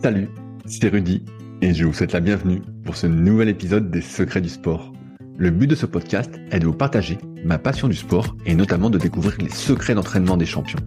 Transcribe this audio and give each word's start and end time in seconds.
Salut, 0.00 0.28
c'est 0.64 0.88
Rudy 0.90 1.24
et 1.60 1.74
je 1.74 1.84
vous 1.84 1.92
souhaite 1.92 2.12
la 2.12 2.20
bienvenue 2.20 2.62
pour 2.84 2.96
ce 2.96 3.08
nouvel 3.08 3.48
épisode 3.48 3.90
des 3.90 4.00
Secrets 4.00 4.40
du 4.40 4.48
sport. 4.48 4.92
Le 5.36 5.50
but 5.50 5.66
de 5.66 5.74
ce 5.74 5.86
podcast 5.86 6.30
est 6.52 6.60
de 6.60 6.66
vous 6.66 6.72
partager 6.72 7.18
ma 7.44 7.58
passion 7.58 7.88
du 7.88 7.96
sport 7.96 8.36
et 8.46 8.54
notamment 8.54 8.90
de 8.90 8.98
découvrir 8.98 9.36
les 9.40 9.48
secrets 9.48 9.96
d'entraînement 9.96 10.36
des 10.36 10.46
champions. 10.46 10.78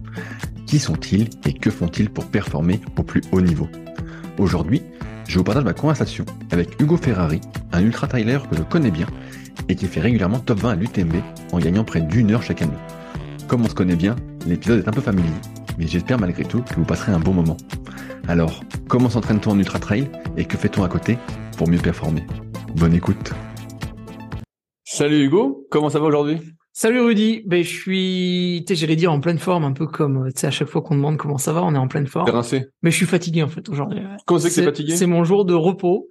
Qui 0.66 0.78
sont-ils 0.78 1.28
et 1.44 1.52
que 1.52 1.70
font-ils 1.70 2.08
pour 2.08 2.24
performer 2.24 2.80
au 2.96 3.02
plus 3.02 3.20
haut 3.32 3.42
niveau? 3.42 3.68
Aujourd'hui, 4.38 4.80
je 5.28 5.36
vous 5.36 5.44
partage 5.44 5.64
ma 5.64 5.74
conversation 5.74 6.24
avec 6.50 6.80
Hugo 6.80 6.96
Ferrari, 6.96 7.42
un 7.72 7.82
ultra-trailer 7.82 8.48
que 8.48 8.56
je 8.56 8.62
connais 8.62 8.90
bien 8.90 9.06
et 9.68 9.74
qui 9.74 9.88
fait 9.88 10.00
régulièrement 10.00 10.38
top 10.38 10.60
20 10.60 10.70
à 10.70 10.74
l'UTMB 10.74 11.16
en 11.52 11.58
gagnant 11.58 11.84
près 11.84 12.00
d'une 12.00 12.30
heure 12.30 12.42
chaque 12.42 12.62
année. 12.62 12.72
Comme 13.46 13.62
on 13.62 13.68
se 13.68 13.74
connaît 13.74 13.94
bien, 13.94 14.16
l'épisode 14.46 14.82
est 14.82 14.88
un 14.88 14.92
peu 14.92 15.02
familier, 15.02 15.28
mais 15.78 15.86
j'espère 15.86 16.18
malgré 16.18 16.44
tout 16.44 16.62
que 16.62 16.76
vous 16.76 16.86
passerez 16.86 17.12
un 17.12 17.20
bon 17.20 17.34
moment. 17.34 17.58
Alors, 18.28 18.62
comment 18.88 19.10
s'entraîne-t-on 19.10 19.50
en 19.50 19.58
ultra 19.58 19.80
trail 19.80 20.08
et 20.36 20.44
que 20.44 20.56
fait-on 20.56 20.84
à 20.84 20.88
côté 20.88 21.18
pour 21.56 21.68
mieux 21.68 21.78
performer? 21.78 22.24
Bonne 22.76 22.94
écoute. 22.94 23.32
Salut 24.84 25.24
Hugo, 25.24 25.66
comment 25.70 25.90
ça 25.90 25.98
va 25.98 26.06
aujourd'hui? 26.06 26.38
Salut 26.72 27.00
Rudy, 27.00 27.42
ben 27.46 27.62
je 27.64 27.68
suis, 27.68 28.64
j'allais 28.66 28.96
dire 28.96 29.12
en 29.12 29.20
pleine 29.20 29.38
forme, 29.38 29.64
un 29.64 29.72
peu 29.72 29.86
comme, 29.86 30.30
tu 30.32 30.40
sais, 30.40 30.46
à 30.46 30.50
chaque 30.50 30.68
fois 30.68 30.82
qu'on 30.82 30.94
demande 30.94 31.18
comment 31.18 31.36
ça 31.36 31.52
va, 31.52 31.62
on 31.62 31.74
est 31.74 31.78
en 31.78 31.88
pleine 31.88 32.06
forme. 32.06 32.30
rincé. 32.30 32.66
Mais 32.82 32.90
je 32.90 32.96
suis 32.96 33.06
fatigué 33.06 33.42
en 33.42 33.48
fait 33.48 33.68
aujourd'hui. 33.68 34.00
Comment 34.24 34.40
c'est 34.40 34.50
que 34.50 34.54
t'es 34.54 34.64
fatigué? 34.64 34.96
C'est 34.96 35.06
mon 35.06 35.24
jour 35.24 35.44
de 35.44 35.54
repos 35.54 36.08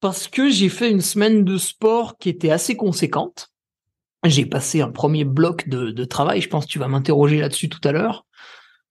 parce 0.00 0.28
que 0.28 0.50
j'ai 0.50 0.68
fait 0.68 0.90
une 0.90 1.00
semaine 1.00 1.44
de 1.44 1.56
sport 1.56 2.18
qui 2.18 2.28
était 2.28 2.50
assez 2.50 2.76
conséquente. 2.76 3.48
J'ai 4.24 4.46
passé 4.46 4.82
un 4.82 4.90
premier 4.90 5.24
bloc 5.24 5.68
de, 5.68 5.90
de 5.90 6.04
travail. 6.04 6.40
Je 6.40 6.48
pense 6.48 6.66
que 6.66 6.70
tu 6.70 6.78
vas 6.78 6.88
m'interroger 6.88 7.40
là-dessus 7.40 7.68
tout 7.68 7.80
à 7.84 7.92
l'heure. 7.92 8.26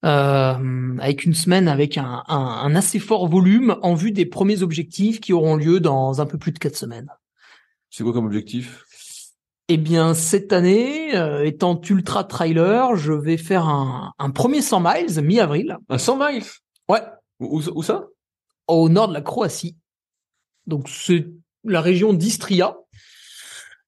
Euh, 0.04 0.98
avec 1.00 1.24
une 1.24 1.34
semaine 1.34 1.68
avec 1.68 1.98
un, 1.98 2.24
un, 2.28 2.36
un, 2.36 2.76
assez 2.76 3.00
fort 3.00 3.28
volume 3.28 3.78
en 3.82 3.96
vue 3.96 4.12
des 4.12 4.26
premiers 4.26 4.62
objectifs 4.62 5.20
qui 5.20 5.34
auront 5.34 5.56
lieu 5.56 5.80
dans 5.80 6.22
un 6.22 6.26
peu 6.26 6.38
plus 6.38 6.52
de 6.52 6.60
quatre 6.60 6.76
semaines. 6.76 7.10
C'est 7.90 8.04
quoi 8.04 8.14
comme 8.14 8.26
objectif? 8.26 8.84
Eh 9.68 9.78
bien, 9.78 10.14
cette 10.14 10.54
année, 10.54 11.16
euh, 11.16 11.44
étant 11.44 11.82
ultra 11.90 12.24
trailer, 12.24 12.96
je 12.98 13.14
vais 13.14 13.38
faire 13.38 13.68
un, 13.68 14.14
un 14.20 14.30
premier 14.30 14.62
100 14.62 14.82
miles 14.82 15.22
mi-avril. 15.24 15.78
Un 15.90 15.98
100 15.98 16.18
miles? 16.18 16.46
Ouais. 16.88 17.02
Où, 17.40 17.62
où 17.74 17.82
ça? 17.82 18.06
Au 18.68 18.90
nord 18.90 19.08
de 19.08 19.14
la 19.14 19.22
Croatie. 19.22 19.76
Donc 20.68 20.88
c'est 20.88 21.28
la 21.64 21.82
région 21.82 22.14
d'Istria. 22.14 22.78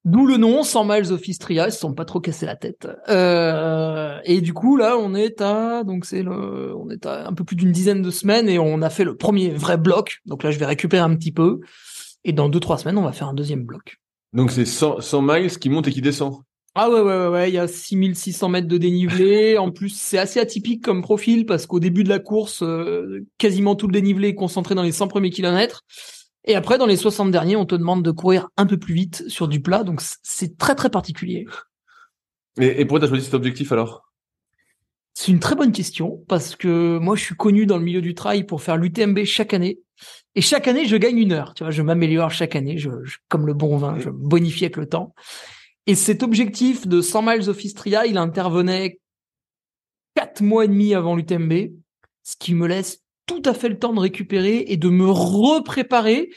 D'où 0.08 0.26
le 0.26 0.38
nom 0.38 0.64
100 0.64 0.86
miles 0.86 1.12
of 1.12 1.28
Istria, 1.28 1.68
ils 1.68 1.74
se 1.74 1.80
sont 1.80 1.94
pas 1.94 2.06
trop 2.06 2.22
cassés 2.22 2.46
la 2.46 2.56
tête. 2.56 2.88
Euh, 3.10 4.18
et 4.24 4.40
du 4.40 4.54
coup 4.54 4.78
là, 4.78 4.98
on 4.98 5.14
est 5.14 5.42
à 5.42 5.84
donc 5.84 6.06
c'est 6.06 6.24
le, 6.24 6.74
on 6.78 6.90
est 6.90 7.06
à 7.06 7.28
un 7.28 7.34
peu 7.34 7.44
plus 7.44 7.58
d'une 7.58 7.74
dizaine 7.74 8.02
de 8.02 8.10
semaines 8.10 8.48
et 8.48 8.58
on 8.58 8.82
a 8.82 8.90
fait 8.90 9.04
le 9.04 9.18
premier 9.18 9.50
vrai 9.50 9.78
bloc. 9.78 10.20
Donc 10.26 10.44
là, 10.44 10.52
je 10.52 10.60
vais 10.60 10.66
récupérer 10.66 11.02
un 11.04 11.14
petit 11.14 11.34
peu 11.34 11.60
et 12.24 12.32
dans 12.32 12.48
deux 12.48 12.62
trois 12.62 12.78
semaines, 12.78 12.98
on 12.98 13.04
va 13.04 13.12
faire 13.12 13.28
un 13.28 13.34
deuxième 13.34 13.66
bloc. 13.66 13.98
Donc 14.32 14.52
c'est 14.52 14.64
100, 14.64 15.02
100 15.02 15.22
miles 15.24 15.60
qui 15.60 15.68
monte 15.68 15.90
et 15.90 15.92
qui 15.92 16.02
descend. 16.02 16.36
Ah 16.74 16.90
ouais 16.90 17.02
ouais 17.02 17.18
ouais, 17.18 17.28
ouais. 17.28 17.50
il 17.50 17.56
y 17.56 17.58
a 17.58 17.68
6600 17.68 18.48
mètres 18.48 18.68
de 18.70 18.78
dénivelé. 18.78 19.58
en 19.58 19.72
plus, 19.72 19.90
c'est 19.90 20.20
assez 20.20 20.40
atypique 20.40 20.86
comme 20.86 21.02
profil 21.02 21.46
parce 21.46 21.66
qu'au 21.66 21.82
début 21.82 22.06
de 22.06 22.10
la 22.10 22.20
course, 22.20 22.64
euh, 22.64 23.26
quasiment 23.38 23.76
tout 23.76 23.88
le 23.88 23.94
dénivelé 23.94 24.30
est 24.30 24.36
concentré 24.36 24.74
dans 24.74 24.84
les 24.84 24.94
100 24.94 25.10
premiers 25.10 25.32
kilomètres. 25.32 25.84
Et 26.48 26.56
après, 26.56 26.78
dans 26.78 26.86
les 26.86 26.96
60 26.96 27.30
derniers, 27.30 27.58
on 27.58 27.66
te 27.66 27.76
demande 27.76 28.04
de 28.04 28.12
courir 28.12 28.48
un 28.56 28.66
peu 28.66 28.78
plus 28.78 28.94
vite 28.94 29.28
sur 29.28 29.50
du 29.50 29.62
plat, 29.62 29.84
donc 29.84 30.02
c'est 30.24 30.58
très 30.58 30.76
très 30.76 30.90
particulier. 30.90 31.46
Et, 32.60 32.82
et 32.82 32.86
pourquoi 32.86 33.02
t'as 33.02 33.08
choisi 33.08 33.26
cet 33.26 33.34
objectif 33.34 33.72
alors? 33.74 34.06
C'est 35.14 35.32
une 35.32 35.40
très 35.40 35.56
bonne 35.56 35.74
question, 35.74 36.24
parce 36.30 36.56
que 36.56 37.00
moi 37.00 37.16
je 37.18 37.24
suis 37.24 37.36
connu 37.36 37.66
dans 37.66 37.78
le 37.78 37.84
milieu 37.84 38.02
du 38.02 38.16
trail 38.16 38.46
pour 38.46 38.62
faire 38.62 38.78
l'UTMB 38.78 39.26
chaque 39.26 39.54
année. 39.54 39.80
Et 40.36 40.42
chaque 40.42 40.68
année, 40.68 40.86
je 40.86 40.96
gagne 40.96 41.18
une 41.18 41.34
heure. 41.34 41.54
Tu 41.54 41.64
vois, 41.64 41.72
je 41.72 41.82
m'améliore 41.82 42.32
chaque 42.32 42.56
année, 42.56 42.78
je, 42.78 42.92
je, 43.04 43.18
comme 43.28 43.46
le 43.46 43.54
bon 43.54 43.78
vin, 43.78 44.00
je 44.00 44.10
bonifie 44.10 44.66
avec 44.66 44.78
le 44.78 44.88
temps. 44.88 45.14
Et 45.86 45.96
cet 45.96 46.24
objectif 46.24 46.88
de 46.88 47.02
100 47.02 47.24
miles 47.24 47.50
of 47.50 47.64
Istria, 47.64 48.06
il 48.06 48.18
intervenait 48.18 49.00
quatre 50.16 50.42
mois 50.42 50.66
et 50.66 50.68
demi 50.68 50.94
avant 50.94 51.16
l'UTMB, 51.16 51.72
ce 52.24 52.36
qui 52.40 52.54
me 52.54 52.68
laisse 52.68 53.02
tout 53.28 53.44
à 53.46 53.54
fait 53.54 53.70
le 53.70 53.78
temps 53.78 53.94
de 53.94 54.00
récupérer 54.00 54.66
et 54.68 54.78
de 54.78 54.90
me 54.90 55.10
repréparer 55.10 56.30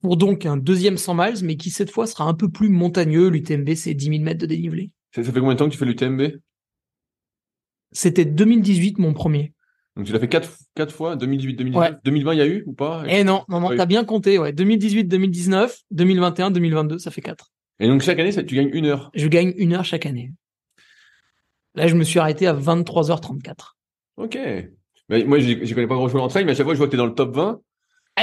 pour 0.00 0.16
donc 0.16 0.46
un 0.46 0.56
deuxième 0.56 0.98
100 0.98 1.14
miles, 1.14 1.44
mais 1.44 1.56
qui 1.56 1.70
cette 1.70 1.90
fois 1.90 2.06
sera 2.06 2.24
un 2.24 2.34
peu 2.34 2.48
plus 2.48 2.68
montagneux. 2.68 3.28
L'UTMB, 3.28 3.74
c'est 3.74 3.94
10 3.94 4.04
000 4.04 4.22
mètres 4.22 4.40
de 4.40 4.46
dénivelé. 4.46 4.90
Ça 5.14 5.22
fait 5.24 5.32
combien 5.32 5.54
de 5.54 5.58
temps 5.58 5.66
que 5.66 5.72
tu 5.72 5.78
fais 5.78 5.86
l'UTMB 5.86 6.38
C'était 7.90 8.24
2018 8.24 8.98
mon 8.98 9.12
premier. 9.14 9.52
Donc 9.96 10.06
tu 10.06 10.12
l'as 10.12 10.18
fait 10.18 10.28
quatre, 10.28 10.50
quatre 10.74 10.92
fois, 10.92 11.16
2018, 11.16 11.54
2019, 11.54 11.90
ouais. 11.90 11.98
2020 12.04 12.32
il 12.34 12.38
y 12.38 12.42
a 12.42 12.46
eu 12.46 12.64
ou 12.66 12.72
pas? 12.72 13.04
Eh 13.08 13.22
non, 13.22 13.44
non, 13.48 13.60
non, 13.60 13.76
t'as 13.76 13.86
bien 13.86 14.04
compté, 14.04 14.38
ouais. 14.38 14.52
2018, 14.52 15.04
2019, 15.04 15.78
2021, 15.92 16.50
2022, 16.50 16.98
ça 16.98 17.10
fait 17.10 17.20
quatre. 17.20 17.52
Et 17.78 17.86
donc 17.86 18.02
chaque 18.02 18.18
année, 18.18 18.32
ça, 18.32 18.42
tu 18.42 18.56
gagnes 18.56 18.70
une 18.72 18.86
heure? 18.86 19.10
Je 19.14 19.28
gagne 19.28 19.54
une 19.56 19.72
heure 19.72 19.84
chaque 19.84 20.06
année. 20.06 20.32
Là, 21.76 21.86
je 21.88 21.94
me 21.94 22.04
suis 22.04 22.18
arrêté 22.18 22.46
à 22.46 22.54
23h34. 22.54 23.74
Ok. 24.16 24.38
Mais 25.08 25.24
moi, 25.24 25.38
je 25.38 25.74
connais 25.74 25.86
pas 25.86 25.94
grand 25.96 26.08
chose 26.08 26.20
en 26.20 26.28
trail, 26.28 26.44
mais 26.44 26.52
à 26.52 26.54
chaque 26.54 26.64
fois, 26.64 26.74
je 26.74 26.78
vois 26.78 26.86
que 26.86 26.92
tu 26.92 26.96
es 26.96 26.98
dans 26.98 27.06
le 27.06 27.14
top 27.14 27.34
20. 27.34 27.60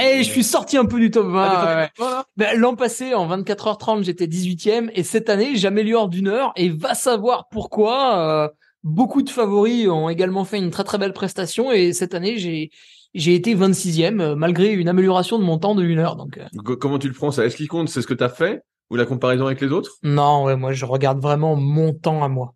Eh, 0.00 0.18
je 0.18 0.30
suis 0.30 0.44
sorti 0.44 0.76
un 0.78 0.86
peu 0.86 0.98
du 0.98 1.10
top 1.10 1.26
20. 1.26 1.42
Ah, 1.44 1.76
ouais. 1.98 2.06
ben, 2.36 2.58
L'an 2.58 2.74
passé, 2.74 3.14
en 3.14 3.28
24h30, 3.28 4.04
j'étais 4.04 4.26
18e. 4.26 4.90
Et 4.94 5.02
cette 5.02 5.28
année, 5.28 5.56
j'améliore 5.56 6.08
d'une 6.08 6.28
heure. 6.28 6.52
Et 6.56 6.70
va 6.70 6.94
savoir 6.94 7.48
pourquoi. 7.50 8.18
Euh, 8.18 8.48
beaucoup 8.82 9.22
de 9.22 9.30
favoris 9.30 9.88
ont 9.88 10.08
également 10.08 10.44
fait 10.44 10.58
une 10.58 10.70
très 10.70 10.84
très 10.84 10.98
belle 10.98 11.12
prestation. 11.12 11.70
Et 11.72 11.92
cette 11.92 12.14
année, 12.14 12.38
j'ai 12.38 12.70
j'ai 13.14 13.34
été 13.34 13.54
26e, 13.54 14.34
malgré 14.36 14.72
une 14.72 14.88
amélioration 14.88 15.38
de 15.38 15.44
mon 15.44 15.58
temps 15.58 15.74
de 15.74 15.84
une 15.84 15.98
heure. 15.98 16.16
Donc, 16.16 16.38
euh... 16.38 16.74
Comment 16.76 16.98
tu 16.98 17.08
le 17.08 17.14
prends 17.14 17.30
ça? 17.30 17.44
Est-ce 17.44 17.58
qu'il 17.58 17.68
compte? 17.68 17.90
C'est 17.90 18.00
ce 18.00 18.06
que 18.06 18.14
tu 18.14 18.24
as 18.24 18.30
fait? 18.30 18.62
Ou 18.90 18.96
la 18.96 19.04
comparaison 19.04 19.46
avec 19.46 19.60
les 19.60 19.68
autres? 19.68 19.92
Non, 20.02 20.44
ouais, 20.44 20.56
moi, 20.56 20.72
je 20.72 20.86
regarde 20.86 21.20
vraiment 21.20 21.54
mon 21.54 21.92
temps 21.92 22.24
à 22.24 22.28
moi 22.28 22.54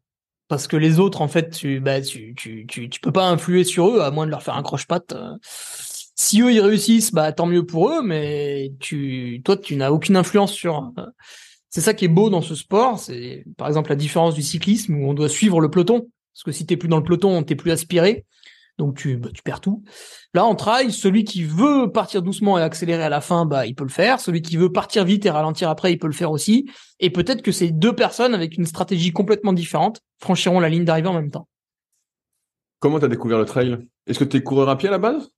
parce 0.49 0.67
que 0.67 0.77
les 0.77 0.99
autres 0.99 1.23
en 1.23 1.29
fait 1.29 1.51
tu 1.51 1.81
bah 1.81 2.01
tu 2.01 2.35
tu 2.35 2.67
tu 2.67 2.89
tu 2.89 3.01
peux 3.01 3.13
pas 3.13 3.29
influer 3.29 3.65
sur 3.65 3.89
eux 3.89 4.01
à 4.01 4.11
moins 4.11 4.27
de 4.27 4.31
leur 4.31 4.43
faire 4.43 4.57
un 4.57 4.63
croche-patte 4.63 5.15
si 5.43 6.41
eux 6.43 6.53
ils 6.53 6.61
réussissent 6.61 7.13
bah 7.13 7.33
tant 7.33 7.47
mieux 7.47 7.67
pour 7.67 7.91
eux 7.91 8.03
mais 8.03 8.73
tu 8.81 9.43
toi 9.45 9.57
tu 9.57 9.77
n'as 9.77 9.91
aucune 9.91 10.17
influence 10.17 10.53
sur 10.53 10.93
c'est 11.71 11.81
ça 11.81 11.95
qui 11.95 12.05
est 12.05 12.09
beau 12.09 12.31
dans 12.31 12.43
ce 12.43 12.55
sport 12.55 12.99
c'est 12.99 13.45
par 13.57 13.69
exemple 13.69 13.91
la 13.91 13.97
différence 13.97 14.35
du 14.35 14.43
cyclisme 14.43 14.95
où 14.95 15.09
on 15.09 15.15
doit 15.15 15.29
suivre 15.29 15.61
le 15.61 15.71
peloton. 15.71 16.09
Parce 16.33 16.45
que 16.45 16.53
si 16.53 16.67
t'es 16.67 16.77
plus 16.77 16.89
dans 16.89 16.99
le 16.99 17.03
peloton 17.03 17.43
t'es 17.43 17.57
plus 17.57 17.71
aspiré 17.71 18.25
donc 18.79 18.97
tu 18.97 19.17
bah, 19.17 19.31
tu 19.35 19.43
perds 19.43 19.61
tout 19.61 19.83
là 20.35 20.45
en 20.45 20.55
trail 20.55 20.93
celui 20.93 21.25
qui 21.25 21.45
veut 21.45 21.91
partir 21.91 22.23
doucement 22.23 22.59
et 22.59 22.63
accélérer 22.63 23.03
à 23.03 23.09
la 23.09 23.21
fin 23.21 23.47
bah 23.47 23.67
il 23.67 23.75
peut 23.75 23.85
le 23.85 23.91
faire 23.91 24.21
celui 24.21 24.43
qui 24.43 24.57
veut 24.57 24.71
partir 24.71 25.05
vite 25.05 25.25
et 25.27 25.31
ralentir 25.31 25.71
après 25.71 25.93
il 25.93 25.99
peut 25.99 26.07
le 26.07 26.13
faire 26.13 26.31
aussi 26.31 26.69
et 27.01 27.11
peut-être 27.11 27.43
que 27.43 27.53
ces 27.53 27.71
deux 27.71 27.95
personnes 27.95 28.35
avec 28.35 28.57
une 28.57 28.67
stratégie 28.67 29.13
complètement 29.13 29.53
différente 29.53 30.01
franchiront 30.19 30.61
la 30.61 30.69
ligne 30.69 30.85
d'arrivée 30.85 31.09
en 31.09 31.15
même 31.15 31.31
temps. 31.31 31.49
Comment 32.79 33.01
t'as 33.01 33.09
découvert 33.09 33.39
le 33.39 33.45
trail? 33.45 33.79
Est-ce 34.07 34.19
que 34.19 34.25
t'es 34.25 34.43
coureur 34.43 34.69
à 34.69 34.77
pied 34.77 34.89
à 34.89 34.93
la 34.93 34.99
base? 34.99 35.31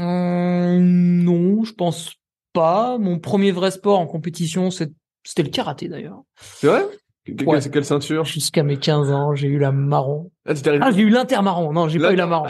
Euh, 0.00 0.78
Non, 0.78 1.64
je 1.64 1.72
pense 1.72 2.14
pas. 2.52 2.98
Mon 2.98 3.18
premier 3.18 3.52
vrai 3.52 3.70
sport 3.70 3.98
en 3.98 4.06
compétition, 4.06 4.70
c'était 4.70 5.42
le 5.42 5.48
karaté 5.48 5.88
d'ailleurs. 5.88 6.22
C'est 6.36 6.66
vrai? 6.66 6.84
Ouais. 7.28 7.60
Quelle 7.70 7.84
ceinture? 7.84 8.24
Jusqu'à 8.24 8.62
mes 8.62 8.76
15 8.76 9.10
ans, 9.10 9.34
j'ai 9.34 9.48
eu 9.48 9.58
la 9.58 9.72
marron. 9.72 10.30
Ah, 10.46 10.52
ah 10.80 10.90
j'ai 10.90 11.02
eu 11.02 11.10
l'intermarron. 11.10 11.72
Non, 11.72 11.88
j'ai 11.88 11.98
pas 11.98 12.12
eu 12.12 12.16
la 12.16 12.26
marron. 12.26 12.48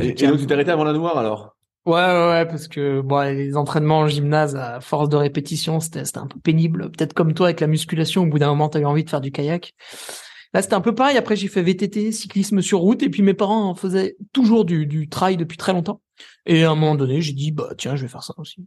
et, 0.00 0.08
et 0.08 0.26
donc 0.26 0.38
tu 0.38 0.46
t'es 0.46 0.54
arrêté 0.54 0.70
avant 0.70 0.84
la 0.84 0.92
noire 0.92 1.18
alors? 1.18 1.56
Ouais, 1.86 1.92
ouais, 1.94 2.28
ouais, 2.28 2.46
parce 2.46 2.66
que 2.66 3.00
bon, 3.00 3.20
les 3.20 3.56
entraînements 3.56 4.00
en 4.00 4.08
gymnase 4.08 4.56
à 4.56 4.80
force 4.80 5.08
de 5.08 5.16
répétition, 5.16 5.78
c'était 5.78 6.18
un 6.18 6.26
peu 6.26 6.40
pénible. 6.40 6.90
Peut-être 6.90 7.12
comme 7.12 7.32
toi 7.32 7.46
avec 7.46 7.60
la 7.60 7.68
musculation, 7.68 8.24
au 8.24 8.26
bout 8.26 8.40
d'un 8.40 8.48
moment, 8.48 8.68
t'as 8.68 8.80
eu 8.80 8.84
envie 8.84 9.04
de 9.04 9.10
faire 9.10 9.20
du 9.20 9.30
kayak. 9.30 9.72
Là, 10.52 10.62
c'était 10.62 10.74
un 10.74 10.80
peu 10.80 10.96
pareil. 10.96 11.16
Après, 11.16 11.36
j'ai 11.36 11.46
fait 11.46 11.62
VTT, 11.62 12.10
cyclisme 12.10 12.60
sur 12.60 12.80
route, 12.80 13.04
et 13.04 13.08
puis 13.08 13.22
mes 13.22 13.34
parents 13.34 13.74
faisaient 13.76 14.16
toujours 14.32 14.64
du, 14.64 14.86
du 14.86 15.08
trail 15.08 15.36
depuis 15.36 15.56
très 15.56 15.72
longtemps. 15.72 16.00
Et 16.44 16.64
à 16.64 16.72
un 16.72 16.74
moment 16.74 16.96
donné, 16.96 17.20
j'ai 17.20 17.34
dit, 17.34 17.52
bah 17.52 17.70
tiens, 17.78 17.94
je 17.94 18.02
vais 18.02 18.08
faire 18.08 18.24
ça 18.24 18.34
aussi. 18.38 18.66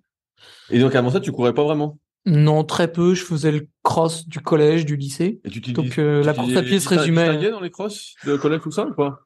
Et 0.69 0.79
donc 0.79 0.95
avant 0.95 1.09
ça, 1.09 1.19
tu 1.19 1.33
courais 1.33 1.53
pas 1.53 1.63
vraiment? 1.65 1.97
Non, 2.25 2.63
très 2.63 2.91
peu. 2.91 3.13
Je 3.13 3.23
faisais 3.23 3.51
le 3.51 3.67
cross 3.83 4.27
du 4.27 4.39
collège, 4.39 4.85
du 4.85 4.95
lycée. 4.95 5.39
Et 5.43 5.49
tu 5.49 5.59
donc 5.59 5.97
euh, 5.97 6.23
la 6.23 6.33
course 6.33 6.55
à 6.55 6.61
pied 6.61 6.79
se 6.79 6.89
résumait. 6.89 7.39
Tu 7.39 7.49
dans 7.49 7.61
les 7.61 7.71
crosses 7.71 8.15
de 8.25 8.37
collège 8.37 8.61
tout 8.61 8.71
ça 8.71 8.85
ou 8.85 8.93
pas? 8.93 9.21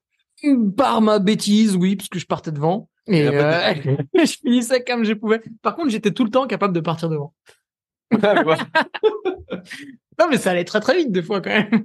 Par 0.76 1.02
ma 1.02 1.20
bêtise, 1.20 1.76
oui, 1.76 1.96
parce 1.96 2.10
que 2.10 2.20
je 2.20 2.26
partais 2.26 2.52
devant. 2.52 2.90
Et, 3.08 3.20
et 3.20 3.28
euh, 3.28 3.74
je 4.14 4.38
finissais 4.42 4.84
comme 4.84 5.04
je 5.04 5.14
pouvais. 5.14 5.42
Par 5.62 5.76
contre, 5.76 5.90
j'étais 5.90 6.12
tout 6.12 6.24
le 6.24 6.30
temps 6.30 6.48
capable 6.48 6.74
de 6.74 6.80
partir 6.80 7.10
devant. 7.10 7.34
non, 8.12 8.56
mais 10.30 10.38
ça 10.38 10.52
allait 10.52 10.66
très 10.66 10.80
très 10.80 10.98
vite 10.98 11.12
des 11.12 11.24
fois 11.24 11.42
quand 11.42 11.50
même. 11.50 11.84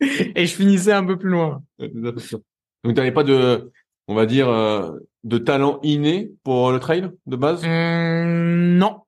et 0.00 0.46
je 0.46 0.54
finissais 0.54 0.92
un 0.92 1.04
peu 1.04 1.18
plus 1.18 1.30
loin. 1.30 1.62
Donc, 1.78 2.94
t'avais 2.94 3.12
pas 3.12 3.24
de, 3.24 3.72
on 4.08 4.14
va 4.14 4.26
dire, 4.26 4.48
euh, 4.48 4.92
de 5.24 5.38
talent 5.38 5.80
inné 5.82 6.30
pour 6.44 6.70
le 6.70 6.78
trail 6.78 7.10
de 7.26 7.36
base? 7.36 7.64
Mmh, 7.64 8.78
Non. 8.78 9.00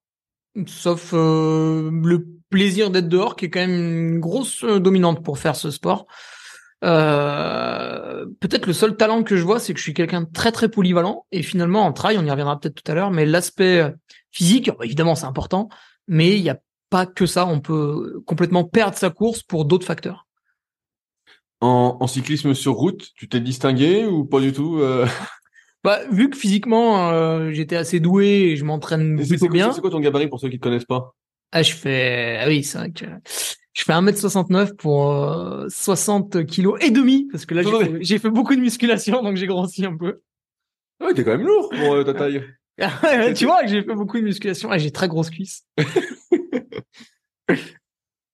Sauf 0.67 1.11
euh, 1.13 1.91
le 1.93 2.27
plaisir 2.49 2.91
d'être 2.91 3.09
dehors, 3.09 3.37
qui 3.37 3.47
est 3.47 3.51
quand 3.51 3.61
même 3.61 4.15
une 4.15 4.21
grosse 4.21 4.65
dominante 4.65 5.23
pour 5.23 5.39
faire 5.39 5.57
ce 5.57 5.71
sport. 5.71 6.07
Euh, 6.85 8.27
peut-être 8.41 8.67
le 8.67 8.73
seul 8.73 8.97
talent 8.97 9.23
que 9.23 9.37
je 9.37 9.43
vois, 9.43 9.59
c'est 9.59 9.73
que 9.73 9.79
je 9.79 9.85
suis 9.85 9.95
quelqu'un 9.95 10.23
de 10.23 10.31
très 10.33 10.53
très 10.53 10.69
polyvalent. 10.69 11.27
Et 11.33 11.43
finalement, 11.43 11.85
en 11.85 11.93
trail, 11.93 12.17
on 12.19 12.25
y 12.25 12.31
reviendra 12.31 12.59
peut-être 12.59 12.83
tout 12.83 12.91
à 12.91 12.95
l'heure, 12.95 13.11
mais 13.11 13.27
l'aspect 13.27 13.93
physique, 14.31 14.71
évidemment, 14.83 15.15
c'est 15.15 15.27
important, 15.27 15.69
mais 16.07 16.37
il 16.37 16.43
n'y 16.43 16.51
a 16.51 16.59
pas 16.91 17.07
que 17.07 17.27
ça. 17.27 17.47
On 17.47 17.61
peut 17.61 18.23
complètement 18.27 18.65
perdre 18.65 18.97
sa 18.97 19.11
course 19.11 19.43
pour 19.43 19.65
d'autres 19.65 19.87
facteurs. 19.87 20.27
En, 21.61 22.07
cyclisme 22.07 22.55
sur 22.55 22.75
route, 22.75 23.13
tu 23.17 23.29
t'es 23.29 23.41
distingué 23.41 24.05
ou 24.05 24.25
pas 24.25 24.41
du 24.41 24.53
tout 24.53 24.79
euh? 24.79 25.07
Bah, 25.85 26.01
vu 26.11 26.31
que 26.31 26.37
physiquement 26.37 27.11
euh, 27.11 27.51
j'étais 27.53 27.77
assez 27.77 28.01
doué 28.01 28.27
et 28.27 28.57
je 28.57 28.65
m'entraîne 28.65 29.17
plutôt 29.17 29.49
bien. 29.49 29.73
C'est 29.73 29.81
quoi 29.81 29.91
ton 29.91 30.01
gabarit 30.01 30.29
pour 30.29 30.41
ceux 30.41 30.49
qui 30.49 30.59
te 30.59 30.63
connaissent 30.63 30.85
pas? 30.85 31.15
Ah, 31.53 31.63
je 31.63 31.73
fais 31.75 32.39
ah 32.41 32.49
oui, 32.49 32.65
c'est 32.65 32.79
vrai 32.79 32.91
que 32.91 33.05
je 33.73 33.85
fais 33.85 33.93
1m69 33.93 34.75
pour 34.77 35.15
60 35.69 36.37
euh, 36.37 36.45
kilos 36.45 36.79
et 36.83 36.91
demi 36.91 37.29
parce 37.31 37.47
que 37.47 37.55
là 37.55 37.63
j'ai 38.01 38.19
fait, 38.19 38.31
beaucoup 38.31 38.57
de 38.57 38.61
musculation 38.61 39.23
donc 39.23 39.37
j'ai 39.37 39.47
grossi 39.47 39.85
un 39.85 39.97
peu. 39.97 40.21
Ah 41.01 41.07
ouais, 41.07 41.15
t'es 41.15 41.25
quand 41.25 41.37
même 41.37 41.47
lourd 41.47 41.71
pour 41.71 42.05
ta 42.05 42.15
taille. 42.15 42.43
tu 43.35 43.45
vois 43.45 43.63
que 43.63 43.69
j'ai 43.69 43.83
fait 43.83 43.95
beaucoup 43.95 44.19
de 44.19 44.25
musculation 44.25 44.73
et 44.73 44.79
j'ai 44.79 44.91
très 44.91 45.09
grosses 45.09 45.31
cuisses. 45.31 45.65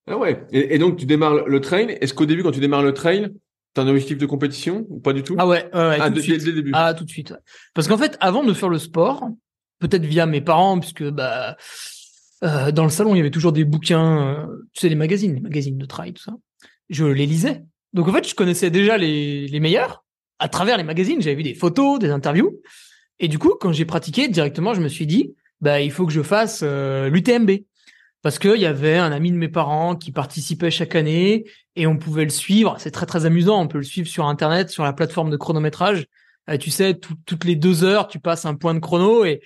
Ah 0.07 0.17
ouais. 0.17 0.45
Et, 0.51 0.77
donc 0.79 0.97
tu 0.97 1.05
démarres 1.05 1.47
le 1.47 1.61
trail. 1.61 1.97
Est-ce 2.01 2.13
qu'au 2.13 2.25
début, 2.25 2.43
quand 2.43 2.51
tu 2.51 2.59
démarres 2.59 2.83
le 2.83 2.93
trail, 2.93 3.31
t'as 3.73 3.83
un 3.83 3.87
objectif 3.87 4.17
de 4.17 4.25
compétition 4.25 4.85
ou 4.89 4.99
pas 4.99 5.13
du 5.13 5.23
tout? 5.23 5.35
Ah 5.37 5.47
ouais, 5.47 5.63
ouais, 5.73 5.97
ah, 5.99 6.09
tout 6.09 6.15
de 6.15 6.19
suite. 6.21 6.43
Dès 6.43 6.51
le 6.51 6.53
début. 6.53 6.71
Ah 6.73 6.93
tout 6.93 7.05
de 7.05 7.09
suite. 7.09 7.33
Parce 7.73 7.87
qu'en 7.87 7.97
fait, 7.97 8.17
avant 8.19 8.43
de 8.43 8.53
faire 8.53 8.69
le 8.69 8.79
sport, 8.79 9.29
peut-être 9.79 10.05
via 10.05 10.25
mes 10.25 10.41
parents, 10.41 10.79
puisque 10.79 11.03
bah 11.03 11.57
euh, 12.43 12.71
dans 12.71 12.83
le 12.83 12.89
salon 12.89 13.15
il 13.15 13.17
y 13.17 13.21
avait 13.21 13.31
toujours 13.31 13.53
des 13.53 13.63
bouquins, 13.63 14.27
euh, 14.27 14.45
tu 14.73 14.81
sais 14.81 14.89
les 14.89 14.95
magazines, 14.95 15.33
les 15.35 15.41
magazines 15.41 15.77
de 15.77 15.85
trail, 15.85 16.13
tout 16.13 16.23
ça. 16.23 16.33
Je 16.89 17.05
les 17.05 17.25
lisais. 17.25 17.63
Donc 17.93 18.07
en 18.07 18.13
fait, 18.13 18.27
je 18.27 18.35
connaissais 18.35 18.69
déjà 18.69 18.97
les, 18.97 19.47
les 19.47 19.59
meilleurs 19.59 20.03
à 20.39 20.49
travers 20.49 20.77
les 20.77 20.83
magazines. 20.83 21.21
J'avais 21.21 21.35
vu 21.35 21.43
des 21.43 21.55
photos, 21.55 21.99
des 21.99 22.09
interviews. 22.09 22.59
Et 23.19 23.27
du 23.27 23.39
coup, 23.39 23.53
quand 23.59 23.71
j'ai 23.71 23.85
pratiqué 23.85 24.27
directement, 24.27 24.73
je 24.73 24.81
me 24.81 24.89
suis 24.89 25.07
dit, 25.07 25.35
bah 25.61 25.79
il 25.79 25.91
faut 25.91 26.05
que 26.05 26.11
je 26.11 26.21
fasse 26.21 26.61
euh, 26.63 27.09
l'UTMB 27.09 27.51
parce 28.23 28.39
qu'il 28.39 28.55
y 28.55 28.65
avait 28.65 28.97
un 28.97 29.11
ami 29.11 29.31
de 29.31 29.37
mes 29.37 29.49
parents 29.49 29.95
qui 29.95 30.11
participait 30.11 30.71
chaque 30.71 30.95
année 30.95 31.45
et 31.75 31.85
on 31.85 31.97
pouvait 31.97 32.23
le 32.23 32.29
suivre. 32.29 32.75
C'est 32.79 32.91
très 32.91 33.05
très 33.05 33.25
amusant. 33.25 33.61
On 33.61 33.67
peut 33.67 33.77
le 33.77 33.83
suivre 33.83 34.07
sur 34.07 34.25
Internet, 34.25 34.69
sur 34.69 34.83
la 34.83 34.93
plateforme 34.93 35.29
de 35.29 35.37
chronométrage. 35.37 36.07
Euh, 36.49 36.57
tu 36.57 36.71
sais, 36.71 36.95
toutes 36.95 37.43
les 37.43 37.55
deux 37.55 37.83
heures, 37.83 38.07
tu 38.07 38.19
passes 38.19 38.45
un 38.45 38.55
point 38.55 38.73
de 38.73 38.79
chrono 38.79 39.25
et 39.25 39.41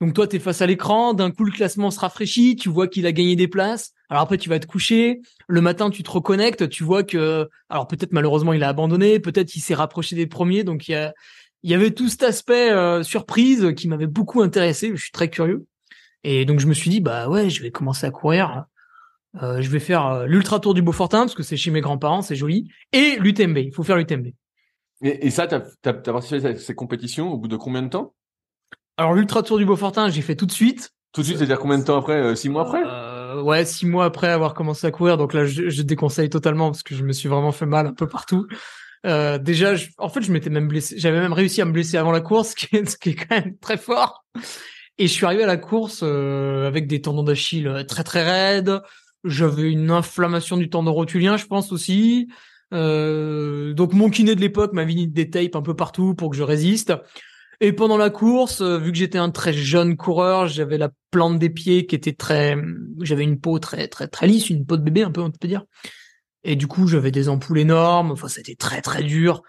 donc 0.00 0.14
toi, 0.14 0.26
tu 0.28 0.36
es 0.36 0.38
face 0.38 0.62
à 0.62 0.66
l'écran. 0.66 1.14
D'un 1.14 1.30
coup, 1.30 1.44
le 1.44 1.52
classement 1.52 1.90
se 1.90 2.00
rafraîchit. 2.00 2.56
Tu 2.56 2.68
vois 2.68 2.88
qu'il 2.88 3.06
a 3.06 3.12
gagné 3.12 3.36
des 3.36 3.48
places. 3.48 3.92
Alors 4.08 4.22
après, 4.22 4.38
tu 4.38 4.48
vas 4.48 4.58
te 4.58 4.66
coucher. 4.66 5.20
Le 5.48 5.60
matin, 5.60 5.90
tu 5.90 6.02
te 6.02 6.10
reconnectes. 6.10 6.68
Tu 6.68 6.84
vois 6.84 7.02
que, 7.02 7.48
alors 7.68 7.88
peut-être 7.88 8.12
malheureusement, 8.12 8.52
il 8.52 8.62
a 8.62 8.68
abandonné. 8.68 9.18
Peut-être 9.20 9.54
il 9.56 9.60
s'est 9.60 9.74
rapproché 9.74 10.14
des 10.16 10.26
premiers. 10.26 10.64
Donc 10.64 10.88
il 10.88 10.92
y, 10.92 10.94
a, 10.94 11.14
y 11.64 11.74
avait 11.74 11.90
tout 11.90 12.08
cet 12.08 12.22
aspect 12.22 12.70
euh, 12.70 13.02
surprise 13.02 13.72
qui 13.76 13.88
m'avait 13.88 14.06
beaucoup 14.06 14.42
intéressé. 14.42 14.90
Je 14.94 15.02
suis 15.02 15.12
très 15.12 15.30
curieux. 15.30 15.66
Et 16.24 16.44
donc 16.44 16.60
je 16.60 16.66
me 16.66 16.74
suis 16.74 16.90
dit 16.90 17.00
bah 17.00 17.28
ouais, 17.28 17.50
je 17.50 17.62
vais 17.62 17.70
commencer 17.70 18.06
à 18.06 18.10
courir. 18.10 18.64
Euh, 19.42 19.60
je 19.60 19.68
vais 19.68 19.80
faire 19.80 20.06
euh, 20.06 20.26
l'ultra 20.26 20.58
tour 20.58 20.74
du 20.74 20.82
Beaufortin 20.82 21.20
parce 21.20 21.34
que 21.34 21.42
c'est 21.42 21.56
chez 21.56 21.70
mes 21.70 21.80
grands-parents, 21.80 22.22
c'est 22.22 22.36
joli. 22.36 22.70
Et 22.92 23.16
l'UTMB, 23.20 23.58
il 23.58 23.74
faut 23.74 23.82
faire 23.82 23.96
l'UTMB. 23.96 24.28
Et, 25.02 25.26
et 25.26 25.30
ça, 25.30 25.46
t'as 25.46 25.62
as, 25.84 25.92
participé 25.92 26.46
à 26.46 26.56
ces 26.56 26.74
compétitions 26.74 27.32
au 27.32 27.36
bout 27.36 27.48
de 27.48 27.56
combien 27.56 27.82
de 27.82 27.88
temps? 27.88 28.14
Alors 28.96 29.14
l'ultra 29.14 29.42
tour 29.42 29.58
du 29.58 29.64
Beaufortin, 29.64 30.08
j'ai 30.08 30.22
fait 30.22 30.34
tout 30.34 30.46
de 30.46 30.52
suite. 30.52 30.90
Tout 31.12 31.20
de 31.20 31.26
suite, 31.26 31.38
c'est-à-dire 31.38 31.58
combien 31.58 31.78
de 31.78 31.84
temps 31.84 31.98
après 31.98 32.16
euh, 32.16 32.34
Six 32.34 32.48
mois 32.48 32.62
après? 32.62 32.82
Euh, 32.84 33.42
Ouais, 33.42 33.64
six 33.64 33.86
mois 33.86 34.06
après 34.06 34.28
avoir 34.28 34.54
commencé 34.54 34.86
à 34.86 34.90
courir. 34.90 35.16
Donc 35.16 35.32
là, 35.32 35.44
je, 35.44 35.68
je, 35.68 35.82
déconseille 35.82 36.28
totalement 36.28 36.70
parce 36.70 36.82
que 36.82 36.94
je 36.94 37.04
me 37.04 37.12
suis 37.12 37.28
vraiment 37.28 37.52
fait 37.52 37.66
mal 37.66 37.86
un 37.86 37.94
peu 37.94 38.08
partout. 38.08 38.46
Euh, 39.06 39.38
déjà, 39.38 39.74
je, 39.74 39.88
en 39.98 40.08
fait, 40.08 40.22
je 40.22 40.32
m'étais 40.32 40.50
même 40.50 40.68
blessé. 40.68 40.98
J'avais 40.98 41.20
même 41.20 41.32
réussi 41.32 41.60
à 41.60 41.64
me 41.64 41.72
blesser 41.72 41.96
avant 41.96 42.10
la 42.10 42.20
course, 42.20 42.50
ce 42.56 42.56
qui 42.56 42.76
est, 42.76 42.88
ce 42.88 42.96
qui 42.96 43.10
est 43.10 43.14
quand 43.14 43.36
même 43.36 43.56
très 43.58 43.76
fort. 43.76 44.24
Et 44.98 45.06
je 45.06 45.12
suis 45.12 45.24
arrivé 45.24 45.44
à 45.44 45.46
la 45.46 45.56
course 45.56 46.00
euh, 46.02 46.66
avec 46.66 46.88
des 46.88 47.00
tendons 47.00 47.22
d'Achille 47.22 47.68
euh, 47.68 47.84
très 47.84 48.02
très 48.02 48.24
raides. 48.24 48.80
J'avais 49.24 49.70
une 49.70 49.90
inflammation 49.90 50.56
du 50.56 50.68
tendon 50.68 50.92
rotulien, 50.92 51.36
je 51.36 51.46
pense 51.46 51.72
aussi. 51.72 52.28
Euh, 52.74 53.72
donc 53.74 53.92
mon 53.92 54.10
kiné 54.10 54.34
de 54.34 54.40
l'époque 54.40 54.72
m'a 54.72 54.84
mis 54.84 55.06
des 55.06 55.30
tapes 55.30 55.56
un 55.56 55.62
peu 55.62 55.74
partout 55.74 56.14
pour 56.14 56.30
que 56.30 56.36
je 56.36 56.42
résiste. 56.42 56.92
Et 57.60 57.72
pendant 57.72 57.96
la 57.96 58.10
course, 58.10 58.62
vu 58.62 58.92
que 58.92 58.98
j'étais 58.98 59.18
un 59.18 59.30
très 59.30 59.52
jeune 59.52 59.96
coureur, 59.96 60.46
j'avais 60.46 60.78
la 60.78 60.90
plante 61.10 61.38
des 61.40 61.50
pieds 61.50 61.86
qui 61.86 61.96
était 61.96 62.12
très, 62.12 62.56
j'avais 63.00 63.24
une 63.24 63.40
peau 63.40 63.58
très 63.58 63.88
très 63.88 64.06
très 64.06 64.28
lisse, 64.28 64.48
une 64.48 64.64
peau 64.64 64.76
de 64.76 64.82
bébé 64.82 65.02
un 65.02 65.10
peu 65.10 65.20
on 65.20 65.30
peut 65.30 65.48
dire. 65.48 65.64
Et 66.44 66.56
du 66.56 66.68
coup, 66.68 66.86
j'avais 66.86 67.10
des 67.10 67.28
ampoules 67.28 67.58
énormes. 67.58 68.12
Enfin, 68.12 68.28
c'était 68.28 68.54
très 68.54 68.80
très 68.80 69.02
dur. 69.02 69.42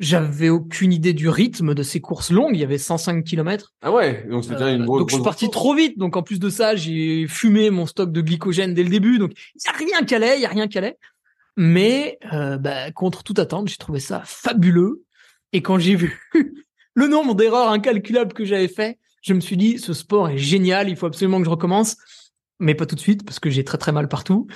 J'avais 0.00 0.48
aucune 0.48 0.92
idée 0.92 1.12
du 1.12 1.28
rythme 1.28 1.72
de 1.74 1.82
ces 1.84 2.00
courses 2.00 2.30
longues. 2.30 2.54
Il 2.54 2.60
y 2.60 2.64
avait 2.64 2.78
105 2.78 3.22
km. 3.24 3.72
Ah 3.80 3.92
ouais, 3.92 4.26
donc 4.28 4.44
c'était 4.44 4.74
une 4.74 4.82
euh, 4.82 4.84
grosse. 4.84 5.00
Donc 5.00 5.10
je 5.10 5.14
suis 5.14 5.24
parti 5.24 5.48
trop 5.50 5.74
vite. 5.74 5.98
Donc 5.98 6.16
en 6.16 6.22
plus 6.22 6.40
de 6.40 6.50
ça, 6.50 6.74
j'ai 6.74 7.26
fumé 7.28 7.70
mon 7.70 7.86
stock 7.86 8.10
de 8.10 8.20
glycogène 8.20 8.74
dès 8.74 8.82
le 8.82 8.90
début. 8.90 9.18
Donc 9.18 9.32
il 9.54 9.62
y 9.64 9.68
a 9.68 9.76
rien 9.76 10.04
qui 10.04 10.14
allait, 10.14 10.36
il 10.36 10.42
y 10.42 10.46
a 10.46 10.48
rien 10.48 10.66
qui 10.66 10.78
allait. 10.78 10.98
Mais 11.56 12.18
euh, 12.32 12.58
bah, 12.58 12.90
contre 12.90 13.22
toute 13.22 13.38
attente, 13.38 13.68
j'ai 13.68 13.76
trouvé 13.76 14.00
ça 14.00 14.22
fabuleux. 14.24 15.04
Et 15.52 15.62
quand 15.62 15.78
j'ai 15.78 15.94
vu 15.94 16.20
le 16.94 17.06
nombre 17.06 17.36
d'erreurs 17.36 17.70
incalculables 17.70 18.32
que 18.32 18.44
j'avais 18.44 18.68
fait, 18.68 18.98
je 19.22 19.32
me 19.32 19.40
suis 19.40 19.56
dit 19.56 19.78
ce 19.78 19.92
sport 19.92 20.28
est 20.28 20.38
génial. 20.38 20.88
Il 20.88 20.96
faut 20.96 21.06
absolument 21.06 21.38
que 21.38 21.44
je 21.44 21.50
recommence, 21.50 21.96
mais 22.58 22.74
pas 22.74 22.86
tout 22.86 22.96
de 22.96 23.00
suite 23.00 23.24
parce 23.24 23.38
que 23.38 23.48
j'ai 23.48 23.62
très 23.62 23.78
très 23.78 23.92
mal 23.92 24.08
partout. 24.08 24.48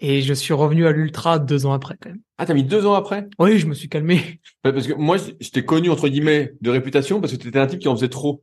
Et 0.00 0.22
je 0.22 0.32
suis 0.32 0.54
revenu 0.54 0.86
à 0.86 0.92
l'ultra 0.92 1.38
deux 1.38 1.66
ans 1.66 1.72
après, 1.72 1.96
quand 2.00 2.10
même. 2.10 2.20
Ah, 2.38 2.46
t'as 2.46 2.54
mis 2.54 2.62
deux 2.62 2.86
ans 2.86 2.94
après? 2.94 3.28
Oui, 3.38 3.58
je 3.58 3.66
me 3.66 3.74
suis 3.74 3.88
calmé. 3.88 4.40
Parce 4.62 4.86
que 4.86 4.94
moi, 4.94 5.16
je 5.16 5.48
t'ai 5.50 5.64
connu, 5.64 5.90
entre 5.90 6.08
guillemets, 6.08 6.54
de 6.60 6.70
réputation 6.70 7.20
parce 7.20 7.32
que 7.32 7.38
tu 7.38 7.48
étais 7.48 7.58
un 7.58 7.66
type 7.66 7.80
qui 7.80 7.88
en 7.88 7.96
faisait 7.96 8.08
trop. 8.08 8.42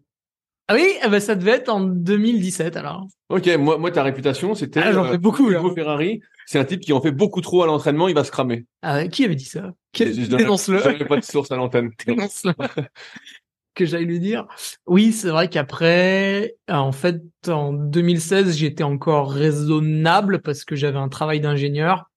Ah 0.68 0.74
oui, 0.74 0.96
eh 1.06 1.10
ben, 1.10 1.20
ça 1.20 1.36
devait 1.36 1.52
être 1.52 1.70
en 1.70 1.80
2017, 1.80 2.76
alors. 2.76 3.08
Ok, 3.30 3.48
moi, 3.58 3.78
moi 3.78 3.92
ta 3.92 4.02
réputation, 4.02 4.56
c'était... 4.56 4.82
Ah, 4.84 4.92
j'en 4.92 5.06
fais 5.06 5.20
beaucoup, 5.20 5.50
là. 5.50 5.62
Ferrari, 5.76 6.22
c'est 6.48 6.58
un 6.58 6.66
type 6.66 6.82
qui 6.82 6.92
en 6.92 7.02
fait 7.02 7.12
beaucoup 7.12 7.42
trop 7.42 7.62
à 7.64 7.68
l'entraînement, 7.68 8.08
il 8.08 8.16
va 8.16 8.24
se 8.24 8.32
cramer. 8.32 8.66
Ah, 8.82 9.08
qui 9.08 9.26
avait 9.26 9.36
dit 9.36 9.46
ça? 9.46 9.72
Dénonce-le. 9.98 10.80
J'avais 10.80 11.06
pas 11.06 11.18
de 11.18 11.24
source 11.24 11.52
à 11.52 11.56
l'antenne. 11.56 11.92
Dénonce-le 12.06 12.54
que 13.76 13.86
j'aille 13.86 14.06
lui 14.06 14.20
dire. 14.20 14.48
Oui, 14.88 15.12
c'est 15.12 15.30
vrai 15.30 15.50
qu'après, 15.50 16.56
en 16.68 16.92
fait, 16.92 17.22
en 17.48 17.74
2016, 17.74 18.58
j'étais 18.58 18.84
encore 18.84 19.32
raisonnable 19.32 20.42
parce 20.42 20.64
que 20.64 20.76
j'avais 20.76 20.98
un 20.98 21.10
travail 21.10 21.40
d'ingénieur. 21.42 22.10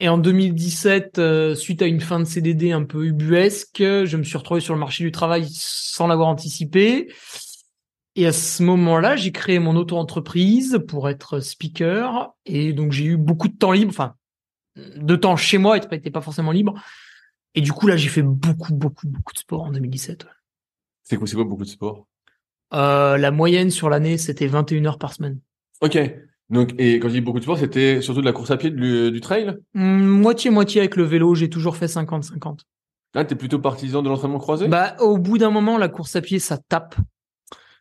Et 0.00 0.08
en 0.08 0.18
2017, 0.18 1.18
euh, 1.18 1.54
suite 1.54 1.80
à 1.82 1.86
une 1.86 2.00
fin 2.00 2.20
de 2.20 2.24
CDD 2.24 2.72
un 2.72 2.84
peu 2.84 3.06
ubuesque, 3.06 3.78
je 3.78 4.16
me 4.16 4.22
suis 4.22 4.36
retrouvé 4.36 4.60
sur 4.60 4.74
le 4.74 4.80
marché 4.80 5.04
du 5.04 5.12
travail 5.12 5.46
sans 5.50 6.06
l'avoir 6.06 6.28
anticipé. 6.28 7.12
Et 8.16 8.26
à 8.26 8.32
ce 8.32 8.62
moment-là, 8.62 9.16
j'ai 9.16 9.32
créé 9.32 9.58
mon 9.58 9.74
auto-entreprise 9.76 10.80
pour 10.86 11.08
être 11.08 11.40
speaker. 11.40 12.34
Et 12.46 12.72
donc, 12.72 12.92
j'ai 12.92 13.04
eu 13.04 13.16
beaucoup 13.16 13.48
de 13.48 13.56
temps 13.56 13.72
libre, 13.72 13.90
enfin, 13.90 14.14
de 14.76 15.16
temps 15.16 15.36
chez 15.36 15.58
moi, 15.58 15.78
n'était 15.78 16.10
pas 16.10 16.20
forcément 16.20 16.52
libre. 16.52 16.74
Et 17.54 17.60
du 17.60 17.72
coup, 17.72 17.86
là, 17.86 17.96
j'ai 17.96 18.08
fait 18.08 18.22
beaucoup, 18.22 18.74
beaucoup, 18.74 19.08
beaucoup 19.08 19.32
de 19.32 19.38
sport 19.38 19.62
en 19.62 19.70
2017. 19.70 20.26
C'est 21.04 21.16
quoi, 21.16 21.26
c'est 21.26 21.36
quoi 21.36 21.44
beaucoup 21.44 21.64
de 21.64 21.68
sport? 21.68 22.06
Euh, 22.72 23.16
La 23.16 23.30
moyenne 23.30 23.70
sur 23.70 23.88
l'année, 23.88 24.18
c'était 24.18 24.46
21 24.46 24.84
heures 24.86 24.98
par 24.98 25.12
semaine. 25.14 25.38
Ok. 25.80 25.98
Donc, 26.50 26.74
et 26.78 26.98
quand 26.98 27.08
je 27.08 27.14
dis 27.14 27.20
beaucoup 27.20 27.38
de 27.38 27.44
sport, 27.44 27.58
c'était 27.58 28.02
surtout 28.02 28.20
de 28.20 28.26
la 28.26 28.32
course 28.32 28.50
à 28.50 28.56
pied, 28.56 28.70
du, 28.70 29.10
du 29.10 29.20
trail? 29.20 29.56
Moitié-moitié 29.74 30.80
avec 30.80 30.96
le 30.96 31.04
vélo, 31.04 31.34
j'ai 31.34 31.48
toujours 31.48 31.76
fait 31.76 31.86
50-50. 31.86 32.60
Ah, 33.14 33.24
t'es 33.24 33.34
plutôt 33.34 33.58
partisan 33.58 34.02
de 34.02 34.08
l'entraînement 34.08 34.38
croisé? 34.38 34.68
Bah, 34.68 34.96
au 34.98 35.18
bout 35.18 35.38
d'un 35.38 35.50
moment, 35.50 35.78
la 35.78 35.88
course 35.88 36.16
à 36.16 36.20
pied, 36.20 36.38
ça 36.38 36.58
tape. 36.58 36.96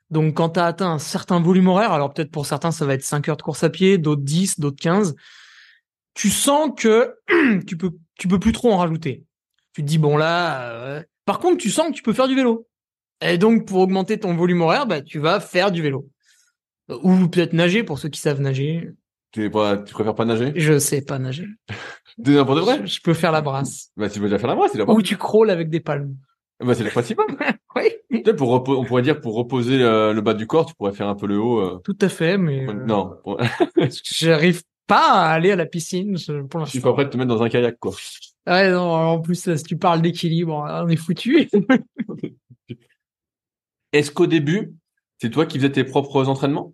Donc, 0.10 0.36
quand 0.36 0.50
t'as 0.50 0.68
atteint 0.68 0.92
un 0.92 1.00
certain 1.00 1.39
volume 1.39 1.68
horaire, 1.68 1.92
alors 1.92 2.13
peut-être 2.13 2.30
pour 2.32 2.46
certains, 2.46 2.72
ça 2.72 2.86
va 2.86 2.94
être 2.94 3.03
5 3.03 3.27
heures 3.30 3.38
de 3.38 3.42
course 3.42 3.63
à 3.63 3.70
pied, 3.70 3.98
d'autres 3.98 4.22
10, 4.22 4.60
d'autres 4.60 4.82
15, 4.82 5.15
tu 6.13 6.30
sens 6.30 6.70
que 6.77 7.15
tu 7.68 7.77
peux, 7.77 7.92
tu 8.15 8.27
peux 8.27 8.39
plus 8.39 8.51
trop 8.51 8.72
en 8.72 8.77
rajouter. 8.77 9.25
Tu 9.74 9.82
te 9.82 9.88
dis, 9.88 9.98
bon 9.98 10.15
là, 10.18 10.70
euh, 10.72 11.03
par 11.25 11.39
contre, 11.39 11.58
tu 11.58 11.72
sens 11.72 11.88
que 11.88 11.94
tu 11.94 12.03
peux 12.03 12.13
faire 12.13 12.27
du 12.27 12.36
vélo. 12.36 12.68
Et 13.22 13.38
donc, 13.38 13.67
pour 13.67 13.79
augmenter 13.79 14.20
ton 14.20 14.36
volume 14.36 14.62
horaire, 14.62 14.86
bah, 14.86 15.01
tu 15.01 15.20
vas 15.20 15.39
faire 15.39 15.72
du 15.72 15.82
vélo. 15.82 16.10
Ou 16.89 17.27
peut-être 17.27 17.53
nager 17.53 17.84
pour 17.84 18.00
ceux 18.00 18.10
qui 18.10 18.20
savent 18.20 18.41
nager. 18.41 18.89
Tu, 19.32 19.50
pas, 19.50 19.77
tu 19.77 19.93
préfères 19.93 20.15
pas 20.15 20.25
nager? 20.25 20.53
Je 20.55 20.77
sais 20.77 21.01
pas 21.01 21.17
nager. 21.17 21.48
de 22.17 22.34
n'importe 22.34 22.60
vrai? 22.60 22.86
Je, 22.86 23.00
peux 23.01 23.13
faire 23.13 23.32
la 23.32 23.41
brasse. 23.41 23.91
Bah, 23.98 24.10
tu 24.10 24.20
peux 24.20 24.25
déjà 24.25 24.38
faire 24.38 24.50
la 24.50 24.55
brasse, 24.55 24.72
c'est 24.74 24.82
Ou 24.82 25.01
tu 25.01 25.17
crawles 25.17 25.50
avec 25.50 25.70
des 25.70 25.79
palmes. 25.79 26.15
Bah, 26.63 26.75
c'est 26.75 26.84
le 26.84 26.91
principal. 26.91 27.25
oui. 27.75 28.24
pour 28.38 28.51
on 28.70 28.86
pourrait 28.86 29.01
dire 29.01 29.20
pour 29.20 29.36
reposer 29.36 29.77
le, 29.77 30.22
bas 30.22 30.34
du 30.34 30.48
corps, 30.48 30.65
tu 30.65 30.75
pourrais 30.75 30.93
faire 30.93 31.08
un 31.08 31.15
peu 31.15 31.27
le 31.27 31.39
haut. 31.39 31.60
Euh. 31.60 31.82
Tout 31.84 31.98
à 32.01 32.10
fait, 32.10 32.38
mais. 32.38 32.65
Non. 32.65 33.17
J'arrive 34.03 34.62
pas 34.86 35.13
à 35.13 35.32
aller 35.32 35.51
à 35.51 35.55
la 35.55 35.65
piscine 35.65 36.17
pour 36.50 36.60
l'instant. 36.60 36.65
Tu 36.65 36.72
suis 36.72 36.82
pas 36.82 36.93
prêt 36.93 37.05
de 37.05 37.10
te 37.10 37.17
mettre 37.17 37.29
dans 37.29 37.41
un 37.41 37.50
kayak, 37.50 37.79
quoi. 37.79 37.93
Ouais, 38.46 38.72
non, 38.72 38.91
en 38.91 39.20
plus, 39.22 39.55
si 39.55 39.63
tu 39.63 39.77
parles 39.77 40.01
d'équilibre, 40.01 40.53
on 40.53 40.88
est 40.89 40.98
foutu. 40.98 41.50
Est-ce 43.94 44.12
qu'au 44.12 44.28
début, 44.28 44.74
c'est 45.20 45.30
toi 45.30 45.46
qui 45.46 45.58
faisais 45.58 45.72
tes 45.72 45.84
propres 45.84 46.28
entraînements? 46.28 46.74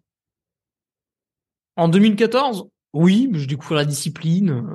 En 1.76 1.88
2014, 1.88 2.68
oui, 2.94 3.30
je 3.34 3.46
découvre 3.46 3.76
la 3.76 3.86
discipline. 3.86 4.66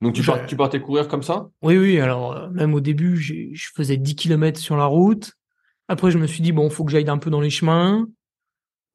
Donc 0.00 0.14
tu, 0.14 0.22
tu 0.46 0.56
partais 0.56 0.80
courir 0.80 1.08
comme 1.08 1.22
ça? 1.22 1.48
Oui, 1.62 1.76
oui. 1.76 1.98
Alors 1.98 2.32
euh, 2.32 2.48
même 2.50 2.74
au 2.74 2.80
début, 2.80 3.16
je 3.16 3.68
faisais 3.74 3.96
10 3.96 4.14
km 4.14 4.60
sur 4.60 4.76
la 4.76 4.84
route. 4.84 5.32
Après, 5.88 6.10
je 6.10 6.18
me 6.18 6.26
suis 6.26 6.42
dit 6.42 6.52
bon, 6.52 6.70
faut 6.70 6.84
que 6.84 6.92
j'aille 6.92 7.08
un 7.08 7.18
peu 7.18 7.30
dans 7.30 7.40
les 7.40 7.50
chemins. 7.50 8.06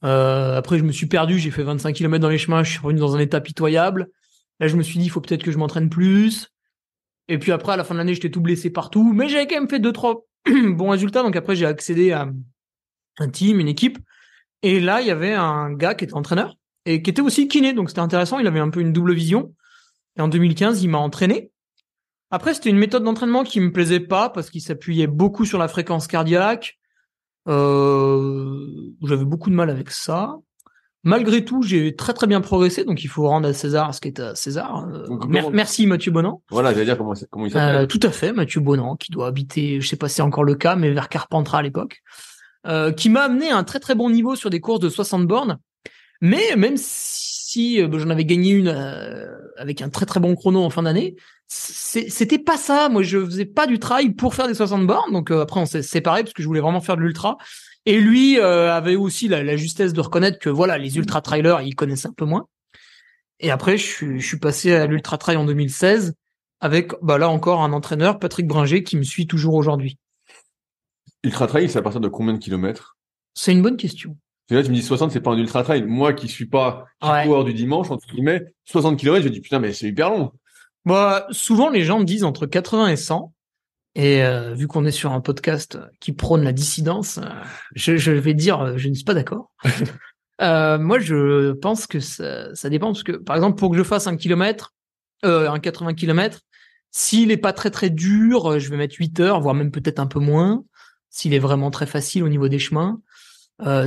Euh, 0.06 0.56
après, 0.58 0.78
je 0.78 0.84
me 0.84 0.92
suis 0.92 1.08
perdu. 1.08 1.40
J'ai 1.40 1.52
fait 1.52 1.64
25 1.64 1.94
km 1.94 2.22
dans 2.22 2.30
les 2.30 2.38
chemins. 2.38 2.64
Je 2.64 2.72
suis 2.72 2.80
revenu 2.80 3.00
dans 3.00 3.16
un 3.16 3.20
état 3.20 3.42
pitoyable. 3.42 4.10
Là, 4.60 4.68
je 4.68 4.76
me 4.78 4.84
suis 4.84 5.00
dit, 5.00 5.06
il 5.06 5.10
faut 5.10 5.22
peut-être 5.22 5.44
que 5.44 5.52
je 5.52 5.58
m'entraîne 5.58 5.90
plus. 5.90 6.50
Et 7.28 7.40
puis 7.40 7.52
après, 7.52 7.74
à 7.74 7.78
la 7.78 7.84
fin 7.84 7.96
de 7.96 8.00
l'année, 8.00 8.14
j'étais 8.14 8.30
tout 8.30 8.42
blessé 8.42 8.70
partout, 8.70 9.14
mais 9.14 9.30
j'avais 9.30 9.48
quand 9.48 9.56
même 9.56 9.70
fait 9.70 9.80
deux 9.80 9.94
trois 9.94 10.26
bons 10.46 10.90
résultats. 10.90 11.24
Donc 11.24 11.36
après, 11.36 11.56
j'ai 11.56 11.66
accédé 11.66 12.12
à 12.12 12.30
un 13.20 13.29
team, 13.29 13.60
une 13.60 13.67
équipe. 13.67 13.98
Et 14.62 14.79
là, 14.79 15.01
il 15.01 15.08
y 15.08 15.12
avait 15.12 15.34
un 15.34 15.74
gars 15.74 15.96
qui 15.96 16.05
était 16.05 16.13
entraîneur 16.13 16.55
et 16.86 17.01
qui 17.01 17.10
était 17.10 17.22
aussi 17.22 17.48
kiné. 17.48 17.74
Donc 17.74 17.89
c'était 17.89 18.01
intéressant. 18.01 18.39
Il 18.39 18.48
avait 18.48 18.60
un 18.60 18.70
peu 18.70 18.79
une 18.79 18.93
double 18.93 19.13
vision. 19.13 19.53
Et 20.17 20.22
en 20.22 20.27
2015, 20.27 20.84
il 20.84 20.89
m'a 20.89 21.00
entraîné. 21.00 21.51
Après, 22.32 22.53
c'était 22.53 22.70
une 22.70 22.77
méthode 22.77 23.03
d'entraînement 23.03 23.43
qui 23.43 23.60
me 23.60 23.72
plaisait 23.72 24.00
pas 24.00 24.29
parce 24.29 24.50
qu'il 24.50 24.62
s'appuyait 24.62 25.08
beaucoup 25.08 25.46
sur 25.46 25.60
la 25.60 25.67
fréquence 25.67 26.08
cardiaque. 26.08 26.79
Euh, 27.48 28.91
J'avais 29.03 29.25
beaucoup 29.25 29.50
de 29.50 29.55
mal 29.55 29.70
avec 29.70 29.91
ça. 29.91 30.38
Malgré 31.05 31.43
tout, 31.43 31.62
j'ai 31.62 31.96
très 31.98 32.13
très 32.13 32.27
bien 32.27 32.39
progressé, 32.39 32.86
donc 32.86 33.03
il 33.03 33.10
faut 33.10 33.27
rendre 33.27 33.48
à 33.48 33.53
César 33.53 33.93
ce 33.93 34.00
qui 34.00 34.08
est 34.08 34.22
à 34.22 34.36
César. 34.36 34.88
Euh, 34.88 35.50
merci 35.51 35.86
Mathieu 35.86 36.13
Bonan. 36.13 36.41
Voilà, 36.50 36.72
j'allais 36.72 36.86
dire 36.86 36.98
comment, 36.98 37.13
comment 37.29 37.46
il 37.46 37.51
s'appelle. 37.51 37.75
Euh, 37.75 37.86
tout 37.86 38.00
à 38.03 38.10
fait, 38.10 38.32
Mathieu 38.32 38.62
Bonan, 38.62 38.96
qui 38.96 39.12
doit 39.12 39.27
habiter, 39.27 39.82
je 39.82 39.88
sais 39.88 39.98
pas 39.98 40.08
si 40.08 40.15
c'est 40.15 40.22
encore 40.22 40.46
le 40.46 40.55
cas, 40.55 40.77
mais 40.77 40.91
vers 40.91 41.10
Carpentras 41.10 41.58
à 41.58 41.62
l'époque, 41.62 42.01
euh, 42.65 42.91
qui 42.91 43.10
m'a 43.10 43.24
amené 43.24 43.50
à 43.50 43.58
un 43.58 43.63
très 43.63 43.79
très 43.79 43.96
bon 43.96 44.10
niveau 44.10 44.36
sur 44.36 44.50
des 44.50 44.60
courses 44.60 44.79
de 44.79 44.89
60 44.89 45.27
bornes. 45.27 45.60
Mais 46.22 46.55
même 46.55 46.77
si 46.77 47.82
euh, 47.82 48.00
j'en 48.00 48.10
avais 48.10 48.25
gagné 48.25 48.51
une 48.51 48.70
euh, 48.70 49.25
avec 49.58 49.82
un 49.82 49.89
très 49.89 50.05
très 50.05 50.20
bon 50.20 50.36
chrono 50.36 50.63
en 50.63 50.70
fin 50.70 50.84
d'année, 50.84 51.15
c'était 51.48 52.39
pas 52.39 52.58
ça. 52.58 52.89
Moi, 52.89 53.03
je 53.03 53.24
faisais 53.24 53.46
pas 53.46 53.67
du 53.67 53.79
trail 53.79 54.12
pour 54.12 54.34
faire 54.34 54.48
des 54.48 54.55
60 54.55 54.88
bornes. 54.88 55.12
Donc 55.12 55.29
après, 55.29 55.60
on 55.60 55.65
s'est 55.65 55.84
séparés 55.84 56.24
parce 56.24 56.34
que 56.34 56.41
je 56.41 56.48
voulais 56.48 56.62
vraiment 56.62 56.82
faire 56.82 56.96
de 56.96 57.01
l'ultra. 57.01 57.38
Et 57.86 58.00
lui 58.00 58.39
avait 58.39 58.96
aussi 58.96 59.27
la, 59.27 59.43
la, 59.43 59.58
justesse 59.58 59.93
de 59.93 60.01
reconnaître 60.01 60.39
que 60.39 60.50
voilà, 60.50 60.77
les 60.77 60.98
ultra 60.98 61.22
trailers, 61.22 61.62
il 61.62 61.75
connaissait 61.75 62.08
un 62.08 62.13
peu 62.13 62.25
moins. 62.25 62.48
Et 63.39 63.51
après, 63.51 63.77
je 63.77 63.86
suis, 63.86 64.20
je 64.22 64.25
suis 64.25 64.39
passé 64.39 64.74
à 64.74 64.88
l'ultra 64.88 65.17
trail 65.17 65.36
en 65.36 65.46
2016 65.46 66.13
avec 66.63 66.93
bah 67.01 67.17
là 67.17 67.29
encore 67.29 67.62
un 67.62 67.74
entraîneur, 67.74 68.20
Patrick 68.20 68.48
Bringer, 68.48 68.84
qui 68.84 68.96
me 68.96 69.03
suit 69.03 69.27
toujours 69.27 69.55
aujourd'hui. 69.55 69.98
Ultra 71.24 71.48
trail, 71.48 71.70
c'est 71.70 71.80
à 71.80 71.82
partir 71.82 72.01
de 72.01 72.08
combien 72.08 72.34
de 72.34 72.39
kilomètres? 72.39 72.98
C'est 73.34 73.51
une 73.51 73.62
bonne 73.62 73.77
question. 73.77 74.18
là, 74.50 74.62
tu 74.62 74.70
me 74.70 74.75
dis 74.75 74.84
60, 74.84 75.12
c'est 75.12 75.22
pas 75.22 75.32
un 75.32 75.38
ultra 75.38 75.63
trail. 75.63 75.84
Moi, 75.84 76.13
qui 76.13 76.27
suis 76.27 76.46
pas 76.46 76.86
coureur 77.00 77.44
du 77.44 77.53
dimanche, 77.53 77.89
entre 77.92 78.08
guillemets, 78.08 78.44
60 78.65 79.00
km, 79.00 79.24
je 79.24 79.30
dis 79.30 79.42
putain, 79.42 79.60
mais 79.60 79.74
c'est 79.74 79.88
hyper 79.88 80.10
long. 80.10 80.32
Bah, 80.86 81.27
souvent, 81.32 81.70
les 81.70 81.84
gens 81.84 82.00
me 82.00 82.06
disent 82.06 82.24
entre 82.25 82.46
80 82.46 82.88
et 82.89 82.96
100. 82.98 83.34
Et 83.96 84.24
euh, 84.24 84.53
vu 84.56 84.68
qu'on 84.68 84.86
est 84.86 84.92
sur 84.92 85.12
un 85.12 85.22
podcast 85.22 85.77
qui 86.00 86.13
prône 86.13 86.44
la 86.44 86.51
dissidence, 86.51 87.20
euh, 87.20 87.30
je, 87.75 87.96
je, 87.96 88.12
vais 88.12 88.34
dire, 88.34 88.60
euh, 88.60 88.74
je 88.77 88.89
ne 88.89 88.96
suis 88.96 89.03
pas 89.03 89.13
d'accord. 89.13 89.51
moi, 90.39 91.00
je 91.00 91.51
pense 91.53 91.86
que 91.86 92.00
ça, 92.00 92.53
ça, 92.56 92.70
dépend 92.70 92.88
parce 92.88 93.03
que, 93.03 93.12
par 93.12 93.36
exemple, 93.36 93.58
pour 93.58 93.72
que 93.72 93.77
je 93.77 93.84
fasse 93.84 94.08
un 94.08 94.18
kilomètre, 94.18 94.74
un 95.22 95.60
80 95.60 95.94
km, 95.94 96.39
s'il 96.92 97.32
est 97.32 97.38
pas 97.38 97.53
très 97.53 97.72
très 97.72 97.89
dur, 97.89 98.60
je 98.60 98.70
vais 98.70 98.77
mettre 98.77 98.96
8 98.98 99.20
heures, 99.20 99.42
voire 99.42 99.56
même 99.56 99.72
peut-être 99.72 100.00
un 100.00 100.08
peu 100.08 100.20
moins. 100.20 100.63
S'il 101.15 101.36
est 101.36 101.39
vraiment 101.39 101.70
très 101.70 101.86
facile 101.86 102.24
au 102.24 102.29
niveau 102.29 102.48
des 102.48 102.58
chemins, 102.58 103.00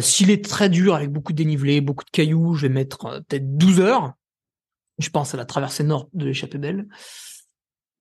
s'il 0.01 0.31
est 0.31 0.45
très 0.45 0.69
dur 0.69 0.95
avec 0.95 1.11
beaucoup 1.11 1.33
de 1.33 1.37
dénivelé, 1.37 1.81
beaucoup 1.81 2.05
de 2.05 2.11
cailloux, 2.11 2.55
je 2.55 2.63
vais 2.63 2.73
mettre 2.73 3.21
peut-être 3.29 3.57
12 3.57 3.81
heures. 3.81 4.13
Je 4.99 5.11
pense 5.11 5.35
à 5.35 5.37
la 5.37 5.45
traversée 5.45 5.83
nord 5.83 6.09
de 6.15 6.25
l'échappée 6.25 6.59
belle. 6.59 6.87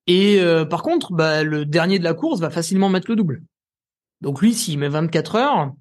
Et 0.07 0.39
euh, 0.39 0.65
par 0.65 0.83
contre, 0.83 1.13
bah, 1.13 1.43
le 1.43 1.65
dernier 1.65 1.99
de 1.99 2.03
la 2.03 2.13
course 2.13 2.39
va 2.39 2.49
facilement 2.49 2.89
mettre 2.89 3.09
le 3.09 3.15
double. 3.15 3.43
Donc 4.21 4.41
lui, 4.41 4.53
s'il 4.53 4.77
met 4.77 4.89
24 4.89 5.35
heures, 5.35 5.73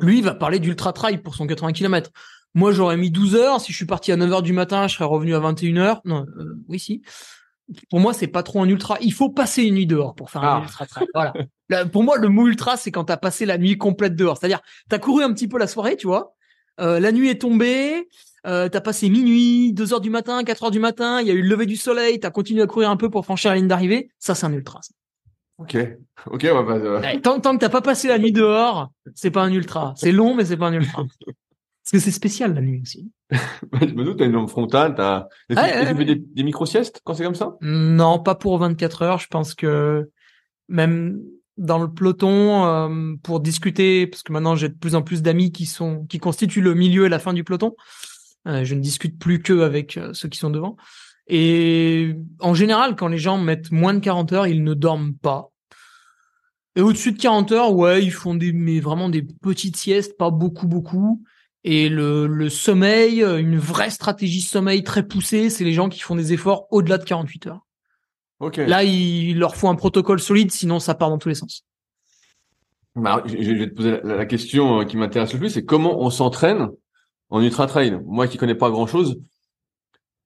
lui 0.00 0.18
il 0.18 0.24
va 0.24 0.34
parler 0.34 0.58
d'ultra 0.58 0.92
trail 0.92 1.18
pour 1.18 1.34
son 1.34 1.46
80 1.46 1.72
km. 1.72 2.10
Moi, 2.54 2.72
j'aurais 2.72 2.98
mis 2.98 3.10
12 3.10 3.34
heures. 3.34 3.60
Si 3.60 3.72
je 3.72 3.76
suis 3.76 3.86
parti 3.86 4.12
à 4.12 4.16
9 4.16 4.30
heures 4.30 4.42
du 4.42 4.52
matin, 4.52 4.86
je 4.86 4.94
serais 4.94 5.06
revenu 5.06 5.34
à 5.34 5.38
21 5.38 5.76
heures. 5.78 6.00
Non, 6.04 6.26
euh, 6.36 6.62
oui, 6.68 6.78
si. 6.78 7.02
Pour 7.88 8.00
moi, 8.00 8.12
c'est 8.12 8.26
pas 8.26 8.42
trop 8.42 8.60
un 8.62 8.68
ultra. 8.68 8.98
Il 9.00 9.14
faut 9.14 9.30
passer 9.30 9.62
une 9.62 9.76
nuit 9.76 9.86
dehors 9.86 10.14
pour 10.14 10.30
faire 10.30 10.44
un 10.44 10.58
ah. 10.58 10.62
ultra 10.62 10.86
trail. 10.86 11.06
Voilà. 11.14 11.32
pour 11.90 12.02
moi, 12.02 12.18
le 12.18 12.28
mot 12.28 12.46
ultra, 12.46 12.76
c'est 12.76 12.90
quand 12.90 13.04
t'as 13.04 13.16
passé 13.16 13.46
la 13.46 13.58
nuit 13.58 13.78
complète 13.78 14.14
dehors. 14.14 14.38
C'est-à-dire, 14.38 14.60
t'as 14.88 14.98
couru 14.98 15.22
un 15.22 15.32
petit 15.32 15.48
peu 15.48 15.58
la 15.58 15.66
soirée, 15.66 15.96
tu 15.96 16.06
vois. 16.06 16.34
Euh, 16.80 17.00
la 17.00 17.12
nuit 17.12 17.28
est 17.28 17.40
tombée, 17.40 18.08
euh, 18.46 18.68
t'as 18.68 18.80
passé 18.80 19.10
minuit, 19.10 19.72
2 19.72 19.92
heures 19.92 20.00
du 20.00 20.10
matin, 20.10 20.42
4 20.42 20.64
heures 20.64 20.70
du 20.70 20.80
matin, 20.80 21.20
il 21.20 21.26
y 21.26 21.30
a 21.30 21.34
eu 21.34 21.42
le 21.42 21.48
lever 21.48 21.66
du 21.66 21.76
soleil, 21.76 22.18
t'as 22.18 22.30
continué 22.30 22.62
à 22.62 22.66
courir 22.66 22.90
un 22.90 22.96
peu 22.96 23.10
pour 23.10 23.24
franchir 23.24 23.50
la 23.50 23.56
ligne 23.56 23.68
d'arrivée, 23.68 24.10
ça 24.18 24.34
c'est 24.34 24.46
un 24.46 24.52
ultra. 24.52 24.80
Ok, 25.58 25.76
ok, 26.26 26.48
on 26.50 26.62
va 26.62 27.00
pas. 27.02 27.16
tant, 27.18 27.40
tant 27.40 27.54
que 27.54 27.60
t'as 27.60 27.68
pas 27.68 27.82
passé 27.82 28.08
la 28.08 28.18
nuit 28.18 28.32
dehors, 28.32 28.90
c'est 29.14 29.30
pas 29.30 29.42
un 29.42 29.52
ultra. 29.52 29.92
C'est 29.96 30.12
long, 30.12 30.34
mais 30.34 30.44
c'est 30.44 30.56
pas 30.56 30.68
un 30.68 30.72
ultra. 30.72 31.04
Parce 31.84 31.92
que 31.92 31.98
c'est 31.98 32.10
spécial 32.12 32.54
la 32.54 32.60
nuit 32.60 32.80
aussi. 32.80 33.10
je 33.30 33.94
me 33.94 34.04
doute, 34.04 34.18
t'as 34.18 34.24
une 34.24 34.32
lampe 34.32 34.48
frontale, 34.48 34.94
t'as. 34.94 35.26
tu 35.50 35.56
fais 35.56 36.04
des, 36.04 36.14
des 36.14 36.42
micro 36.42 36.64
siestes 36.64 37.00
quand 37.04 37.14
c'est 37.14 37.24
comme 37.24 37.34
ça? 37.34 37.56
Non, 37.60 38.20
pas 38.20 38.36
pour 38.36 38.56
24 38.58 39.02
heures. 39.02 39.18
Je 39.18 39.26
pense 39.26 39.54
que 39.54 40.08
même 40.68 41.20
dans 41.58 41.78
le 41.78 41.92
peloton 41.92 42.64
euh, 42.64 43.14
pour 43.22 43.40
discuter, 43.40 44.06
parce 44.06 44.22
que 44.22 44.32
maintenant 44.32 44.56
j'ai 44.56 44.68
de 44.68 44.74
plus 44.74 44.94
en 44.94 45.02
plus 45.02 45.22
d'amis 45.22 45.52
qui 45.52 45.66
sont 45.66 46.06
qui 46.06 46.18
constituent 46.18 46.62
le 46.62 46.74
milieu 46.74 47.06
et 47.06 47.08
la 47.08 47.18
fin 47.18 47.32
du 47.32 47.44
peloton. 47.44 47.74
Euh, 48.48 48.64
je 48.64 48.74
ne 48.74 48.80
discute 48.80 49.18
plus 49.18 49.40
que 49.40 49.60
avec 49.60 49.96
euh, 49.96 50.12
ceux 50.14 50.28
qui 50.28 50.38
sont 50.38 50.50
devant. 50.50 50.76
Et 51.28 52.16
en 52.40 52.54
général, 52.54 52.96
quand 52.96 53.08
les 53.08 53.18
gens 53.18 53.38
mettent 53.38 53.70
moins 53.70 53.94
de 53.94 54.00
40 54.00 54.32
heures, 54.32 54.46
ils 54.46 54.64
ne 54.64 54.74
dorment 54.74 55.14
pas. 55.14 55.50
Et 56.74 56.80
au-dessus 56.80 57.12
de 57.12 57.18
40 57.18 57.52
heures, 57.52 57.74
ouais, 57.74 58.02
ils 58.02 58.10
font 58.10 58.34
des, 58.34 58.52
mais 58.52 58.80
vraiment 58.80 59.08
des 59.08 59.22
petites 59.22 59.76
siestes, 59.76 60.16
pas 60.16 60.30
beaucoup, 60.30 60.66
beaucoup. 60.66 61.22
Et 61.64 61.88
le, 61.88 62.26
le 62.26 62.48
sommeil, 62.48 63.22
une 63.22 63.58
vraie 63.58 63.90
stratégie 63.90 64.40
sommeil 64.40 64.82
très 64.82 65.06
poussée, 65.06 65.48
c'est 65.48 65.64
les 65.64 65.74
gens 65.74 65.88
qui 65.88 66.00
font 66.00 66.16
des 66.16 66.32
efforts 66.32 66.66
au-delà 66.70 66.98
de 66.98 67.04
48 67.04 67.46
heures. 67.46 67.66
Okay. 68.42 68.66
Là, 68.66 68.82
il 68.82 69.38
leur 69.38 69.54
faut 69.54 69.68
un 69.68 69.76
protocole 69.76 70.18
solide, 70.18 70.50
sinon 70.50 70.80
ça 70.80 70.94
part 70.94 71.10
dans 71.10 71.18
tous 71.18 71.28
les 71.28 71.36
sens. 71.36 71.64
Bah, 72.96 73.22
je 73.24 73.34
vais 73.34 73.70
te 73.70 73.74
poser 73.74 74.00
la 74.02 74.26
question 74.26 74.80
euh, 74.80 74.84
qui 74.84 74.96
m'intéresse 74.96 75.32
le 75.32 75.38
plus, 75.38 75.50
c'est 75.50 75.64
comment 75.64 76.00
on 76.00 76.10
s'entraîne 76.10 76.68
en 77.30 77.40
ultra 77.40 77.68
trail. 77.68 78.00
Moi 78.04 78.26
qui 78.26 78.38
connais 78.38 78.56
pas 78.56 78.68
grand 78.68 78.88
chose, 78.88 79.20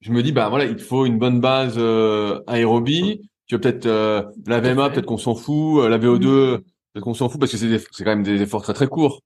je 0.01 0.13
me 0.13 0.23
dis 0.23 0.33
bah 0.33 0.49
voilà, 0.49 0.65
il 0.65 0.79
faut 0.79 1.05
une 1.05 1.19
bonne 1.19 1.41
base 1.41 1.75
euh, 1.77 2.41
aérobie. 2.47 3.21
Tu 3.47 3.55
veux 3.55 3.61
peut-être 3.61 3.87
euh, 3.87 4.23
la 4.47 4.61
VMA, 4.61 4.91
peut-être 4.91 5.07
qu'on 5.07 5.19
s'en 5.19 5.35
fout. 5.35 5.85
Euh, 5.85 5.89
la 5.89 5.99
VO2, 5.99 6.21
peut-être 6.23 7.05
qu'on 7.05 7.13
s'en 7.13 7.29
fout 7.29 7.39
parce 7.39 7.53
que 7.53 7.59
c'est 7.59 7.79
c'est 7.93 8.05
quand 8.05 8.11
même 8.11 8.23
des 8.23 8.41
efforts 8.41 8.63
très 8.63 8.73
très 8.73 8.89
courts. 8.89 9.21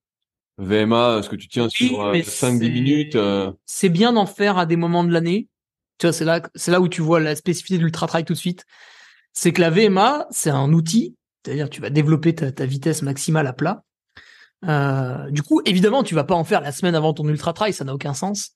VMA, 0.58 1.22
ce 1.22 1.28
que 1.28 1.36
tu 1.36 1.48
tiens 1.48 1.68
sur 1.68 2.12
5-10 2.12 2.72
minutes. 2.72 3.18
C'est 3.66 3.88
bien 3.88 4.12
d'en 4.12 4.26
faire 4.26 4.58
à 4.58 4.66
des 4.66 4.76
moments 4.76 5.04
de 5.04 5.12
l'année. 5.12 5.48
Tu 6.00 6.06
vois, 6.06 6.12
c'est 6.12 6.24
là, 6.24 6.40
c'est 6.54 6.70
là 6.70 6.80
où 6.80 6.88
tu 6.88 7.02
vois 7.02 7.20
la 7.20 7.36
spécificité 7.36 7.78
de 7.78 7.84
l'ultra 7.84 8.06
trail 8.06 8.24
tout 8.24 8.32
de 8.32 8.38
suite. 8.38 8.64
C'est 9.32 9.52
que 9.52 9.60
la 9.60 9.70
VMA, 9.70 10.26
c'est 10.30 10.50
un 10.50 10.72
outil, 10.72 11.14
c'est-à-dire 11.44 11.70
tu 11.70 11.80
vas 11.80 11.90
développer 11.90 12.34
ta, 12.34 12.50
ta 12.50 12.66
vitesse 12.66 13.02
maximale 13.02 13.46
à 13.46 13.52
plat. 13.52 13.84
Euh, 14.66 15.30
du 15.30 15.42
coup, 15.42 15.60
évidemment, 15.66 16.02
tu 16.02 16.14
vas 16.14 16.24
pas 16.24 16.34
en 16.34 16.44
faire 16.44 16.62
la 16.62 16.72
semaine 16.72 16.94
avant 16.94 17.12
ton 17.12 17.28
ultra 17.28 17.52
trail, 17.52 17.72
ça 17.72 17.84
n'a 17.84 17.94
aucun 17.94 18.14
sens. 18.14 18.52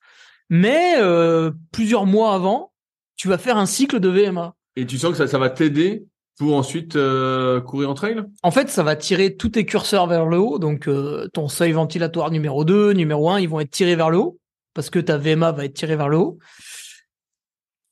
Mais 0.48 0.94
euh, 0.98 1.50
plusieurs 1.70 2.06
mois 2.06 2.34
avant, 2.34 2.72
tu 3.16 3.28
vas 3.28 3.38
faire 3.38 3.58
un 3.58 3.66
cycle 3.66 4.00
de 4.00 4.08
VMA. 4.08 4.54
Et 4.76 4.86
tu 4.86 4.98
sens 4.98 5.12
que 5.12 5.18
ça, 5.18 5.26
ça 5.26 5.38
va 5.38 5.50
t'aider 5.50 6.06
pour 6.38 6.56
ensuite 6.56 6.96
euh, 6.96 7.60
courir 7.60 7.90
en 7.90 7.94
trail? 7.94 8.22
En 8.42 8.50
fait, 8.50 8.68
ça 8.68 8.82
va 8.82 8.96
tirer 8.96 9.36
tous 9.36 9.50
tes 9.50 9.64
curseurs 9.64 10.06
vers 10.06 10.26
le 10.26 10.38
haut. 10.38 10.58
Donc, 10.58 10.88
euh, 10.88 11.28
ton 11.32 11.48
seuil 11.48 11.72
ventilatoire 11.72 12.30
numéro 12.30 12.64
2, 12.64 12.92
numéro 12.92 13.30
1, 13.30 13.40
ils 13.40 13.48
vont 13.48 13.60
être 13.60 13.70
tirés 13.70 13.96
vers 13.96 14.10
le 14.10 14.18
haut 14.18 14.38
parce 14.74 14.90
que 14.90 14.98
ta 14.98 15.16
VMA 15.16 15.52
va 15.52 15.64
être 15.64 15.74
tirée 15.74 15.96
vers 15.96 16.08
le 16.08 16.16
haut. 16.16 16.38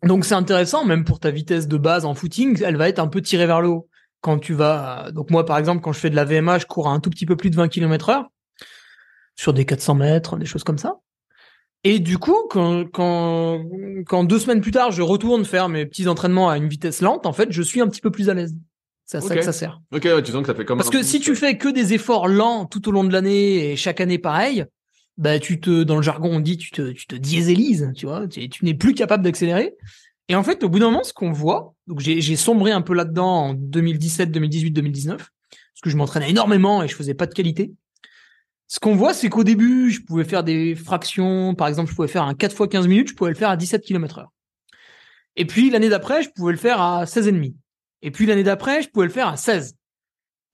Donc, 0.03 0.25
c'est 0.25 0.35
intéressant, 0.35 0.85
même 0.85 1.05
pour 1.05 1.21
ta 1.21 1.31
vitesse 1.31 1.69
de 1.69 1.77
base 1.77 2.05
en 2.05 2.15
footing, 2.15 2.61
elle 2.65 2.77
va 2.77 2.89
être 2.89 2.99
un 2.99 3.09
peu 3.09 3.23
tirée 3.23 3.47
vers 3.47 3.61
le 3.61 3.69
haut 3.69 3.89
quand 4.23 4.39
tu 4.39 4.55
vas, 4.55 5.11
donc 5.13 5.31
moi 5.31 5.45
par 5.45 5.59
exemple 5.59 5.83
quand 5.83 5.93
je 5.93 5.99
fais 5.99 6.09
de 6.09 6.17
la 6.17 6.25
VMA, 6.25 6.59
je 6.59 6.67
cours 6.67 6.89
à 6.89 6.93
un 6.93 7.01
tout 7.01 7.11
petit 7.11 7.27
peu 7.27 7.37
plus 7.37 7.51
de 7.51 7.57
20 7.57 7.69
km 7.69 8.09
heure 8.09 8.31
sur 9.35 9.53
des 9.53 9.67
400 9.67 9.97
mètres, 9.97 10.37
des 10.37 10.47
choses 10.47 10.65
comme 10.65 10.79
ça. 10.79 11.01
Et 11.85 11.99
du 11.99 12.19
coup, 12.19 12.37
quand, 12.49 12.85
quand, 12.93 13.65
quand 14.07 14.23
deux 14.23 14.39
semaines 14.39 14.61
plus 14.61 14.71
tard, 14.71 14.93
je 14.93 15.03
retourne 15.03 15.45
faire 15.45 15.69
mes 15.69 15.85
petits 15.85 16.07
entraînements 16.07 16.49
à 16.49 16.57
une 16.57 16.69
vitesse 16.69 17.01
lente, 17.01 17.27
en 17.27 17.33
fait, 17.33 17.51
je 17.51 17.61
suis 17.61 17.81
un 17.81 17.89
petit 17.89 18.01
peu 18.01 18.13
plus 18.13 18.31
à 18.31 18.35
l'aise. 18.35 18.55
C'est 19.05 19.17
à 19.17 19.21
ça 19.21 19.35
que 19.35 19.43
ça 19.43 19.53
sert. 19.53 19.81
Ok, 19.93 20.05
ouais, 20.05 20.23
tu 20.23 20.31
sens 20.31 20.43
que 20.43 20.47
ça 20.47 20.55
fait 20.55 20.65
comme 20.65 20.79
Parce 20.79 20.91
que 20.91 21.03
si 21.03 21.19
tu 21.19 21.35
fais 21.35 21.59
que 21.59 21.69
des 21.69 21.93
efforts 21.93 22.29
lents 22.29 22.67
tout 22.67 22.89
au 22.89 22.93
long 22.93 23.03
de 23.03 23.13
l'année 23.13 23.73
et 23.73 23.77
chaque 23.77 24.01
année 24.01 24.19
pareil, 24.19 24.65
bah 25.19 25.39
tu 25.39 25.61
te, 25.61 25.83
dans 25.83 25.97
le 25.97 26.03
jargon 26.03 26.37
on 26.37 26.41
dit, 26.41 26.57
tu 26.57 26.71
te, 26.71 26.93
tu 26.93 27.07
te 27.07 27.15
diéselises, 27.15 27.93
tu 27.95 28.07
vois, 28.07 28.27
tu, 28.29 28.49
tu 28.49 28.65
n'es 28.65 28.75
plus 28.75 28.95
capable 28.95 29.23
d'accélérer. 29.23 29.75
Et 30.29 30.35
en 30.35 30.43
fait, 30.43 30.63
au 30.65 30.69
bout 30.69 30.79
d'un 30.79 30.87
moment, 30.87 31.05
ce 31.05 31.13
qu'on 31.13 31.33
voit, 31.33 31.75
donc 31.87 32.01
j'ai 32.01 32.37
sombré 32.37 32.71
un 32.71 32.81
peu 32.81 32.95
là-dedans 32.95 33.49
en 33.49 33.55
2017, 33.55 34.31
2018, 34.31 34.71
2019, 34.71 35.19
parce 35.19 35.31
que 35.83 35.91
je 35.91 35.97
m'entraînais 35.97 36.31
énormément 36.31 36.83
et 36.83 36.89
je 36.89 36.95
faisais 36.95 37.15
pas 37.15 37.27
de 37.27 37.35
qualité. 37.35 37.73
Ce 38.69 38.81
qu'on 38.81 38.95
voit, 38.95 39.13
c'est 39.13 39.29
qu'au 39.29 39.45
début, 39.45 39.91
je 39.91 40.01
pouvais 40.01 40.25
faire 40.25 40.45
des 40.45 40.75
fractions. 40.75 41.55
Par 41.55 41.69
exemple, 41.69 41.91
je 41.91 41.95
pouvais 41.95 42.09
faire 42.09 42.23
un 42.23 42.33
4 42.33 42.53
x 42.53 42.71
15 42.71 42.87
minutes, 42.87 43.09
je 43.11 43.15
pouvais 43.15 43.31
le 43.31 43.37
faire 43.37 43.51
à 43.51 43.57
17 43.59 43.83
km 43.83 44.21
heure. 44.21 44.33
Et 45.37 45.45
puis 45.45 45.69
l'année 45.69 45.91
d'après, 45.91 46.23
je 46.23 46.31
pouvais 46.31 46.53
le 46.53 46.59
faire 46.59 46.81
à 46.81 47.05
16,5. 47.05 47.55
Et 48.01 48.11
puis 48.11 48.25
l'année 48.25 48.43
d'après, 48.43 48.81
je 48.81 48.89
pouvais 48.89 49.07
le 49.07 49.13
faire 49.13 49.29
à 49.29 49.37
16. 49.37 49.77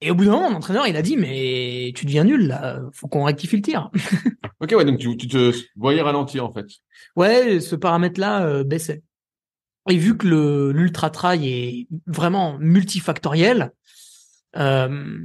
Et 0.01 0.11
au 0.11 0.15
bout 0.15 0.25
d'un 0.25 0.31
moment, 0.31 0.49
mon 0.49 0.57
entraîneur, 0.57 0.87
il 0.87 0.95
a 0.95 1.01
dit, 1.01 1.17
mais 1.17 1.91
tu 1.93 2.05
deviens 2.05 2.23
nul, 2.23 2.47
là. 2.47 2.81
Faut 2.93 3.07
qu'on 3.07 3.25
rectifie 3.25 3.57
le 3.57 3.61
tir. 3.61 3.91
ok, 4.61 4.73
ouais, 4.77 4.85
donc 4.85 4.97
tu, 4.97 5.17
tu 5.17 5.27
te 5.27 5.53
voyais 5.75 6.01
ralentir, 6.01 6.45
en 6.45 6.53
fait. 6.53 6.67
Ouais, 7.15 7.59
ce 7.59 7.75
paramètre-là 7.75 8.45
euh, 8.45 8.63
baissait. 8.63 9.03
Et 9.89 9.97
vu 9.97 10.15
que 10.17 10.27
le 10.27 10.71
l'ultra 10.71 11.09
trail 11.09 11.47
est 11.47 11.87
vraiment 12.05 12.57
multifactoriel, 12.59 13.71
euh, 14.55 15.17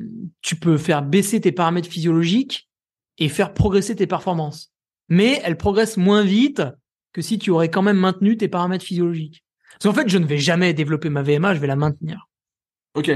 tu 0.43 0.57
peux 0.57 0.79
faire 0.79 1.03
baisser 1.03 1.41
tes 1.41 1.53
paramètres 1.53 1.89
physiologiques 1.89 2.69
et 3.19 3.29
faire 3.29 3.55
progresser 3.55 3.95
tes 3.95 4.07
performances. 4.07 4.73
Mais 5.09 5.41
elles 5.45 5.57
progressent 5.57 5.97
moins 5.97 6.25
vite 6.25 6.63
que 7.13 7.23
si 7.23 7.39
tu 7.39 7.51
aurais 7.51 7.71
quand 7.71 7.83
même 7.83 7.99
maintenu 7.99 8.37
tes 8.37 8.49
paramètres 8.49 8.85
physiologiques. 8.85 9.45
Parce 9.73 9.85
qu'en 9.85 10.03
fait, 10.03 10.09
je 10.09 10.19
ne 10.19 10.27
vais 10.27 10.39
jamais 10.39 10.73
développer 10.73 11.11
ma 11.11 11.23
VMA, 11.23 11.55
je 11.55 11.61
vais 11.61 11.67
la 11.67 11.77
maintenir. 11.77 12.29
Ok. 12.95 13.11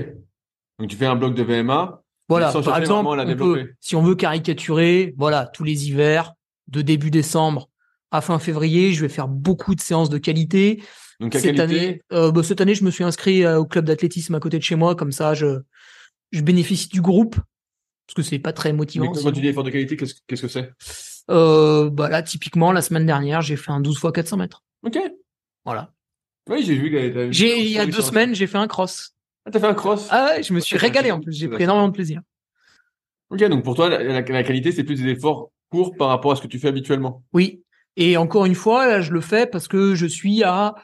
Donc 0.79 0.89
tu 0.89 0.97
fais 0.97 1.07
un 1.07 1.17
bloc 1.17 1.35
de 1.35 1.43
VMA. 1.43 2.03
Voilà, 2.29 2.53
par 2.53 2.79
exemple, 2.79 3.75
si 3.81 3.97
on 3.97 4.03
veut 4.03 4.15
caricaturer, 4.15 5.15
voilà, 5.17 5.47
tous 5.47 5.65
les 5.65 5.89
hivers, 5.89 6.35
de 6.67 6.83
début 6.83 7.11
décembre 7.11 7.71
à 8.11 8.21
fin 8.21 8.39
février, 8.39 8.93
je 8.93 9.01
vais 9.01 9.09
faire 9.09 9.29
beaucoup 9.29 9.75
de 9.75 9.81
séances 9.81 10.11
de 10.11 10.19
qualité. 10.19 10.83
Donc 11.21 11.35
cette 11.35 11.59
année, 11.59 12.03
euh, 12.13 12.31
bah, 12.31 12.43
cette 12.43 12.61
année, 12.61 12.75
je 12.75 12.85
me 12.85 12.91
suis 12.91 13.05
inscrit 13.05 13.45
euh, 13.45 13.59
au 13.59 13.67
club 13.67 13.87
d'athlétisme 13.87 14.35
à 14.35 14.41
côté 14.41 14.59
de 14.59 14.63
chez 14.63 14.77
moi, 14.77 14.95
comme 14.95 15.13
ça, 15.13 15.35
je 15.35 15.61
je 16.31 16.43
bénéficie 16.43 16.89
du 16.89 17.01
groupe 17.01 17.37
parce 17.37 18.15
que 18.15 18.23
c'est 18.23 18.39
pas 18.39 18.53
très 18.53 18.73
motivant. 18.73 19.11
Mais 19.11 19.21
quand 19.23 19.33
tu 19.33 19.41
dis 19.41 19.49
effort 19.49 19.65
de 19.65 19.71
qualité, 19.71 19.97
qu'est-ce 19.97 20.15
qu'est-ce 20.27 20.43
que 20.43 20.49
c'est? 20.49 20.73
Euh, 21.31 21.91
Bah 21.91 22.09
là, 22.09 22.23
typiquement, 22.23 22.73
la 22.73 22.83
semaine 22.83 23.07
dernière, 23.07 23.41
j'ai 23.43 23.57
fait 23.57 23.71
un 23.71 23.81
12 23.81 23.97
x 23.97 24.13
400 24.13 24.37
mètres. 24.37 24.63
Ok. 24.83 24.99
Voilà. 25.65 25.93
Oui, 26.49 26.63
j'ai 26.65 26.75
vu 26.75 26.87
il 26.89 27.69
y 27.69 27.79
a 27.79 27.87
deux 27.87 28.03
semaines, 28.03 28.35
j'ai 28.35 28.47
fait 28.47 28.59
un 28.59 28.69
cross. 28.69 29.15
Ah, 29.49 29.51
t'as 29.51 29.61
fait 29.61 29.67
un 29.67 29.75
cross 29.75 30.09
Ah 30.11 30.27
ouais, 30.27 30.43
je 30.43 30.53
me 30.53 30.61
suis 30.61 30.77
régalé 30.77 31.11
en 31.11 31.21
plus. 31.21 31.33
J'ai 31.33 31.49
pris 31.49 31.63
énormément 31.63 31.89
de 31.89 31.95
plaisir. 31.95 32.21
Ok, 33.31 33.43
donc 33.45 33.65
pour 33.65 33.75
toi, 33.75 33.89
la, 33.89 34.23
qualité, 34.23 34.73
c'est 34.73 34.85
plus 34.85 35.03
des 35.03 35.09
efforts 35.09 35.51
courts 35.71 35.97
par 35.97 36.09
rapport 36.09 36.33
à 36.33 36.37
ce 36.37 36.43
que 36.43 36.49
tu 36.49 36.59
fais 36.59 36.69
habituellement. 36.69 37.23
Oui. 37.33 37.63
Et 37.97 38.19
encore 38.19 38.45
une 38.45 38.55
fois, 38.55 38.87
là, 38.87 39.01
je 39.01 39.11
le 39.11 39.23
fais 39.23 39.47
parce 39.47 39.67
que 39.67 39.95
je 39.95 40.05
suis 40.05 40.45
à 40.45 40.75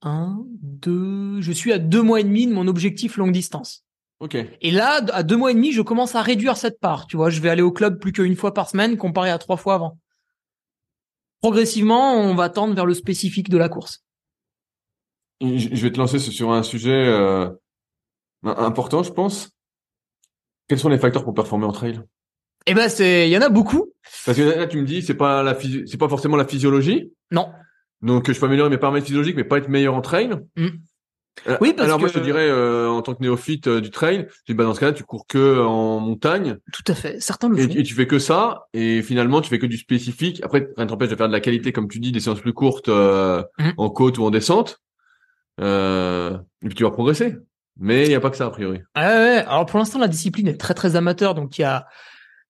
un, 0.00 0.42
deux, 0.62 1.42
je 1.42 1.52
suis 1.52 1.70
à 1.70 1.78
deux 1.78 2.00
mois 2.00 2.20
et 2.20 2.24
demi 2.24 2.46
de 2.46 2.52
mon 2.54 2.66
objectif 2.66 3.18
longue 3.18 3.32
distance. 3.32 3.84
Ok. 4.20 4.36
Et 4.62 4.70
là, 4.70 5.04
à 5.12 5.22
deux 5.22 5.36
mois 5.36 5.50
et 5.50 5.54
demi, 5.54 5.72
je 5.72 5.82
commence 5.82 6.14
à 6.14 6.22
réduire 6.22 6.56
cette 6.56 6.80
part. 6.80 7.06
Tu 7.06 7.18
vois, 7.18 7.28
je 7.28 7.42
vais 7.42 7.50
aller 7.50 7.62
au 7.62 7.72
club 7.72 7.98
plus 7.98 8.12
qu'une 8.12 8.36
fois 8.36 8.54
par 8.54 8.70
semaine 8.70 8.96
comparé 8.96 9.28
à 9.28 9.36
trois 9.36 9.58
fois 9.58 9.74
avant. 9.74 9.98
Progressivement, 11.42 12.14
on 12.14 12.34
va 12.34 12.48
tendre 12.48 12.74
vers 12.74 12.86
le 12.86 12.94
spécifique 12.94 13.50
de 13.50 13.58
la 13.58 13.68
course. 13.68 14.02
Je 15.42 15.82
vais 15.82 15.90
te 15.90 15.98
lancer 15.98 16.18
sur 16.18 16.52
un 16.52 16.62
sujet 16.62 16.90
euh, 16.90 17.50
important, 18.44 19.02
je 19.02 19.12
pense. 19.12 19.50
Quels 20.68 20.78
sont 20.78 20.88
les 20.88 20.98
facteurs 20.98 21.24
pour 21.24 21.34
performer 21.34 21.66
en 21.66 21.72
trail? 21.72 22.00
Eh 22.66 22.74
ben, 22.74 22.88
c'est, 22.88 23.28
il 23.28 23.32
y 23.32 23.36
en 23.36 23.42
a 23.42 23.48
beaucoup. 23.48 23.92
Parce 24.24 24.36
que 24.36 24.42
là, 24.42 24.66
tu 24.66 24.80
me 24.80 24.86
dis, 24.86 25.02
c'est 25.02 25.14
pas 25.14 25.42
la 25.42 25.56
c'est 25.58 25.98
pas 25.98 26.08
forcément 26.08 26.36
la 26.36 26.46
physiologie. 26.46 27.12
Non. 27.30 27.48
Donc, 28.00 28.30
je 28.30 28.38
peux 28.38 28.46
améliorer 28.46 28.70
mes 28.70 28.78
paramètres 28.78 29.06
physiologiques, 29.06 29.36
mais 29.36 29.44
pas 29.44 29.58
être 29.58 29.68
meilleur 29.68 29.94
en 29.94 30.00
trail. 30.00 30.30
Mm. 30.56 30.68
Euh, 31.48 31.56
oui, 31.60 31.72
parce 31.72 31.86
Alors 31.86 31.98
moi, 31.98 32.08
je 32.08 32.14
te 32.14 32.18
dirais, 32.18 32.48
euh, 32.48 32.88
en 32.88 33.00
tant 33.02 33.14
que 33.14 33.22
néophyte 33.22 33.66
euh, 33.66 33.80
du 33.80 33.90
trail, 33.90 34.28
tu 34.44 34.54
bah, 34.54 34.64
dans 34.64 34.74
ce 34.74 34.80
cas-là, 34.80 34.92
tu 34.92 35.02
cours 35.02 35.26
que 35.26 35.60
en 35.60 35.98
montagne. 35.98 36.58
Tout 36.72 36.84
à 36.86 36.94
fait. 36.94 37.20
Certains 37.20 37.48
le 37.48 37.58
et, 37.58 37.62
font. 37.62 37.74
Et 37.74 37.82
tu 37.82 37.94
fais 37.94 38.06
que 38.06 38.18
ça, 38.18 38.66
et 38.74 39.02
finalement, 39.02 39.40
tu 39.40 39.48
fais 39.48 39.58
que 39.58 39.66
du 39.66 39.78
spécifique. 39.78 40.42
Après, 40.44 40.68
rien 40.76 40.86
t'empêche 40.86 41.08
de 41.08 41.16
faire 41.16 41.28
de 41.28 41.32
la 41.32 41.40
qualité, 41.40 41.72
comme 41.72 41.88
tu 41.88 42.00
dis, 42.00 42.12
des 42.12 42.20
séances 42.20 42.40
plus 42.40 42.52
courtes 42.52 42.88
mm. 42.88 43.72
en 43.76 43.90
côte 43.90 44.18
ou 44.18 44.24
en 44.24 44.30
descente. 44.30 44.80
et 45.58 46.34
puis 46.60 46.74
tu 46.74 46.84
vas 46.84 46.90
progresser. 46.90 47.36
Mais 47.78 48.04
il 48.04 48.08
n'y 48.08 48.14
a 48.14 48.20
pas 48.20 48.30
que 48.30 48.36
ça, 48.36 48.46
a 48.46 48.50
priori. 48.50 48.80
Ouais, 48.96 49.02
ouais. 49.02 49.44
Alors 49.46 49.66
pour 49.66 49.78
l'instant, 49.78 49.98
la 49.98 50.08
discipline 50.08 50.48
est 50.48 50.60
très 50.60 50.74
très 50.74 50.96
amateur, 50.96 51.34
donc 51.34 51.58
il 51.58 51.62
y 51.62 51.64
a 51.64 51.86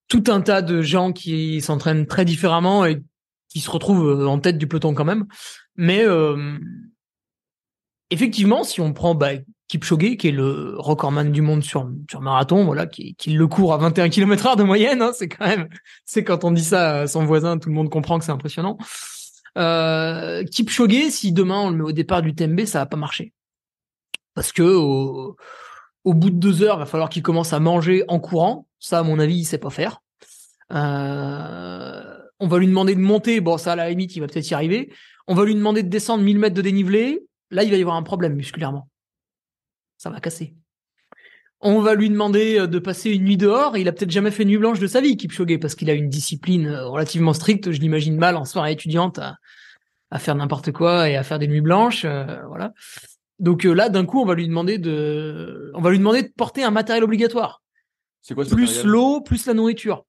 tout 0.07 0.23
un 0.27 0.41
tas 0.41 0.61
de 0.61 0.81
gens 0.81 1.11
qui 1.11 1.61
s'entraînent 1.61 2.05
très 2.05 2.25
différemment 2.25 2.85
et 2.85 3.01
qui 3.49 3.59
se 3.59 3.69
retrouvent 3.69 4.27
en 4.27 4.39
tête 4.39 4.57
du 4.57 4.67
peloton 4.67 4.93
quand 4.93 5.05
même. 5.05 5.25
Mais 5.75 6.03
euh, 6.03 6.57
effectivement, 8.09 8.63
si 8.63 8.81
on 8.81 8.93
prend 8.93 9.15
bah, 9.15 9.31
Kipchoge, 9.67 10.17
qui 10.17 10.27
est 10.27 10.31
le 10.31 10.75
recordman 10.77 11.31
du 11.31 11.41
monde 11.41 11.63
sur, 11.63 11.89
sur 12.09 12.21
marathon, 12.21 12.65
voilà, 12.65 12.85
qui, 12.85 13.15
le 13.27 13.47
court 13.47 13.73
à 13.73 13.77
21 13.77 14.09
km 14.09 14.45
heure 14.45 14.55
de 14.55 14.63
moyenne, 14.63 15.01
hein, 15.01 15.11
c'est 15.13 15.29
quand 15.29 15.47
même, 15.47 15.67
c'est 16.05 16.23
quand 16.23 16.43
on 16.43 16.51
dit 16.51 16.63
ça 16.63 17.01
à 17.01 17.07
son 17.07 17.25
voisin, 17.25 17.57
tout 17.57 17.69
le 17.69 17.75
monde 17.75 17.89
comprend 17.89 18.19
que 18.19 18.25
c'est 18.25 18.31
impressionnant. 18.31 18.77
Euh, 19.57 20.43
Kipchoge, 20.43 21.09
si 21.09 21.31
demain 21.31 21.61
on 21.61 21.69
le 21.69 21.77
met 21.77 21.83
au 21.83 21.91
départ 21.91 22.21
du 22.21 22.35
TMB, 22.35 22.65
ça 22.65 22.79
va 22.79 22.85
pas 22.85 22.97
marcher. 22.97 23.33
Parce 24.33 24.51
que 24.51 24.63
au, 24.63 25.35
bout 26.05 26.29
de 26.29 26.37
deux 26.37 26.63
heures, 26.63 26.77
il 26.77 26.79
va 26.79 26.85
falloir 26.85 27.09
qu'il 27.09 27.23
commence 27.23 27.53
à 27.53 27.59
manger 27.59 28.03
en 28.07 28.19
courant. 28.19 28.67
Ça, 28.79 28.99
à 28.99 29.03
mon 29.03 29.19
avis, 29.19 29.35
il 29.35 29.45
sait 29.45 29.57
pas 29.57 29.69
faire. 29.69 30.01
Euh, 30.71 32.17
on 32.39 32.47
va 32.47 32.57
lui 32.57 32.67
demander 32.67 32.95
de 32.95 32.99
monter. 32.99 33.39
Bon, 33.41 33.57
ça, 33.57 33.73
à 33.73 33.75
la 33.75 33.89
limite, 33.89 34.15
il 34.15 34.19
va 34.19 34.27
peut-être 34.27 34.49
y 34.49 34.53
arriver. 34.53 34.91
On 35.27 35.35
va 35.35 35.45
lui 35.45 35.55
demander 35.55 35.83
de 35.83 35.89
descendre 35.89 36.23
1000 36.23 36.39
mètres 36.39 36.55
de 36.55 36.61
dénivelé. 36.61 37.25
Là, 37.51 37.63
il 37.63 37.71
va 37.71 37.77
y 37.77 37.81
avoir 37.81 37.95
un 37.95 38.03
problème 38.03 38.33
musculairement. 38.33 38.89
Ça 39.97 40.09
va 40.09 40.19
casser. 40.19 40.55
On 41.61 41.79
va 41.79 41.95
lui 41.95 42.09
demander 42.09 42.59
euh, 42.59 42.67
de 42.67 42.79
passer 42.79 43.11
une 43.11 43.23
nuit 43.23 43.37
dehors. 43.37 43.77
Il 43.77 43.87
a 43.87 43.93
peut-être 43.93 44.11
jamais 44.11 44.31
fait 44.31 44.43
nuit 44.43 44.57
blanche 44.57 44.79
de 44.79 44.87
sa 44.87 44.99
vie, 44.99 45.15
Kipchoge, 45.15 45.59
parce 45.59 45.75
qu'il 45.75 45.89
a 45.89 45.93
une 45.93 46.09
discipline 46.09 46.67
euh, 46.67 46.87
relativement 46.87 47.33
stricte. 47.33 47.71
Je 47.71 47.79
l'imagine 47.79 48.17
mal 48.17 48.35
en 48.35 48.43
soirée 48.43 48.73
étudiante 48.73 49.19
à, 49.19 49.37
faire 50.19 50.35
n'importe 50.35 50.71
quoi 50.71 51.09
et 51.09 51.15
à 51.15 51.23
faire 51.23 51.39
des 51.39 51.47
nuits 51.47 51.61
blanches. 51.61 52.05
Voilà. 52.05 52.73
Donc 53.43 53.65
là, 53.65 53.89
d'un 53.89 54.05
coup, 54.05 54.21
on 54.21 54.25
va 54.25 54.35
lui 54.35 54.47
demander 54.47 54.77
de, 54.77 55.69
on 55.75 55.81
va 55.81 55.91
lui 55.91 55.97
demander 55.97 56.23
de 56.23 56.29
porter 56.29 56.63
un 56.63 56.71
matériel 56.71 57.03
obligatoire. 57.03 57.61
C'est 58.21 58.35
quoi 58.35 58.45
Plus 58.45 58.85
l'eau, 58.85 59.19
plus 59.19 59.45
la 59.47 59.53
nourriture. 59.53 60.05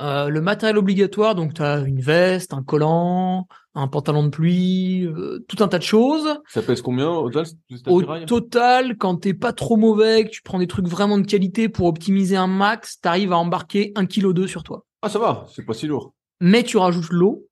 Euh, 0.00 0.30
le 0.30 0.40
matériel 0.40 0.78
obligatoire, 0.78 1.34
donc 1.34 1.52
tu 1.52 1.60
as 1.60 1.80
une 1.80 2.00
veste, 2.00 2.54
un 2.54 2.62
collant, 2.62 3.46
un 3.74 3.88
pantalon 3.88 4.24
de 4.24 4.30
pluie, 4.30 5.04
euh, 5.04 5.44
tout 5.48 5.62
un 5.62 5.68
tas 5.68 5.76
de 5.76 5.82
choses. 5.82 6.40
Ça 6.48 6.62
pèse 6.62 6.80
combien 6.80 7.10
au 7.10 7.28
total 7.28 7.52
Au 7.88 8.02
total, 8.24 8.96
quand 8.96 9.16
t'es 9.16 9.34
pas 9.34 9.52
trop 9.52 9.76
mauvais, 9.76 10.24
que 10.24 10.30
tu 10.30 10.40
prends 10.40 10.58
des 10.58 10.66
trucs 10.66 10.88
vraiment 10.88 11.18
de 11.18 11.26
qualité 11.26 11.68
pour 11.68 11.88
optimiser 11.88 12.36
un 12.36 12.46
max, 12.46 13.00
t'arrives 13.00 13.34
à 13.34 13.36
embarquer 13.36 13.92
un 13.96 14.06
kilo 14.06 14.32
deux 14.32 14.46
sur 14.46 14.62
toi. 14.62 14.86
Ah 15.02 15.10
ça 15.10 15.18
va, 15.18 15.44
c'est 15.54 15.66
pas 15.66 15.74
si 15.74 15.86
lourd. 15.86 16.14
Mais 16.40 16.62
tu 16.62 16.78
rajoutes 16.78 17.10
l'eau, 17.10 17.46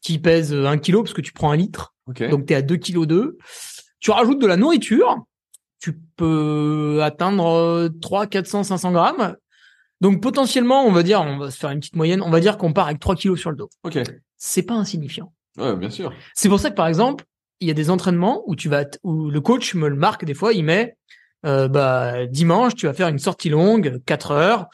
qui 0.00 0.18
pèse 0.18 0.54
un 0.54 0.78
kilo 0.78 1.02
parce 1.02 1.12
que 1.12 1.20
tu 1.20 1.34
prends 1.34 1.50
un 1.50 1.56
litre. 1.56 1.94
Donc 2.06 2.46
t'es 2.46 2.54
à 2.54 2.62
2 2.62 2.76
kg 2.78 3.04
2. 3.04 3.36
Tu 4.06 4.12
rajoutes 4.12 4.40
de 4.40 4.46
la 4.46 4.56
nourriture, 4.56 5.24
tu 5.80 5.98
peux 6.14 7.00
atteindre 7.02 7.90
3, 8.00 8.28
400, 8.28 8.62
500 8.62 8.92
grammes. 8.92 9.36
Donc 10.00 10.22
potentiellement, 10.22 10.84
on 10.84 10.92
va 10.92 11.02
dire, 11.02 11.22
on 11.22 11.38
va 11.38 11.50
se 11.50 11.58
faire 11.58 11.70
une 11.70 11.80
petite 11.80 11.96
moyenne, 11.96 12.22
on 12.22 12.30
va 12.30 12.38
dire 12.38 12.56
qu'on 12.56 12.72
part 12.72 12.86
avec 12.86 13.00
3 13.00 13.16
kilos 13.16 13.40
sur 13.40 13.50
le 13.50 13.56
dos. 13.56 13.68
Ok. 13.82 13.98
C'est 14.36 14.62
pas 14.62 14.74
insignifiant. 14.74 15.32
Ouais, 15.58 15.74
bien 15.74 15.90
sûr. 15.90 16.12
C'est 16.36 16.48
pour 16.48 16.60
ça 16.60 16.70
que 16.70 16.76
par 16.76 16.86
exemple, 16.86 17.24
il 17.58 17.66
y 17.66 17.70
a 17.72 17.74
des 17.74 17.90
entraînements 17.90 18.44
où 18.46 18.54
tu 18.54 18.68
vas, 18.68 18.84
où 19.02 19.28
le 19.28 19.40
coach 19.40 19.74
me 19.74 19.88
le 19.88 19.96
marque 19.96 20.24
des 20.24 20.34
fois, 20.34 20.52
il 20.52 20.62
met, 20.62 20.96
euh, 21.44 21.66
bah 21.66 22.26
dimanche, 22.26 22.76
tu 22.76 22.86
vas 22.86 22.94
faire 22.94 23.08
une 23.08 23.18
sortie 23.18 23.48
longue, 23.48 24.00
4 24.06 24.30
heures, 24.30 24.66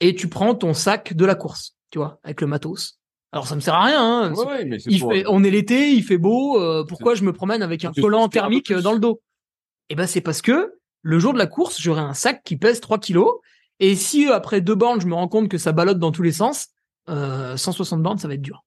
et 0.00 0.16
tu 0.16 0.26
prends 0.26 0.56
ton 0.56 0.74
sac 0.74 1.14
de 1.14 1.24
la 1.24 1.36
course, 1.36 1.76
tu 1.92 1.98
vois, 1.98 2.18
avec 2.24 2.40
le 2.40 2.48
matos. 2.48 2.98
Alors 3.32 3.46
ça 3.46 3.54
me 3.54 3.60
sert 3.60 3.74
à 3.74 3.84
rien. 3.84 4.02
Hein. 4.02 4.34
Ouais, 4.34 4.64
mais 4.64 4.78
il 4.86 4.98
fait, 4.98 5.24
on 5.28 5.44
est 5.44 5.50
l'été, 5.50 5.92
il 5.92 6.02
fait 6.02 6.18
beau. 6.18 6.60
Euh, 6.60 6.84
pourquoi 6.84 7.14
je 7.14 7.22
me 7.22 7.32
promène 7.32 7.62
avec 7.62 7.84
un 7.84 7.92
collant 7.92 8.28
thermique 8.28 8.72
dans 8.72 8.92
le 8.92 8.98
dos? 8.98 9.20
Eh 9.88 9.94
ben 9.94 10.06
c'est 10.06 10.20
parce 10.20 10.42
que 10.42 10.74
le 11.02 11.18
jour 11.18 11.32
de 11.32 11.38
la 11.38 11.46
course, 11.46 11.80
j'aurai 11.80 12.00
un 12.00 12.14
sac 12.14 12.42
qui 12.44 12.56
pèse 12.56 12.80
3 12.80 12.98
kilos 12.98 13.40
et 13.78 13.96
si 13.96 14.28
euh, 14.28 14.34
après 14.34 14.60
deux 14.60 14.74
bornes, 14.74 15.00
je 15.00 15.06
me 15.06 15.14
rends 15.14 15.28
compte 15.28 15.48
que 15.48 15.58
ça 15.58 15.72
ballotte 15.72 15.98
dans 15.98 16.12
tous 16.12 16.22
les 16.22 16.32
sens, 16.32 16.68
euh, 17.08 17.56
160 17.56 18.02
bornes, 18.02 18.18
ça 18.18 18.28
va 18.28 18.34
être 18.34 18.42
dur. 18.42 18.64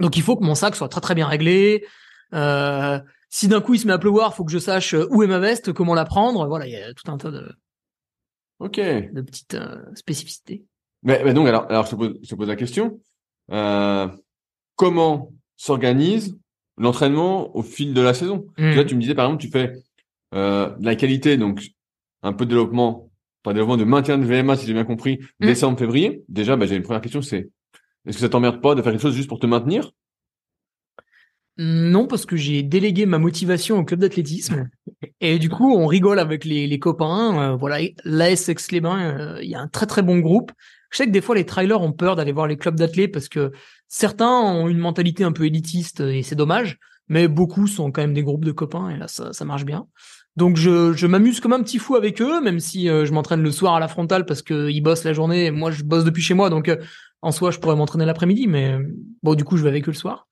Donc 0.00 0.16
il 0.16 0.22
faut 0.22 0.36
que 0.36 0.44
mon 0.44 0.54
sac 0.54 0.74
soit 0.74 0.88
très 0.88 1.00
très 1.00 1.14
bien 1.14 1.26
réglé. 1.26 1.86
Euh, 2.34 2.98
si 3.28 3.48
d'un 3.48 3.60
coup 3.60 3.74
il 3.74 3.78
se 3.78 3.86
met 3.86 3.92
à 3.92 3.98
pleuvoir, 3.98 4.34
faut 4.34 4.44
que 4.44 4.50
je 4.50 4.58
sache 4.58 4.94
euh, 4.94 5.06
où 5.10 5.22
est 5.22 5.26
ma 5.26 5.38
veste, 5.38 5.72
comment 5.72 5.94
la 5.94 6.04
prendre. 6.04 6.46
Voilà, 6.46 6.66
il 6.66 6.72
y 6.72 6.76
a 6.76 6.92
tout 6.92 7.10
un 7.10 7.16
tas 7.16 7.30
de, 7.30 7.52
ok, 8.58 8.76
de 8.76 9.20
petites 9.20 9.56
spécificités. 9.94 10.64
Mais, 11.02 11.22
mais, 11.24 11.34
donc 11.34 11.46
alors, 11.48 11.66
alors 11.68 11.86
je 11.86 11.90
te 11.90 11.96
pose, 11.96 12.18
je 12.22 12.28
te 12.28 12.34
pose 12.34 12.48
la 12.48 12.56
question. 12.56 13.00
Comment 13.48 15.32
s'organise 15.56 16.38
l'entraînement 16.78 17.54
au 17.56 17.62
fil 17.62 17.94
de 17.94 18.00
la 18.00 18.14
saison? 18.14 18.46
Là, 18.56 18.82
hmm. 18.82 18.86
tu 18.86 18.94
me 18.94 19.00
disais 19.00 19.14
par 19.14 19.26
exemple, 19.26 19.42
tu 19.42 19.50
fais 19.50 19.72
de 20.32 20.84
la 20.84 20.96
qualité, 20.96 21.36
donc 21.36 21.62
un 22.22 22.32
peu 22.32 22.44
de 22.44 22.50
développement 22.50 23.12
pas 23.42 23.52
développement 23.52 23.76
de 23.76 23.84
maintien 23.84 24.18
de 24.18 24.24
VMA, 24.24 24.56
si 24.56 24.66
j'ai 24.66 24.72
bien 24.72 24.84
compris, 24.84 25.18
mm. 25.40 25.46
décembre, 25.46 25.78
février. 25.78 26.22
Déjà, 26.28 26.56
bah, 26.56 26.66
j'ai 26.66 26.76
une 26.76 26.82
première 26.82 27.00
question, 27.00 27.22
c'est 27.22 27.50
est-ce 28.06 28.16
que 28.16 28.20
ça 28.20 28.28
t'emmerde 28.28 28.60
pas 28.60 28.74
de 28.74 28.82
faire 28.82 28.92
quelque 28.92 29.02
chose 29.02 29.14
juste 29.14 29.28
pour 29.28 29.38
te 29.38 29.46
maintenir? 29.46 29.90
Non, 31.58 32.06
parce 32.06 32.24
que 32.24 32.36
j'ai 32.36 32.62
délégué 32.62 33.04
ma 33.04 33.18
motivation 33.18 33.78
au 33.78 33.84
club 33.84 34.00
d'athlétisme. 34.00 34.68
Et 35.20 35.38
du 35.38 35.50
coup, 35.50 35.72
on 35.72 35.86
rigole 35.86 36.18
avec 36.18 36.44
les, 36.44 36.66
les 36.66 36.78
copains. 36.78 37.52
Euh, 37.52 37.56
voilà, 37.56 37.78
l'AS 38.04 38.48
Aix-les-Bains, 38.48 39.18
euh, 39.18 39.38
il 39.42 39.50
y 39.50 39.54
a 39.54 39.60
un 39.60 39.68
très 39.68 39.86
très 39.86 40.02
bon 40.02 40.18
groupe. 40.18 40.50
Je 40.92 40.98
sais 40.98 41.06
que 41.06 41.10
des 41.10 41.22
fois, 41.22 41.34
les 41.34 41.46
trailers 41.46 41.80
ont 41.80 41.92
peur 41.92 42.16
d'aller 42.16 42.32
voir 42.32 42.46
les 42.46 42.56
clubs 42.56 42.76
d'athlètes 42.76 43.12
parce 43.12 43.28
que 43.28 43.50
certains 43.88 44.30
ont 44.30 44.68
une 44.68 44.78
mentalité 44.78 45.24
un 45.24 45.32
peu 45.32 45.46
élitiste 45.46 46.00
et 46.00 46.22
c'est 46.22 46.36
dommage. 46.36 46.78
mais 47.08 47.28
beaucoup 47.28 47.66
sont 47.66 47.90
quand 47.90 48.02
même 48.02 48.14
des 48.14 48.22
groupes 48.22 48.44
de 48.44 48.52
copains 48.52 48.88
et 48.90 48.96
là 48.96 49.08
ça, 49.08 49.44
marche 49.44 49.64
bien. 49.64 49.86
Donc 50.36 50.56
je, 50.56 50.92
je 50.94 51.06
m'amuse 51.06 51.40
comme 51.40 51.52
un 51.52 51.62
petit 51.62 51.78
fou 51.78 51.96
avec 51.96 52.22
eux, 52.22 52.40
même 52.40 52.60
si 52.60 52.88
euh, 52.88 53.04
je 53.04 53.12
m'entraîne 53.12 53.42
le 53.42 53.50
soir 53.50 53.74
à 53.74 53.80
la 53.80 53.88
frontale 53.88 54.24
parce 54.24 54.40
que 54.40 54.70
ils 54.70 54.80
bossent 54.80 55.04
la 55.04 55.12
journée 55.12 55.46
et 55.46 55.50
moi 55.50 55.70
je 55.70 55.82
bosse 55.82 56.04
depuis 56.04 56.22
chez 56.22 56.34
moi, 56.34 56.48
donc 56.48 56.68
euh, 56.68 56.76
en 57.20 57.32
soi 57.32 57.50
je 57.50 57.58
pourrais 57.58 57.76
m'entraîner 57.76 58.06
l'après-midi, 58.06 58.46
mais 58.46 58.72
euh, 58.72 58.82
bon 59.22 59.34
du 59.34 59.44
coup 59.44 59.56
je 59.56 59.62
vais 59.62 59.68
avec 59.68 59.88
eux 59.88 59.92
le 59.92 59.96
soir. 59.96 60.26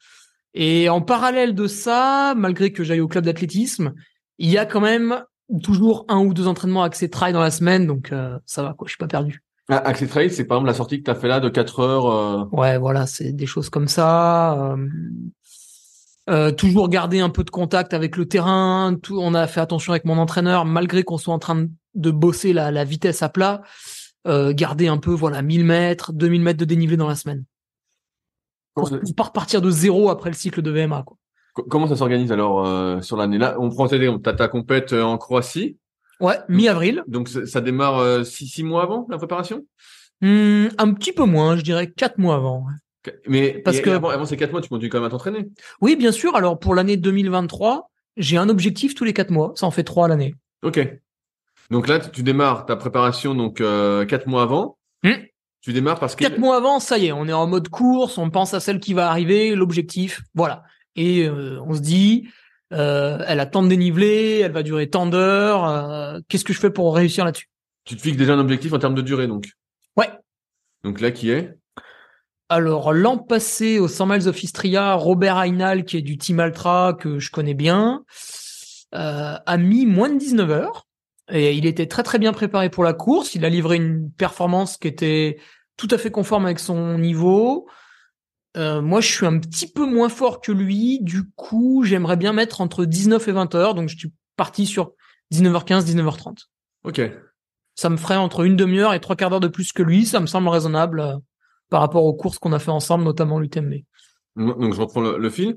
Et 0.55 0.89
en 0.89 1.03
parallèle 1.03 1.55
de 1.55 1.67
ça, 1.67 2.35
malgré 2.37 2.73
que 2.73 2.83
j'aille 2.83 3.01
au 3.01 3.09
club 3.09 3.25
d'athlétisme, 3.25 3.93
il 4.39 4.51
y 4.51 4.59
a 4.59 4.65
quand 4.65 4.81
même 4.81 5.23
toujours 5.63 6.07
un 6.09 6.19
ou 6.19 6.33
deux 6.33 6.49
entraînements 6.49 6.83
accès 6.83 7.09
trail 7.09 7.33
dans 7.33 7.43
la 7.43 7.51
semaine, 7.51 7.87
donc 7.87 8.13
ça 8.47 8.63
va 8.63 8.75
quoi, 8.75 8.87
je 8.87 8.93
suis 8.93 8.99
pas 8.99 9.07
perdu. 9.07 9.43
Ah, 9.71 9.79
accès 9.87 10.07
trail, 10.07 10.31
c'est 10.31 10.45
par 10.45 10.59
exemple 10.59 10.69
la 10.69 10.75
sortie 10.75 10.99
que 10.99 11.05
tu 11.05 11.11
as 11.11 11.15
fait 11.15 11.29
là 11.29 11.41
de 11.41 11.49
4 11.49 11.81
heures. 11.81 12.53
Ouais, 12.53 12.77
voilà, 12.77 13.07
c'est 13.07 13.33
des 13.33 13.47
choses 13.47 13.71
comme 13.71 13.89
ça. 13.89 14.77
Euh, 16.31 16.53
toujours 16.53 16.89
garder 16.89 17.19
un 17.19 17.29
peu 17.31 17.43
de 17.43 17.51
contact 17.51 17.93
avec 17.93 18.17
le 18.17 18.27
terrain. 18.27 18.97
Tout, 19.03 19.19
on 19.19 19.35
a 19.35 19.47
fait 19.49 19.61
attention 19.61 19.93
avec 19.93 20.05
mon 20.05 20.17
entraîneur, 20.19 20.65
malgré 20.65 21.03
qu'on 21.03 21.19
soit 21.19 21.35
en 21.35 21.41
train 21.41 21.67
de 21.95 22.11
bosser 22.11 22.53
la, 22.53 22.71
la 22.71 22.85
vitesse 22.85 23.23
à 23.23 23.29
plat, 23.29 23.63
euh, 24.29 24.53
garder 24.55 24.87
un 24.87 24.99
peu 24.99 25.11
voilà 25.11 25.43
1000 25.43 25.65
mètres, 25.65 26.13
2000 26.13 26.43
mètres 26.43 26.59
de 26.59 26.65
dénivelé 26.65 26.97
dans 26.97 27.09
la 27.09 27.17
semaine. 27.17 27.45
Pour, 28.75 28.89
pour 28.89 29.15
pas 29.17 29.25
repartir 29.25 29.61
de 29.61 29.71
zéro 29.71 30.09
après 30.09 30.31
le 30.31 30.37
cycle 30.37 30.63
de 30.63 30.71
VMA. 30.71 31.03
Quoi. 31.05 31.17
Comment 31.69 31.89
ça 31.89 31.97
s'organise 31.97 32.31
alors 32.31 32.65
euh, 32.65 33.01
sur 33.01 33.17
l'année? 33.17 33.39
Là, 33.39 33.57
on 33.59 33.69
prend 33.69 33.89
ta, 33.89 34.33
ta 34.33 34.47
compète 34.47 34.93
en 34.93 35.19
Croatie. 35.19 35.79
Ouais, 36.21 36.39
mi-avril. 36.49 37.03
Donc 37.07 37.29
ça, 37.29 37.61
démarre 37.61 38.25
six, 38.27 38.47
six 38.47 38.63
mois 38.63 38.83
avant 38.83 39.07
la 39.11 39.19
préparation? 39.19 39.65
Mmh, 40.21 40.69
Un 40.79 40.93
petit 40.93 41.13
peu 41.13 41.25
moins, 41.25 41.57
je 41.57 41.63
dirais 41.63 41.91
quatre 41.91 42.19
mois 42.19 42.37
avant. 42.37 42.67
Mais 43.27 43.61
parce 43.65 43.81
que 43.81 43.91
avant, 43.91 44.25
ces 44.27 44.37
quatre 44.37 44.53
mois, 44.53 44.61
tu 44.61 44.69
continues 44.69 44.91
quand 44.91 44.99
même 44.99 45.07
à 45.07 45.11
t'entraîner? 45.11 45.49
Oui, 45.81 45.97
bien 45.97 46.13
sûr. 46.13 46.37
Alors 46.37 46.59
pour 46.59 46.75
l'année 46.75 46.97
2023, 46.97 47.91
j'ai 48.17 48.37
un 48.37 48.49
objectif 48.49 48.95
tous 48.95 49.05
les 49.05 49.13
quatre 49.13 49.31
mois. 49.31 49.53
Ça 49.57 49.67
en 49.67 49.71
fait 49.71 49.85
trois 49.85 50.05
à 50.07 50.09
l'année. 50.09 50.35
Ok. 50.63 50.87
Donc 51.71 51.89
là, 51.89 52.01
tu 52.01 52.23
démarres 52.23 52.67
ta 52.67 52.77
préparation 52.77 53.35
donc 53.35 53.61
euh, 53.61 54.05
quatre 54.05 54.27
mois 54.27 54.43
avant. 54.43 54.77
Hmm. 55.03 55.13
Tu 55.63 55.73
démarres 55.73 56.01
parce 56.01 56.17
que 56.17 56.25
quatre 56.25 56.39
mois 56.39 56.57
avant, 56.57 56.81
ça 56.81 56.99
y 56.99 57.07
est, 57.07 57.13
on 57.13 57.29
est 57.29 57.33
en 57.33 57.47
mode 57.47 57.69
course, 57.69 58.19
on 58.19 58.31
pense 58.31 58.55
à 58.55 58.61
celle 58.61 58.81
qui 58.81 58.95
va 58.95 59.11
arriver, 59.11 59.55
l'objectif, 59.55 60.23
voilà. 60.35 60.63
Et 60.97 61.27
euh, 61.27 61.61
on 61.67 61.75
se 61.75 61.81
dit, 61.81 62.29
euh, 62.73 63.19
elle 63.27 63.41
a 63.41 63.47
tant 63.47 63.63
de 63.63 63.69
dénivelé, 63.69 64.41
elle 64.45 64.53
va 64.53 64.63
durer 64.63 64.89
tant 64.89 65.07
d'heures. 65.07 65.65
Euh, 65.65 66.21
qu'est-ce 66.29 66.45
que 66.45 66.53
je 66.53 66.61
fais 66.61 66.71
pour 66.71 66.95
réussir 66.95 67.25
là-dessus? 67.25 67.49
Tu 67.85 67.97
te 67.97 68.03
fixes 68.03 68.17
déjà 68.17 68.35
un 68.35 68.39
objectif 68.39 68.73
en 68.73 68.79
termes 68.79 68.95
de 68.95 69.03
durée, 69.03 69.27
donc? 69.27 69.51
Ouais. 69.97 70.11
Donc 70.85 71.01
là, 71.01 71.11
qui 71.11 71.31
est? 71.31 71.57
Alors 72.49 72.93
l'an 72.93 73.17
passé 73.17 73.79
au 73.79 73.87
100 73.87 74.07
miles 74.07 74.29
of 74.29 74.43
Istria, 74.43 74.95
Robert 74.95 75.39
Aynal, 75.39 75.85
qui 75.85 75.97
est 75.97 76.03
du 76.03 76.19
Team 76.19 76.41
Ultra 76.41 76.97
que 76.99 77.21
je 77.21 77.31
connais 77.31 77.55
bien, 77.55 78.03
euh, 78.93 79.37
a 79.45 79.57
mis 79.57 79.87
moins 79.87 80.09
de 80.09 80.19
19 80.19 80.51
heures 80.51 80.89
et 81.31 81.55
il 81.55 81.65
était 81.65 81.87
très 81.87 82.03
très 82.03 82.19
bien 82.19 82.33
préparé 82.33 82.69
pour 82.69 82.83
la 82.83 82.93
course. 82.93 83.37
Il 83.37 83.45
a 83.45 83.49
livré 83.49 83.77
une 83.77 84.11
performance 84.11 84.77
qui 84.79 84.89
était 84.89 85.39
tout 85.77 85.87
à 85.93 85.99
fait 85.99 86.11
conforme 86.11 86.45
avec 86.45 86.59
son 86.59 86.99
niveau. 86.99 87.69
Euh, 88.57 88.83
moi, 88.83 89.01
je 89.01 89.09
suis 89.09 89.27
un 89.27 89.39
petit 89.39 89.71
peu 89.71 89.87
moins 89.87 90.09
fort 90.09 90.41
que 90.41 90.53
lui. 90.53 90.99
Du 91.03 91.31
coup, 91.37 91.85
j'aimerais 91.85 92.17
bien 92.17 92.33
mettre 92.33 92.61
entre 92.61 92.85
19 92.85 93.29
et 93.29 93.33
20 93.33 93.55
heures. 93.55 93.75
Donc, 93.75 93.89
je 93.89 93.97
suis 93.97 94.13
parti 94.37 94.67
sur 94.67 94.93
19h15, 95.33 95.85
19h30. 95.85 96.47
Ok. 96.85 97.01
Ça 97.77 97.89
me 97.89 97.97
ferait 97.97 98.17
entre 98.17 98.45
une 98.45 98.57
demi-heure 98.57 98.95
et 98.95 99.01
trois 99.01 99.17
quarts 99.17 99.31
d'heure 99.31 99.41
de 99.41 99.49
plus 99.49 99.73
que 99.73 99.83
lui. 99.83 100.05
Ça 100.07 100.21
me 100.21 100.27
semble 100.27 100.49
raisonnable 100.49 101.21
par 101.71 101.81
rapport 101.81 102.05
aux 102.05 102.15
courses 102.15 102.39
qu'on 102.39 102.53
a 102.53 102.59
fait 102.59 102.71
ensemble, 102.71 103.05
notamment 103.05 103.39
l'UTMB. 103.39 103.75
Donc 104.37 104.75
je 104.75 104.81
reprends 104.81 105.01
le, 105.01 105.31
fil. 105.31 105.57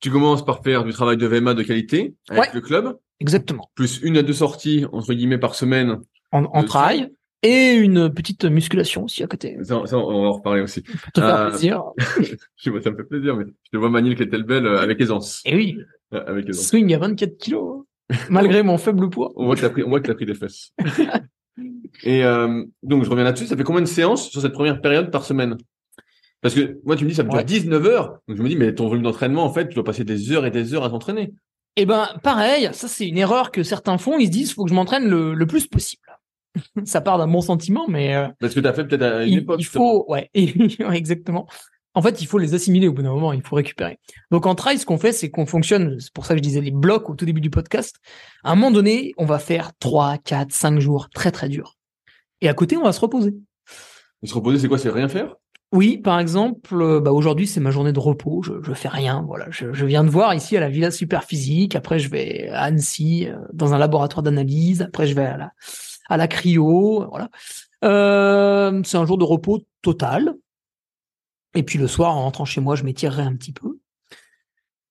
Tu 0.00 0.10
commences 0.10 0.44
par 0.44 0.62
faire 0.62 0.84
du 0.84 0.92
travail 0.92 1.16
de 1.16 1.26
VMA 1.26 1.54
de 1.54 1.62
qualité 1.62 2.14
avec 2.28 2.54
le 2.54 2.60
club. 2.60 2.98
Exactement. 3.20 3.70
Plus 3.74 4.00
une 4.02 4.16
à 4.16 4.22
deux 4.22 4.32
sorties 4.32 4.86
entre 4.92 5.14
guillemets 5.14 5.38
par 5.38 5.54
semaine. 5.54 6.00
En, 6.32 6.44
en 6.44 6.64
trail 6.64 7.12
et 7.42 7.72
une 7.72 8.12
petite 8.12 8.44
musculation 8.44 9.04
aussi 9.04 9.22
à 9.22 9.26
côté. 9.26 9.56
Ça, 9.62 9.78
on 9.78 9.84
va 9.84 9.96
en 9.96 10.32
reparler 10.32 10.62
aussi. 10.62 10.82
Pour 10.82 11.12
te 11.12 11.20
faire 11.20 11.36
euh, 11.36 11.48
plaisir. 11.50 11.82
je 12.56 12.70
vois, 12.70 12.80
ça 12.80 12.90
me 12.90 12.96
fait 12.96 13.04
plaisir, 13.04 13.36
mais 13.36 13.44
je 13.64 13.70
te 13.70 13.76
vois 13.76 13.90
manier 13.90 14.10
le 14.10 14.16
kettlebell 14.16 14.66
euh, 14.66 14.80
avec 14.80 15.00
aisance. 15.00 15.42
Et 15.44 15.54
oui. 15.54 15.78
avec 16.12 16.48
aisance. 16.48 16.68
Swing 16.68 16.94
à 16.94 16.98
24 16.98 17.36
kilos, 17.38 17.84
malgré 18.30 18.62
mon 18.62 18.78
faible 18.78 19.10
poids. 19.10 19.32
On 19.36 19.46
voit 19.46 19.56
que 19.56 19.60
t'as 19.60 19.70
pris, 19.70 19.82
on 19.82 19.88
voit 19.88 20.00
que 20.00 20.06
t'as 20.06 20.14
pris 20.14 20.26
des 20.26 20.34
fesses. 20.34 20.72
Et 22.04 22.24
euh, 22.24 22.64
donc 22.82 23.04
je 23.04 23.10
reviens 23.10 23.24
là-dessus. 23.24 23.46
Ça 23.46 23.56
fait 23.56 23.64
combien 23.64 23.82
de 23.82 23.86
séances 23.86 24.30
sur 24.30 24.40
cette 24.40 24.52
première 24.52 24.80
période 24.80 25.10
par 25.10 25.24
semaine? 25.24 25.56
Parce 26.40 26.54
que 26.54 26.78
moi 26.84 26.96
tu 26.96 27.04
me 27.04 27.10
dis 27.10 27.14
ça 27.14 27.22
me 27.22 27.30
dure 27.30 27.44
19 27.44 27.86
heures. 27.86 28.18
Donc 28.26 28.36
je 28.36 28.42
me 28.42 28.48
dis 28.48 28.56
mais 28.56 28.74
ton 28.74 28.88
volume 28.88 29.04
d'entraînement 29.04 29.44
en 29.44 29.52
fait 29.52 29.68
tu 29.68 29.74
dois 29.74 29.84
passer 29.84 30.04
des 30.04 30.32
heures 30.32 30.46
et 30.46 30.50
des 30.50 30.74
heures 30.74 30.84
à 30.84 30.90
t'entraîner. 30.90 31.34
Eh 31.76 31.86
ben 31.86 32.08
pareil, 32.22 32.68
ça 32.72 32.88
c'est 32.88 33.06
une 33.06 33.18
erreur 33.18 33.50
que 33.50 33.62
certains 33.62 33.98
font. 33.98 34.18
Ils 34.18 34.26
se 34.26 34.30
disent 34.30 34.52
faut 34.52 34.64
que 34.64 34.70
je 34.70 34.74
m'entraîne 34.74 35.08
le, 35.08 35.34
le 35.34 35.46
plus 35.46 35.66
possible. 35.66 36.02
ça 36.84 37.00
part 37.00 37.18
d'un 37.18 37.28
bon 37.28 37.40
sentiment, 37.40 37.86
mais 37.88 38.14
euh, 38.14 38.28
parce 38.40 38.54
que 38.54 38.60
tu 38.60 38.66
as 38.66 38.72
fait 38.72 38.84
peut-être 38.84 39.02
à 39.02 39.24
une 39.24 39.32
il, 39.32 39.38
époque. 39.38 39.60
Il 39.60 39.66
faut 39.66 40.04
ouais 40.08 40.30
exactement 40.34 41.46
en 41.94 42.02
fait, 42.02 42.22
il 42.22 42.26
faut 42.26 42.38
les 42.38 42.54
assimiler 42.54 42.88
au 42.88 42.92
bout 42.92 43.02
d'un 43.02 43.12
moment, 43.12 43.32
il 43.32 43.42
faut 43.42 43.56
récupérer. 43.56 43.98
Donc 44.30 44.46
en 44.46 44.54
trail, 44.54 44.78
ce 44.78 44.86
qu'on 44.86 44.98
fait, 44.98 45.12
c'est 45.12 45.30
qu'on 45.30 45.46
fonctionne, 45.46 45.98
c'est 46.00 46.12
pour 46.12 46.24
ça 46.24 46.34
que 46.34 46.38
je 46.38 46.42
disais 46.42 46.60
les 46.60 46.70
blocs 46.70 47.10
au 47.10 47.14
tout 47.14 47.26
début 47.26 47.40
du 47.40 47.50
podcast. 47.50 47.96
À 48.44 48.52
un 48.52 48.54
moment 48.54 48.70
donné, 48.70 49.12
on 49.18 49.26
va 49.26 49.38
faire 49.38 49.72
3, 49.78 50.18
4, 50.18 50.52
5 50.52 50.78
jours 50.78 51.10
très 51.10 51.30
très 51.30 51.48
durs. 51.48 51.76
Et 52.40 52.48
à 52.48 52.54
côté, 52.54 52.76
on 52.76 52.82
va 52.82 52.92
se 52.92 53.00
reposer. 53.00 53.34
Et 54.22 54.26
se 54.26 54.34
reposer, 54.34 54.58
c'est 54.58 54.68
quoi? 54.68 54.78
C'est 54.78 54.90
rien 54.90 55.08
faire? 55.08 55.34
Oui, 55.70 55.96
par 55.96 56.18
exemple, 56.18 56.74
euh, 56.74 57.00
bah 57.00 57.12
aujourd'hui 57.12 57.46
c'est 57.46 57.60
ma 57.60 57.70
journée 57.70 57.94
de 57.94 57.98
repos, 57.98 58.42
je, 58.42 58.52
je 58.62 58.74
fais 58.74 58.88
rien, 58.88 59.24
voilà. 59.26 59.46
Je, 59.48 59.72
je, 59.72 59.86
viens 59.86 60.04
de 60.04 60.10
voir 60.10 60.34
ici 60.34 60.54
à 60.54 60.60
la 60.60 60.68
Villa 60.68 60.90
Superphysique, 60.90 61.74
après 61.74 61.98
je 61.98 62.10
vais 62.10 62.50
à 62.50 62.64
Annecy 62.64 63.26
euh, 63.26 63.36
dans 63.54 63.72
un 63.72 63.78
laboratoire 63.78 64.22
d'analyse, 64.22 64.82
après 64.82 65.06
je 65.06 65.14
vais 65.14 65.24
à 65.24 65.38
la 65.38 65.52
à 66.08 66.16
la 66.16 66.28
cryo, 66.28 67.06
voilà. 67.08 67.30
Euh, 67.84 68.82
c'est 68.84 68.96
un 68.96 69.06
jour 69.06 69.18
de 69.18 69.24
repos 69.24 69.60
total. 69.82 70.34
Et 71.54 71.62
puis 71.62 71.78
le 71.78 71.86
soir, 71.86 72.16
en 72.16 72.22
rentrant 72.22 72.44
chez 72.44 72.60
moi, 72.60 72.76
je 72.76 72.84
m'étirerai 72.84 73.22
un 73.22 73.34
petit 73.34 73.52
peu. 73.52 73.78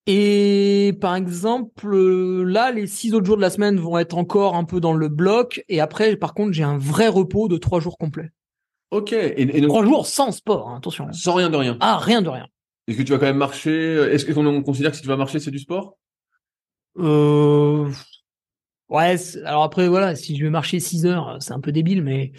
Et 0.07 0.97
par 0.99 1.15
exemple, 1.15 1.95
là, 2.43 2.71
les 2.71 2.87
six 2.87 3.13
autres 3.13 3.25
jours 3.25 3.37
de 3.37 3.41
la 3.41 3.49
semaine 3.49 3.79
vont 3.79 3.97
être 3.97 4.17
encore 4.17 4.55
un 4.55 4.63
peu 4.63 4.79
dans 4.79 4.93
le 4.93 5.09
bloc. 5.09 5.63
Et 5.69 5.79
après, 5.79 6.15
par 6.15 6.33
contre, 6.33 6.53
j'ai 6.53 6.63
un 6.63 6.77
vrai 6.77 7.07
repos 7.07 7.47
de 7.47 7.57
trois 7.57 7.79
jours 7.79 7.97
complets. 7.97 8.31
Ok. 8.89 9.13
Et, 9.13 9.61
Trois 9.67 9.85
jours 9.85 10.05
sans 10.05 10.31
sport, 10.31 10.69
hein, 10.69 10.77
attention. 10.77 11.11
Sans 11.13 11.33
rien 11.33 11.49
de 11.49 11.57
rien. 11.57 11.77
Ah, 11.79 11.97
rien 11.97 12.21
de 12.21 12.29
rien. 12.29 12.47
Est-ce 12.87 12.97
que 12.97 13.03
tu 13.03 13.11
vas 13.11 13.19
quand 13.19 13.25
même 13.25 13.37
marcher? 13.37 13.95
Est-ce 14.11 14.25
qu'on 14.25 14.63
considère 14.63 14.91
que 14.91 14.97
si 14.97 15.03
tu 15.03 15.07
vas 15.07 15.15
marcher, 15.15 15.39
c'est 15.39 15.51
du 15.51 15.59
sport? 15.59 15.97
Euh... 16.97 17.89
Ouais. 18.91 19.15
Alors 19.45 19.63
après, 19.63 19.87
voilà, 19.87 20.15
si 20.15 20.37
je 20.37 20.43
vais 20.43 20.49
marcher 20.49 20.79
six 20.79 21.05
heures, 21.05 21.37
c'est 21.39 21.53
un 21.53 21.59
peu 21.59 21.71
débile, 21.71 22.03
mais 22.03 22.33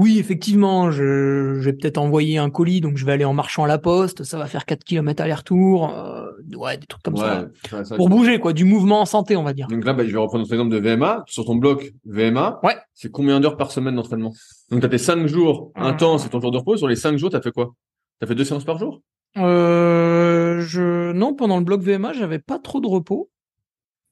oui, 0.00 0.18
effectivement, 0.18 0.90
je, 0.90 1.58
je 1.60 1.60
vais 1.60 1.74
peut-être 1.74 1.98
envoyer 1.98 2.38
un 2.38 2.48
colis, 2.48 2.80
donc 2.80 2.96
je 2.96 3.04
vais 3.04 3.12
aller 3.12 3.26
en 3.26 3.34
marchant 3.34 3.64
à 3.64 3.68
la 3.68 3.76
poste, 3.76 4.24
ça 4.24 4.38
va 4.38 4.46
faire 4.46 4.64
4 4.64 4.82
km 4.82 5.22
aller-retour, 5.22 5.94
euh, 5.94 6.30
ouais, 6.56 6.78
des 6.78 6.86
trucs 6.86 7.02
comme 7.02 7.18
ça. 7.18 7.48
Pour 7.96 8.08
bouger, 8.08 8.38
quoi, 8.38 8.54
du 8.54 8.64
mouvement 8.64 9.02
en 9.02 9.04
santé, 9.04 9.36
on 9.36 9.42
va 9.42 9.52
dire. 9.52 9.68
Donc 9.68 9.84
là, 9.84 9.92
bah, 9.92 10.06
je 10.06 10.10
vais 10.10 10.18
reprendre 10.18 10.42
notre 10.42 10.54
exemple 10.54 10.70
de 10.70 10.78
VMA. 10.78 11.24
Sur 11.26 11.44
ton 11.44 11.56
bloc 11.56 11.92
VMA, 12.06 12.60
ouais. 12.62 12.78
c'est 12.94 13.10
combien 13.10 13.40
d'heures 13.40 13.58
par 13.58 13.72
semaine 13.72 13.94
d'entraînement? 13.94 14.32
Donc 14.70 14.80
tu 14.80 14.86
as 14.86 14.88
tes 14.88 14.96
5 14.96 15.26
jours 15.26 15.70
mmh. 15.76 15.82
intenses 15.82 16.24
et 16.24 16.30
ton 16.30 16.40
jour 16.40 16.50
de 16.50 16.56
repos. 16.56 16.78
Sur 16.78 16.88
les 16.88 16.96
5 16.96 17.18
jours, 17.18 17.28
tu 17.28 17.36
as 17.36 17.42
fait 17.42 17.52
quoi? 17.52 17.74
Tu 18.20 18.24
as 18.24 18.26
fait 18.26 18.34
deux 18.34 18.44
séances 18.44 18.64
par 18.64 18.78
jour? 18.78 19.02
Euh, 19.36 20.62
je... 20.62 21.12
Non, 21.12 21.34
pendant 21.34 21.58
le 21.58 21.64
bloc 21.64 21.82
VMA, 21.82 22.14
j'avais 22.14 22.38
pas 22.38 22.58
trop 22.58 22.80
de 22.80 22.86
repos. 22.86 23.28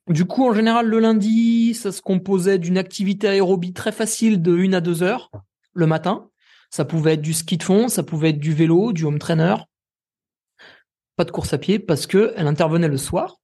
Du 0.08 0.24
coup, 0.24 0.48
en 0.48 0.54
général, 0.54 0.86
le 0.86 1.00
lundi, 1.00 1.74
ça 1.74 1.92
se 1.92 2.00
composait 2.00 2.58
d'une 2.58 2.78
activité 2.78 3.28
aérobie 3.28 3.74
très 3.74 3.92
facile 3.92 4.40
de 4.40 4.56
1 4.56 4.72
à 4.72 4.80
2 4.80 5.02
heures 5.02 5.30
le 5.74 5.86
matin. 5.86 6.30
Ça 6.70 6.86
pouvait 6.86 7.14
être 7.14 7.22
du 7.22 7.34
ski 7.34 7.58
de 7.58 7.62
fond, 7.62 7.88
ça 7.88 8.02
pouvait 8.02 8.30
être 8.30 8.38
du 8.38 8.54
vélo, 8.54 8.92
du 8.92 9.04
home 9.04 9.18
trainer. 9.18 9.56
Pas 11.16 11.24
de 11.24 11.30
course 11.30 11.52
à 11.52 11.58
pied 11.58 11.78
parce 11.78 12.06
que 12.06 12.32
elle 12.36 12.46
intervenait 12.46 12.88
le 12.88 12.96
soir, 12.96 13.36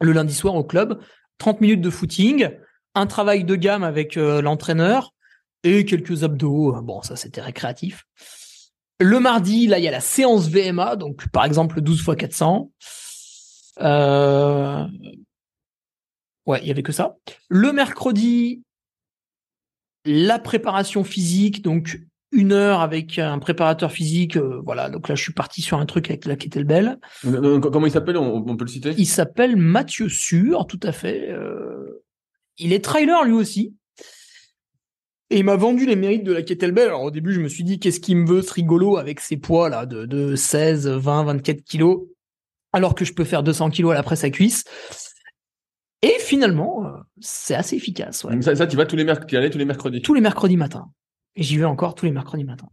le 0.00 0.12
lundi 0.12 0.34
soir 0.34 0.54
au 0.54 0.64
club. 0.64 1.02
30 1.38 1.60
minutes 1.62 1.80
de 1.80 1.90
footing, 1.90 2.50
un 2.94 3.06
travail 3.06 3.44
de 3.44 3.54
gamme 3.54 3.84
avec 3.84 4.16
euh, 4.16 4.42
l'entraîneur 4.42 5.14
et 5.62 5.86
quelques 5.86 6.22
abdos. 6.22 6.82
Bon, 6.82 7.00
ça 7.00 7.16
c'était 7.16 7.40
récréatif. 7.40 8.04
Le 9.00 9.20
mardi, 9.20 9.68
là, 9.68 9.78
il 9.78 9.84
y 9.84 9.88
a 9.88 9.92
la 9.92 10.00
séance 10.00 10.48
VMA, 10.48 10.96
donc 10.96 11.28
par 11.30 11.44
exemple 11.44 11.80
12 11.80 12.00
x 12.00 12.16
400. 12.16 12.72
Euh... 13.80 14.84
Ouais, 16.48 16.60
il 16.62 16.68
y 16.68 16.70
avait 16.70 16.82
que 16.82 16.92
ça. 16.92 17.18
Le 17.50 17.72
mercredi, 17.72 18.62
la 20.06 20.38
préparation 20.38 21.04
physique, 21.04 21.62
donc 21.62 22.00
une 22.32 22.52
heure 22.52 22.80
avec 22.80 23.18
un 23.18 23.38
préparateur 23.38 23.92
physique, 23.92 24.38
euh, 24.38 24.62
voilà. 24.64 24.88
Donc 24.88 25.08
là, 25.08 25.14
je 25.14 25.22
suis 25.22 25.34
parti 25.34 25.60
sur 25.60 25.78
un 25.78 25.84
truc 25.84 26.08
avec 26.08 26.24
la 26.24 26.36
kettlebell. 26.36 26.98
Comment 27.22 27.86
il 27.86 27.92
s'appelle? 27.92 28.16
On, 28.16 28.56
peut 28.56 28.64
le 28.64 28.70
citer? 28.70 28.94
Il 28.96 29.06
s'appelle 29.06 29.56
Mathieu 29.56 30.08
Sûr, 30.08 30.66
tout 30.66 30.80
à 30.82 30.92
fait. 30.92 31.30
Euh, 31.30 32.02
il 32.56 32.72
est 32.72 32.82
trailer 32.82 33.24
lui 33.24 33.34
aussi. 33.34 33.74
Et 35.28 35.40
il 35.40 35.44
m'a 35.44 35.56
vendu 35.56 35.84
les 35.84 35.96
mérites 35.96 36.24
de 36.24 36.32
la 36.32 36.40
kettlebell. 36.40 36.88
Alors 36.88 37.02
au 37.02 37.10
début, 37.10 37.34
je 37.34 37.40
me 37.40 37.48
suis 37.48 37.64
dit, 37.64 37.78
qu'est-ce 37.78 38.00
qu'il 38.00 38.16
me 38.16 38.26
veut 38.26 38.40
ce 38.40 38.54
rigolo 38.54 38.96
avec 38.96 39.20
ses 39.20 39.36
poids 39.36 39.68
là 39.68 39.84
de, 39.84 40.06
de 40.06 40.34
16, 40.34 40.88
20, 40.88 41.24
24 41.24 41.62
kilos 41.62 42.06
alors 42.72 42.94
que 42.94 43.04
je 43.04 43.12
peux 43.12 43.24
faire 43.24 43.42
200 43.42 43.70
kilos 43.70 43.92
à 43.92 43.94
la 43.94 44.02
presse 44.02 44.24
à 44.24 44.30
cuisse. 44.30 44.64
Et 46.02 46.14
finalement, 46.20 46.86
euh, 46.86 46.98
c'est 47.20 47.54
assez 47.54 47.76
efficace. 47.76 48.24
Ouais. 48.24 48.32
Donc 48.32 48.44
ça, 48.44 48.54
ça, 48.54 48.66
tu 48.66 48.76
vas 48.76 48.86
tous 48.86 48.96
les 48.96 49.08
allais 49.08 49.50
tous 49.50 49.58
les 49.58 49.64
mercredis. 49.64 50.02
Tous 50.02 50.14
les 50.14 50.20
mercredis 50.20 50.56
matins. 50.56 50.90
Et 51.34 51.42
j'y 51.42 51.56
vais 51.56 51.64
encore 51.64 51.94
tous 51.94 52.06
les 52.06 52.12
mercredis 52.12 52.44
matins. 52.44 52.68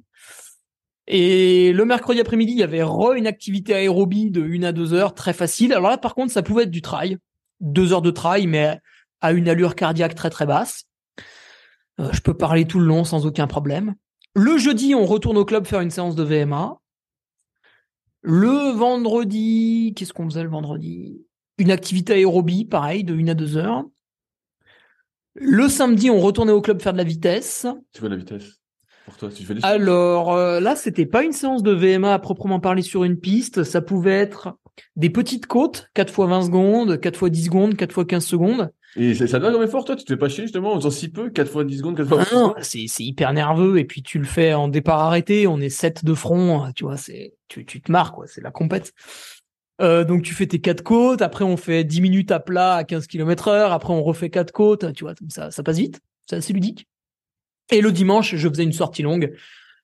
Et 1.08 1.72
le 1.74 1.86
mercredi 1.86 2.20
après-midi, 2.20 2.54
il 2.54 2.58
y 2.58 2.64
avait 2.64 2.84
re 2.84 3.14
une 3.14 3.28
activité 3.28 3.76
aérobie 3.76 4.32
de 4.32 4.44
1 4.44 4.64
à 4.64 4.72
2 4.72 4.94
heures, 4.94 5.14
très 5.14 5.34
facile. 5.34 5.74
Alors 5.74 5.90
là, 5.90 5.98
par 5.98 6.16
contre, 6.16 6.32
ça 6.32 6.42
pouvait 6.42 6.64
être 6.64 6.72
du 6.72 6.82
trail. 6.82 7.18
Deux 7.60 7.94
heures 7.94 8.02
de 8.02 8.12
trail, 8.12 8.48
mais 8.48 8.80
à 9.22 9.32
une 9.32 9.48
allure 9.48 9.76
cardiaque 9.76 10.16
très 10.16 10.30
très 10.30 10.46
basse. 10.46 10.86
Euh, 12.00 12.12
je 12.12 12.22
peux 12.22 12.36
parler 12.36 12.66
tout 12.66 12.80
le 12.80 12.86
long 12.86 13.04
sans 13.04 13.26
aucun 13.26 13.48
problème. 13.48 13.96
Le 14.34 14.58
jeudi, 14.58 14.96
on 14.96 15.06
retourne 15.06 15.38
au 15.38 15.46
club 15.46 15.66
faire 15.66 15.82
une 15.82 15.92
séance 15.92 16.16
de 16.16 16.24
VMA. 16.24 16.78
Le 18.22 18.72
vendredi, 18.76 19.94
qu'est-ce 19.96 20.12
qu'on 20.12 20.26
faisait 20.26 20.44
le 20.44 20.50
vendredi? 20.50 21.26
Une 21.58 21.72
activité 21.72 22.14
aérobie, 22.14 22.66
pareil, 22.66 23.04
de 23.04 23.16
1 23.16 23.28
à 23.30 23.34
2 23.34 23.58
heures. 23.58 23.84
Le 25.36 25.68
samedi, 25.68 26.10
on 26.10 26.20
retournait 26.20 26.52
au 26.52 26.62
club 26.62 26.82
faire 26.82 26.94
de 26.94 26.98
la 26.98 27.04
vitesse. 27.04 27.68
Tu 27.94 28.02
fais 28.02 28.08
de 28.08 28.14
la 28.14 28.18
vitesse 28.18 28.60
pour 29.06 29.18
toi, 29.18 29.30
tu 29.30 29.44
fais 29.44 29.54
des 29.54 29.60
Alors 29.64 30.34
euh, 30.34 30.60
là, 30.60 30.76
c'était 30.76 31.06
pas 31.06 31.24
une 31.24 31.32
séance 31.32 31.62
de 31.62 31.72
VMA 31.72 32.12
à 32.12 32.18
proprement 32.18 32.60
parler 32.60 32.82
sur 32.82 33.04
une 33.04 33.20
piste. 33.20 33.64
Ça 33.64 33.80
pouvait 33.80 34.14
être 34.18 34.58
des 34.96 35.12
petites 35.12 35.46
côtes, 35.46 35.90
4 35.94 36.12
fois 36.12 36.26
20 36.26 36.42
secondes, 36.44 37.00
4 37.00 37.16
fois 37.16 37.30
10 37.30 37.46
secondes, 37.46 37.76
4 37.76 37.94
fois 37.94 38.06
15 38.06 38.26
secondes. 38.26 38.72
Et 38.98 39.14
ça, 39.14 39.28
ça 39.28 39.40
doit 39.40 39.52
comme 39.52 39.62
effort, 39.62 39.86
toi 39.86 39.96
Tu 39.96 40.06
te 40.06 40.14
fais 40.14 40.18
pas 40.18 40.28
chier 40.28 40.46
justement 40.46 40.74
en 40.74 40.78
faisant 40.78 40.90
si 40.90 41.10
peu 41.10 41.30
4 41.30 41.52
fois 41.52 41.64
10 41.64 41.78
secondes, 41.78 41.98
4 41.98 42.08
fois 42.08 42.18
20 42.18 42.24
Ah 42.24 42.34
non, 42.34 42.50
secondes 42.50 42.64
c'est 42.64 42.86
c'est 42.88 43.04
hyper 43.04 43.32
nerveux 43.34 43.78
et 43.78 43.86
puis 43.86 44.02
tu 44.02 44.18
le 44.18 44.26
fais 44.26 44.56
en 44.56 44.70
départ 44.70 45.02
arrêté, 45.02 45.46
on 45.46 45.60
est 45.60 45.70
7 45.70 46.04
de 46.04 46.14
front, 46.16 46.72
tu 46.76 46.86
vois, 46.86 46.98
c'est 46.98 47.36
tu, 47.48 47.64
tu 47.64 47.82
te 47.82 47.92
marres 47.92 48.12
quoi, 48.12 48.26
c'est 48.26 48.42
la 48.42 48.52
compète. 48.52 48.94
Euh, 49.82 50.06
donc 50.06 50.22
tu 50.22 50.34
fais 50.34 50.48
tes 50.48 50.60
quatre 50.60 50.84
côtes, 50.84 51.22
après 51.22 51.44
on 51.44 51.58
fait 51.58 51.84
10 51.84 52.02
minutes 52.02 52.32
à 52.32 52.40
plat 52.40 52.76
à 52.76 52.84
15 52.84 53.08
km 53.08 53.50
heure, 53.50 53.74
après 53.74 53.94
on 53.94 54.04
refait 54.04 54.30
quatre 54.30 54.52
côtes, 54.52 54.94
tu 54.94 55.04
vois, 55.04 55.14
ça 55.30 55.64
passe 55.64 55.78
vite, 55.78 56.02
c'est 56.28 56.38
assez 56.38 56.54
ludique. 56.54 56.88
Et 57.72 57.82
le 57.82 57.92
dimanche, 57.92 58.36
je 58.36 58.50
faisais 58.50 58.64
une 58.64 58.74
sortie 58.74 59.02
longue 59.02 59.36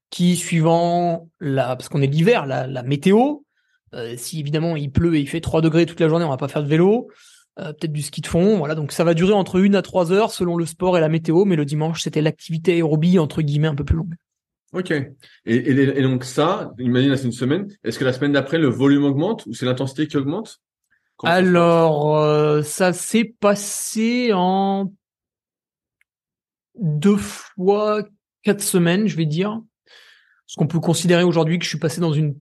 qui 0.10 0.36
suivant 0.36 1.30
la 1.40 1.76
parce 1.76 1.90
qu'on 1.90 2.02
est 2.02 2.08
l'hiver, 2.08 2.46
la, 2.46 2.84
météo, 2.84 3.40
euh, 3.94 4.16
si 4.18 4.40
évidemment 4.40 4.76
il 4.76 4.92
pleut 4.92 5.16
et 5.16 5.20
il 5.20 5.28
fait 5.28 5.42
3 5.42 5.62
degrés 5.62 5.86
toute 5.86 6.00
la 6.00 6.08
journée, 6.08 6.26
on 6.26 6.30
va 6.30 6.38
pas 6.38 6.48
faire 6.48 6.64
de 6.64 6.70
vélo. 6.70 7.10
Euh, 7.60 7.74
peut-être 7.74 7.92
du 7.92 8.02
ski 8.02 8.22
de 8.22 8.28
fond, 8.28 8.58
voilà. 8.58 8.76
Donc 8.76 8.94
ça 8.94 9.04
va 9.04 9.14
durer 9.14 9.34
entre 9.34 9.58
une 9.58 9.76
à 9.76 9.82
trois 9.82 10.14
heures 10.14 10.32
selon 10.32 10.56
le 10.56 10.66
sport 10.66 10.98
et 10.98 11.02
la 11.02 11.10
météo, 11.10 11.44
mais 11.44 11.58
le 11.58 11.66
dimanche 11.66 12.02
c'était 12.02 12.22
l'activité 12.22 12.74
aérobie 12.74 13.20
entre 13.20 13.42
guillemets 13.42 13.68
un 13.68 13.76
peu 13.76 13.84
plus 13.84 13.98
longue. 13.98 14.16
Ok. 14.74 14.92
Et, 14.92 15.06
et, 15.46 15.74
les- 15.74 16.00
et 16.00 16.02
donc 16.02 16.24
ça, 16.24 16.72
imagine 16.80 17.16
c'est 17.18 17.26
une 17.26 17.32
semaine. 17.32 17.68
Est-ce 17.84 18.00
que 18.00 18.06
la 18.06 18.14
semaine 18.14 18.32
d'après 18.32 18.58
le 18.58 18.68
volume 18.68 19.04
augmente 19.04 19.46
ou 19.46 19.54
c'est 19.54 19.66
l'intensité 19.66 20.08
qui 20.08 20.18
augmente? 20.18 20.60
Comment 21.18 21.32
ça 21.34 21.38
Alors 21.38 22.18
euh, 22.18 22.62
ça 22.64 22.94
s'est 22.94 23.36
passé 23.40 24.32
en 24.34 24.94
deux 26.80 27.18
fois 27.18 28.04
quatre 28.44 28.62
semaines, 28.62 29.08
je 29.08 29.18
vais 29.18 29.26
dire. 29.26 29.62
Ce 30.48 30.56
qu'on 30.56 30.68
peut 30.68 30.80
considérer 30.80 31.24
aujourd'hui 31.24 31.60
que 31.60 31.66
je 31.66 31.70
suis 31.70 31.80
passé 31.80 32.02
dans 32.02 32.14
une 32.14 32.38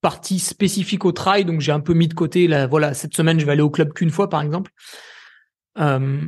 partie 0.00 0.38
spécifique 0.38 1.04
au 1.04 1.12
trail, 1.12 1.44
donc 1.44 1.60
j'ai 1.60 1.72
un 1.72 1.80
peu 1.80 1.92
mis 1.94 2.08
de 2.08 2.14
côté 2.14 2.46
là. 2.46 2.66
Voilà, 2.66 2.94
cette 2.94 3.14
semaine 3.14 3.40
je 3.40 3.46
vais 3.46 3.52
aller 3.52 3.62
au 3.62 3.70
club 3.70 3.92
qu'une 3.92 4.10
fois 4.10 4.28
par 4.28 4.42
exemple. 4.42 4.70
Euh, 5.78 6.20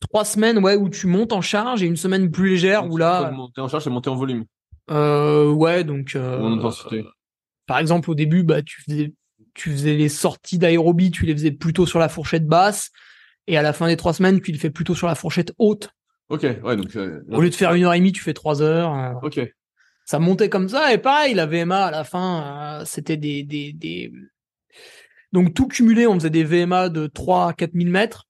trois 0.00 0.24
semaines, 0.24 0.58
ouais, 0.58 0.76
où 0.76 0.88
tu 0.88 1.06
montes 1.06 1.32
en 1.32 1.40
charge 1.40 1.82
et 1.82 1.86
une 1.86 1.96
semaine 1.96 2.30
plus 2.30 2.50
légère 2.50 2.90
où 2.90 2.96
là, 2.96 3.30
monter 3.30 3.60
en 3.60 3.68
charge, 3.68 3.84
c'est 3.84 3.90
monter 3.90 4.10
en 4.10 4.16
volume 4.16 4.44
euh, 4.90 5.50
ouais, 5.52 5.84
donc 5.84 6.16
euh, 6.16 6.40
en 6.40 6.58
intensité. 6.58 7.04
par 7.66 7.78
exemple, 7.78 8.10
au 8.10 8.14
début, 8.16 8.42
bah, 8.42 8.60
tu 8.62 8.82
faisais, 8.82 9.12
tu 9.54 9.70
faisais 9.70 9.94
les 9.94 10.08
sorties 10.08 10.58
d'aérobie, 10.58 11.10
tu 11.12 11.26
les 11.26 11.32
faisais 11.32 11.52
plutôt 11.52 11.86
sur 11.86 11.98
la 12.00 12.08
fourchette 12.08 12.46
basse, 12.46 12.90
et 13.46 13.56
à 13.56 13.62
la 13.62 13.72
fin 13.72 13.86
des 13.86 13.96
trois 13.96 14.12
semaines, 14.14 14.40
tu 14.40 14.50
les 14.52 14.58
fais 14.58 14.70
plutôt 14.70 14.94
sur 14.96 15.06
la 15.06 15.14
fourchette 15.14 15.52
haute. 15.58 15.90
Ok. 16.28 16.42
Ouais. 16.64 16.76
Donc. 16.76 16.96
euh, 16.96 17.20
Au 17.30 17.40
lieu 17.40 17.50
de 17.50 17.54
faire 17.54 17.74
une 17.74 17.84
heure 17.84 17.94
et 17.94 17.98
demie, 17.98 18.12
tu 18.12 18.22
fais 18.22 18.34
trois 18.34 18.62
heures. 18.62 18.94
euh, 18.94 19.12
Ok. 19.22 19.40
ça 20.06 20.18
montait 20.18 20.48
comme 20.48 20.68
ça, 20.68 20.92
et 20.92 20.98
pareil, 20.98 21.34
la 21.34 21.46
VMA 21.46 21.84
à 21.86 21.90
la 21.92 22.02
fin, 22.04 22.80
euh, 22.80 22.84
c'était 22.84 23.16
des, 23.16 23.42
des, 23.44 23.72
des, 23.72 24.12
donc 25.32 25.54
tout 25.54 25.68
cumulé, 25.68 26.06
on 26.08 26.14
faisait 26.14 26.30
des 26.30 26.42
VMA 26.44 26.88
de 26.88 27.06
3 27.06 27.48
à 27.48 27.52
4000 27.52 27.90
mètres 27.90 28.26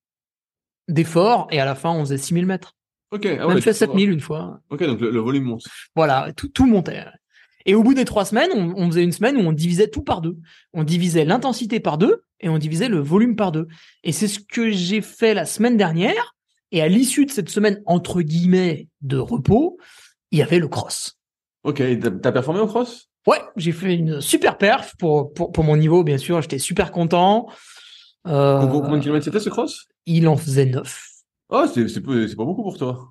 d'effort, 0.91 1.47
et 1.51 1.61
à 1.61 1.65
la 1.65 1.75
fin, 1.75 1.91
on 1.91 2.01
faisait 2.01 2.19
6000 2.19 2.47
mètres. 2.47 2.75
Ok. 3.13 3.27
Ah 3.27 3.47
ouais, 3.47 3.55
a 3.55 3.57
fait 3.57 3.61
tu 3.61 3.65
vois. 3.65 3.75
7000 3.75 4.11
une 4.11 4.21
fois. 4.21 4.61
Ok. 4.71 4.85
Donc 4.85 5.01
le, 5.01 5.11
le 5.11 5.21
volume 5.21 5.45
monte. 5.45 5.65
Voilà, 5.97 6.33
tout, 6.37 6.49
tout 6.49 6.67
montait. 6.67 7.05
Et 7.67 7.75
au 7.75 7.83
bout 7.83 7.95
des 7.95 8.05
trois 8.05 8.25
semaines, 8.25 8.51
on, 8.55 8.73
on 8.77 8.87
faisait 8.89 9.03
une 9.03 9.13
semaine 9.13 9.37
où 9.37 9.41
on 9.41 9.53
divisait 9.53 9.89
tout 9.89 10.03
par 10.03 10.21
deux. 10.21 10.37
On 10.73 10.85
divisait 10.85 11.25
l'intensité 11.25 11.81
par 11.81 11.99
deux 11.99 12.23
et 12.41 12.49
on 12.49 12.59
divisait 12.59 12.89
le 12.89 13.01
volume 13.01 13.37
par 13.37 13.53
deux. 13.53 13.67
Et 14.05 14.13
c'est 14.13 14.29
ce 14.29 14.39
que 14.41 14.71
j'ai 14.71 15.03
fait 15.03 15.35
la 15.35 15.45
semaine 15.45 15.77
dernière. 15.77 16.35
Et 16.73 16.81
à 16.83 16.89
l'issue 16.89 17.27
de 17.27 17.31
cette 17.31 17.49
semaine, 17.49 17.83
entre 17.85 18.23
guillemets, 18.23 18.89
de 19.01 19.19
repos, 19.19 19.77
il 20.31 20.39
y 20.39 20.43
avait 20.43 20.61
le 20.61 20.69
cross. 20.69 21.19
Ok. 21.65 21.83
T'as 22.23 22.33
performé 22.33 22.61
au 22.61 22.67
cross? 22.67 23.09
Ouais, 23.27 23.41
j'ai 23.57 23.73
fait 23.73 23.95
une 23.95 24.21
super 24.21 24.57
perf 24.57 24.95
pour, 24.99 25.33
pour, 25.35 25.53
pour 25.53 25.65
mon 25.65 25.77
niveau, 25.77 26.05
bien 26.05 26.17
sûr. 26.17 26.41
J'étais 26.41 26.59
super 26.61 26.93
content. 26.93 27.49
Euh, 28.27 28.67
combien 28.67 28.97
de 28.99 29.03
kilomètres 29.03 29.25
c'était 29.25 29.41
ce 29.41 29.51
cross? 29.51 29.87
Il 30.07 30.29
en 30.29 30.37
faisait 30.37 30.67
neuf. 30.67 31.07
Oh, 31.49 31.65
c'est 31.73 31.89
c'est 31.89 32.01
pas 32.01 32.45
beaucoup 32.45 32.63
pour 32.63 32.79
toi. 32.79 33.09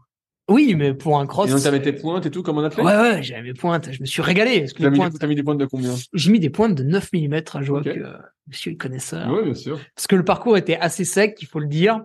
Oui, 0.50 0.74
mais 0.76 0.96
pour 0.96 1.20
un 1.20 1.28
cross. 1.28 1.48
Et 1.48 1.54
donc 1.54 1.62
t'avais 1.62 1.82
tes 1.82 1.94
pointes 1.94 2.26
et 2.26 2.32
tout 2.32 2.42
comme 2.42 2.58
un 2.58 2.64
athlète? 2.64 2.84
Ouais, 2.86 2.96
ouais, 2.98 3.24
j'avais 3.24 3.44
mes 3.44 3.54
pointes. 3.54 3.92
Je 3.92 4.02
me 4.02 4.06
suis 4.06 4.24
régalé. 4.24 4.62
Parce 4.62 4.74
que 4.74 4.82
T'as 4.82 4.90
mis, 4.90 4.98
pointes, 4.98 5.14
des- 5.14 5.20
t'as 5.20 5.28
mis 5.28 5.36
des 5.36 5.44
pointes 5.44 5.60
de 5.60 5.66
combien? 5.66 5.94
j'ai 6.14 6.32
mis 6.32 6.40
des 6.40 6.50
pointes 6.50 6.74
de 6.74 6.84
9 6.84 7.14
mm. 7.14 7.42
Je 7.62 7.72
vois 7.72 7.84
que 7.84 7.90
euh, 7.90 8.14
monsieur 8.48 8.72
est 8.72 8.76
connaisseur. 8.76 9.32
Ouais, 9.32 9.44
bien 9.44 9.54
sûr. 9.54 9.80
parce 9.96 10.08
que 10.08 10.16
le 10.16 10.26
parcours 10.26 10.58
était 10.58 10.78
assez 10.78 11.06
sec, 11.06 11.38
il 11.42 11.48
faut 11.48 11.60
le 11.60 11.68
dire. 11.68 12.04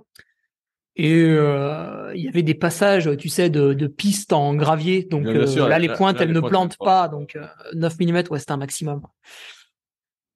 Et 0.96 1.22
euh, 1.22 2.12
il 2.14 2.22
y 2.22 2.28
avait 2.28 2.42
des 2.42 2.54
passages, 2.54 3.10
tu 3.16 3.28
sais, 3.28 3.48
de, 3.50 3.72
de 3.72 3.86
pistes 3.86 4.32
en 4.32 4.54
gravier. 4.54 5.04
Donc 5.04 5.22
Bien, 5.22 5.32
bien 5.32 5.42
euh, 5.42 5.46
sûr, 5.46 5.64
là, 5.64 5.70
là, 5.70 5.78
les 5.78 5.88
pointes, 5.88 6.16
là, 6.16 6.22
elles 6.22 6.28
les 6.28 6.34
ne 6.34 6.40
pointes, 6.40 6.52
plantent 6.52 6.76
pas. 6.78 7.08
Donc 7.08 7.36
euh, 7.36 7.46
9 7.72 7.98
mm, 7.98 8.22
ouais, 8.30 8.38
c'était 8.38 8.52
un 8.52 8.58
maximum. 8.58 9.00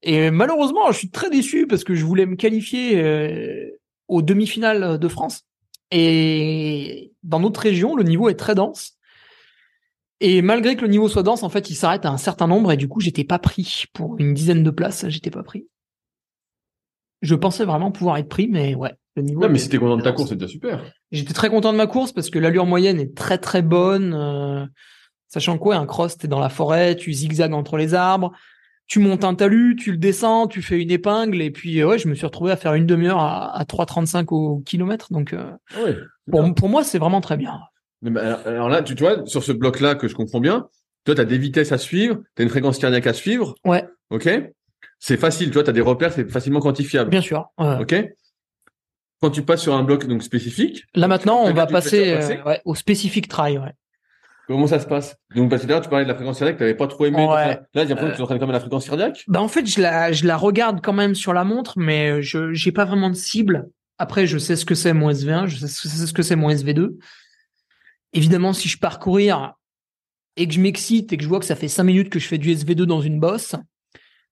Et 0.03 0.31
malheureusement, 0.31 0.91
je 0.93 0.99
suis 0.99 1.11
très 1.11 1.29
déçu 1.29 1.67
parce 1.67 1.85
que 1.85 1.95
je 1.95 2.05
voulais 2.05 2.25
me 2.25 2.37
qualifier 2.37 3.73
aux 4.09 4.23
demi-finales 4.23 4.99
de 4.99 5.09
France. 5.09 5.43
Et 5.91 7.13
dans 7.23 7.41
notre 7.41 7.61
région, 7.61 7.97
le 7.97 8.03
niveau 8.03 8.29
est 8.29 8.35
très 8.35 8.55
dense. 8.55 8.95
Et 10.21 10.43
malgré 10.43 10.75
que 10.77 10.83
le 10.83 10.89
niveau 10.89 11.09
soit 11.09 11.23
dense, 11.23 11.43
en 11.43 11.49
fait, 11.49 11.71
il 11.71 11.75
s'arrête 11.75 12.05
à 12.05 12.11
un 12.11 12.17
certain 12.17 12.47
nombre 12.47 12.73
et 12.73 12.77
du 12.77 12.89
coup, 12.89 13.01
j'étais 13.01 13.25
pas 13.25 13.39
pris 13.39 13.85
pour 13.93 14.19
une 14.19 14.35
dizaine 14.35 14.65
de 14.65 14.71
places. 14.71 15.09
J'étais 15.09 15.31
pas 15.31 15.43
pris. 15.43 15.67
Je 17.23 17.35
pensais 17.35 17.65
vraiment 17.65 17.91
pouvoir 17.91 18.17
être 18.17 18.29
pris, 18.29 18.49
mais 18.49 18.75
ouais, 18.75 18.95
le 19.17 19.23
niveau. 19.23 19.41
Non, 19.41 19.49
mais 19.49 19.59
si 19.59 19.69
t'es 19.69 19.79
content 19.79 19.97
de 19.97 20.03
ta 20.03 20.13
course, 20.13 20.31
c'est 20.31 20.37
déjà 20.37 20.51
super. 20.51 20.85
J'étais 21.11 21.35
très 21.35 21.51
content 21.51 21.73
de 21.73 21.79
ma 21.79 21.87
course 21.87 22.13
parce 22.13 22.31
que 22.31 22.39
l'allure 22.39 22.67
moyenne 22.67 23.01
est 23.01 23.17
très 23.17 23.39
très 23.39 23.63
bonne. 23.63 24.13
euh, 24.15 24.67
sachant 25.29 25.59
quoi, 25.59 25.77
un 25.77 25.87
cross, 25.87 26.17
t'es 26.17 26.29
dans 26.29 26.41
la 26.41 26.49
forêt, 26.49 26.97
tu 26.97 27.13
zigzags 27.13 27.53
entre 27.53 27.77
les 27.77 27.95
arbres, 27.95 28.33
tu 28.89 28.99
montes 28.99 29.23
un 29.23 29.35
talus, 29.35 29.77
tu 29.77 29.93
le 29.93 29.99
descends, 29.99 30.49
tu 30.49 30.63
fais 30.63 30.81
une 30.81 30.91
épingle 30.91 31.41
et 31.43 31.51
puis 31.51 31.81
euh, 31.81 31.87
ouais, 31.87 31.99
je 31.99 32.09
me 32.09 32.15
suis 32.15 32.27
retrouvé 32.27 32.51
à 32.51 32.57
faire 32.57 32.75
une 32.75 32.87
demi-heure 32.87 33.21
à, 33.21 33.57
à 33.57 33.65
3,35 33.65 34.27
au 34.31 34.59
kilomètre. 34.61 35.13
Donc 35.13 35.33
euh, 35.35 35.51
Ah 35.77 35.83
Ouais. 35.85 35.97
pour, 36.31 36.55
pour 36.55 36.69
moi, 36.69 36.83
c'est 36.83 36.99
vraiment 36.99 37.21
très 37.21 37.37
bien. 37.37 37.59
Mais 38.03 38.19
alors- 38.19 38.47
alors 38.47 38.69
là, 38.69 38.83
tu, 38.83 38.95
tu 38.95 39.03
vois, 39.05 39.25
sur 39.27 39.45
ce 39.45 39.53
bloc-là 39.53 39.95
que 39.95 40.09
je 40.09 40.15
comprends 40.15 40.41
bien, 40.41 40.67
toi, 41.05 41.15
tu 41.15 41.21
as 41.21 41.25
des 41.25 41.39
vitesses 41.39 41.71
à 41.73 41.79
suivre, 41.79 42.17
tu 42.35 42.41
as 42.41 42.45
une 42.45 42.49
fréquence 42.51 42.79
cardiaque 42.79 43.07
à 43.07 43.13
suivre. 43.13 43.55
Ouais. 43.65 43.85
OK 44.11 44.29
C'est 44.99 45.17
facile, 45.17 45.49
tu 45.49 45.55
vois, 45.55 45.63
tu 45.65 45.71
as 45.71 45.75
des 45.75 45.81
repères, 45.81 46.13
c'est 46.13 46.29
facilement 46.31 46.61
quantifiable. 46.61 47.11
Bien 47.11 47.21
sûr. 47.21 47.47
OK 47.59 47.95
Quand 49.21 49.31
tu 49.31 49.43
passes 49.43 49.63
sur 49.63 49.75
un 49.75 49.83
bloc 49.83 50.07
donc 50.07 50.23
spécifique, 50.23 50.85
Là 50.95 51.09
maintenant, 51.09 51.43
on 51.45 51.53
va 51.53 51.67
passer 51.67 52.13
euh, 52.15 52.43
ouais, 52.45 52.61
au 52.65 52.75
spécifique 52.75 53.29
trail. 53.29 53.59
Ouais. 53.59 53.73
Comment 54.49 54.67
ça 54.67 54.81
se 54.81 54.87
passe? 54.87 55.17
Donc, 55.37 55.51
parce 55.51 55.63
que 55.63 55.67
d'ailleurs, 55.69 55.83
tu 55.83 55.89
parlais 55.89 56.05
de 56.05 56.09
la 56.09 56.15
fréquence 56.17 56.39
cardiaque, 56.39 56.57
tu 56.57 56.63
n'avais 56.65 56.75
pas 56.75 56.87
trop 56.89 57.07
aimé. 57.07 57.25
Ouais. 57.25 57.61
Là, 57.75 57.83
j'ai 57.83 57.85
l'impression 57.89 58.07
Euh. 58.09 58.11
que 58.11 58.17
tu 58.17 58.23
entraînes 58.23 58.39
quand 58.41 58.47
même 58.47 58.53
la 58.55 58.61
fréquence 58.61 58.87
cardiaque. 58.89 59.25
Bah 59.29 59.41
en 59.41 59.49
fait, 59.49 59.65
je 59.67 59.81
la, 59.81 60.11
je 60.13 60.27
la 60.27 60.37
regarde 60.37 60.81
quand 60.83 60.93
même 60.93 61.15
sur 61.15 61.33
la 61.33 61.45
montre, 61.45 61.75
mais 61.79 62.21
je 62.23 62.53
j'ai 62.53 62.73
pas 62.73 62.85
vraiment 62.85 63.11
de 63.11 63.15
cible. 63.15 63.69
Après, 63.99 64.27
je 64.27 64.39
sais 64.39 64.57
ce 64.57 64.65
que 64.65 64.75
c'est 64.75 64.93
mon 64.93 65.11
SV1, 65.11 65.47
je 65.47 65.57
sais 65.57 65.69
ce 66.07 66.13
que 66.13 66.23
c'est 66.23 66.37
mon 66.37 66.51
SV2. 66.51 66.97
Évidemment, 68.13 68.53
si 68.53 68.69
je 68.69 68.79
pars 68.79 68.99
courir 68.99 69.55
et 70.37 70.47
que 70.47 70.55
je 70.55 70.61
m'excite 70.61 71.13
et 71.13 71.17
que 71.17 71.23
je 71.23 71.29
vois 71.29 71.41
que 71.41 71.45
ça 71.47 71.57
fait 71.57 71.69
cinq 71.69 71.85
minutes 71.85 72.11
que 72.11 72.19
je 72.19 72.27
fais 72.27 72.39
du 72.39 72.51
SV2 72.55 72.85
dans 72.85 73.01
une 73.01 73.19
bosse, 73.21 73.55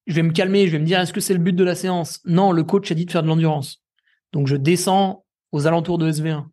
je 0.06 0.14
vais 0.14 0.22
me 0.22 0.30
calmer, 0.32 0.66
je 0.66 0.72
vais 0.72 0.78
me 0.78 0.84
dire 0.86 1.00
est-ce 1.00 1.12
que 1.12 1.20
c'est 1.20 1.34
le 1.34 1.40
but 1.40 1.52
de 1.54 1.64
la 1.64 1.74
séance? 1.74 2.20
Non, 2.24 2.52
le 2.52 2.62
coach 2.62 2.90
a 2.90 2.94
dit 2.94 3.06
de 3.06 3.10
faire 3.10 3.22
de 3.22 3.28
l'endurance. 3.28 3.82
Donc 4.32 4.46
je 4.46 4.56
descends 4.56 5.24
aux 5.52 5.66
alentours 5.66 5.98
de 5.98 6.10
SV1. 6.10 6.44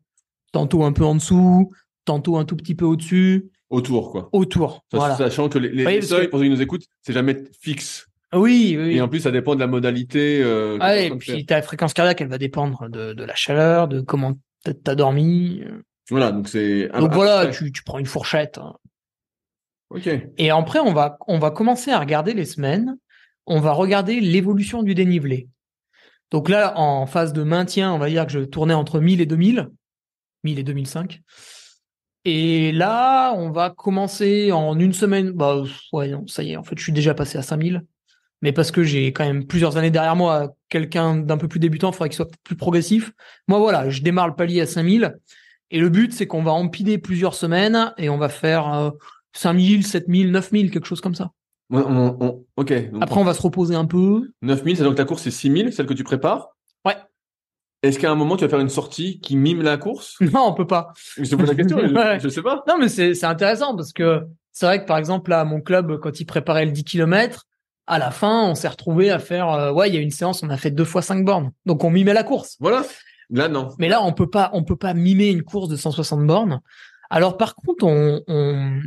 Tantôt 0.52 0.84
un 0.84 0.92
peu 0.92 1.06
en 1.06 1.16
dessous, 1.16 1.72
tantôt 2.06 2.38
un 2.38 2.46
tout 2.46 2.56
petit 2.56 2.76
peu 2.76 2.86
au-dessus, 2.86 3.52
Autour, 3.74 4.12
quoi. 4.12 4.30
autour. 4.34 4.84
Sach- 4.92 5.00
Voilà. 5.00 5.16
Sachant 5.16 5.50
que 5.50 5.58
les, 5.58 5.70
les, 5.70 5.86
Oui, 5.86 5.92
les 5.94 6.00
parce 6.00 6.10
seuils, 6.10 6.26
que- 6.26 6.30
pour 6.32 6.40
ceux 6.40 6.46
qui 6.46 6.52
nous 6.52 6.62
écoutent, 6.62 6.86
c'est 7.02 7.14
jamais 7.14 7.38
fixe. 7.60 8.08
Oui, 8.34 8.76
oui. 8.80 8.96
Et 8.96 9.02
en 9.02 9.08
plus, 9.10 9.20
ça 9.20 9.32
dépend 9.32 9.56
de 9.56 9.60
la 9.60 9.68
modalité. 9.68 10.42
Euh, 10.44 10.78
Ah, 10.80 10.98
et 10.98 11.10
puis 11.18 11.46
ta 11.46 11.62
fréquence 11.62 11.94
cardiaque, 11.94 12.22
elle 12.22 12.28
va 12.30 12.38
dépendre 12.38 12.88
de, 12.90 13.14
de 13.14 13.24
la 13.24 13.36
chaleur, 13.36 13.88
de 13.88 14.02
comment 14.02 14.34
t'as- 14.84 14.96
dormi. 14.96 15.64
Voilà, 16.10 16.32
donc 16.32 16.48
c'est. 16.50 16.88
Donc 16.90 17.10
ah, 17.12 17.16
voilà, 17.16 17.48
tu 17.48 17.72
prends 17.86 18.00
une 18.00 18.06
fourchette. 18.06 18.58
hein. 18.60 18.74
Ok. 19.90 20.10
Et 20.38 20.50
après, 20.50 20.80
on 20.80 20.94
va, 20.94 21.18
on 21.28 21.40
va 21.40 21.52
commencer 21.52 21.92
à 21.92 22.00
regarder 22.00 22.34
les 22.34 22.46
semaines 22.46 22.96
on 23.46 23.60
va 23.60 23.74
regarder 23.74 24.22
l'évolution 24.22 24.84
du 24.84 24.96
dénivelé. 24.96 25.50
Donc 26.32 26.48
là, 26.48 26.80
en 26.80 27.06
phase 27.06 27.34
de 27.34 27.44
maintien, 27.44 27.92
on 27.92 27.98
va 27.98 28.08
dire 28.10 28.26
que 28.26 28.32
je 28.32 28.40
tournais 28.40 28.74
entre 28.74 29.02
1000 29.02 29.20
et 29.20 29.26
2000, 29.26 29.68
1000 30.46 30.60
et 30.60 30.64
2005. 30.64 31.20
Et 32.26 32.72
là, 32.72 33.34
on 33.36 33.52
va 33.52 33.70
commencer 33.70 34.52
en 34.52 34.80
une 34.80 34.94
semaine. 34.94 35.32
Bah, 35.32 35.62
ouais, 35.92 36.10
non, 36.10 36.26
ça 36.28 36.44
y 36.44 36.52
est, 36.52 36.56
en 36.56 36.64
fait, 36.64 36.78
je 36.78 36.84
suis 36.84 36.94
déjà 36.94 37.14
passé 37.14 37.38
à 37.38 37.42
5000. 37.42 37.84
Mais 38.42 38.52
parce 38.52 38.72
que 38.72 38.84
j'ai 38.84 39.08
quand 39.14 39.26
même 39.26 39.46
plusieurs 39.48 39.78
années 39.78 39.92
derrière 39.92 40.16
moi, 40.18 40.54
quelqu'un 40.70 41.16
d'un 41.18 41.38
peu 41.38 41.48
plus 41.48 41.60
débutant, 41.60 41.90
il 41.92 41.94
faudrait 41.94 42.10
qu'il 42.10 42.18
soit 42.18 42.30
plus 42.44 42.56
progressif. 42.58 43.12
Moi, 43.48 43.58
voilà, 43.60 43.90
je 43.90 44.02
démarre 44.02 44.28
le 44.28 44.36
palier 44.36 44.62
à 44.62 44.66
5000. 44.66 45.16
Et 45.72 45.80
le 45.80 45.90
but, 45.90 46.14
c'est 46.14 46.28
qu'on 46.28 46.44
va 46.44 46.52
empiler 46.52 46.98
plusieurs 46.98 47.36
semaines 47.36 47.94
et 47.98 48.10
on 48.10 48.18
va 48.18 48.30
faire 48.30 48.74
euh, 48.74 48.90
5000, 49.34 49.86
7000, 49.86 50.32
9000, 50.32 50.72
quelque 50.72 50.86
chose 50.88 51.02
comme 51.02 51.16
ça. 51.16 51.32
On- 51.70 51.80
on- 51.80 52.18
on- 52.20 52.44
ok. 52.58 52.74
Après, 53.02 53.20
on 53.20 53.24
va 53.24 53.34
se 53.34 53.42
reposer 53.42 53.76
un 53.76 53.86
peu. 53.86 54.30
9000, 54.42 54.78
c'est 54.78 54.84
donc 54.84 54.96
ta 54.96 55.06
course, 55.06 55.24
c'est 55.24 55.32
6000, 55.32 55.72
celle 55.74 55.86
que 55.86 55.94
tu 55.94 56.04
prépares? 56.04 56.50
Est-ce 57.84 58.00
qu'à 58.00 58.10
un 58.10 58.16
moment, 58.16 58.36
tu 58.38 58.44
vas 58.46 58.50
faire 58.50 58.60
une 58.60 58.70
sortie 58.70 59.20
qui 59.20 59.36
mime 59.36 59.62
la 59.62 59.78
course? 59.78 60.18
Non, 60.22 60.48
on 60.48 60.54
peut 60.54 60.66
pas. 60.68 60.94
Je 61.18 61.30
te 61.30 61.36
pose 61.36 61.50
la 61.50 61.56
question, 61.56 61.80
je- 61.88 61.94
Ouais. 61.94 62.20
je, 62.20 62.30
sais 62.30 62.42
pas. 62.42 62.64
Non, 62.68 62.78
mais 62.80 62.90
c'est 62.90 63.14
c'est 63.14 63.26
intéressant 63.26 63.76
parce 63.76 63.94
que 63.94 64.22
c'est 64.52 64.66
vrai 64.66 64.82
que 64.82 64.88
par 64.88 64.98
exemple 64.98 65.30
là, 65.30 65.44
mon 65.44 65.62
club, 65.62 66.00
quand 66.00 66.20
il 66.20 66.26
préparait 66.26 66.66
le 66.66 66.72
10 66.72 66.84
km, 66.86 67.46
à 67.86 68.00
la 68.00 68.12
fin, 68.12 68.44
on 68.50 68.56
s'est 68.56 68.70
retrouvé 68.70 69.12
à 69.12 69.20
faire, 69.20 69.50
euh, 69.50 69.72
ouais, 69.74 69.90
il 69.90 69.96
y 69.96 69.98
a 69.98 70.02
une 70.02 70.12
séance, 70.12 70.42
on 70.42 70.50
a 70.50 70.56
fait 70.58 70.72
deux 70.72 70.86
fois 70.86 71.02
cinq 71.02 71.26
bornes, 71.26 71.52
donc 71.66 71.84
on 71.84 71.90
mimait 71.90 72.14
la 72.14 72.24
course. 72.24 72.56
Voilà. 72.62 72.84
Là, 73.30 73.50
non. 73.50 73.70
Mais 73.80 73.90
là, 73.90 74.02
on 74.04 74.14
peut 74.14 74.30
pas, 74.30 74.50
on 74.54 74.64
peut 74.64 74.76
pas 74.78 74.94
mimer 74.94 75.28
une 75.30 75.44
course 75.44 75.68
de 75.68 75.76
160 75.76 76.26
bornes. 76.26 76.62
Alors 77.10 77.36
par 77.38 77.56
contre, 77.56 77.84
on 77.86 78.22
on, 78.28 78.80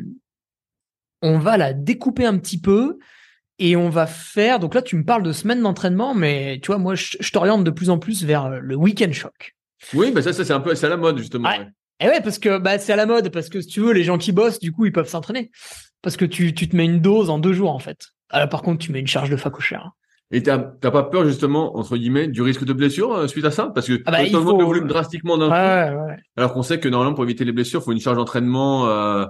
on 1.22 1.38
va 1.38 1.56
la 1.56 1.72
découper 1.72 2.24
un 2.26 2.38
petit 2.38 2.60
peu 2.60 2.98
et 3.58 3.76
on 3.76 3.88
va 3.88 4.06
faire. 4.06 4.58
Donc 4.58 4.74
là, 4.74 4.82
tu 4.82 4.96
me 4.96 5.04
parles 5.04 5.22
de 5.22 5.32
semaines 5.32 5.62
d'entraînement, 5.62 6.14
mais 6.14 6.58
tu 6.62 6.68
vois, 6.68 6.78
moi, 6.78 6.94
je, 6.94 7.16
je 7.18 7.30
t'oriente 7.32 7.64
de 7.64 7.70
plus 7.70 7.90
en 7.90 7.98
plus 7.98 8.24
vers 8.24 8.46
euh, 8.46 8.58
le 8.60 8.74
week-end 8.76 9.12
shock. 9.12 9.54
Oui, 9.94 10.10
bah 10.12 10.22
ça, 10.22 10.32
ça 10.32 10.44
c'est 10.44 10.52
un 10.52 10.60
peu, 10.60 10.74
c'est 10.74 10.86
à 10.86 10.90
la 10.90 10.96
mode, 10.96 11.18
justement. 11.18 11.48
Ouais. 11.48 11.58
ouais. 11.58 11.66
Et 12.00 12.06
ouais, 12.08 12.20
parce 12.20 12.38
que 12.38 12.58
bah, 12.58 12.78
c'est 12.78 12.92
à 12.92 12.96
la 12.96 13.06
mode, 13.06 13.30
parce 13.30 13.48
que 13.48 13.60
si 13.60 13.68
tu 13.68 13.80
veux, 13.80 13.92
les 13.92 14.04
gens 14.04 14.18
qui 14.18 14.32
bossent, 14.32 14.58
du 14.58 14.72
coup, 14.72 14.84
ils 14.86 14.92
peuvent 14.92 15.08
s'entraîner. 15.08 15.50
Parce 16.02 16.16
que 16.16 16.24
tu, 16.26 16.54
tu 16.54 16.68
te 16.68 16.76
mets 16.76 16.84
une 16.84 17.00
dose 17.00 17.30
en 17.30 17.38
deux 17.38 17.52
jours, 17.54 17.70
en 17.72 17.78
fait. 17.78 18.08
Ah, 18.30 18.40
là, 18.40 18.46
par 18.46 18.62
contre, 18.62 18.84
tu 18.84 18.92
mets 18.92 19.00
une 19.00 19.06
charge 19.06 19.30
de 19.30 19.36
facochère. 19.36 19.90
Et 20.32 20.42
t'as 20.42 20.58
pas 20.58 21.04
peur, 21.04 21.24
justement, 21.24 21.76
entre 21.78 21.96
guillemets, 21.96 22.26
du 22.26 22.42
risque 22.42 22.64
de 22.64 22.72
blessure 22.72 23.12
euh, 23.14 23.26
suite 23.28 23.44
à 23.44 23.50
ça? 23.52 23.70
Parce 23.74 23.86
que 23.86 24.02
Ah 24.06 24.10
bah, 24.10 24.22
il 24.24 24.32
faut- 24.32 24.58
le 24.58 24.64
volume 24.64 24.88
drastiquement 24.88 25.38
d'un 25.38 25.46
coup, 25.48 25.52
Ouais, 25.54 25.94
ouais. 26.08 26.16
alors 26.36 26.52
qu'on 26.52 26.62
sait 26.62 26.80
que 26.80 26.88
normalement, 26.88 27.14
pour 27.14 27.22
éviter 27.24 27.44
les 27.44 27.52
blessures, 27.52 27.80
il 27.80 27.84
faut 27.84 27.92
une 27.92 28.00
charge 28.00 28.16
d'entraînement 28.16 28.88
euh, 28.88 29.24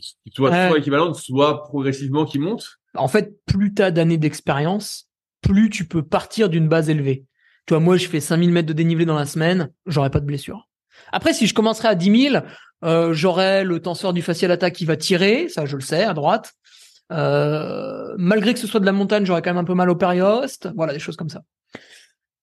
qui, 0.00 0.16
soit 0.34 0.78
équivalente, 0.78 1.16
soit 1.16 1.62
progressivement 1.64 2.24
qui 2.24 2.38
monte. 2.38 2.78
En 2.94 3.08
fait, 3.08 3.34
plus 3.46 3.74
t'as 3.74 3.90
d'années 3.90 4.18
d'expérience, 4.18 5.08
plus 5.42 5.70
tu 5.70 5.86
peux 5.86 6.02
partir 6.02 6.48
d'une 6.48 6.68
base 6.68 6.90
élevée. 6.90 7.24
Tu 7.66 7.74
vois, 7.74 7.80
moi, 7.80 7.96
je 7.96 8.08
fais 8.08 8.20
5000 8.20 8.50
mètres 8.50 8.68
de 8.68 8.72
dénivelé 8.72 9.04
dans 9.04 9.16
la 9.16 9.26
semaine, 9.26 9.70
j'aurai 9.86 10.10
pas 10.10 10.20
de 10.20 10.24
blessure. 10.24 10.68
Après, 11.12 11.32
si 11.32 11.46
je 11.46 11.54
commencerais 11.54 11.88
à 11.88 11.94
10 11.94 12.30
000, 12.30 12.44
euh, 12.84 13.12
j'aurai 13.12 13.64
le 13.64 13.80
tenseur 13.80 14.12
du 14.12 14.22
facial 14.22 14.50
attack 14.50 14.74
qui 14.74 14.84
va 14.84 14.96
tirer, 14.96 15.48
ça 15.48 15.66
je 15.66 15.76
le 15.76 15.82
sais, 15.82 16.04
à 16.04 16.14
droite. 16.14 16.54
Euh, 17.10 18.14
malgré 18.18 18.54
que 18.54 18.60
ce 18.60 18.66
soit 18.66 18.80
de 18.80 18.86
la 18.86 18.92
montagne, 18.92 19.24
j'aurais 19.24 19.42
quand 19.42 19.50
même 19.50 19.58
un 19.58 19.64
peu 19.64 19.74
mal 19.74 19.90
au 19.90 19.96
périoste, 19.96 20.68
voilà, 20.76 20.92
des 20.92 20.98
choses 20.98 21.16
comme 21.16 21.28
ça. 21.28 21.42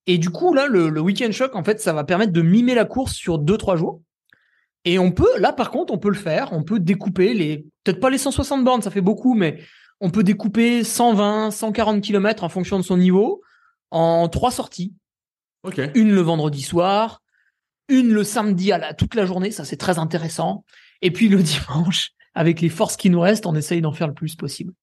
Et 0.08 0.18
du 0.18 0.30
coup, 0.30 0.54
là, 0.54 0.68
le, 0.68 0.90
le 0.90 1.02
week-end 1.02 1.32
shock, 1.32 1.56
en 1.56 1.64
fait, 1.64 1.80
ça 1.80 1.94
va 1.94 2.04
permettre 2.04 2.32
de 2.32 2.42
mimer 2.42 2.76
la 2.76 2.86
course 2.86 3.14
sur 3.14 3.40
2-3 3.40 3.78
jours. 3.78 4.02
Et 4.86 5.00
on 5.00 5.12
peut, 5.12 5.40
là, 5.40 5.52
par 5.52 5.72
contre, 5.72 5.92
on 5.94 5.98
peut 5.98 6.10
le 6.10 6.16
faire, 6.16 6.54
on 6.54 6.64
peut 6.64 6.80
découper 6.80 7.34
les, 7.34 7.66
peut-être 7.84 8.00
pas 8.00 8.12
les 8.12 8.20
160 8.20 8.64
bornes, 8.64 8.84
ça 8.84 8.92
fait 8.92 9.02
beaucoup, 9.02 9.34
mais 9.34 9.60
on 10.00 10.12
peut 10.12 10.24
découper 10.24 10.84
120, 10.84 11.50
140 11.50 12.02
km 12.02 12.44
en 12.44 12.50
fonction 12.50 12.78
de 12.78 12.84
son 12.84 12.98
niveau 12.98 13.42
en 13.90 14.30
trois 14.30 14.52
sorties. 14.52 14.94
Une 15.96 16.12
le 16.12 16.22
vendredi 16.22 16.62
soir, 16.62 17.24
une 17.90 18.14
le 18.14 18.24
samedi 18.24 18.72
à 18.72 18.78
la, 18.78 18.94
toute 18.94 19.16
la 19.16 19.26
journée, 19.26 19.50
ça 19.50 19.66
c'est 19.66 19.78
très 19.78 19.98
intéressant. 19.98 20.64
Et 21.02 21.10
puis 21.10 21.30
le 21.30 21.42
dimanche, 21.44 22.12
avec 22.36 22.62
les 22.62 22.70
forces 22.70 22.98
qui 22.98 23.10
nous 23.10 23.20
restent, 23.20 23.48
on 23.48 23.56
essaye 23.56 23.82
d'en 23.82 23.92
faire 23.92 24.08
le 24.08 24.14
plus 24.14 24.36
possible. 24.36 24.74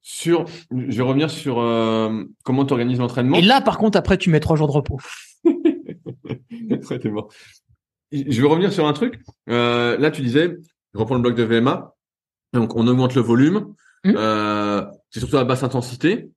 Sur, 0.00 0.46
je 0.70 0.96
vais 0.96 1.02
revenir 1.02 1.30
sur 1.30 1.58
euh, 1.58 2.24
comment 2.44 2.64
tu 2.64 2.72
organises 2.72 2.98
l'entraînement. 2.98 3.36
Et 3.36 3.42
là, 3.42 3.60
par 3.60 3.76
contre, 3.76 3.98
après, 3.98 4.16
tu 4.16 4.30
mets 4.30 4.40
trois 4.40 4.56
jours 4.56 4.68
de 4.68 4.72
repos. 4.72 5.00
Mort. 7.04 7.28
Je 8.12 8.40
vais 8.40 8.48
revenir 8.48 8.72
sur 8.72 8.86
un 8.86 8.92
truc. 8.92 9.20
Euh, 9.50 9.96
là, 9.98 10.10
tu 10.10 10.22
disais, 10.22 10.56
je 10.94 10.98
reprends 10.98 11.16
le 11.16 11.20
bloc 11.22 11.34
de 11.34 11.42
VMA. 11.42 11.94
Donc, 12.54 12.74
on 12.76 12.86
augmente 12.86 13.14
le 13.14 13.20
volume. 13.22 13.74
Mhm. 14.04 14.14
Euh, 14.16 14.84
c'est 15.10 15.20
surtout 15.20 15.36
à 15.36 15.44
basse 15.44 15.62
intensité. 15.62 16.30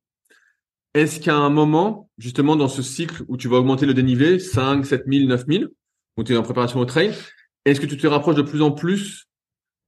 Est-ce 0.93 1.19
qu'à 1.21 1.35
un 1.35 1.49
moment, 1.49 2.09
justement, 2.17 2.55
dans 2.57 2.67
ce 2.67 2.81
cycle 2.81 3.23
où 3.29 3.37
tu 3.37 3.47
vas 3.47 3.57
augmenter 3.57 3.85
le 3.85 3.93
dénivelé, 3.93 4.39
5, 4.39 4.85
7000, 4.85 5.27
9000, 5.27 5.69
où 6.17 6.23
tu 6.23 6.33
es 6.33 6.37
en 6.37 6.43
préparation 6.43 6.79
au 6.79 6.85
trail, 6.85 7.13
est-ce 7.65 7.79
que 7.79 7.85
tu 7.85 7.95
te 7.97 8.07
rapproches 8.07 8.35
de 8.35 8.41
plus 8.41 8.61
en 8.61 8.71
plus, 8.71 9.27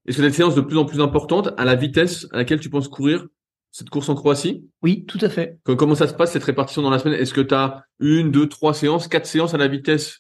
est-ce 0.07 0.17
que 0.17 0.21
tu 0.21 0.27
as 0.27 0.29
des 0.29 0.35
séances 0.35 0.55
de 0.55 0.61
plus 0.61 0.77
en 0.77 0.85
plus 0.85 1.01
importantes 1.01 1.49
à 1.57 1.65
la 1.65 1.75
vitesse 1.75 2.27
à 2.31 2.37
laquelle 2.37 2.59
tu 2.61 2.69
penses 2.69 2.87
courir 2.87 3.25
cette 3.71 3.89
course 3.89 4.07
en 4.07 4.15
Croatie? 4.15 4.65
Oui, 4.81 5.03
tout 5.05 5.17
à 5.21 5.27
fait. 5.27 5.57
Co- 5.65 5.75
Comment 5.75 5.95
ça 5.95 6.07
se 6.07 6.13
passe 6.13 6.31
cette 6.31 6.43
répartition 6.45 6.81
dans 6.81 6.89
la 6.89 6.99
semaine? 6.99 7.19
Est-ce 7.19 7.33
que 7.33 7.41
tu 7.41 7.53
as 7.53 7.83
une, 7.99 8.31
deux, 8.31 8.47
trois 8.47 8.73
séances, 8.73 9.09
quatre 9.09 9.25
séances 9.25 9.53
à 9.53 9.57
la 9.57 9.67
vitesse 9.67 10.19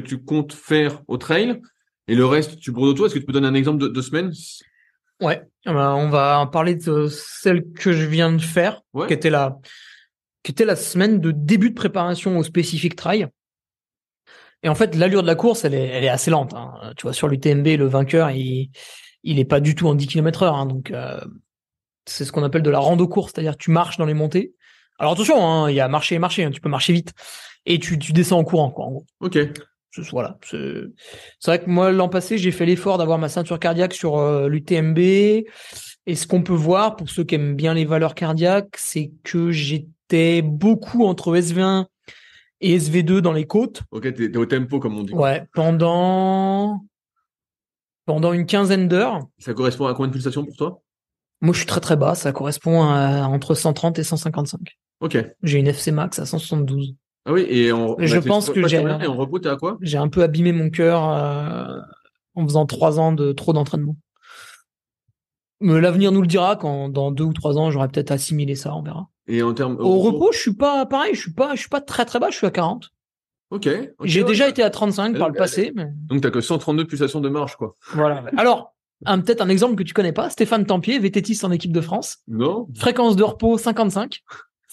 que 0.00 0.06
tu 0.06 0.18
comptes 0.22 0.52
faire 0.52 1.02
au 1.08 1.16
trail 1.18 1.60
et 2.08 2.14
le 2.14 2.26
reste 2.26 2.58
tu 2.58 2.72
brodes 2.72 2.88
autour 2.90 3.06
Est-ce 3.06 3.14
que 3.14 3.18
tu 3.20 3.24
peux 3.24 3.32
donner 3.32 3.46
un 3.48 3.54
exemple 3.54 3.78
de, 3.80 3.88
de 3.88 4.02
semaine? 4.02 4.32
Ouais. 5.20 5.42
Euh, 5.66 5.72
on 5.72 6.08
va 6.10 6.38
en 6.38 6.46
parler 6.46 6.74
de 6.74 7.06
celle 7.08 7.70
que 7.72 7.92
je 7.92 8.04
viens 8.06 8.32
de 8.32 8.40
faire, 8.42 8.82
Ouais. 8.92 9.06
qui 9.06 9.12
était 9.14 9.30
la, 9.30 9.56
qui 10.42 10.50
était 10.52 10.64
la 10.64 10.76
semaine 10.76 11.20
de 11.20 11.30
début 11.30 11.70
de 11.70 11.74
préparation 11.74 12.36
au 12.38 12.42
spécifique 12.42 12.96
trail. 12.96 13.28
Et 14.62 14.68
en 14.68 14.74
fait, 14.74 14.94
l'allure 14.94 15.22
de 15.22 15.26
la 15.26 15.34
course, 15.34 15.64
elle 15.64 15.74
est, 15.74 15.86
elle 15.88 16.04
est 16.04 16.08
assez 16.08 16.30
lente. 16.30 16.54
hein. 16.54 16.92
Tu 16.96 17.02
vois, 17.02 17.12
sur 17.12 17.28
l'UTMB, 17.28 17.66
le 17.78 17.86
vainqueur, 17.86 18.30
il, 18.30 18.70
il 19.22 19.38
est 19.38 19.44
pas 19.44 19.60
du 19.60 19.74
tout 19.74 19.86
en 19.88 19.94
10 19.94 20.06
km 20.06 20.42
heure. 20.42 20.54
hein. 20.54 20.66
donc, 20.66 20.90
euh, 20.90 21.20
c'est 22.06 22.24
ce 22.24 22.32
qu'on 22.32 22.42
appelle 22.42 22.62
de 22.62 22.70
la 22.70 22.78
rando 22.80 23.06
course, 23.08 23.32
c'est-à-dire 23.34 23.56
tu 23.56 23.70
marches 23.70 23.96
dans 23.98 24.06
les 24.06 24.14
montées. 24.14 24.54
Alors 24.98 25.12
attention, 25.12 25.44
hein, 25.46 25.70
il 25.70 25.74
y 25.76 25.80
a 25.80 25.88
marcher 25.88 26.14
et 26.14 26.18
marcher, 26.18 26.48
tu 26.50 26.60
peux 26.60 26.68
marcher 26.68 26.92
vite. 26.92 27.12
Et 27.66 27.78
tu, 27.78 27.98
tu 27.98 28.12
descends 28.12 28.38
en 28.38 28.44
courant, 28.44 28.70
quoi, 28.70 28.84
en 28.86 28.90
gros. 28.90 29.06
Ok. 29.20 29.38
C'est- 29.94 30.10
Voilà. 30.10 30.38
C'est 30.42 30.58
vrai 31.46 31.60
que 31.62 31.68
moi, 31.70 31.92
l'an 31.92 32.08
passé, 32.08 32.36
j'ai 32.38 32.50
fait 32.50 32.66
l'effort 32.66 32.98
d'avoir 32.98 33.18
ma 33.18 33.28
ceinture 33.28 33.58
cardiaque 33.58 33.94
sur 33.94 34.18
euh, 34.18 34.48
l'UTMB. 34.48 34.98
Et 34.98 36.14
ce 36.16 36.26
qu'on 36.26 36.42
peut 36.42 36.52
voir, 36.52 36.96
pour 36.96 37.08
ceux 37.08 37.24
qui 37.24 37.36
aiment 37.36 37.54
bien 37.56 37.74
les 37.74 37.84
valeurs 37.84 38.14
cardiaques, 38.14 38.74
c'est 38.76 39.12
que 39.22 39.50
j'étais 39.50 40.42
beaucoup 40.42 41.04
entre 41.06 41.34
SV1 41.36 41.86
et 42.60 42.76
SV2 42.78 43.20
dans 43.20 43.32
les 43.32 43.46
côtes. 43.46 43.82
Ok, 43.90 44.02
t'es 44.14 44.30
t'es 44.30 44.36
au 44.36 44.46
tempo 44.46 44.80
comme 44.80 44.98
on 44.98 45.02
dit. 45.02 45.12
Ouais. 45.14 45.44
Pendant, 45.54 46.84
pendant 48.06 48.32
une 48.32 48.46
quinzaine 48.46 48.88
d'heures. 48.88 49.20
Ça 49.38 49.54
correspond 49.54 49.86
à 49.86 49.94
combien 49.94 50.08
de 50.08 50.12
pulsations 50.12 50.44
pour 50.44 50.56
toi? 50.56 50.82
Moi, 51.40 51.52
je 51.52 51.58
suis 51.58 51.66
très 51.66 51.80
très 51.80 51.96
bas. 51.96 52.14
Ça 52.14 52.32
correspond 52.32 52.82
à 52.82 53.26
entre 53.26 53.54
130 53.54 53.98
et 53.98 54.02
155. 54.04 54.60
Ok. 55.00 55.18
J'ai 55.42 55.58
une 55.58 55.66
FC 55.66 55.90
max 55.90 56.18
à 56.18 56.26
172. 56.26 56.94
Ah 57.26 57.32
oui, 57.32 57.46
et 57.48 57.72
en, 57.72 57.96
Je 57.98 58.18
pense 58.18 58.50
que 58.50 58.66
j'ai- 58.68 58.76
Et 58.82 59.06
en 59.06 59.16
repos, 59.16 59.38
à 59.46 59.56
quoi 59.56 59.78
J'ai 59.80 59.98
un 59.98 60.08
peu 60.08 60.22
abîmé 60.22 60.52
mon 60.52 60.68
cœur 60.70 61.08
euh, 61.10 61.80
en 62.34 62.44
faisant 62.46 62.66
trois 62.66 62.98
ans 63.00 63.12
de 63.12 63.32
trop 63.32 63.52
d'entraînement. 63.52 63.96
Mais 65.60 65.80
l'avenir 65.80 66.12
nous 66.12 66.20
le 66.20 66.26
dira 66.26 66.56
quand 66.56 66.88
dans 66.88 67.10
deux 67.10 67.24
ou 67.24 67.32
trois 67.32 67.56
ans 67.56 67.70
j'aurai 67.70 67.88
peut-être 67.88 68.10
assimilé 68.10 68.54
ça, 68.54 68.74
on 68.74 68.82
verra. 68.82 69.08
Et 69.26 69.42
en 69.42 69.54
termes 69.54 69.76
Au 69.80 70.00
repos, 70.00 70.32
je 70.32 70.38
suis 70.38 70.54
pas 70.54 70.84
pareil, 70.84 71.14
je 71.14 71.20
suis 71.20 71.32
pas, 71.32 71.54
je 71.54 71.60
suis 71.60 71.68
pas 71.70 71.80
très 71.80 72.04
très 72.04 72.18
bas, 72.18 72.28
je 72.30 72.36
suis 72.36 72.46
à 72.46 72.50
40. 72.50 72.90
Ok. 73.50 73.68
J'ai 74.02 74.20
ouais. 74.22 74.26
déjà 74.28 74.48
été 74.48 74.62
à 74.62 74.68
35 74.70 75.16
par 75.16 75.28
le 75.28 75.34
Euh, 75.34 75.38
passé, 75.38 75.72
mais 75.74 75.86
Donc 76.08 76.20
t'as 76.22 76.30
que 76.30 76.40
132 76.40 76.86
pulsations 76.86 77.20
de 77.20 77.28
marche, 77.28 77.56
quoi. 77.56 77.76
voilà. 77.92 78.24
Alors, 78.36 78.74
un 79.06 79.20
peut-être 79.20 79.40
un 79.40 79.48
exemple 79.48 79.76
que 79.76 79.82
tu 79.84 79.94
connais 79.94 80.12
pas, 80.12 80.28
Stéphane 80.28 80.66
Tempier, 80.66 80.98
vététiste 80.98 81.44
en 81.44 81.50
équipe 81.52 81.72
de 81.72 81.80
France, 81.80 82.18
Non 82.28 82.68
fréquence 82.74 83.16
de 83.16 83.22
repos 83.22 83.56
55, 83.56 84.22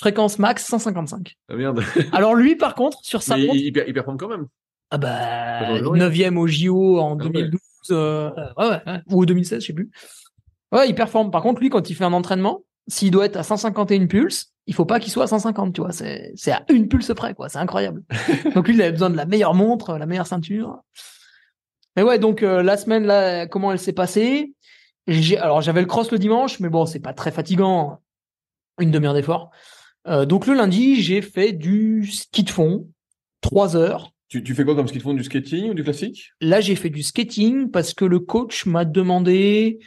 fréquence 0.01 0.39
max 0.39 0.65
155. 0.65 1.35
Ah 1.49 1.55
merde. 1.55 1.83
Alors 2.11 2.33
lui, 2.35 2.55
par 2.55 2.73
contre, 2.75 2.97
sur 3.03 3.21
sa 3.21 3.37
montre, 3.37 3.53
il, 3.55 3.67
il, 3.67 3.71
per- 3.71 3.85
il 3.87 3.93
performe 3.93 4.17
quand 4.17 4.27
même. 4.27 4.47
ah 4.89 4.97
bah, 4.97 5.59
Pas 5.61 5.79
dans 5.79 5.91
le 5.93 5.99
neuvième 5.99 6.37
au 6.39 6.47
JO 6.47 6.99
en 6.99 7.17
Ah 7.19 7.23
ouais. 7.23 7.29
2012, 7.29 7.61
euh, 7.91 8.29
ouais, 8.57 8.65
ouais, 8.67 8.81
ouais, 8.87 9.01
ou 9.11 9.25
2016, 9.25 9.61
je 9.61 9.67
sais 9.67 9.73
plus. 9.73 9.91
Ouais, 10.71 10.89
il 10.89 10.95
performe. 10.95 11.29
Par 11.31 11.43
contre, 11.43 11.61
lui, 11.61 11.69
quand 11.69 11.89
il 11.89 11.95
fait 11.95 12.03
un 12.03 12.13
entraînement, 12.13 12.63
s'il 12.87 13.11
doit 13.11 13.25
être 13.25 13.37
à 13.37 13.43
151 13.43 14.07
pulses, 14.07 14.47
il 14.65 14.73
faut 14.73 14.85
pas 14.85 14.99
qu'il 14.99 15.11
soit 15.11 15.25
à 15.25 15.27
150, 15.27 15.73
tu 15.75 15.81
vois. 15.81 15.91
C'est, 15.91 16.31
c'est 16.35 16.51
à 16.51 16.63
une 16.69 16.87
pulse 16.87 17.11
près, 17.15 17.33
quoi. 17.35 17.47
C'est 17.49 17.59
incroyable. 17.59 18.01
donc 18.55 18.67
lui, 18.67 18.73
il 18.75 18.81
avait 18.81 18.91
besoin 18.91 19.09
de 19.11 19.17
la 19.17 19.25
meilleure 19.25 19.53
montre, 19.53 19.97
la 19.97 20.05
meilleure 20.07 20.27
ceinture. 20.27 20.79
Mais 21.95 22.03
ouais, 22.03 22.17
donc 22.19 22.41
euh, 22.41 22.63
la 22.63 22.77
semaine 22.77 23.05
là, 23.05 23.45
comment 23.47 23.71
elle 23.71 23.79
s'est 23.79 23.93
passée? 23.93 24.53
J'ai, 25.07 25.37
alors 25.37 25.61
j'avais 25.61 25.81
le 25.81 25.87
cross 25.87 26.09
le 26.11 26.17
dimanche, 26.19 26.59
mais 26.59 26.69
bon, 26.69 26.85
c'est 26.85 26.99
pas 26.99 27.13
très 27.13 27.31
fatigant. 27.31 27.99
Une 28.79 28.91
demi-heure 28.91 29.13
d'effort. 29.13 29.51
Euh, 30.07 30.25
donc 30.25 30.47
le 30.47 30.53
lundi, 30.53 31.01
j'ai 31.01 31.21
fait 31.21 31.51
du 31.51 32.05
ski 32.05 32.43
de 32.43 32.49
fond, 32.49 32.89
trois 33.41 33.75
heures. 33.75 34.11
Tu, 34.29 34.43
tu 34.43 34.55
fais 34.55 34.63
quoi 34.63 34.75
comme 34.75 34.87
ski 34.87 34.97
de 34.97 35.03
fond? 35.03 35.13
Du 35.13 35.23
skating 35.23 35.69
ou 35.69 35.73
du 35.73 35.83
classique? 35.83 36.31
Là, 36.39 36.61
j'ai 36.61 36.75
fait 36.75 36.89
du 36.89 37.03
skating 37.03 37.69
parce 37.69 37.93
que 37.93 38.05
le 38.05 38.19
coach 38.19 38.65
m'a 38.65 38.85
demandé 38.85 39.79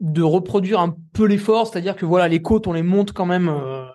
de 0.00 0.22
reproduire 0.22 0.80
un 0.80 0.96
peu 1.12 1.26
l'effort, 1.26 1.66
c'est-à-dire 1.66 1.96
que 1.96 2.06
voilà, 2.06 2.28
les 2.28 2.42
côtes, 2.42 2.66
on 2.66 2.72
les 2.72 2.82
monte 2.82 3.12
quand 3.12 3.26
même 3.26 3.48
euh, 3.48 3.86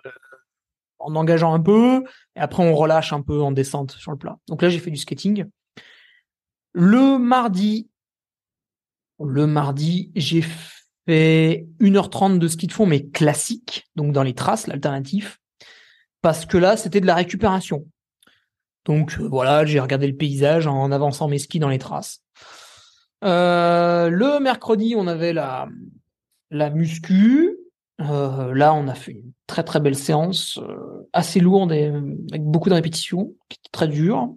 en 0.98 1.14
engageant 1.16 1.54
un 1.54 1.60
peu, 1.60 2.04
et 2.36 2.40
après 2.40 2.64
on 2.64 2.74
relâche 2.74 3.12
un 3.12 3.22
peu 3.22 3.40
en 3.40 3.52
descente 3.52 3.92
sur 3.92 4.10
le 4.10 4.18
plat. 4.18 4.38
Donc 4.48 4.62
là, 4.62 4.68
j'ai 4.68 4.78
fait 4.78 4.90
du 4.90 4.96
skating. 4.96 5.44
Le 6.72 7.18
mardi, 7.18 7.88
le 9.20 9.46
mardi, 9.46 10.10
j'ai 10.16 10.42
fait 10.42 10.81
1h30 11.08 12.38
de 12.38 12.48
ski 12.48 12.66
de 12.66 12.72
fond, 12.72 12.86
mais 12.86 13.06
classique, 13.06 13.88
donc 13.96 14.12
dans 14.12 14.22
les 14.22 14.34
traces, 14.34 14.66
l'alternatif, 14.66 15.38
parce 16.20 16.46
que 16.46 16.56
là, 16.56 16.76
c'était 16.76 17.00
de 17.00 17.06
la 17.06 17.16
récupération. 17.16 17.84
Donc 18.84 19.16
euh, 19.20 19.28
voilà, 19.28 19.64
j'ai 19.64 19.80
regardé 19.80 20.06
le 20.06 20.16
paysage 20.16 20.66
en 20.66 20.90
avançant 20.90 21.28
mes 21.28 21.38
skis 21.38 21.58
dans 21.58 21.68
les 21.68 21.78
traces. 21.78 22.22
Euh, 23.24 24.08
le 24.08 24.40
mercredi, 24.40 24.94
on 24.96 25.06
avait 25.06 25.32
la, 25.32 25.68
la 26.50 26.70
muscu. 26.70 27.56
Euh, 28.00 28.52
là, 28.54 28.74
on 28.74 28.88
a 28.88 28.94
fait 28.94 29.12
une 29.12 29.32
très 29.46 29.62
très 29.62 29.80
belle 29.80 29.96
séance, 29.96 30.58
assez 31.12 31.38
lourde 31.38 31.72
et 31.72 31.86
avec 32.30 32.42
beaucoup 32.42 32.68
de 32.68 32.74
répétitions, 32.74 33.34
qui 33.48 33.58
était 33.60 33.70
très 33.70 33.88
dure. 33.88 34.34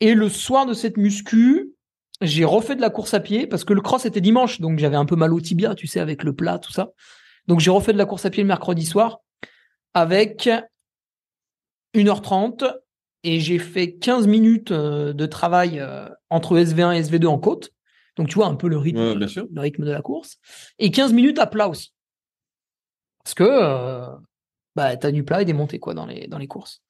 Et 0.00 0.14
le 0.14 0.28
soir 0.28 0.66
de 0.66 0.74
cette 0.74 0.98
muscu, 0.98 1.72
j'ai 2.20 2.44
refait 2.44 2.76
de 2.76 2.80
la 2.80 2.90
course 2.90 3.14
à 3.14 3.20
pied 3.20 3.46
parce 3.46 3.64
que 3.64 3.72
le 3.74 3.80
cross 3.80 4.06
était 4.06 4.20
dimanche, 4.20 4.60
donc 4.60 4.78
j'avais 4.78 4.96
un 4.96 5.04
peu 5.04 5.16
mal 5.16 5.32
au 5.34 5.40
tibia, 5.40 5.74
tu 5.74 5.86
sais, 5.86 6.00
avec 6.00 6.22
le 6.24 6.34
plat, 6.34 6.58
tout 6.58 6.72
ça. 6.72 6.90
Donc 7.46 7.60
j'ai 7.60 7.70
refait 7.70 7.92
de 7.92 7.98
la 7.98 8.06
course 8.06 8.24
à 8.24 8.30
pied 8.30 8.42
le 8.42 8.48
mercredi 8.48 8.86
soir 8.86 9.18
avec 9.94 10.48
1h30 11.94 12.72
et 13.22 13.40
j'ai 13.40 13.58
fait 13.58 13.94
15 13.94 14.26
minutes 14.26 14.70
euh, 14.70 15.12
de 15.12 15.26
travail 15.26 15.80
euh, 15.80 16.08
entre 16.30 16.56
SV1 16.58 16.96
et 16.96 17.02
SV2 17.02 17.26
en 17.26 17.38
côte. 17.38 17.70
Donc 18.16 18.28
tu 18.28 18.34
vois 18.34 18.46
un 18.46 18.54
peu 18.54 18.68
le 18.68 18.78
rythme, 18.78 18.98
Ouais, 18.98 19.16
bien 19.16 19.28
sûr. 19.28 19.46
le 19.52 19.60
rythme 19.60 19.84
de 19.84 19.90
la 19.90 20.02
course. 20.02 20.38
Et 20.78 20.90
15 20.90 21.12
minutes 21.12 21.38
à 21.38 21.46
plat 21.46 21.68
aussi. 21.68 21.92
Parce 23.24 23.34
que 23.34 23.44
euh, 23.44 24.06
bah, 24.74 24.96
tu 24.96 25.06
as 25.06 25.10
du 25.12 25.24
plat 25.24 25.42
et 25.42 25.44
des 25.44 25.52
montées 25.52 25.78
quoi, 25.80 25.94
dans, 25.94 26.06
les, 26.06 26.28
dans 26.28 26.38
les 26.38 26.46
courses. 26.46 26.82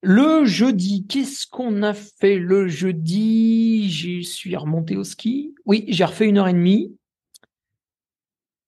Le 0.00 0.44
jeudi, 0.44 1.06
qu'est-ce 1.08 1.46
qu'on 1.46 1.82
a 1.82 1.92
fait 1.92 2.38
le 2.38 2.68
jeudi? 2.68 3.90
Je 3.90 4.22
suis 4.22 4.54
remonté 4.54 4.96
au 4.96 5.02
ski. 5.02 5.54
Oui, 5.66 5.84
j'ai 5.88 6.04
refait 6.04 6.26
une 6.26 6.38
heure 6.38 6.46
et 6.46 6.52
demie 6.52 6.94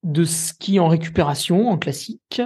de 0.02 0.24
ski 0.24 0.80
en 0.80 0.88
récupération, 0.88 1.68
en 1.68 1.78
classique. 1.78 2.42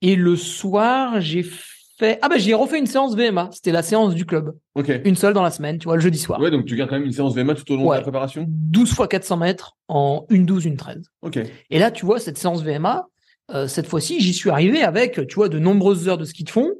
Et 0.00 0.14
le 0.14 0.36
soir, 0.36 1.20
j'ai 1.20 1.42
fait... 1.42 2.20
Ah 2.22 2.28
bah 2.28 2.38
j'ai 2.38 2.54
refait 2.54 2.78
une 2.78 2.86
séance 2.86 3.16
VMA. 3.16 3.50
C'était 3.52 3.72
la 3.72 3.82
séance 3.82 4.14
du 4.14 4.24
club. 4.24 4.56
Ok. 4.76 4.92
Une 5.04 5.16
seule 5.16 5.34
dans 5.34 5.42
la 5.42 5.50
semaine, 5.50 5.78
tu 5.78 5.86
vois, 5.86 5.96
le 5.96 6.00
jeudi 6.00 6.18
soir. 6.18 6.40
Ouais, 6.40 6.52
donc 6.52 6.66
tu 6.66 6.76
gardes 6.76 6.90
quand 6.90 6.96
même 6.96 7.06
une 7.06 7.12
séance 7.12 7.34
VMA 7.34 7.54
tout 7.56 7.72
au 7.72 7.76
long 7.76 7.90
de 7.90 7.94
la 7.94 8.02
préparation? 8.02 8.44
12 8.46 8.94
fois 8.94 9.08
400 9.08 9.38
mètres 9.38 9.76
en 9.88 10.24
une 10.30 10.46
12, 10.46 10.66
une 10.66 10.76
13. 10.76 11.02
Ok. 11.22 11.40
Et 11.70 11.78
là, 11.80 11.90
tu 11.90 12.06
vois, 12.06 12.20
cette 12.20 12.38
séance 12.38 12.62
VMA, 12.62 13.08
euh, 13.50 13.66
cette 13.66 13.88
fois-ci, 13.88 14.20
j'y 14.20 14.34
suis 14.34 14.50
arrivé 14.50 14.82
avec, 14.82 15.26
tu 15.26 15.34
vois, 15.34 15.48
de 15.48 15.58
nombreuses 15.58 16.08
heures 16.08 16.18
de 16.18 16.24
ski 16.24 16.44
de 16.44 16.50
fond, 16.50 16.70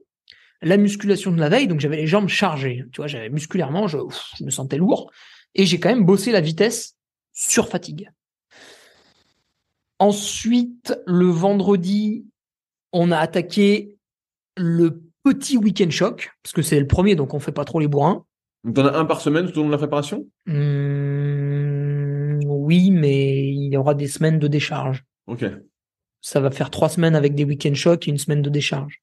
la 0.63 0.77
musculation 0.77 1.31
de 1.31 1.41
la 1.41 1.49
veille, 1.49 1.69
donc 1.69 1.81
j'avais 1.81 1.97
les 1.97 2.07
jambes 2.07 2.29
chargées. 2.29 2.85
Tu 2.93 3.01
vois, 3.01 3.07
j'avais 3.07 3.29
musculairement, 3.31 3.89
je, 3.89 3.99
ouf, 3.99 4.31
je 4.39 4.45
me 4.45 4.51
sentais 4.51 4.77
lourd. 4.77 5.11
Et 5.55 5.67
j'ai 5.67 5.81
quand 5.81 5.89
même 5.89 6.05
bossé 6.05 6.33
la 6.33 6.41
vitesse 6.41 6.97
sur 7.33 7.69
fatigue. 7.69 8.11
Ensuite, 9.99 10.95
le 11.07 11.27
vendredi, 11.27 12.27
on 12.93 13.11
a 13.11 13.19
attaqué 13.19 13.97
le 14.57 15.03
petit 15.25 15.57
week-end 15.57 15.91
choc, 15.91 16.31
parce 16.43 16.53
que 16.53 16.63
c'est 16.63 16.81
le 16.81 16.87
premier, 16.87 17.15
donc 17.15 17.35
on 17.35 17.41
fait 17.41 17.53
pas 17.53 17.65
trop 17.65 17.81
les 17.81 17.89
bourrins. 17.89 18.25
Donc 18.65 18.75
t'en 18.75 18.87
as 18.87 18.97
un 18.97 19.05
par 19.05 19.21
semaine 19.21 19.51
tout 19.51 19.59
au 19.59 19.63
long 19.63 19.69
de 19.69 19.73
la 19.73 19.79
préparation? 19.79 20.27
Hum, 20.49 22.41
oui, 22.45 22.91
mais 22.91 23.49
il 23.49 23.73
y 23.73 23.77
aura 23.77 23.95
des 23.95 24.09
semaines 24.09 24.39
de 24.39 24.49
décharge. 24.49 25.05
Ok. 25.27 25.45
Ça 26.21 26.41
va 26.41 26.51
faire 26.51 26.71
trois 26.71 26.89
semaines 26.89 27.15
avec 27.15 27.35
des 27.35 27.45
week-end 27.45 27.75
chocs 27.75 28.09
et 28.09 28.11
une 28.11 28.19
semaine 28.19 28.43
de 28.43 28.51
décharge. 28.51 29.01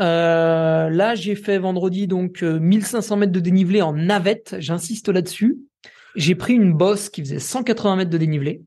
Euh, 0.00 0.88
là, 0.88 1.14
j'ai 1.14 1.34
fait 1.34 1.58
vendredi 1.58 2.06
donc 2.06 2.42
euh, 2.42 2.58
1500 2.58 3.16
mètres 3.16 3.32
de 3.32 3.40
dénivelé 3.40 3.82
en 3.82 3.92
navette. 3.92 4.56
J'insiste 4.58 5.08
là-dessus. 5.08 5.58
J'ai 6.16 6.34
pris 6.34 6.54
une 6.54 6.72
bosse 6.72 7.08
qui 7.10 7.20
faisait 7.20 7.38
180 7.38 7.96
mètres 7.96 8.10
de 8.10 8.18
dénivelé, 8.18 8.62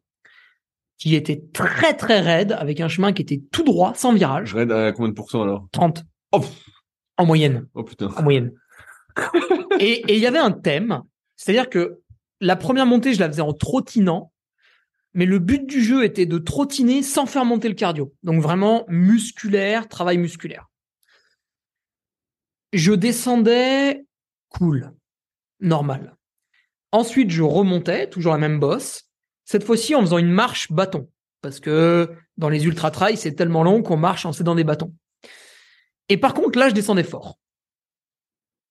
qui 0.97 1.15
était 1.15 1.43
très 1.53 1.93
très 1.95 2.21
raide, 2.21 2.53
avec 2.53 2.79
un 2.79 2.87
chemin 2.87 3.11
qui 3.11 3.21
était 3.21 3.41
tout 3.51 3.63
droit, 3.63 3.93
sans 3.95 4.13
virage, 4.13 4.49
Je 4.49 4.57
raide 4.57 4.71
à 4.71 4.91
combien 4.91 5.09
de 5.09 5.15
pourcents 5.15 5.43
alors? 5.43 5.67
30 5.71 6.03
Oh, 6.31 6.39
pff. 6.39 6.63
en 7.17 7.25
moyenne. 7.25 7.67
oh 7.75 7.83
putain. 7.83 8.09
en 8.15 8.23
moyenne. 8.23 8.51
et 9.79 10.03
il 10.13 10.19
y 10.19 10.25
avait 10.25 10.39
un 10.39 10.51
thème, 10.51 11.01
c'est-à-dire 11.35 11.69
que 11.69 11.99
la 12.41 12.55
première 12.55 12.85
montée, 12.85 13.13
je 13.13 13.19
la 13.19 13.27
faisais 13.27 13.41
en 13.41 13.53
trottinant, 13.53 14.31
mais 15.13 15.25
le 15.25 15.37
but 15.39 15.67
du 15.67 15.83
jeu 15.83 16.03
était 16.03 16.25
de 16.25 16.37
trottiner 16.39 17.03
sans 17.03 17.25
faire 17.25 17.45
monter 17.45 17.67
le 17.69 17.75
cardio. 17.75 18.13
Donc 18.23 18.41
vraiment 18.41 18.85
musculaire, 18.87 19.87
travail 19.87 20.17
musculaire. 20.17 20.67
Je 22.73 22.91
descendais 22.91 24.03
cool, 24.49 24.91
normal. 25.59 26.15
Ensuite, 26.91 27.29
je 27.29 27.43
remontais, 27.43 28.09
toujours 28.09 28.33
la 28.33 28.39
même 28.39 28.59
bosse, 28.59 29.03
cette 29.45 29.63
fois-ci 29.63 29.93
en 29.93 30.01
faisant 30.01 30.17
une 30.17 30.31
marche 30.31 30.71
bâton. 30.71 31.07
Parce 31.41 31.59
que 31.59 32.11
dans 32.37 32.49
les 32.49 32.65
ultra 32.65 32.89
trails, 32.89 33.17
c'est 33.17 33.35
tellement 33.35 33.63
long 33.63 33.83
qu'on 33.83 33.97
marche 33.97 34.25
en 34.25 34.33
s'aidant 34.33 34.55
des 34.55 34.63
bâtons. 34.63 34.93
Et 36.09 36.17
par 36.17 36.33
contre, 36.33 36.57
là, 36.57 36.67
je 36.69 36.73
descendais 36.73 37.03
fort. 37.03 37.37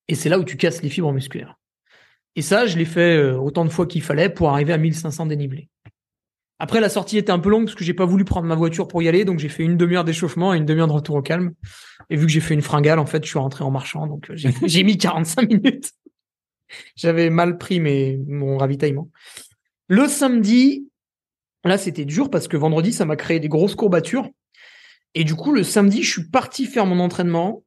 Et 0.08 0.16
c'est 0.16 0.28
là 0.28 0.38
où 0.38 0.44
tu 0.44 0.56
casses 0.56 0.82
les 0.82 0.90
fibres 0.90 1.12
musculaires. 1.12 1.58
Et 2.34 2.42
ça, 2.42 2.66
je 2.66 2.76
l'ai 2.78 2.84
fait 2.84 3.16
euh, 3.16 3.36
autant 3.36 3.64
de 3.64 3.70
fois 3.70 3.86
qu'il 3.86 4.02
fallait 4.02 4.30
pour 4.30 4.50
arriver 4.50 4.72
à 4.72 4.78
1500 4.78 5.26
dénivelé. 5.26 5.68
Après, 6.58 6.80
la 6.80 6.88
sortie 6.88 7.18
était 7.18 7.32
un 7.32 7.38
peu 7.38 7.50
longue 7.50 7.64
parce 7.64 7.74
que 7.74 7.84
j'ai 7.84 7.94
pas 7.94 8.04
voulu 8.04 8.24
prendre 8.24 8.46
ma 8.46 8.54
voiture 8.54 8.88
pour 8.88 9.02
y 9.02 9.08
aller, 9.08 9.24
donc 9.24 9.38
j'ai 9.38 9.48
fait 9.48 9.64
une 9.64 9.76
demi-heure 9.76 10.04
d'échauffement 10.04 10.54
et 10.54 10.58
une 10.58 10.64
demi-heure 10.64 10.86
de 10.86 10.92
retour 10.92 11.16
au 11.16 11.22
calme. 11.22 11.54
Et 12.10 12.16
vu 12.16 12.26
que 12.26 12.32
j'ai 12.32 12.40
fait 12.40 12.54
une 12.54 12.62
fringale, 12.62 12.98
en 12.98 13.06
fait, 13.06 13.24
je 13.24 13.28
suis 13.28 13.38
rentré 13.38 13.64
en 13.64 13.70
marchant, 13.70 14.06
donc 14.06 14.30
euh, 14.30 14.36
j'ai 14.36 14.82
mis 14.84 14.98
45 14.98 15.48
minutes. 15.48 15.92
J'avais 16.96 17.30
mal 17.30 17.58
pris 17.58 17.80
mes, 17.80 18.18
mon 18.26 18.56
ravitaillement. 18.56 19.10
Le 19.88 20.08
samedi, 20.08 20.88
là, 21.64 21.78
c'était 21.78 22.04
dur 22.04 22.30
parce 22.30 22.48
que 22.48 22.56
vendredi, 22.56 22.92
ça 22.92 23.04
m'a 23.04 23.16
créé 23.16 23.40
des 23.40 23.48
grosses 23.48 23.74
courbatures. 23.74 24.28
Et 25.14 25.24
du 25.24 25.34
coup, 25.34 25.52
le 25.52 25.62
samedi, 25.62 26.02
je 26.02 26.10
suis 26.10 26.28
parti 26.28 26.66
faire 26.66 26.86
mon 26.86 26.98
entraînement. 26.98 27.62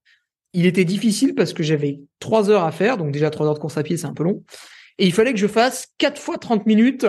Il 0.54 0.66
était 0.66 0.86
difficile 0.86 1.36
parce 1.36 1.54
que 1.54 1.64
j'avais 1.64 2.00
trois 2.20 2.50
heures 2.50 2.64
à 2.64 2.72
faire, 2.72 2.98
donc 2.98 3.12
déjà 3.12 3.30
trois 3.30 3.46
heures 3.46 3.54
de 3.54 3.60
course 3.60 3.78
à 3.78 3.84
pied, 3.84 3.98
c'est 3.98 4.08
un 4.08 4.14
peu 4.14 4.24
long. 4.24 4.44
Et 4.98 5.06
il 5.06 5.14
fallait 5.14 5.34
que 5.34 5.40
je 5.40 5.48
fasse 5.48 5.88
quatre 5.98 6.20
fois 6.20 6.38
30 6.38 6.66
minutes 6.66 7.06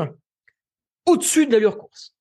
au-dessus 1.06 1.46
de 1.46 1.52
l'allure 1.52 1.78
course. 1.78 2.15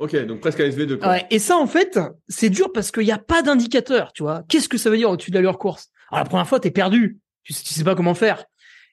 Ok, 0.00 0.16
donc 0.24 0.40
presque 0.40 0.60
à 0.60 0.64
SV2 0.66 0.96
quoi. 0.96 1.10
Ouais, 1.10 1.26
et 1.30 1.38
ça, 1.38 1.58
en 1.58 1.66
fait, 1.66 2.00
c'est 2.26 2.48
dur 2.48 2.72
parce 2.72 2.90
qu'il 2.90 3.04
n'y 3.04 3.12
a 3.12 3.18
pas 3.18 3.42
d'indicateur, 3.42 4.12
tu 4.14 4.22
vois. 4.22 4.42
Qu'est-ce 4.48 4.68
que 4.68 4.78
ça 4.78 4.88
veut 4.88 4.96
dire 4.96 5.10
au-dessus 5.10 5.30
de 5.30 5.36
l'allure 5.36 5.58
course? 5.58 5.90
La 6.10 6.24
première 6.24 6.48
fois, 6.48 6.58
t'es 6.58 6.70
perdu. 6.70 7.18
Tu 7.44 7.52
tu 7.52 7.74
sais 7.74 7.84
pas 7.84 7.94
comment 7.94 8.14
faire. 8.14 8.44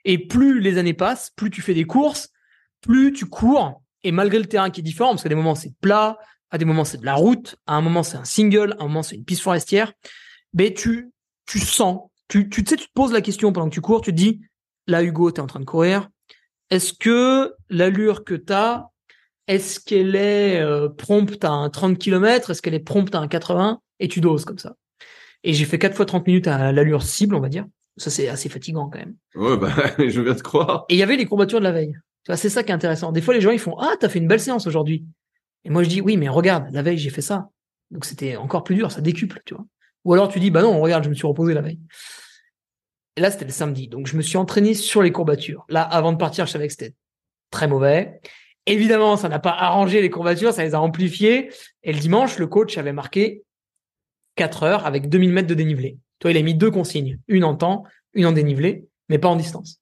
Et 0.03 0.17
plus 0.17 0.59
les 0.59 0.77
années 0.77 0.93
passent, 0.93 1.31
plus 1.31 1.49
tu 1.49 1.61
fais 1.61 1.73
des 1.73 1.85
courses, 1.85 2.29
plus 2.81 3.13
tu 3.13 3.25
cours. 3.25 3.81
Et 4.03 4.11
malgré 4.11 4.37
le 4.37 4.45
terrain 4.45 4.69
qui 4.69 4.81
est 4.81 4.83
différent, 4.83 5.11
parce 5.11 5.23
qu'à 5.23 5.29
des 5.29 5.35
moments, 5.35 5.55
c'est 5.55 5.73
plat, 5.79 6.17
à 6.51 6.57
des 6.57 6.65
moments, 6.65 6.85
c'est 6.85 6.97
de 6.97 7.05
la 7.05 7.15
route, 7.15 7.55
à 7.65 7.75
un 7.75 7.81
moment, 7.81 8.03
c'est 8.03 8.17
un 8.17 8.25
single, 8.25 8.75
à 8.77 8.83
un 8.83 8.87
moment, 8.87 9.03
c'est 9.03 9.15
une 9.15 9.25
piste 9.25 9.41
forestière, 9.41 9.93
ben, 10.53 10.73
tu, 10.73 11.11
tu 11.45 11.59
sens, 11.59 12.01
tu, 12.27 12.49
tu 12.49 12.63
tu 12.63 12.69
sais, 12.69 12.75
tu 12.75 12.87
te 12.87 12.93
poses 12.93 13.13
la 13.13 13.21
question 13.21 13.51
pendant 13.53 13.69
que 13.69 13.73
tu 13.73 13.81
cours, 13.81 14.01
tu 14.01 14.11
te 14.11 14.15
dis, 14.15 14.41
là, 14.87 15.03
Hugo, 15.03 15.31
t'es 15.31 15.41
en 15.41 15.47
train 15.47 15.59
de 15.59 15.65
courir. 15.65 16.09
Est-ce 16.69 16.93
que 16.93 17.53
l'allure 17.69 18.23
que 18.23 18.35
t'as, 18.35 18.87
est-ce 19.47 19.79
qu'elle 19.79 20.15
est 20.15 20.59
euh, 20.59 20.89
prompte 20.89 21.43
à 21.45 21.51
un 21.51 21.69
30 21.69 21.97
km 21.97 22.51
Est-ce 22.51 22.61
qu'elle 22.61 22.73
est 22.73 22.79
prompte 22.79 23.15
à 23.15 23.19
un 23.19 23.27
80 23.27 23.81
Et 23.99 24.07
tu 24.07 24.21
doses 24.21 24.45
comme 24.45 24.59
ça. 24.59 24.75
Et 25.43 25.53
j'ai 25.53 25.65
fait 25.65 25.79
4 25.79 25.95
fois 25.95 26.05
30 26.05 26.27
minutes 26.27 26.47
à 26.47 26.71
l'allure 26.71 27.03
cible, 27.03 27.35
on 27.35 27.39
va 27.39 27.49
dire. 27.49 27.65
Ça, 27.95 28.09
c'est 28.09 28.27
assez 28.27 28.49
fatigant 28.49 28.89
quand 28.89 28.99
même. 28.99 29.15
Ouais, 29.35 29.57
bah, 29.57 29.73
je 29.97 30.21
viens 30.21 30.33
de 30.33 30.41
croire. 30.41 30.85
Et 30.89 30.95
il 30.95 30.97
y 30.97 31.03
avait 31.03 31.17
les 31.17 31.25
courbatures 31.25 31.59
de 31.59 31.63
la 31.63 31.71
veille. 31.71 31.93
Tu 32.23 32.31
vois, 32.31 32.37
c'est 32.37 32.49
ça 32.49 32.63
qui 32.63 32.71
est 32.71 32.75
intéressant. 32.75 33.11
Des 33.11 33.21
fois, 33.21 33.33
les 33.33 33.41
gens, 33.41 33.51
ils 33.51 33.59
font 33.59 33.77
Ah, 33.79 33.93
t'as 33.99 34.09
fait 34.09 34.19
une 34.19 34.27
belle 34.27 34.41
séance 34.41 34.67
aujourd'hui. 34.67 35.05
Et 35.63 35.69
moi, 35.69 35.83
je 35.83 35.89
dis 35.89 36.01
Oui, 36.01 36.17
mais 36.17 36.29
regarde, 36.29 36.67
la 36.71 36.81
veille, 36.81 36.97
j'ai 36.97 37.09
fait 37.09 37.21
ça. 37.21 37.49
Donc, 37.89 38.05
c'était 38.05 38.35
encore 38.35 38.63
plus 38.63 38.75
dur, 38.75 38.91
ça 38.91 39.01
décuple, 39.01 39.41
tu 39.45 39.55
vois. 39.55 39.65
Ou 40.03 40.13
alors, 40.13 40.27
tu 40.27 40.39
dis 40.39 40.51
Bah 40.51 40.61
non, 40.61 40.79
regarde, 40.79 41.05
je 41.05 41.09
me 41.09 41.15
suis 41.15 41.25
reposé 41.25 41.53
la 41.53 41.61
veille. 41.61 41.79
Et 43.15 43.21
là, 43.21 43.31
c'était 43.31 43.45
le 43.45 43.51
samedi. 43.51 43.87
Donc, 43.87 44.07
je 44.07 44.17
me 44.17 44.21
suis 44.21 44.37
entraîné 44.37 44.73
sur 44.73 45.01
les 45.01 45.11
courbatures. 45.11 45.65
Là, 45.69 45.81
avant 45.81 46.11
de 46.11 46.17
partir, 46.17 46.45
je 46.45 46.51
savais 46.51 46.67
que 46.67 46.73
c'était 46.73 46.93
très 47.49 47.67
mauvais. 47.67 48.19
Évidemment, 48.67 49.15
ça 49.15 49.29
n'a 49.29 49.39
pas 49.39 49.51
arrangé 49.51 50.01
les 50.01 50.09
courbatures, 50.09 50.53
ça 50.53 50.63
les 50.63 50.75
a 50.75 50.81
amplifiées. 50.81 51.49
Et 51.83 51.93
le 51.93 51.99
dimanche, 51.99 52.37
le 52.37 52.47
coach 52.47 52.77
avait 52.77 52.91
marqué 52.91 53.43
4 54.35 54.63
heures 54.63 54.85
avec 54.85 55.09
2000 55.09 55.31
mètres 55.31 55.47
de 55.47 55.53
dénivelé. 55.53 55.97
Toi, 56.19 56.31
il 56.31 56.37
a 56.37 56.41
mis 56.41 56.53
deux 56.53 56.69
consignes. 56.69 57.17
Une 57.29 57.45
en 57.45 57.55
temps, 57.55 57.85
une 58.13 58.25
en 58.25 58.33
dénivelé, 58.33 58.85
mais 59.07 59.19
pas 59.19 59.29
en 59.29 59.37
distance. 59.37 59.79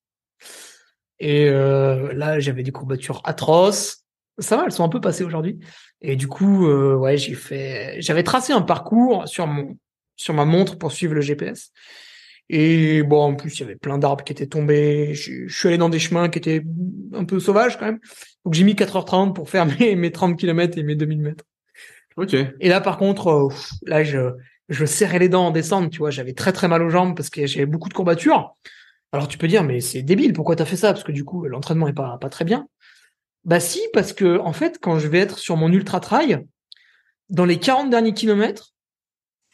Et 1.20 1.48
euh, 1.48 2.14
là, 2.14 2.40
j'avais 2.40 2.62
des 2.62 2.72
courbatures 2.72 3.22
atroces. 3.24 4.04
Ça 4.38 4.56
va, 4.56 4.66
elles 4.66 4.72
sont 4.72 4.84
un 4.84 4.90
peu 4.90 5.02
passées 5.02 5.24
aujourd'hui. 5.24 5.60
Et 6.02 6.16
du 6.16 6.28
coup, 6.28 6.68
euh, 6.68 6.96
ouais, 6.96 7.18
j'ai 7.18 7.34
fait, 7.34 7.96
j'avais 8.02 8.24
tracé 8.24 8.54
un 8.54 8.62
parcours 8.62 9.28
sur 9.28 9.48
mon, 9.48 9.78
sur 10.16 10.36
ma 10.36 10.46
montre 10.46 10.78
pour 10.78 10.92
suivre 10.92 11.16
le 11.16 11.22
GPS. 11.22 11.72
Et 12.50 13.02
bon, 13.04 13.22
en 13.22 13.36
plus, 13.36 13.58
il 13.58 13.62
y 13.62 13.64
avait 13.64 13.76
plein 13.76 13.98
d'arbres 13.98 14.24
qui 14.24 14.32
étaient 14.32 14.48
tombés. 14.48 15.14
Je, 15.14 15.48
je 15.48 15.58
suis 15.58 15.68
allé 15.68 15.78
dans 15.78 15.90
des 15.90 16.00
chemins 16.00 16.30
qui 16.30 16.38
étaient 16.38 16.64
un 17.14 17.26
peu 17.26 17.40
sauvages 17.40 17.78
quand 17.80 17.86
même. 17.86 18.00
Donc 18.44 18.54
j'ai 18.54 18.64
mis 18.64 18.74
4h30 18.74 19.34
pour 19.34 19.50
faire 19.50 19.66
mes, 19.80 19.96
mes 19.96 20.12
30 20.12 20.38
km 20.38 20.78
et 20.78 20.84
mes 20.84 20.96
2000 20.96 21.22
mètres. 21.22 21.44
Ok. 22.18 22.34
Et 22.34 22.70
là, 22.70 22.82
par 22.82 22.98
contre, 22.98 23.28
euh, 23.28 23.50
là, 23.86 24.04
je, 24.04 24.32
je 24.70 24.86
serrais 24.86 25.20
les 25.20 25.30
dents 25.30 25.48
en 25.48 25.52
descente, 25.52 25.92
tu 25.92 26.00
vois. 26.00 26.12
J'avais 26.12 26.34
très 26.34 26.54
très 26.54 26.68
mal 26.68 26.82
aux 26.82 26.90
jambes 26.90 27.16
parce 27.16 27.30
que 27.30 27.46
j'avais 27.46 27.66
beaucoup 27.66 27.90
de 27.90 27.94
courbatures. 27.94 28.56
Alors 29.12 29.28
tu 29.28 29.38
peux 29.38 29.48
dire, 29.48 29.64
mais 29.64 29.80
c'est 29.80 30.02
débile, 30.02 30.34
pourquoi 30.34 30.56
t'as 30.56 30.66
fait 30.66 30.76
ça? 30.76 30.92
Parce 30.92 31.04
que 31.04 31.12
du 31.12 31.24
coup, 31.24 31.46
l'entraînement 31.46 31.88
est 31.88 31.94
pas, 31.94 32.18
pas 32.20 32.30
très 32.30 32.46
bien. 32.46 32.68
Bah 33.44 33.60
si, 33.60 33.80
parce 33.94 34.12
que 34.12 34.40
en 34.40 34.54
fait, 34.54 34.80
quand 34.82 35.00
je 35.00 35.08
vais 35.08 35.20
être 35.20 35.38
sur 35.38 35.56
mon 35.56 35.72
ultra 35.72 36.00
trail, 36.00 36.46
dans 37.30 37.46
les 37.46 37.60
40 37.60 37.90
derniers 37.90 38.14
kilomètres, 38.14 38.74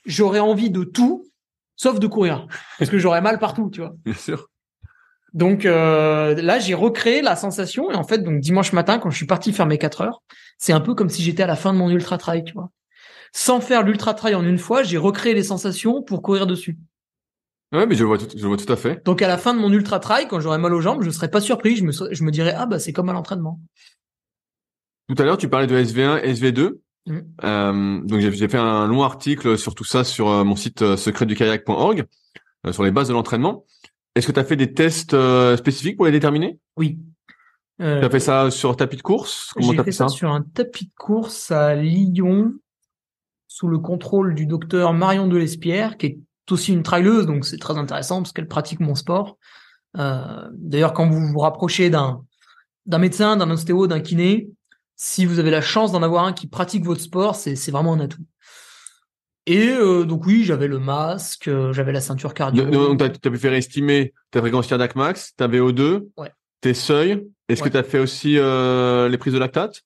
j'aurais 0.05 0.39
envie 0.39 0.69
de 0.71 0.83
tout, 0.83 1.30
sauf 1.81 1.99
de 1.99 2.07
courir. 2.07 2.47
Parce 2.79 2.91
que 2.91 2.99
j'aurais 2.99 3.21
mal 3.21 3.39
partout, 3.39 3.69
tu 3.71 3.81
vois. 3.81 3.93
Bien 4.05 4.13
sûr. 4.13 4.49
Donc 5.33 5.65
euh, 5.65 6.35
là, 6.35 6.59
j'ai 6.59 6.73
recréé 6.73 7.21
la 7.21 7.35
sensation. 7.35 7.89
Et 7.89 7.95
en 7.95 8.03
fait, 8.03 8.19
donc 8.19 8.39
dimanche 8.39 8.73
matin, 8.73 8.99
quand 8.99 9.09
je 9.09 9.17
suis 9.17 9.25
parti 9.25 9.51
faire 9.53 9.65
mes 9.65 9.77
4 9.77 10.01
heures, 10.01 10.21
c'est 10.57 10.73
un 10.73 10.81
peu 10.81 10.93
comme 10.93 11.09
si 11.09 11.23
j'étais 11.23 11.43
à 11.43 11.47
la 11.47 11.55
fin 11.55 11.73
de 11.73 11.77
mon 11.77 11.89
ultra 11.89 12.17
trail, 12.17 12.43
tu 12.43 12.53
vois. 12.53 12.69
Sans 13.33 13.61
faire 13.61 13.83
l'ultra 13.83 14.13
trail 14.13 14.35
en 14.35 14.43
une 14.43 14.57
fois, 14.57 14.83
j'ai 14.83 14.97
recréé 14.97 15.33
les 15.33 15.43
sensations 15.43 16.03
pour 16.03 16.21
courir 16.21 16.47
dessus. 16.47 16.77
Ouais, 17.71 17.85
mais 17.85 17.95
je 17.95 18.01
le 18.01 18.07
vois 18.07 18.17
tout, 18.17 18.27
je 18.35 18.41
le 18.41 18.47
vois 18.49 18.57
tout 18.57 18.71
à 18.71 18.75
fait. 18.75 19.01
Donc 19.05 19.21
à 19.21 19.29
la 19.29 19.37
fin 19.37 19.53
de 19.53 19.59
mon 19.59 19.71
ultra 19.71 19.99
trail, 19.99 20.27
quand 20.27 20.41
j'aurai 20.41 20.57
mal 20.57 20.73
aux 20.73 20.81
jambes, 20.81 21.01
je 21.01 21.09
serais 21.09 21.31
pas 21.31 21.39
surpris. 21.39 21.77
Je 21.77 21.85
me, 21.85 21.93
je 21.93 22.23
me 22.23 22.31
dirais 22.31 22.53
ah 22.55 22.65
bah 22.65 22.79
c'est 22.79 22.91
comme 22.91 23.07
à 23.07 23.13
l'entraînement. 23.13 23.61
Tout 25.07 25.15
à 25.17 25.25
l'heure, 25.25 25.37
tu 25.37 25.47
parlais 25.47 25.67
de 25.67 25.81
SV1, 25.81 26.21
SV2. 26.25 26.79
Mhm. 27.07 27.25
Euh, 27.43 27.99
donc 28.03 28.19
j'ai 28.19 28.47
fait 28.47 28.57
un 28.57 28.87
long 28.87 29.01
article 29.03 29.57
sur 29.57 29.73
tout 29.73 29.83
ça 29.83 30.03
sur 30.03 30.29
euh, 30.29 30.43
mon 30.43 30.55
site 30.55 30.81
euh, 30.83 30.95
secretdukayak.org 30.97 32.05
sur 32.71 32.83
les 32.83 32.91
bases 32.91 33.07
de 33.07 33.13
l'entraînement. 33.13 33.65
Est-ce 34.13 34.27
que 34.27 34.31
tu 34.31 34.39
as 34.39 34.43
fait 34.43 34.55
des 34.55 34.73
tests 34.73 35.15
spécifiques 35.57 35.97
pour 35.97 36.05
les 36.05 36.11
déterminer? 36.11 36.59
Oui. 36.77 36.99
Euh, 37.81 37.99
Tu 38.01 38.05
as 38.05 38.09
fait 38.09 38.19
ça 38.19 38.51
sur 38.51 38.75
tapis 38.75 38.97
de 38.97 39.01
course? 39.01 39.51
Comment 39.55 39.71
J'ai 39.71 39.77
fait 39.77 39.83
fait 39.85 39.91
ça? 39.91 40.07
ça 40.07 40.15
sur 40.15 40.31
un 40.31 40.41
tapis 40.43 40.85
de 40.85 40.91
course 40.95 41.49
à 41.49 41.73
Lyon, 41.75 42.53
sous 43.47 43.67
le 43.67 43.79
contrôle 43.79 44.35
du 44.35 44.45
docteur 44.45 44.93
Marion 44.93 45.27
Delespierre, 45.27 45.97
qui 45.97 46.05
est 46.05 46.19
aussi 46.51 46.73
une 46.73 46.83
traileuse, 46.83 47.25
donc 47.25 47.45
c'est 47.45 47.57
très 47.57 47.77
intéressant 47.77 48.21
parce 48.21 48.33
qu'elle 48.33 48.47
pratique 48.47 48.79
mon 48.81 48.93
sport. 48.93 49.37
Euh, 49.97 50.47
D'ailleurs, 50.53 50.93
quand 50.93 51.09
vous 51.09 51.27
vous 51.27 51.39
rapprochez 51.39 51.89
d'un 51.89 52.21
d'un 52.85 52.97
médecin, 52.97 53.37
d'un 53.37 53.49
ostéo, 53.49 53.87
d'un 53.87 53.99
kiné, 54.01 54.49
si 55.03 55.25
vous 55.25 55.39
avez 55.39 55.49
la 55.49 55.61
chance 55.61 55.91
d'en 55.91 56.03
avoir 56.03 56.25
un 56.25 56.31
qui 56.31 56.45
pratique 56.45 56.85
votre 56.85 57.01
sport, 57.01 57.35
c'est 57.35 57.71
vraiment 57.71 57.93
un 57.93 58.01
atout. 58.01 58.23
Et 59.47 59.69
euh, 59.69 60.05
donc 60.05 60.27
oui, 60.27 60.43
j'avais 60.43 60.67
le 60.67 60.77
masque, 60.77 61.47
euh, 61.47 61.73
j'avais 61.73 61.91
la 61.91 62.01
ceinture 62.01 62.35
cardio. 62.35 62.65
Donc 62.65 62.99
tu 62.99 63.03
as, 63.27 63.31
pu 63.31 63.37
faire 63.39 63.53
estimer 63.53 64.13
ta 64.29 64.41
fréquence 64.41 64.67
cardiaque 64.67 64.95
max, 64.95 65.33
ta 65.35 65.47
VO2, 65.47 66.07
Ouais. 66.17 66.31
tes 66.61 66.75
seuils. 66.75 67.27
Est-ce 67.49 67.63
Ouais. 67.63 67.69
que 67.69 67.73
tu 67.73 67.77
as 67.79 67.83
fait 67.83 67.97
aussi 67.97 68.37
euh, 68.37 69.09
les 69.09 69.17
prises 69.17 69.33
de 69.33 69.39
lactate? 69.39 69.81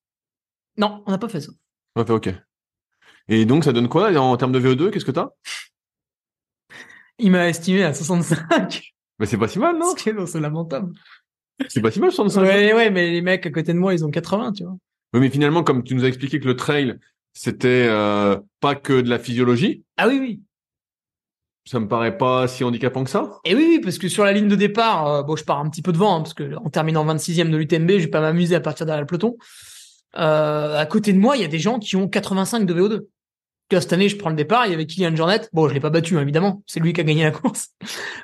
Non, 0.78 1.02
on 1.06 1.12
n'a 1.12 1.18
pas 1.18 1.30
fait 1.30 1.40
ça. 1.40 1.54
Ouais, 1.96 2.04
fait, 2.04 2.12
ok. 2.12 2.34
Et 3.30 3.46
donc 3.46 3.64
ça 3.64 3.72
donne 3.72 3.88
quoi 3.88 4.14
en 4.18 4.36
termes 4.36 4.52
de 4.52 4.60
VO2 4.60 4.92
Qu'est-ce 4.92 5.06
que 5.06 5.12
tu 5.12 5.20
as 5.20 5.30
Il 7.20 7.32
m'a 7.32 7.48
estimé 7.48 7.86
à 7.86 7.94
65. 7.94 8.94
Mais 9.20 9.26
c'est 9.28 9.38
pas 9.38 9.48
si 9.48 9.60
mal, 9.60 9.78
non, 9.78 9.96
c'est 10.28 10.42
lamentable. 10.42 10.92
C'est 11.70 11.82
pas 11.82 11.90
si 11.90 12.02
mal 12.02 12.12
65 12.12 12.42
Ouais, 12.42 12.74
ouais, 12.74 12.90
mais 12.90 13.12
les 13.12 13.22
mecs 13.22 13.46
à 13.46 13.50
côté 13.50 13.72
de 13.72 13.80
moi, 13.80 13.94
ils 13.94 14.04
ont 14.04 14.12
80, 14.12 14.52
tu 14.52 14.66
vois. 14.66 14.76
Oui, 15.16 15.22
mais 15.22 15.30
finalement, 15.30 15.64
comme 15.64 15.82
tu 15.84 15.96
nous 15.96 16.04
as 16.04 16.08
expliqué 16.08 16.40
que 16.40 16.46
le 16.46 16.56
trail, 16.58 17.00
c'était 17.32 17.88
euh, 17.90 18.38
pas 18.60 18.76
que 18.76 19.00
de 19.02 19.10
la 19.10 19.18
physiologie, 19.18 19.84
Ah 19.98 20.08
oui, 20.10 20.18
oui. 20.20 20.42
ça 21.66 21.80
me 21.80 21.88
paraît 21.88 22.18
pas 22.18 22.48
si 22.50 22.64
handicapant 22.66 23.04
que 23.06 23.10
ça. 23.10 23.40
Et 23.46 23.56
oui, 23.56 23.66
oui, 23.70 23.80
parce 23.82 23.98
que 23.98 24.10
sur 24.10 24.26
la 24.26 24.34
ligne 24.34 24.50
de 24.50 24.56
départ, 24.58 25.08
euh, 25.08 25.24
bon, 25.24 25.36
je 25.38 25.46
pars 25.46 25.60
un 25.60 25.70
petit 25.70 25.82
peu 25.82 25.94
devant, 25.94 26.18
hein, 26.18 26.22
parce 26.22 26.34
que 26.34 26.56
en 26.58 26.70
terminant 26.70 27.06
26e 27.06 27.50
de 27.50 27.56
l'UTMB, 27.58 27.92
je 27.92 27.96
vais 28.00 28.08
pas 28.08 28.20
m'amuser 28.20 28.56
à 28.56 28.60
partir 28.60 28.86
derrière 28.86 29.02
le 29.02 29.08
peloton. 29.08 29.38
Euh, 30.18 30.78
à 30.78 30.86
côté 30.86 31.14
de 31.14 31.18
moi, 31.18 31.38
il 31.38 31.42
y 31.42 31.46
a 31.46 31.50
des 31.50 31.60
gens 31.60 31.80
qui 31.80 31.96
ont 31.96 32.08
85 32.10 32.66
de 32.66 32.74
VO2. 32.74 33.00
Tu 33.70 33.76
vois, 33.76 33.82
cette 33.82 33.94
année, 33.94 34.10
je 34.10 34.18
prends 34.18 34.30
le 34.30 34.36
départ, 34.36 34.66
il 34.68 34.72
y 34.72 34.74
avait 34.74 34.86
Kylian 34.86 35.16
Jornet. 35.16 35.42
Bon, 35.54 35.68
je 35.70 35.74
l'ai 35.74 35.80
pas 35.80 35.90
battu, 35.90 36.18
hein, 36.18 36.22
évidemment. 36.22 36.62
C'est 36.68 36.80
lui 36.82 36.92
qui 36.94 37.02
a 37.02 37.04
gagné 37.06 37.24
la 37.24 37.32
course. 37.32 37.70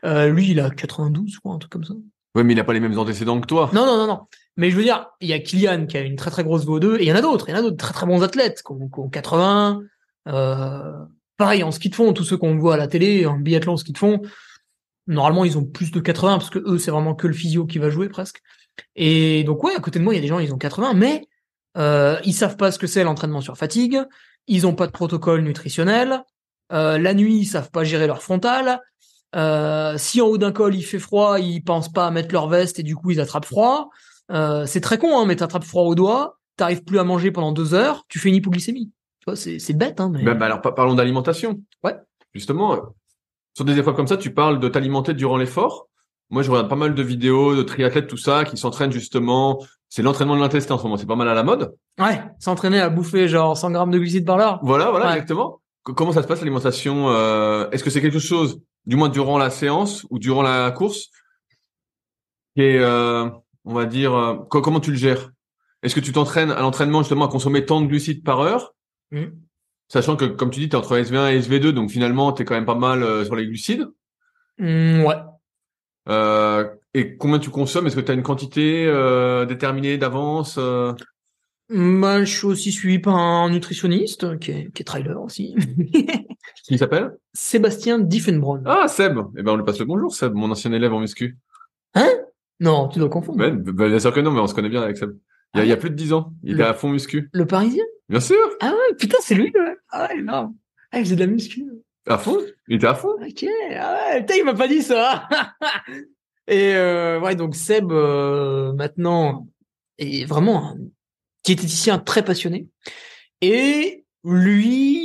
Lui, 0.04 0.52
il 0.52 0.60
a 0.60 0.70
92, 0.70 1.39
quoi, 1.39 1.54
un 1.54 1.58
truc 1.58 1.72
comme 1.72 1.84
ça. 1.86 1.94
Oui, 2.36 2.44
mais 2.44 2.54
il 2.54 2.60
a 2.60 2.64
pas 2.64 2.74
les 2.74 2.80
mêmes 2.80 2.98
antécédents 2.98 3.42
que 3.42 3.48
toi. 3.48 3.70
Non, 3.74 3.86
non, 3.86 3.98
non, 3.98 4.08
non. 4.08 4.20
Mais 4.58 4.70
je 4.70 4.76
veux 4.76 4.84
dire, 4.84 5.08
il 5.22 5.30
y 5.30 5.34
a 5.34 5.39
Kylian 5.39 5.86
qui 5.86 5.97
a 5.97 6.02
une 6.02 6.16
très 6.16 6.32
très 6.32 6.43
grosse 6.43 6.66
VO2, 6.66 6.97
et 6.97 7.04
il 7.04 7.08
y 7.08 7.12
en 7.12 7.16
a 7.16 7.22
d'autres. 7.22 7.47
Il 7.49 7.52
y 7.52 7.56
en 7.56 7.60
a 7.60 7.62
d'autres 7.62 7.78
très 7.78 7.93
très 7.93 8.06
bons 8.06 8.22
athlètes 8.22 8.62
qui 8.66 8.72
ont, 8.72 8.89
qui 8.89 8.99
ont 8.99 9.10
80. 9.10 9.82
Euh, 10.28 10.93
pareil, 11.38 11.64
en 11.64 11.72
ski 11.72 11.89
de 11.89 11.95
fond, 11.95 12.14
tous 12.14 12.24
ceux 12.24 12.38
qu'on 12.38 12.58
voit 12.58 12.76
à 12.76 12.78
la 12.78 12.88
télé, 12.88 13.26
en 13.26 13.38
biathlon, 13.38 13.74
en 13.74 13.78
ski 13.78 13.93
de 13.93 13.97
fond, 13.97 14.22
normalement, 15.08 15.45
ils 15.45 15.58
ont 15.58 15.66
plus 15.66 15.91
de 15.91 15.99
80 15.99 16.38
parce 16.38 16.49
que 16.49 16.60
eux, 16.60 16.78
c'est 16.78 16.91
vraiment 16.91 17.16
que 17.16 17.28
le 17.28 17.34
physio 17.34 17.66
qui 17.66 17.80
va 17.80 17.89
jouer 17.89 18.10
presque. 18.10 18.41
Et 18.95 19.43
donc, 19.43 19.64
ouais, 19.64 19.76
à 19.76 19.80
côté 19.80 19.99
de 19.99 20.04
moi, 20.04 20.14
il 20.14 20.18
y 20.18 20.20
a 20.20 20.22
des 20.22 20.28
gens, 20.28 20.39
ils 20.39 20.54
ont 20.54 20.58
80, 20.58 20.93
mais 20.93 21.28
euh, 21.78 22.18
ils 22.26 22.34
savent 22.34 22.58
pas 22.58 22.72
ce 22.72 22.80
que 22.80 22.88
c'est 22.88 23.04
l'entraînement 23.04 23.41
sur 23.41 23.58
fatigue. 23.58 23.99
Ils 24.47 24.68
ont 24.68 24.76
pas 24.76 24.88
de 24.88 24.91
protocole 24.91 25.41
nutritionnel. 25.41 26.24
Euh, 26.74 26.97
la 26.97 27.14
nuit, 27.14 27.39
ils 27.39 27.45
savent 27.45 27.72
pas 27.72 27.84
gérer 27.84 28.08
leur 28.08 28.22
frontal. 28.22 28.82
Euh, 29.36 29.97
si 29.97 30.22
en 30.22 30.28
haut 30.28 30.38
d'un 30.38 30.52
col 30.52 30.76
il 30.76 30.84
fait 30.84 30.99
froid, 30.99 31.39
ils 31.39 31.64
pensent 31.64 31.91
pas 31.91 32.06
à 32.06 32.12
mettre 32.12 32.34
leur 32.34 32.49
veste 32.49 32.80
et 32.80 32.84
du 32.84 32.95
coup 32.95 33.12
ils 33.12 33.22
attrapent 33.22 33.45
froid. 33.45 33.89
Euh, 34.32 34.66
c'est 34.66 34.82
très 34.82 34.98
con, 34.98 35.18
hein, 35.20 35.26
mais 35.26 35.36
t'attrapes 35.36 35.64
froid 35.64 35.84
au 35.84 35.96
doigt, 35.96 36.38
t'arrives 36.58 36.84
plus 36.84 37.00
à 37.00 37.04
manger 37.04 37.32
pendant 37.32 37.52
deux 37.52 37.74
heures, 37.74 38.06
tu 38.08 38.20
fais 38.20 38.30
une 38.30 38.36
hypoglycémie. 38.36 38.92
Tu 39.20 39.26
vois, 39.26 39.36
c'est 39.36 39.60
c'est 39.60 39.74
bête, 39.74 40.00
hein, 40.00 40.10
mais 40.14 40.24
Bah, 40.24 40.34
bah, 40.34 40.46
alors 40.48 40.62
pa- 40.62 40.72
parlons 40.72 40.96
d'alimentation. 40.96 41.62
Ouais. 41.84 41.96
Justement, 42.34 42.74
euh, 42.74 42.78
sur 43.56 43.66
des 43.66 43.78
épreuves 43.78 43.96
comme 43.96 44.08
ça, 44.08 44.18
tu 44.18 44.34
parles 44.34 44.60
de 44.60 44.68
t'alimenter 44.70 45.14
durant 45.14 45.38
l'effort. 45.38 45.88
Moi, 46.30 46.44
je 46.44 46.50
regarde 46.50 46.70
pas 46.70 46.76
mal 46.78 46.96
de 46.96 47.04
vidéos 47.04 47.56
de 47.56 47.62
triathlètes, 47.62 48.08
tout 48.08 48.16
ça, 48.18 48.46
qui 48.46 48.56
s'entraînent 48.58 48.92
justement. 48.94 49.62
C'est 49.90 50.02
l'entraînement 50.02 50.36
de 50.38 50.40
l'intestin 50.42 50.76
en 50.76 50.78
ce 50.78 50.84
moment. 50.84 50.96
C'est 50.96 51.06
pas 51.06 51.18
mal 51.18 51.28
à 51.28 51.34
la 51.34 51.44
mode. 51.44 51.76
ouais, 52.00 52.24
s'entraîner 52.40 52.80
à 52.80 52.90
bouffer 52.90 53.28
genre 53.28 53.58
100 53.58 53.72
grammes 53.72 53.92
de 53.92 53.98
glucides 54.00 54.26
par 54.26 54.38
l'heure. 54.38 54.60
Voilà, 54.64 54.90
voilà, 54.92 55.08
Ouais. 55.08 55.12
exactement. 55.14 55.60
Co- 55.84 55.94
Comment 55.94 56.14
ça 56.14 56.22
se 56.24 56.28
passe 56.28 56.40
l'alimentation 56.40 57.10
euh, 57.10 57.70
Est-ce 57.72 57.84
que 57.84 57.90
c'est 57.90 58.00
quelque 58.02 58.20
chose, 58.20 58.62
du 58.86 58.96
moins 58.96 59.10
durant 59.10 59.38
la 59.38 59.50
séance 59.50 60.06
ou 60.10 60.18
durant 60.20 60.42
la 60.42 60.72
course, 60.72 61.10
qui 62.56 62.62
est, 62.64 62.80
euh, 62.80 63.30
on 63.66 63.74
va 63.74 63.86
dire, 63.86 64.14
euh, 64.14 64.36
co- 64.49 64.62
comment 64.62 64.80
tu 64.80 64.91
le 64.91 64.97
gères? 64.97 65.32
Est-ce 65.84 65.95
que 65.95 65.99
tu 65.99 66.12
t'entraînes 66.12 66.51
à 66.51 66.62
l'entraînement 66.62 66.99
justement 67.01 67.26
à 67.26 67.30
consommer 67.30 67.66
tant 67.66 67.82
de 67.82 67.88
glucides 67.88 68.24
par 68.24 68.39
heure, 68.41 68.74
Mhm. 69.12 69.32
sachant 69.88 70.16
que 70.16 70.26
comme 70.26 70.49
tu 70.51 70.59
dis, 70.59 70.70
tu 70.70 70.76
es 70.76 70.80
entre 70.80 70.95
SV1 70.97 71.30
et 71.32 71.39
SV2, 71.39 71.72
donc 71.74 71.89
finalement, 71.89 72.32
tu 72.34 72.41
es 72.43 72.45
quand 72.45 72.55
même 72.55 72.66
pas 72.66 72.76
mal 72.76 73.03
euh, 73.03 73.26
sur 73.26 73.36
les 73.36 73.45
glucides. 73.47 73.88
Hum, 74.59 75.03
ouais. 75.05 75.16
Euh, 76.09 76.68
et 76.93 77.16
combien 77.18 77.39
tu 77.39 77.49
consommes? 77.49 77.88
Est-ce 77.88 77.95
que 77.95 78.01
tu 78.01 78.12
as 78.12 78.16
une 78.16 78.24
quantité 78.24 78.86
euh, 78.88 79.45
déterminée 79.45 79.97
d'avance 79.97 80.55
euh? 80.57 80.93
Bah, 81.70 82.24
je 82.26 82.36
suis 82.38 82.47
aussi 82.47 82.72
suivi 82.72 82.99
par 82.99 83.16
un 83.16 83.49
nutritionniste 83.49 84.38
qui 84.39 84.51
est, 84.51 84.72
qui 84.74 84.82
est 84.82 84.86
trailer 84.86 85.22
aussi. 85.22 85.55
Qui 86.66 86.78
s'appelle? 86.78 87.18
Sébastien 87.34 87.97
Diffenbronn. 87.99 88.64
Ah, 88.66 88.88
Seb. 88.88 89.18
Eh 89.38 89.41
ben, 89.41 89.53
on 89.53 89.55
lui 89.55 89.64
passe 89.64 89.80
le 89.80 89.86
bonjour, 89.86 90.14
Seb, 90.14 90.34
mon 90.34 90.51
ancien 90.51 90.72
élève 90.74 90.93
en 90.93 90.99
muscu. 90.99 91.38
Non, 92.62 92.88
tu 92.88 92.99
dois 92.99 93.09
confondre. 93.09 93.38
Ben, 93.39 93.55
ben, 93.57 93.89
bien 93.89 93.99
sûr 93.99 94.14
que 94.14 94.20
non, 94.22 94.32
mais 94.32 94.39
on 94.39 94.47
se 94.47 94.53
connaît 94.53 94.70
bien 94.70 94.82
avec 94.84 94.95
Seb. 94.97 95.12
Il 95.53 95.57
y 95.57 95.62
a, 95.62 95.66
il 95.66 95.70
y 95.70 95.74
a 95.74 95.78
plus 95.78 95.89
de 95.89 95.95
10 95.95 96.14
ans. 96.14 96.32
Il 96.43 96.51
Le- 96.53 96.59
était 96.62 96.70
à 96.70 96.74
fond 96.74 96.89
muscu. 96.89 97.30
Le 97.34 97.45
Parisien? 97.45 97.84
Bien 98.07 98.20
sûr. 98.22 98.38
Ah 98.62 98.70
ouais, 98.72 98.95
putain, 98.97 99.18
c'est 99.22 99.36
lui, 99.36 99.51
ouais. 99.53 99.76
Ah 99.89 100.07
ouais, 100.09 100.22
non. 100.22 100.55
Ah, 100.91 100.99
il 100.99 101.03
faisait 101.05 101.16
de 101.16 101.22
la 101.22 101.28
muscu. 101.28 101.66
À 102.07 102.18
fond. 102.18 102.38
Il 102.70 102.78
était 102.78 102.88
à 102.88 102.95
fond. 102.95 103.09
Ok, 103.22 103.45
ah 103.78 103.97
ouais, 104.14 104.20
putain, 104.22 104.36
il 104.38 104.45
m'a 104.45 104.53
pas 104.53 104.68
dit 104.70 104.82
ça. 104.82 105.28
Et 106.47 106.74
euh, 106.76 107.20
ouais, 107.20 107.36
donc 107.36 107.55
Seb 107.55 107.91
euh, 107.91 108.74
maintenant 108.74 109.47
est 109.97 110.26
vraiment 110.26 110.72
un 110.72 110.76
diététicien 111.43 111.99
très 111.99 112.24
passionné. 112.24 112.68
Et 113.41 114.05
lui, 114.24 115.03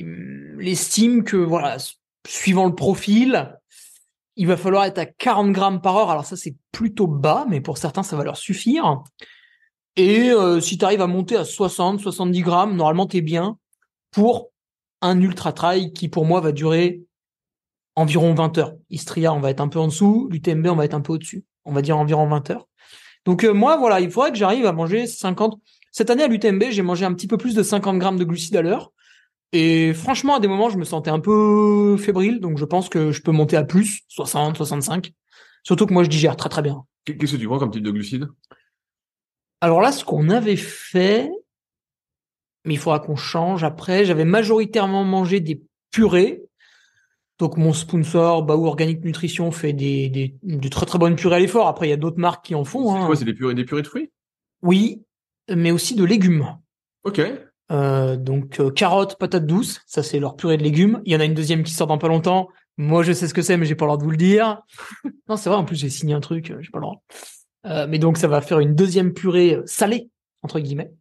il, 0.00 0.56
il 0.60 0.68
estime 0.68 1.24
que 1.24 1.36
voilà, 1.36 1.76
suivant 2.26 2.66
le 2.66 2.74
profil, 2.74 3.54
il 4.36 4.46
va 4.46 4.56
falloir 4.56 4.84
être 4.84 4.98
à 4.98 5.06
40 5.06 5.52
grammes 5.52 5.80
par 5.80 5.96
heure. 5.96 6.10
Alors 6.10 6.24
ça, 6.24 6.36
c'est 6.36 6.56
plutôt 6.72 7.06
bas, 7.06 7.46
mais 7.48 7.60
pour 7.60 7.78
certains, 7.78 8.02
ça 8.02 8.16
va 8.16 8.24
leur 8.24 8.36
suffire. 8.36 9.02
Et 9.96 10.30
euh, 10.30 10.60
si 10.60 10.76
tu 10.76 10.84
arrives 10.84 11.00
à 11.00 11.06
monter 11.06 11.36
à 11.36 11.44
60, 11.44 12.00
70 12.00 12.40
grammes, 12.42 12.76
normalement, 12.76 13.06
t'es 13.06 13.22
bien 13.22 13.58
pour 14.10 14.50
un 15.00 15.20
ultra 15.20 15.52
trail 15.52 15.92
qui, 15.92 16.08
pour 16.08 16.26
moi, 16.26 16.40
va 16.40 16.52
durer 16.52 17.02
environ 17.94 18.34
20 18.34 18.58
heures. 18.58 18.74
Istria, 18.90 19.32
on 19.32 19.40
va 19.40 19.50
être 19.50 19.60
un 19.60 19.68
peu 19.68 19.78
en 19.78 19.88
dessous. 19.88 20.28
L'UTMB, 20.30 20.66
on 20.66 20.76
va 20.76 20.84
être 20.84 20.94
un 20.94 21.00
peu 21.00 21.14
au-dessus. 21.14 21.44
On 21.64 21.72
va 21.72 21.82
dire 21.82 21.96
environ 21.96 22.28
20 22.28 22.50
heures. 22.50 22.68
Donc 23.24 23.42
euh, 23.42 23.52
moi, 23.52 23.76
voilà, 23.76 24.00
il 24.00 24.10
faudrait 24.10 24.30
que 24.30 24.38
j'arrive 24.38 24.66
à 24.66 24.72
manger 24.72 25.06
50. 25.06 25.58
Cette 25.90 26.10
année 26.10 26.22
à 26.22 26.28
l'UTMB, 26.28 26.64
j'ai 26.70 26.82
mangé 26.82 27.04
un 27.06 27.14
petit 27.14 27.26
peu 27.26 27.38
plus 27.38 27.54
de 27.54 27.62
50 27.62 27.98
grammes 27.98 28.18
de 28.18 28.24
glucides 28.24 28.56
à 28.56 28.62
l'heure. 28.62 28.92
Et 29.52 29.94
franchement, 29.94 30.36
à 30.36 30.40
des 30.40 30.48
moments, 30.48 30.70
je 30.70 30.76
me 30.78 30.84
sentais 30.84 31.10
un 31.10 31.20
peu 31.20 31.96
fébrile. 31.98 32.40
Donc 32.40 32.58
je 32.58 32.64
pense 32.64 32.88
que 32.88 33.12
je 33.12 33.22
peux 33.22 33.32
monter 33.32 33.56
à 33.56 33.64
plus, 33.64 34.02
60, 34.08 34.56
65. 34.56 35.12
Surtout 35.62 35.86
que 35.86 35.92
moi, 35.92 36.04
je 36.04 36.08
digère 36.08 36.36
très 36.36 36.48
très 36.48 36.62
bien. 36.62 36.84
Qu'est-ce 37.04 37.32
que 37.32 37.36
tu 37.40 37.46
prends 37.46 37.58
comme 37.58 37.70
type 37.70 37.82
de 37.82 37.90
glucides? 37.90 38.28
Alors 39.60 39.80
là, 39.80 39.92
ce 39.92 40.04
qu'on 40.04 40.28
avait 40.28 40.56
fait, 40.56 41.30
mais 42.64 42.74
il 42.74 42.78
faudra 42.78 42.98
qu'on 43.00 43.16
change 43.16 43.64
après, 43.64 44.04
j'avais 44.04 44.24
majoritairement 44.24 45.04
mangé 45.04 45.40
des 45.40 45.62
purées. 45.90 46.42
Donc 47.38 47.56
mon 47.56 47.72
sponsor, 47.72 48.42
Baou 48.42 48.66
Organic 48.66 49.04
Nutrition, 49.04 49.50
fait 49.50 49.72
des, 49.72 50.08
des, 50.08 50.36
des 50.42 50.70
très 50.70 50.86
très 50.86 50.98
bonnes 50.98 51.16
purées 51.16 51.36
à 51.36 51.38
l'effort. 51.38 51.68
Après, 51.68 51.86
il 51.86 51.90
y 51.90 51.94
a 51.94 51.96
d'autres 51.98 52.18
marques 52.18 52.44
qui 52.44 52.54
en 52.54 52.64
font. 52.64 52.92
C'est 52.92 52.98
Hein. 53.02 53.06
quoi 53.06 53.16
C'est 53.16 53.24
des 53.24 53.34
purées, 53.34 53.54
des 53.54 53.64
purées 53.64 53.82
de 53.82 53.88
fruits? 53.88 54.10
Oui, 54.62 55.02
mais 55.54 55.70
aussi 55.70 55.94
de 55.94 56.04
légumes. 56.04 56.46
Ok. 57.04 57.20
Euh, 57.72 58.16
donc 58.16 58.60
euh, 58.60 58.70
carottes, 58.70 59.18
patates 59.18 59.46
douces, 59.46 59.80
ça 59.86 60.02
c'est 60.02 60.20
leur 60.20 60.36
purée 60.36 60.56
de 60.56 60.62
légumes. 60.62 61.00
Il 61.04 61.12
y 61.12 61.16
en 61.16 61.20
a 61.20 61.24
une 61.24 61.34
deuxième 61.34 61.62
qui 61.64 61.72
sort 61.72 61.86
dans 61.88 61.98
pas 61.98 62.08
longtemps. 62.08 62.48
Moi 62.78 63.02
je 63.02 63.12
sais 63.12 63.26
ce 63.26 63.34
que 63.34 63.42
c'est, 63.42 63.56
mais 63.56 63.66
j'ai 63.66 63.74
pas 63.74 63.84
le 63.86 63.88
droit 63.88 63.98
de 63.98 64.04
vous 64.04 64.10
le 64.10 64.16
dire. 64.16 64.62
non, 65.28 65.36
c'est 65.36 65.48
vrai. 65.48 65.58
En 65.58 65.64
plus 65.64 65.76
j'ai 65.76 65.90
signé 65.90 66.14
un 66.14 66.20
truc, 66.20 66.50
euh, 66.50 66.58
j'ai 66.60 66.70
pas 66.70 66.78
le 66.78 66.82
droit. 66.82 67.02
Euh, 67.66 67.86
mais 67.88 67.98
donc 67.98 68.18
ça 68.18 68.28
va 68.28 68.40
faire 68.40 68.60
une 68.60 68.74
deuxième 68.74 69.12
purée 69.12 69.54
euh, 69.56 69.62
salée 69.66 70.10
entre 70.42 70.60
guillemets. 70.60 70.92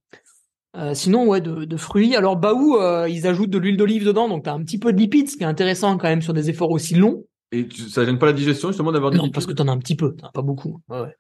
Euh, 0.76 0.94
sinon 0.94 1.28
ouais 1.28 1.40
de, 1.42 1.66
de 1.66 1.78
fruits. 1.78 2.16
Alors 2.16 2.36
Baou, 2.36 2.78
euh, 2.78 3.08
ils 3.08 3.28
ajoutent 3.28 3.50
de 3.52 3.58
l'huile 3.60 3.78
d'olive 3.78 4.04
dedans, 4.06 4.28
donc 4.28 4.44
t'as 4.46 4.54
un 4.54 4.64
petit 4.64 4.80
peu 4.80 4.92
de 4.92 4.98
lipides, 4.98 5.30
ce 5.30 5.38
qui 5.38 5.44
est 5.44 5.48
intéressant 5.48 5.98
quand 5.98 6.08
même 6.10 6.22
sur 6.24 6.34
des 6.34 6.50
efforts 6.50 6.72
aussi 6.72 6.96
longs. 6.96 7.24
Et 7.52 7.68
tu- 7.68 7.84
ça 7.90 8.04
gêne 8.04 8.18
pas 8.18 8.26
la 8.26 8.34
digestion 8.34 8.70
justement 8.70 8.92
d'avoir 8.92 9.12
des 9.12 9.18
Non, 9.20 9.30
parce 9.30 9.46
que 9.46 9.54
t'en 9.54 9.68
as 9.68 9.72
un 9.72 9.78
petit 9.78 9.96
peu, 9.96 10.16
t'en 10.16 10.28
as 10.28 10.32
pas 10.32 10.42
beaucoup. 10.42 10.82
Ouais, 10.90 11.00
ouais. 11.02 11.16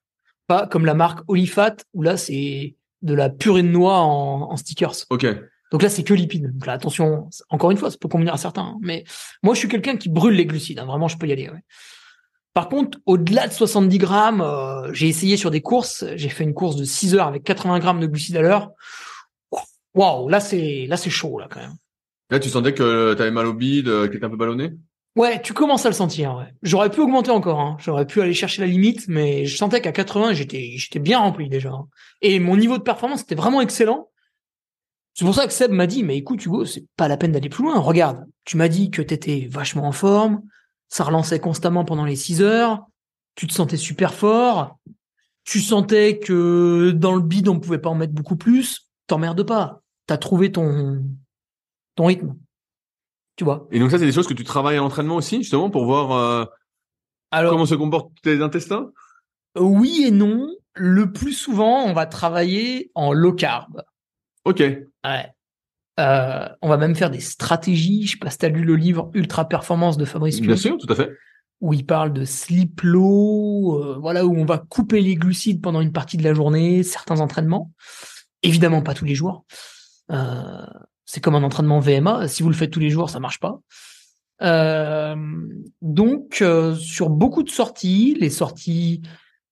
Pas 0.47 0.67
comme 0.67 0.85
la 0.85 0.93
marque 0.95 1.19
Olifat 1.27 1.75
où 1.93 2.01
là 2.01 2.17
c'est 2.17 2.75
de 3.05 3.13
la 3.13 3.29
purée 3.29 3.63
de 3.63 3.67
noix 3.67 3.99
en, 3.99 4.51
en 4.51 4.57
stickers. 4.57 4.93
Ok. 5.09 5.25
Donc 5.71 5.81
là, 5.81 5.89
c'est 5.89 6.03
que 6.03 6.13
lipides. 6.13 6.51
Donc 6.53 6.65
là, 6.65 6.73
attention, 6.73 7.29
encore 7.49 7.71
une 7.71 7.77
fois, 7.77 7.89
ça 7.91 7.97
peut 7.99 8.07
convenir 8.07 8.33
à 8.33 8.37
certains. 8.37 8.61
hein. 8.63 8.77
Mais 8.81 9.03
moi, 9.43 9.53
je 9.53 9.59
suis 9.59 9.67
quelqu'un 9.67 9.97
qui 9.97 10.09
brûle 10.09 10.35
les 10.35 10.45
glucides. 10.45 10.79
hein. 10.79 10.85
Vraiment, 10.85 11.07
je 11.07 11.17
peux 11.17 11.27
y 11.27 11.31
aller. 11.31 11.49
ouais. 11.49 11.61
Par 12.53 12.69
contre, 12.69 12.99
au-delà 13.05 13.47
de 13.47 13.53
70 13.53 13.97
grammes, 13.97 14.41
euh, 14.41 14.93
j'ai 14.93 15.07
essayé 15.09 15.35
sur 15.37 15.51
des 15.51 15.61
courses. 15.61 16.05
J'ai 16.15 16.29
fait 16.29 16.43
une 16.45 16.53
course 16.53 16.75
de 16.77 16.85
6 16.85 17.15
heures 17.15 17.27
avec 17.27 17.43
80 17.43 17.79
grammes 17.79 17.99
de 17.99 18.07
glucides 18.07 18.37
à 18.37 18.41
l'heure. 18.41 18.71
Waouh, 19.93 20.29
là, 20.29 20.39
c'est 20.39 20.85
là, 20.87 20.97
c'est 20.97 21.09
chaud 21.09 21.39
là 21.39 21.47
quand 21.49 21.59
même. 21.61 21.75
Là, 22.29 22.39
tu 22.39 22.49
sentais 22.49 22.73
que 22.73 23.13
t'avais 23.13 23.31
mal 23.31 23.45
au 23.45 23.53
bide, 23.53 23.87
euh, 23.87 24.07
que 24.07 24.13
t'étais 24.13 24.25
un 24.25 24.29
peu 24.29 24.37
ballonné? 24.37 24.73
Ouais, 25.15 25.41
tu 25.41 25.53
commences 25.53 25.85
à 25.85 25.89
le 25.89 25.95
sentir. 25.95 26.35
Ouais. 26.35 26.53
J'aurais 26.61 26.89
pu 26.89 26.99
augmenter 26.99 27.31
encore. 27.31 27.59
Hein. 27.59 27.77
J'aurais 27.79 28.05
pu 28.05 28.21
aller 28.21 28.33
chercher 28.33 28.61
la 28.61 28.67
limite, 28.67 29.07
mais 29.07 29.45
je 29.45 29.55
sentais 29.55 29.79
qu'à 29.79 29.93
80, 29.93 30.33
j'étais 30.33 30.73
j'étais 30.75 30.99
bien 30.99 31.19
rempli 31.19 31.47
déjà. 31.47 31.71
Et 32.21 32.39
mon 32.39 32.57
niveau 32.57 32.77
de 32.77 32.83
performance 32.83 33.21
était 33.21 33.35
vraiment 33.35 33.61
excellent. 33.61 34.09
C'est 35.13 35.23
pour 35.23 35.33
ça 35.33 35.47
que 35.47 35.53
Seb 35.53 35.71
m'a 35.71 35.87
dit, 35.87 36.03
mais 36.03 36.17
écoute 36.17 36.45
Hugo, 36.45 36.65
c'est 36.65 36.85
pas 36.97 37.07
la 37.07 37.15
peine 37.15 37.31
d'aller 37.31 37.47
plus 37.47 37.63
loin. 37.63 37.79
Regarde, 37.79 38.25
tu 38.43 38.57
m'as 38.57 38.67
dit 38.67 38.91
que 38.91 39.01
t'étais 39.01 39.47
vachement 39.49 39.87
en 39.87 39.93
forme, 39.93 40.41
ça 40.89 41.05
relançait 41.05 41.39
constamment 41.39 41.85
pendant 41.85 42.03
les 42.03 42.17
6 42.17 42.41
heures, 42.41 42.85
tu 43.35 43.47
te 43.47 43.53
sentais 43.53 43.77
super 43.77 44.13
fort, 44.13 44.77
tu 45.45 45.61
sentais 45.61 46.19
que 46.19 46.91
dans 46.91 47.15
le 47.15 47.21
bide 47.21 47.47
on 47.47 47.61
pouvait 47.61 47.77
pas 47.77 47.89
en 47.89 47.95
mettre 47.95 48.13
beaucoup 48.13 48.35
plus. 48.35 48.89
T'emmerdes 49.07 49.43
pas. 49.43 49.81
T'as 50.07 50.17
trouvé 50.17 50.51
ton 50.51 51.01
ton 51.95 52.07
rythme. 52.07 52.35
Tu 53.35 53.43
vois. 53.43 53.67
Et 53.71 53.79
donc 53.79 53.91
ça, 53.91 53.99
c'est 53.99 54.05
des 54.05 54.11
choses 54.11 54.27
que 54.27 54.33
tu 54.33 54.43
travailles 54.43 54.77
à 54.77 54.79
l'entraînement 54.79 55.17
aussi, 55.17 55.37
justement, 55.37 55.69
pour 55.69 55.85
voir 55.85 56.11
euh, 56.11 56.45
Alors 57.31 57.51
comment 57.51 57.65
se 57.65 57.75
comportent 57.75 58.11
tes 58.23 58.41
intestins? 58.41 58.91
Oui 59.59 60.05
et 60.07 60.11
non. 60.11 60.49
Le 60.73 61.11
plus 61.11 61.33
souvent, 61.33 61.83
on 61.85 61.93
va 61.93 62.05
travailler 62.05 62.91
en 62.95 63.13
low 63.13 63.33
carb. 63.33 63.81
Ok. 64.43 64.59
Ouais. 64.59 65.31
Euh, 65.99 66.49
on 66.61 66.67
va 66.67 66.75
même 66.77 66.95
faire 66.95 67.09
des 67.09 67.21
stratégies. 67.21 68.05
Je 68.05 68.11
sais 68.11 68.17
pas 68.17 68.29
si 68.29 68.37
t'as 68.37 68.49
lu 68.49 68.63
le 68.63 68.75
livre 68.75 69.09
Ultra 69.13 69.47
Performance 69.47 69.95
de 69.97 70.03
Fabrice 70.05 70.41
Bien 70.41 70.57
sûr, 70.57 70.77
tout 70.77 70.91
à 70.91 70.95
fait. 70.95 71.09
où 71.61 71.73
il 71.73 71.85
parle 71.85 72.11
de 72.11 72.25
sleep 72.25 72.81
low, 72.81 73.81
euh, 73.81 73.97
voilà, 73.99 74.25
où 74.25 74.35
on 74.35 74.43
va 74.43 74.57
couper 74.57 74.99
les 74.99 75.15
glucides 75.15 75.61
pendant 75.61 75.79
une 75.79 75.93
partie 75.93 76.17
de 76.17 76.23
la 76.23 76.33
journée, 76.33 76.83
certains 76.83 77.21
entraînements. 77.21 77.71
Évidemment 78.43 78.81
pas 78.81 78.93
tous 78.93 79.05
les 79.05 79.15
jours. 79.15 79.45
Euh, 80.11 80.65
c'est 81.05 81.21
comme 81.21 81.35
un 81.35 81.43
entraînement 81.43 81.79
VMA. 81.79 82.27
Si 82.27 82.43
vous 82.43 82.49
le 82.49 82.55
faites 82.55 82.71
tous 82.71 82.79
les 82.79 82.89
jours, 82.89 83.09
ça 83.09 83.19
marche 83.19 83.39
pas. 83.39 83.59
Euh, 84.41 85.15
donc, 85.81 86.41
euh, 86.41 86.75
sur 86.75 87.09
beaucoup 87.09 87.43
de 87.43 87.49
sorties, 87.49 88.17
les 88.19 88.29
sorties, 88.29 89.01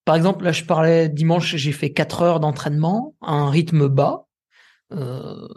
par 0.05 0.15
exemple, 0.15 0.43
là, 0.43 0.51
je 0.51 0.65
parlais 0.65 1.09
dimanche, 1.09 1.55
j'ai 1.55 1.71
fait 1.71 1.93
4 1.93 2.21
heures 2.21 2.39
d'entraînement, 2.39 3.15
à 3.21 3.33
un 3.33 3.49
rythme 3.49 3.87
bas. 3.87 4.25
Euh, 4.91 5.47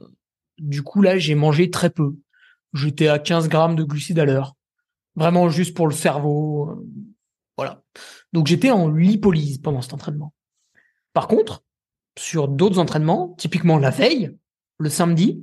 du 0.58 0.82
coup, 0.82 1.02
là, 1.02 1.18
j'ai 1.18 1.34
mangé 1.34 1.70
très 1.70 1.90
peu. 1.90 2.14
J'étais 2.72 3.08
à 3.08 3.18
15 3.18 3.48
grammes 3.48 3.74
de 3.74 3.84
glucides 3.84 4.18
à 4.18 4.24
l'heure. 4.24 4.54
Vraiment 5.16 5.48
juste 5.48 5.74
pour 5.74 5.88
le 5.88 5.94
cerveau. 5.94 6.84
Voilà. 7.56 7.82
Donc, 8.32 8.46
j'étais 8.46 8.70
en 8.70 8.88
lipolyse 8.88 9.58
pendant 9.58 9.80
cet 9.80 9.94
entraînement. 9.94 10.34
Par 11.14 11.26
contre, 11.26 11.64
sur 12.18 12.48
d'autres 12.48 12.78
entraînements, 12.78 13.34
typiquement 13.38 13.78
la 13.78 13.90
veille, 13.90 14.36
le 14.78 14.90
samedi, 14.90 15.42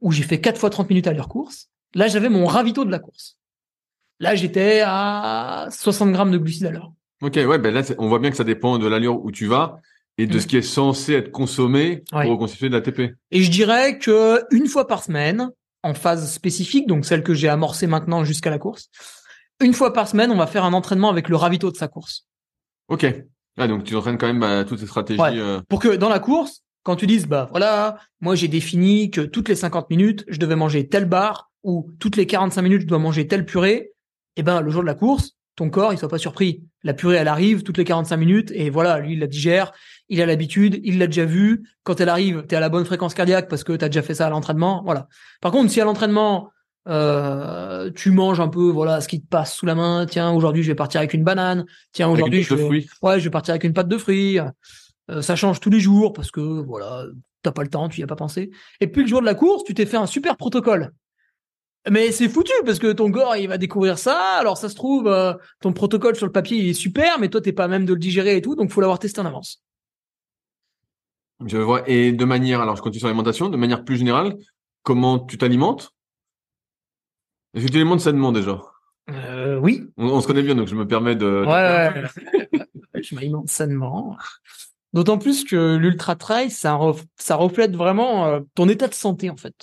où 0.00 0.12
j'ai 0.12 0.22
fait 0.22 0.40
4 0.40 0.58
fois 0.58 0.70
30 0.70 0.88
minutes 0.88 1.06
à 1.06 1.12
l'heure 1.12 1.28
course, 1.28 1.68
là, 1.94 2.08
j'avais 2.08 2.28
mon 2.28 2.46
ravito 2.46 2.84
de 2.84 2.90
la 2.90 2.98
course. 2.98 3.36
Là, 4.18 4.34
j'étais 4.34 4.82
à 4.84 5.68
60 5.70 6.12
grammes 6.12 6.30
de 6.30 6.38
glucides 6.38 6.66
à 6.66 6.70
l'heure. 6.70 6.92
Ok, 7.22 7.34
ouais, 7.36 7.58
ben 7.58 7.72
là, 7.72 7.82
on 7.98 8.08
voit 8.08 8.18
bien 8.18 8.30
que 8.30 8.36
ça 8.36 8.44
dépend 8.44 8.78
de 8.78 8.86
l'allure 8.86 9.22
où 9.24 9.30
tu 9.30 9.46
vas 9.46 9.80
et 10.18 10.26
de 10.26 10.36
Mm. 10.36 10.40
ce 10.40 10.46
qui 10.46 10.56
est 10.56 10.62
censé 10.62 11.14
être 11.14 11.30
consommé 11.30 12.02
Ouais. 12.12 12.22
pour 12.24 12.32
reconstituer 12.32 12.68
de 12.68 12.74
l'ATP. 12.76 13.14
Et 13.30 13.42
je 13.42 13.50
dirais 13.50 13.98
que 13.98 14.42
une 14.50 14.66
fois 14.66 14.86
par 14.86 15.02
semaine, 15.02 15.50
en 15.82 15.94
phase 15.94 16.30
spécifique, 16.30 16.86
donc 16.86 17.06
celle 17.06 17.22
que 17.22 17.32
j'ai 17.32 17.48
amorcée 17.48 17.86
maintenant 17.86 18.24
jusqu'à 18.24 18.50
la 18.50 18.58
course, 18.58 18.90
une 19.60 19.72
fois 19.72 19.92
par 19.92 20.08
semaine, 20.08 20.30
on 20.30 20.36
va 20.36 20.46
faire 20.46 20.64
un 20.64 20.72
entraînement 20.74 21.08
avec 21.10 21.28
le 21.28 21.36
ravito 21.36 21.70
de 21.70 21.76
sa 21.76 21.88
course. 21.88 22.26
Ok. 22.88 23.06
Ah, 23.58 23.66
donc 23.68 23.84
tu 23.84 23.94
entraînes 23.96 24.16
quand 24.18 24.26
même 24.26 24.40
bah, 24.40 24.64
toutes 24.64 24.78
ces 24.80 24.86
stratégies. 24.86 25.20
Ouais. 25.20 25.38
euh, 25.38 25.60
Pour 25.68 25.80
que 25.80 25.88
dans 25.96 26.08
la 26.08 26.18
course, 26.18 26.62
quand 26.82 26.96
tu 26.96 27.06
dises, 27.06 27.26
bah 27.26 27.48
voilà, 27.50 27.98
moi 28.20 28.34
j'ai 28.34 28.48
défini 28.48 29.10
que 29.10 29.20
toutes 29.20 29.48
les 29.48 29.54
50 29.54 29.90
minutes, 29.90 30.24
je 30.28 30.38
devais 30.38 30.56
manger 30.56 30.88
telle 30.88 31.04
barre, 31.04 31.50
ou 31.62 31.90
toutes 31.98 32.16
les 32.16 32.26
45 32.26 32.62
minutes, 32.62 32.82
je 32.82 32.86
dois 32.86 32.98
manger 32.98 33.26
telle 33.26 33.44
purée, 33.44 33.92
et 34.36 34.42
ben 34.42 34.60
le 34.60 34.70
jour 34.70 34.82
de 34.82 34.86
la 34.86 34.94
course, 34.94 35.36
ton 35.56 35.68
corps, 35.68 35.92
il 35.92 35.98
soit 35.98 36.08
pas 36.08 36.18
surpris. 36.18 36.64
La 36.82 36.94
purée, 36.94 37.16
elle 37.16 37.28
arrive 37.28 37.62
toutes 37.62 37.76
les 37.76 37.84
45 37.84 38.16
minutes, 38.16 38.52
et 38.54 38.70
voilà, 38.70 38.98
lui, 38.98 39.12
il 39.12 39.18
la 39.18 39.26
digère, 39.26 39.72
il 40.08 40.22
a 40.22 40.26
l'habitude, 40.26 40.80
il 40.84 40.98
l'a 40.98 41.06
déjà 41.06 41.26
vu. 41.26 41.68
Quand 41.82 42.00
elle 42.00 42.08
arrive, 42.08 42.44
t'es 42.46 42.56
à 42.56 42.60
la 42.60 42.70
bonne 42.70 42.86
fréquence 42.86 43.12
cardiaque 43.12 43.48
parce 43.48 43.62
que 43.62 43.74
t'as 43.74 43.88
déjà 43.88 44.00
fait 44.00 44.14
ça 44.14 44.26
à 44.26 44.30
l'entraînement, 44.30 44.82
voilà. 44.84 45.08
Par 45.42 45.52
contre, 45.52 45.70
si 45.70 45.80
à 45.80 45.84
l'entraînement, 45.84 46.50
euh, 46.88 47.90
tu 47.94 48.10
manges 48.10 48.40
un 48.40 48.48
peu, 48.48 48.70
voilà, 48.70 49.02
ce 49.02 49.08
qui 49.08 49.20
te 49.20 49.28
passe 49.28 49.54
sous 49.54 49.66
la 49.66 49.74
main, 49.74 50.06
tiens, 50.06 50.30
aujourd'hui, 50.32 50.62
je 50.62 50.68
vais 50.68 50.76
partir 50.76 51.00
avec 51.00 51.12
une 51.12 51.24
banane, 51.24 51.66
tiens, 51.92 52.08
aujourd'hui, 52.08 52.42
je 52.42 52.54
vais, 52.54 52.86
ouais, 53.02 53.20
je 53.20 53.24
vais 53.24 53.30
partir 53.30 53.52
avec 53.52 53.64
une 53.64 53.74
pâte 53.74 53.88
de 53.88 53.98
fruits. 53.98 54.38
Euh, 55.10 55.22
ça 55.22 55.36
change 55.36 55.60
tous 55.60 55.70
les 55.70 55.80
jours 55.80 56.12
parce 56.12 56.30
que 56.30 56.40
voilà, 56.40 57.04
t'as 57.42 57.52
pas 57.52 57.62
le 57.62 57.68
temps, 57.68 57.88
tu 57.88 58.00
y 58.00 58.02
as 58.04 58.06
pas 58.06 58.16
pensé. 58.16 58.50
Et 58.80 58.86
puis 58.86 59.02
le 59.02 59.08
jour 59.08 59.20
de 59.20 59.26
la 59.26 59.34
course, 59.34 59.64
tu 59.64 59.74
t'es 59.74 59.86
fait 59.86 59.96
un 59.96 60.06
super 60.06 60.36
protocole. 60.36 60.92
Mais 61.90 62.12
c'est 62.12 62.28
foutu 62.28 62.52
parce 62.66 62.78
que 62.78 62.92
ton 62.92 63.10
corps 63.10 63.36
il 63.36 63.48
va 63.48 63.56
découvrir 63.56 63.98
ça. 63.98 64.18
Alors 64.38 64.58
ça 64.58 64.68
se 64.68 64.74
trouve 64.74 65.08
euh, 65.08 65.32
ton 65.60 65.72
protocole 65.72 66.14
sur 66.14 66.26
le 66.26 66.32
papier 66.32 66.58
il 66.58 66.68
est 66.68 66.74
super, 66.74 67.18
mais 67.18 67.28
toi 67.28 67.40
t'es 67.40 67.52
pas 67.52 67.68
même 67.68 67.86
de 67.86 67.94
le 67.94 67.98
digérer 67.98 68.36
et 68.36 68.42
tout, 68.42 68.54
donc 68.54 68.70
faut 68.70 68.80
l'avoir 68.80 68.98
testé 68.98 69.20
en 69.20 69.26
avance. 69.26 69.62
Je 71.46 71.56
vois. 71.56 71.88
Et 71.88 72.12
de 72.12 72.24
manière, 72.26 72.60
alors 72.60 72.76
je 72.76 72.82
continue 72.82 73.00
sur 73.00 73.08
l'alimentation, 73.08 73.48
de 73.48 73.56
manière 73.56 73.84
plus 73.84 73.96
générale, 73.96 74.36
comment 74.82 75.18
tu 75.18 75.38
t'alimentes? 75.38 75.94
Est-ce 77.54 77.66
que 77.66 77.70
tu 77.70 77.78
alimentes 77.78 78.00
sainement 78.00 78.30
déjà? 78.30 78.60
Euh, 79.08 79.58
oui. 79.58 79.82
on, 79.96 80.06
on 80.08 80.20
se 80.20 80.26
connaît 80.26 80.42
bien, 80.42 80.54
donc 80.54 80.68
je 80.68 80.74
me 80.76 80.86
permets 80.86 81.16
de. 81.16 81.44
Ouais, 81.46 82.02
ouais, 82.52 82.58
ouais. 82.92 83.02
je 83.02 83.14
m'alimente 83.14 83.48
sainement. 83.48 84.16
D'autant 84.92 85.18
plus 85.18 85.44
que 85.44 85.76
l'ultra 85.76 86.16
trail, 86.16 86.50
ça, 86.50 86.74
ref- 86.74 87.04
ça 87.16 87.36
reflète 87.36 87.76
vraiment 87.76 88.26
euh, 88.26 88.40
ton 88.54 88.68
état 88.68 88.88
de 88.88 88.94
santé 88.94 89.30
en 89.30 89.36
fait. 89.36 89.54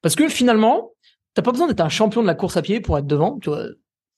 Parce 0.00 0.14
que 0.16 0.28
finalement, 0.28 0.92
t'as 1.34 1.42
pas 1.42 1.52
besoin 1.52 1.68
d'être 1.68 1.80
un 1.80 1.88
champion 1.88 2.22
de 2.22 2.26
la 2.26 2.34
course 2.34 2.56
à 2.56 2.62
pied 2.62 2.80
pour 2.80 2.96
être 2.98 3.06
devant. 3.06 3.38
Tu 3.38 3.50
vois, 3.50 3.64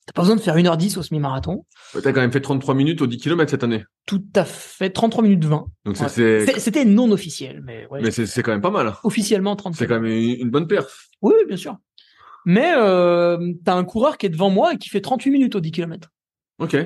t'as 0.07 0.13
pas 0.15 0.23
besoin 0.23 0.37
de 0.37 0.41
faire 0.41 0.57
1h10 0.57 0.99
au 0.99 1.03
semi-marathon. 1.03 1.67
T'as 1.93 2.13
quand 2.13 2.21
même 2.21 2.33
fait 2.33 2.41
33 2.41 2.75
minutes 2.75 3.03
au 3.03 3.07
10 3.07 3.19
km 3.19 3.51
cette 3.51 3.65
année. 3.65 3.85
Tout 4.07 4.25
à 4.37 4.45
fait 4.45 4.91
33 4.91 5.23
minutes 5.23 5.45
20. 5.45 5.67
Donc 5.85 6.01
Ouais. 6.01 6.09
c'est, 6.09 6.59
C'était 6.61 6.85
non 6.85 7.11
officiel, 7.11 7.61
mais, 7.65 7.87
ouais, 7.91 8.01
mais 8.01 8.11
c'est, 8.11 8.27
c'est 8.27 8.43
quand 8.43 8.53
même 8.53 8.61
pas 8.63 8.71
mal. 8.71 8.95
officiellement 9.03 9.57
33. 9.57 9.79
C'est 9.79 9.87
quand 9.89 10.01
même 10.01 10.11
une, 10.11 10.51
bonne 10.51 10.67
perf. 10.69 11.09
Oui, 11.21 11.35
oui, 11.37 11.45
bien 11.47 11.57
sûr. 11.57 11.77
Mais 12.47 12.73
euh, 12.77 13.53
t'as 13.65 13.75
un 13.75 13.85
coureur 13.85 14.19
qui 14.19 14.27
est 14.27 14.31
devant 14.31 14.51
moi 14.51 14.75
et 14.75 14.79
qui 14.79 14.89
fait 14.89 15.01
38 15.01 15.31
minutes 15.31 15.55
au 15.57 15.61
10 15.61 15.73
km. 15.73 16.11
Ok. 16.59 16.77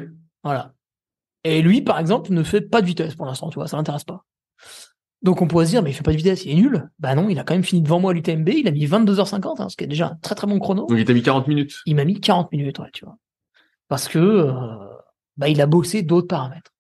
Voilà. 0.43 0.73
Et 1.49 1.63
lui, 1.63 1.81
par 1.81 1.99
exemple, 1.99 2.33
ne 2.33 2.43
fait 2.43 2.61
pas 2.61 2.81
de 2.81 2.87
vitesse 2.87 3.15
pour 3.15 3.27
l'instant, 3.27 3.49
tu 3.51 3.55
vois, 3.55 3.69
ça 3.69 3.77
l'intéresse 3.77 4.05
pas. 4.05 4.25
Donc 5.23 5.43
on 5.43 5.49
pourrait 5.49 5.67
se 5.67 5.71
dire, 5.71 5.83
mais 5.83 5.91
il 5.91 5.95
fait 5.95 6.03
pas 6.03 6.13
de 6.13 6.17
vitesse, 6.17 6.45
il 6.45 6.53
est 6.53 6.55
nul. 6.55 6.89
Bah 6.99 7.15
non, 7.15 7.29
il 7.29 7.39
a 7.39 7.45
quand 7.45 7.55
même 7.55 7.65
fini 7.65 7.83
devant 7.83 7.99
moi 7.99 8.13
à 8.13 8.15
l'UTMB, 8.15 8.49
il 8.51 8.69
a 8.69 8.71
mis 8.71 8.87
22h50, 8.87 9.63
hein, 9.63 9.69
ce 9.69 9.77
qui 9.77 9.85
est 9.85 9.89
déjà 9.89 10.09
un 10.09 10.15
très 10.17 10.35
très 10.35 10.47
bon 10.47 10.59
chrono. 10.59 10.87
Donc 10.87 10.97
il 10.99 11.05
t'a 11.05 11.13
mis 11.13 11.23
40 11.23 11.49
minutes. 11.49 11.81
Il 11.87 11.97
m'a 11.97 12.05
mis 12.05 12.21
40 12.21 12.53
minutes, 12.53 12.79
ouais, 12.79 12.91
tu 12.93 13.05
vois. 13.05 13.17
Parce 13.89 14.07
que 14.07 14.19
euh, 14.19 14.53
bah, 15.37 15.49
il 15.49 15.61
a 15.61 15.67
bossé 15.67 16.03
d'autres 16.03 16.29
paramètres. 16.29 16.73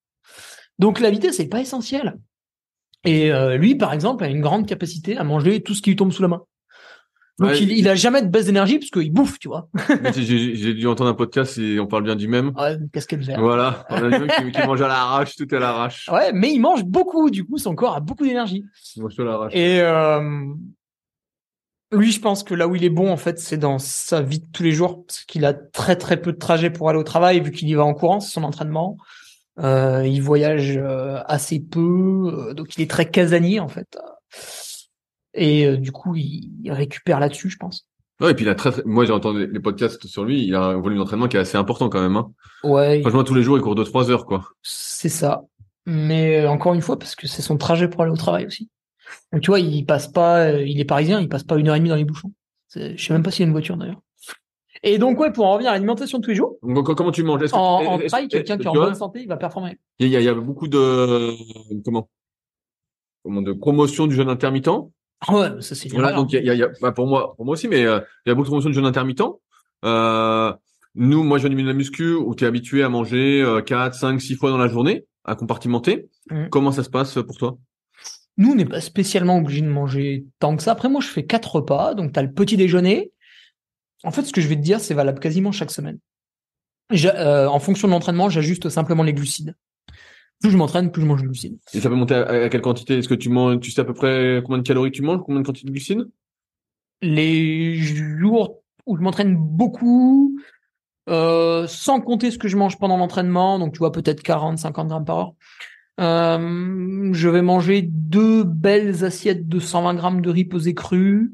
Donc 0.79 1.01
la 1.01 1.11
vitesse 1.11 1.39
n'est 1.39 1.49
pas 1.49 1.61
essentielle. 1.61 2.19
Et 3.05 3.33
euh, 3.33 3.57
lui, 3.57 3.75
par 3.75 3.93
exemple, 3.93 4.23
a 4.25 4.29
une 4.29 4.41
grande 4.41 4.67
capacité 4.67 5.17
à 5.17 5.25
manger 5.25 5.63
tout 5.63 5.75
ce 5.75 5.83
qui 5.83 5.91
lui 5.91 5.97
tombe 5.97 6.13
sous 6.13 6.23
la 6.23 6.29
main. 6.29 6.43
Donc 7.39 7.51
Ouais. 7.51 7.63
il, 7.63 7.71
il 7.71 7.89
a 7.89 7.95
jamais 7.95 8.21
de 8.21 8.27
baisse 8.27 8.47
d'énergie 8.47 8.79
parce 8.79 8.91
qu'il 8.91 9.13
bouffe, 9.13 9.39
tu 9.39 9.47
vois. 9.47 9.69
J'ai, 10.17 10.75
dû 10.75 10.87
entendre 10.89 11.11
un 11.11 11.15
podcast 11.15 11.57
et 11.59 11.79
on 11.79 11.87
parle 11.87 12.03
bien 12.03 12.17
du 12.17 12.27
même. 12.27 12.53
Ouais, 12.57 12.77
casquette 12.93 13.21
verte. 13.23 13.39
Voilà. 13.41 13.87
On 13.91 13.95
a 13.97 14.11
des 14.11 14.19
mecs 14.19 14.33
qui, 14.33 14.51
qui 14.51 14.67
mangent 14.67 14.83
à 14.83 14.89
l'arrache, 14.89 15.37
tout 15.37 15.55
est 15.55 15.57
à 15.57 15.61
l'arrache. 15.61 16.09
Ouais, 16.13 16.33
mais 16.33 16.53
il 16.53 16.59
mange 16.59 16.85
beaucoup, 16.85 17.31
du 17.31 17.45
coup, 17.45 17.59
son 17.59 17.77
corre 17.77 17.97
a 17.97 18.01
beaucoup 18.01 18.25
d'énergie. 18.25 18.65
Ils 18.97 19.03
mangent 19.03 19.15
tout 19.15 19.23
à 19.23 19.27
l'arrache. 19.27 19.53
Et 19.55 19.81
euh, 19.81 20.21
Lui, 21.93 22.11
je 22.11 22.21
pense 22.21 22.43
que 22.43 22.55
là 22.55 22.67
où 22.67 22.75
il 22.75 22.83
est 22.83 22.91
bon, 22.91 23.09
en 23.11 23.17
fait, 23.17 23.39
c'est 23.39 23.57
dans 23.57 23.79
sa 23.79 24.21
vie 24.21 24.41
de 24.41 24.47
tous 24.53 24.65
les 24.65 24.73
jours, 24.73 25.07
parce 25.07 25.21
qu'il 25.25 25.45
a 25.45 25.55
très 25.55 25.95
très 25.95 26.21
peu 26.21 26.33
de 26.33 26.39
trajets 26.39 26.71
pour 26.71 26.91
aller 26.91 26.99
au 26.99 27.05
travail, 27.05 27.41
vu 27.41 27.53
qu'il 27.53 27.69
y 27.69 27.75
va 27.75 27.85
en 27.85 27.95
courant, 27.95 28.19
c'est 28.19 28.33
son 28.33 28.43
entraînement. 28.43 28.97
Euh, 29.61 30.05
il 30.07 30.23
voyage 30.23 30.77
euh, 30.77 31.21
assez 31.27 31.61
peu, 31.61 32.53
donc 32.57 32.77
il 32.77 32.83
est 32.83 32.91
très 32.91 33.09
casanier 33.09 33.59
en 33.61 33.69
fait. 33.69 33.97
Et 35.35 35.67
euh, 35.67 35.77
du 35.77 35.93
coup, 35.93 36.15
il, 36.17 36.51
il 36.63 36.73
récupère 36.73 37.21
là-dessus, 37.21 37.51
je 37.51 37.57
pense. 37.57 37.87
Ouais, 38.21 38.33
et 38.33 38.35
puis 38.35 38.45
il 38.45 38.49
a 38.49 38.55
très, 38.57 38.73
très- 38.73 38.83
moi 38.85 39.05
j'ai 39.05 39.13
entendu 39.13 39.47
les 39.47 39.61
podcasts 39.61 40.07
sur 40.09 40.25
lui, 40.25 40.45
il 40.45 40.53
a 40.57 40.63
un 40.65 40.81
volume 40.81 40.99
d'entraînement 40.99 41.29
qui 41.29 41.37
est 41.37 41.41
assez 41.41 41.57
important 41.57 41.89
quand 41.89 42.01
même. 42.01 42.17
Hein. 42.17 42.33
Ouais, 42.65 43.01
Franchement, 43.03 43.23
tous 43.23 43.35
les 43.35 43.43
jours, 43.45 43.57
il 43.59 43.63
court 43.63 43.77
2-3 43.77 44.11
heures, 44.11 44.27
quoi. 44.27 44.49
c'est 44.63 45.09
ça. 45.09 45.45
Mais 45.87 46.41
euh, 46.41 46.51
encore 46.51 46.75
une 46.75 46.81
fois, 46.83 46.99
parce 46.99 47.15
que 47.15 47.29
c'est 47.29 47.43
son 47.43 47.57
trajet 47.57 47.87
pour 47.89 48.03
aller 48.03 48.11
au 48.11 48.17
travail 48.17 48.45
aussi. 48.47 48.69
Donc 49.33 49.43
tu 49.43 49.51
vois, 49.53 49.61
il 49.61 49.87
passe 49.87 50.09
pas, 50.09 50.47
euh, 50.49 50.67
il 50.67 50.81
est 50.81 50.85
parisien, 50.85 51.21
il 51.21 51.29
passe 51.29 51.45
pas 51.45 51.57
une 51.57 51.69
heure 51.69 51.77
et 51.77 51.79
demie 51.79 51.89
dans 51.91 51.95
les 51.97 52.05
bouchons. 52.05 52.33
Je 52.75 52.97
sais 52.97 53.13
même 53.13 53.23
pas 53.23 53.31
s'il 53.31 53.41
y 53.41 53.45
a 53.45 53.47
une 53.47 53.53
voiture 53.53 53.77
d'ailleurs. 53.77 54.01
Et 54.83 54.99
donc 54.99 55.19
ouais, 55.21 55.33
pour 55.33 55.47
en 55.47 55.53
revenir 55.53 55.71
à 55.71 55.75
l'alimentation 55.75 56.19
de 56.19 56.25
tous 56.25 56.31
les 56.31 56.37
jours, 56.37 56.57
Donc, 56.63 56.87
co- 56.87 56.95
comment 56.95 57.11
tu 57.13 57.23
manges? 57.23 57.41
Que- 57.41 57.55
en, 57.55 57.85
en 57.85 57.99
trail, 57.99 58.29
quelqu'un 58.29 58.59
qui 58.59 58.65
est 58.65 58.69
en 58.69 58.75
bonne 58.75 58.95
santé, 58.97 59.21
il 59.23 59.29
va 59.29 59.37
performer. 59.37 59.79
Il 60.01 60.09
y 60.09 60.17
a, 60.17 60.21
il 60.21 60.25
y 60.25 60.29
a 60.29 60.35
beaucoup 60.35 60.69
de, 60.69 61.33
comment, 61.85 62.09
comment, 63.23 63.43
de 63.43 63.53
promotion 63.53 64.07
du 64.09 64.15
jeûne 64.15 64.29
intermittent. 64.29 64.69
Ah 65.21 65.35
ouais, 65.37 65.63
ça 65.63 65.75
c'est 65.75 65.89
Voilà, 65.89 66.13
donc 66.13 66.33
il 66.33 66.45
y 66.45 66.51
a, 66.51 66.55
y 66.55 66.63
a- 66.63 66.71
bah, 66.81 66.93
pour 66.93 67.07
moi, 67.07 67.35
pour 67.37 67.45
moi 67.45 67.55
aussi, 67.55 67.67
mais 67.69 67.85
euh, 67.85 68.01
il 68.25 68.29
y 68.29 68.33
a 68.33 68.35
beaucoup 68.35 68.45
de 68.47 68.51
promotions 68.51 68.71
de 68.71 68.75
jeûne 68.75 68.87
intermittent. 68.87 69.23
Euh, 69.85 70.53
nous, 70.95 71.23
moi, 71.25 71.39
je 71.39 71.43
viens 71.43 71.51
du 71.51 71.57
milieu 71.57 71.67
de 71.69 71.73
la 71.73 71.77
muscu 71.79 72.13
où 72.15 72.35
tu 72.35 72.45
es 72.45 72.47
habitué 72.47 72.83
à 72.83 72.89
manger 72.89 73.43
euh, 73.43 73.61
4, 73.61 73.95
5, 73.95 74.21
6 74.21 74.37
fois 74.37 74.51
dans 74.51 74.59
la 74.59 74.69
journée, 74.69 75.07
à 75.25 75.35
compartimenter. 75.35 76.09
Mhm. 76.31 76.49
Comment 76.51 76.73
ça 76.73 76.85
se 76.85 76.91
passe 76.91 77.15
pour 77.15 77.37
toi? 77.37 77.59
Nous, 78.37 78.53
on 78.53 78.55
n'est 78.55 78.65
pas 78.65 78.81
spécialement 78.81 79.39
obligé 79.39 79.61
de 79.63 79.69
manger 79.69 80.25
tant 80.39 80.57
que 80.57 80.63
ça. 80.63 80.73
Après, 80.73 80.89
moi, 80.89 81.01
je 81.01 81.09
fais 81.09 81.27
quatre 81.27 81.57
repas. 81.57 81.95
Donc, 81.95 82.13
tu 82.13 82.19
as 82.21 82.23
le 82.23 82.33
petit 82.33 82.57
déjeuner. 82.57 83.11
En 84.05 84.13
fait, 84.13 84.23
ce 84.23 84.33
que 84.33 84.41
je 84.41 84.47
vais 84.47 84.55
te 84.57 84.61
dire, 84.61 84.79
c'est 84.81 84.95
valable 84.95 85.19
quasiment 85.19 85.51
chaque 85.51 85.73
semaine. 85.73 85.99
Euh, 86.93 87.47
en 87.49 87.59
fonction 87.59 87.89
de 87.89 87.93
l'entraînement, 87.93 88.31
j'ajuste 88.31 88.69
simplement 88.69 89.03
les 89.03 89.13
glucides. 89.13 89.55
Plus 90.41 90.51
je 90.51 90.57
m'entraîne, 90.57 90.93
plus 90.93 91.03
je 91.03 91.07
mange 91.07 91.23
de 91.23 91.27
glucides. 91.27 91.59
Et 91.75 91.81
ça 91.81 91.89
peut 91.89 91.97
monter 91.97 92.15
à, 92.15 92.45
à 92.45 92.49
quelle 92.49 92.61
quantité? 92.61 92.99
Est-ce 92.99 93.09
que 93.09 93.15
tu 93.15 93.29
manges, 93.29 93.61
tu 93.61 93.71
sais 93.71 93.81
à 93.81 93.85
peu 93.85 93.95
près 93.95 94.41
combien 94.45 94.59
de 94.59 94.67
calories 94.67 94.93
tu 94.93 95.03
manges, 95.03 95.21
combien 95.25 95.41
de 95.41 95.47
quantité 95.47 95.67
de 95.67 95.73
glucides? 95.73 96.09
Les 97.03 97.75
jours 97.77 98.63
où 98.87 98.97
je 98.97 99.03
m'entraîne 99.03 99.37
beaucoup, 99.37 100.39
euh, 101.09 101.67
sans 101.67 102.01
compter 102.01 102.31
ce 102.31 102.39
que 102.39 102.49
je 102.49 102.57
mange 102.57 102.79
pendant 102.79 102.97
l'entraînement, 102.97 103.59
donc 103.59 103.73
tu 103.73 103.79
vois 103.79 103.93
peut-être 103.93 104.23
40, 104.23 104.59
50 104.59 104.89
grammes 104.89 105.05
par 105.05 105.19
heure, 105.19 105.35
euh, 106.01 107.11
je 107.13 107.29
vais 107.29 107.43
manger 107.43 107.83
deux 107.83 108.45
belles 108.45 109.05
assiettes 109.05 109.49
de 109.49 109.59
120 109.59 109.95
grammes 109.95 110.21
de 110.21 110.31
riz 110.31 110.45
pesé 110.45 110.75
cru. 110.75 111.33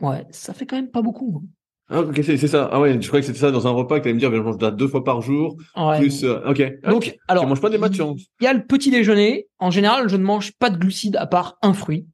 Ouais, 0.00 0.26
ça 0.30 0.54
fait 0.54 0.66
quand 0.66 0.76
même 0.76 0.90
pas 0.90 1.02
beaucoup. 1.02 1.44
Hein. 1.88 1.96
Ah, 1.96 2.00
ok, 2.00 2.20
c'est 2.24 2.36
c'est 2.36 2.48
ça. 2.48 2.68
Ah 2.72 2.80
ouais, 2.80 3.00
je 3.00 3.06
croyais 3.06 3.22
que 3.22 3.26
c'était 3.26 3.38
ça 3.38 3.50
dans 3.50 3.66
un 3.66 3.70
repas 3.70 3.98
que 3.98 4.02
tu 4.04 4.08
allais 4.08 4.14
me 4.14 4.20
dire, 4.20 4.30
je 4.34 4.40
mange 4.40 4.58
deux 4.76 4.88
fois 4.88 5.04
par 5.04 5.20
jour, 5.22 5.56
Ouais. 5.76 5.98
plus, 6.00 6.24
euh, 6.24 6.40
ok. 6.50 6.80
Donc, 6.84 7.02
tu 7.04 7.12
alors, 7.28 7.46
manges 7.46 7.60
pas 7.60 7.70
des 7.70 7.78
matchs, 7.78 8.00
hein. 8.00 8.14
il 8.40 8.44
y 8.44 8.46
a 8.46 8.52
le 8.52 8.64
petit 8.66 8.90
déjeuner. 8.90 9.48
En 9.58 9.70
général, 9.70 10.08
je 10.08 10.16
ne 10.16 10.22
mange 10.24 10.52
pas 10.58 10.70
de 10.70 10.76
glucides 10.78 11.16
à 11.16 11.26
part 11.26 11.56
un 11.62 11.72
fruit. 11.72 12.06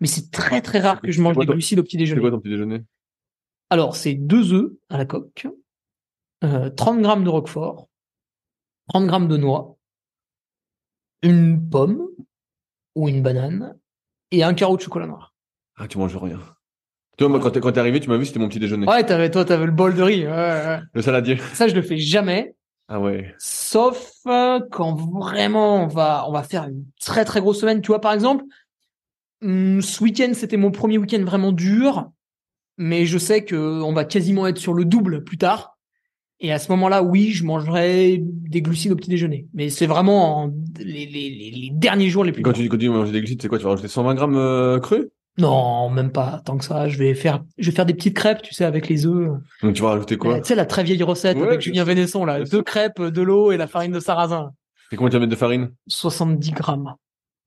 Mais 0.00 0.06
c'est 0.06 0.30
très 0.30 0.62
très 0.62 0.80
rare 0.80 1.00
que 1.00 1.10
je 1.12 1.20
mange 1.20 1.36
des 1.36 1.44
ton- 1.46 1.52
glucides 1.52 1.78
au 1.78 1.82
petit 1.82 1.92
C'est 1.92 1.98
déjeuner. 1.98 2.20
quoi 2.20 2.30
ton 2.30 2.38
petit 2.40 2.50
déjeuner? 2.50 2.82
Alors, 3.68 3.96
c'est 3.96 4.14
deux 4.14 4.52
œufs 4.54 4.72
à 4.88 4.96
la 4.98 5.04
coque, 5.04 5.46
euh, 6.44 6.70
30 6.70 7.02
grammes 7.02 7.22
de 7.24 7.28
roquefort, 7.28 7.88
30 8.88 9.06
grammes 9.06 9.28
de 9.28 9.36
noix, 9.36 9.76
une 11.22 11.68
pomme 11.68 12.08
ou 12.94 13.08
une 13.08 13.22
banane 13.22 13.78
et 14.30 14.42
un 14.42 14.54
carreau 14.54 14.76
de 14.76 14.82
chocolat 14.82 15.06
noir. 15.06 15.34
Ah, 15.76 15.86
tu 15.86 15.98
manges 15.98 16.16
rien. 16.16 16.38
Tu 17.20 17.24
vois, 17.24 17.32
moi, 17.32 17.40
quand 17.40 17.50
t'es, 17.50 17.60
quand 17.60 17.70
t'es 17.72 17.80
arrivé, 17.80 18.00
tu 18.00 18.08
m'as 18.08 18.16
vu, 18.16 18.24
c'était 18.24 18.38
mon 18.38 18.48
petit 18.48 18.60
déjeuner. 18.60 18.86
Ouais, 18.86 19.04
t'avais, 19.04 19.30
toi, 19.30 19.44
t'avais 19.44 19.66
le 19.66 19.72
bol 19.72 19.94
de 19.94 20.00
riz. 20.00 20.24
ouais, 20.24 20.32
ouais, 20.32 20.64
ouais. 20.66 20.78
Le 20.94 21.02
saladier. 21.02 21.36
Ça, 21.52 21.68
je 21.68 21.74
le 21.74 21.82
fais 21.82 21.98
jamais. 21.98 22.54
Ah 22.88 22.98
ouais. 22.98 23.34
Sauf 23.36 24.10
euh, 24.26 24.58
quand 24.70 24.94
vraiment 24.94 25.84
on 25.84 25.86
va, 25.86 26.24
on 26.26 26.32
va 26.32 26.42
faire 26.42 26.64
une 26.64 26.86
très 26.98 27.26
très 27.26 27.42
grosse 27.42 27.60
semaine. 27.60 27.82
Tu 27.82 27.88
vois, 27.88 28.00
par 28.00 28.14
exemple, 28.14 28.44
hum, 29.42 29.82
ce 29.82 30.02
week-end, 30.02 30.30
c'était 30.32 30.56
mon 30.56 30.70
premier 30.70 30.96
week-end 30.96 31.22
vraiment 31.22 31.52
dur. 31.52 32.08
Mais 32.78 33.04
je 33.04 33.18
sais 33.18 33.44
que 33.44 33.54
on 33.54 33.92
va 33.92 34.06
quasiment 34.06 34.46
être 34.46 34.56
sur 34.56 34.72
le 34.72 34.86
double 34.86 35.22
plus 35.22 35.36
tard. 35.36 35.76
Et 36.40 36.52
à 36.52 36.58
ce 36.58 36.72
moment-là, 36.72 37.02
oui, 37.02 37.32
je 37.32 37.44
mangerai 37.44 38.16
des 38.22 38.62
glucides 38.62 38.92
au 38.92 38.96
petit 38.96 39.10
déjeuner. 39.10 39.46
Mais 39.52 39.68
c'est 39.68 39.86
vraiment 39.86 40.44
en- 40.44 40.54
les, 40.78 41.04
les, 41.04 41.70
derniers 41.74 42.08
jours 42.08 42.24
les 42.24 42.32
plus 42.32 42.40
quand 42.40 42.54
tu 42.54 42.62
dis 42.62 42.68
quand 42.70 42.78
tu 42.78 42.86
dis 42.86 42.88
manger 42.88 43.12
des 43.12 43.18
glucides, 43.20 43.42
c'est 43.42 43.48
quoi? 43.48 43.58
Tu 43.58 43.64
vas 43.64 43.70
rajouter 43.72 43.88
120 43.88 44.14
grammes 44.14 44.36
euh, 44.38 44.80
crus? 44.80 45.08
Non, 45.38 45.88
même 45.90 46.10
pas 46.12 46.40
tant 46.44 46.58
que 46.58 46.64
ça. 46.64 46.88
Je 46.88 46.98
vais 46.98 47.14
faire, 47.14 47.42
je 47.58 47.70
vais 47.70 47.74
faire 47.76 47.86
des 47.86 47.94
petites 47.94 48.16
crêpes, 48.16 48.42
tu 48.42 48.52
sais, 48.54 48.64
avec 48.64 48.88
les 48.88 49.06
œufs. 49.06 49.30
Donc 49.62 49.74
tu 49.74 49.82
vas 49.82 49.90
rajouter 49.90 50.16
quoi? 50.18 50.34
Euh, 50.34 50.40
tu 50.40 50.48
sais, 50.48 50.54
la 50.54 50.66
très 50.66 50.82
vieille 50.82 51.02
recette 51.02 51.36
Ouais, 51.38 51.46
avec 51.48 51.60
Julien. 51.60 51.84
Vénesson, 51.84 52.24
là. 52.24 52.42
Deux 52.44 52.62
crêpes, 52.62 53.00
de 53.00 53.22
l'eau 53.22 53.52
et 53.52 53.56
la 53.56 53.66
farine 53.66 53.92
de 53.92 54.00
sarrasin. 54.00 54.50
Et 54.92 54.96
combien 54.96 55.10
tu 55.10 55.16
vas 55.16 55.20
mettre 55.20 55.30
de 55.30 55.36
farine? 55.36 55.70
70 55.88 56.50
grammes. 56.52 56.94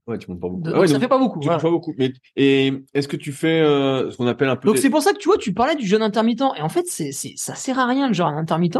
Ouais, 0.06 0.18
tu 0.18 0.30
montes 0.30 0.42
pas 0.42 0.50
beaucoup. 0.50 0.64
Donc, 0.64 0.74
Ah 0.76 0.80
ouais, 0.82 0.88
ça 0.88 0.94
donc, 0.94 1.02
fait 1.02 1.08
pas 1.08 1.18
beaucoup. 1.18 1.40
tu 1.40 1.46
voilà. 1.46 1.56
manges 1.58 1.64
pas 1.64 1.70
beaucoup. 1.70 1.94
Mais 1.98 2.12
et 2.36 2.74
est-ce 2.94 3.08
que 3.08 3.16
tu 3.16 3.32
fais 3.32 3.62
euh, 3.62 4.12
ce 4.12 4.18
qu'on 4.18 4.28
appelle 4.28 4.50
un 4.50 4.58
peu 4.58 4.68
Donc 4.68 4.76
des- 4.76 4.82
c'est 4.82 4.90
pour 4.90 5.02
ça 5.02 5.14
que 5.14 5.18
tu 5.18 5.30
vois, 5.30 5.38
tu 5.38 5.54
parlais 5.54 5.76
du 5.76 5.88
jeûne 5.88 6.02
intermittent. 6.02 6.44
Et 6.58 6.62
en 6.62 6.68
fait, 6.70 6.86
c'est, 6.88 7.12
c'est, 7.14 7.34
ça 7.38 7.56
sert 7.56 7.80
à 7.80 7.86
rien 7.88 8.08
le 8.10 8.14
jeûne 8.14 8.28
intermittent. 8.28 8.78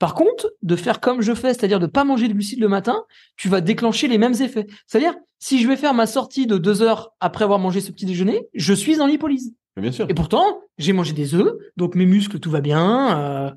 Par 0.00 0.14
contre, 0.14 0.52
de 0.62 0.74
faire 0.74 0.98
comme 1.00 1.20
je 1.22 1.32
fais, 1.34 1.54
c'est-à-dire 1.54 1.78
de 1.78 1.86
pas 1.86 2.02
manger 2.02 2.26
de 2.26 2.32
glucides 2.32 2.58
le 2.60 2.66
matin, 2.68 3.04
tu 3.36 3.48
vas 3.48 3.60
déclencher 3.60 4.08
les 4.08 4.18
mêmes 4.18 4.34
effets. 4.40 4.66
C'est-à-dire, 4.88 5.14
si 5.38 5.60
je 5.62 5.68
vais 5.68 5.76
faire 5.76 5.94
ma 5.94 6.06
sortie 6.06 6.46
de 6.48 6.58
deux 6.58 6.82
heures 6.82 7.12
après 7.20 7.44
avoir 7.44 7.60
mangé 7.60 7.80
ce 7.80 7.92
petit 7.92 8.06
déjeuner, 8.06 8.48
je 8.54 8.74
suis 8.74 9.00
en 9.00 9.06
lipolyse. 9.06 9.54
Bien 9.76 9.92
sûr. 9.92 10.06
Et 10.08 10.14
pourtant, 10.14 10.60
j'ai 10.78 10.92
mangé 10.92 11.12
des 11.12 11.34
œufs, 11.36 11.52
donc 11.76 11.94
mes 11.94 12.06
muscles, 12.06 12.40
tout 12.40 12.50
va 12.50 12.60
bien. 12.60 13.18
euh, 13.18 13.50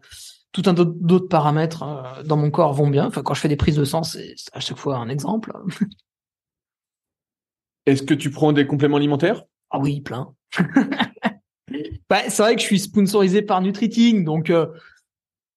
tout 0.51 0.63
un 0.65 0.73
d'autres 0.73 0.93
d'autres 0.95 1.27
paramètres 1.27 1.83
euh, 1.83 2.23
dans 2.23 2.37
mon 2.37 2.49
corps 2.51 2.73
vont 2.73 2.89
bien. 2.89 3.05
Enfin, 3.07 3.21
quand 3.21 3.33
je 3.35 3.41
fais 3.41 3.47
des 3.47 3.55
prises 3.57 3.75
de 3.75 3.83
sang, 3.85 4.01
c'est 4.03 4.33
à 4.53 4.59
chaque 4.59 4.77
fois 4.77 4.97
un 4.97 5.09
exemple. 5.09 5.51
Est-ce 7.87 8.03
que 8.03 8.13
tu 8.13 8.29
prends 8.29 8.51
des 8.51 8.67
compléments 8.67 8.97
alimentaires? 8.97 9.43
Ah 9.71 9.79
oui, 9.79 10.01
plein. 10.01 10.33
bah, 12.09 12.19
c'est 12.27 12.41
vrai 12.43 12.55
que 12.55 12.61
je 12.61 12.67
suis 12.67 12.79
sponsorisé 12.79 13.41
par 13.41 13.61
Nutriting, 13.61 14.25
donc 14.25 14.49
euh, 14.49 14.67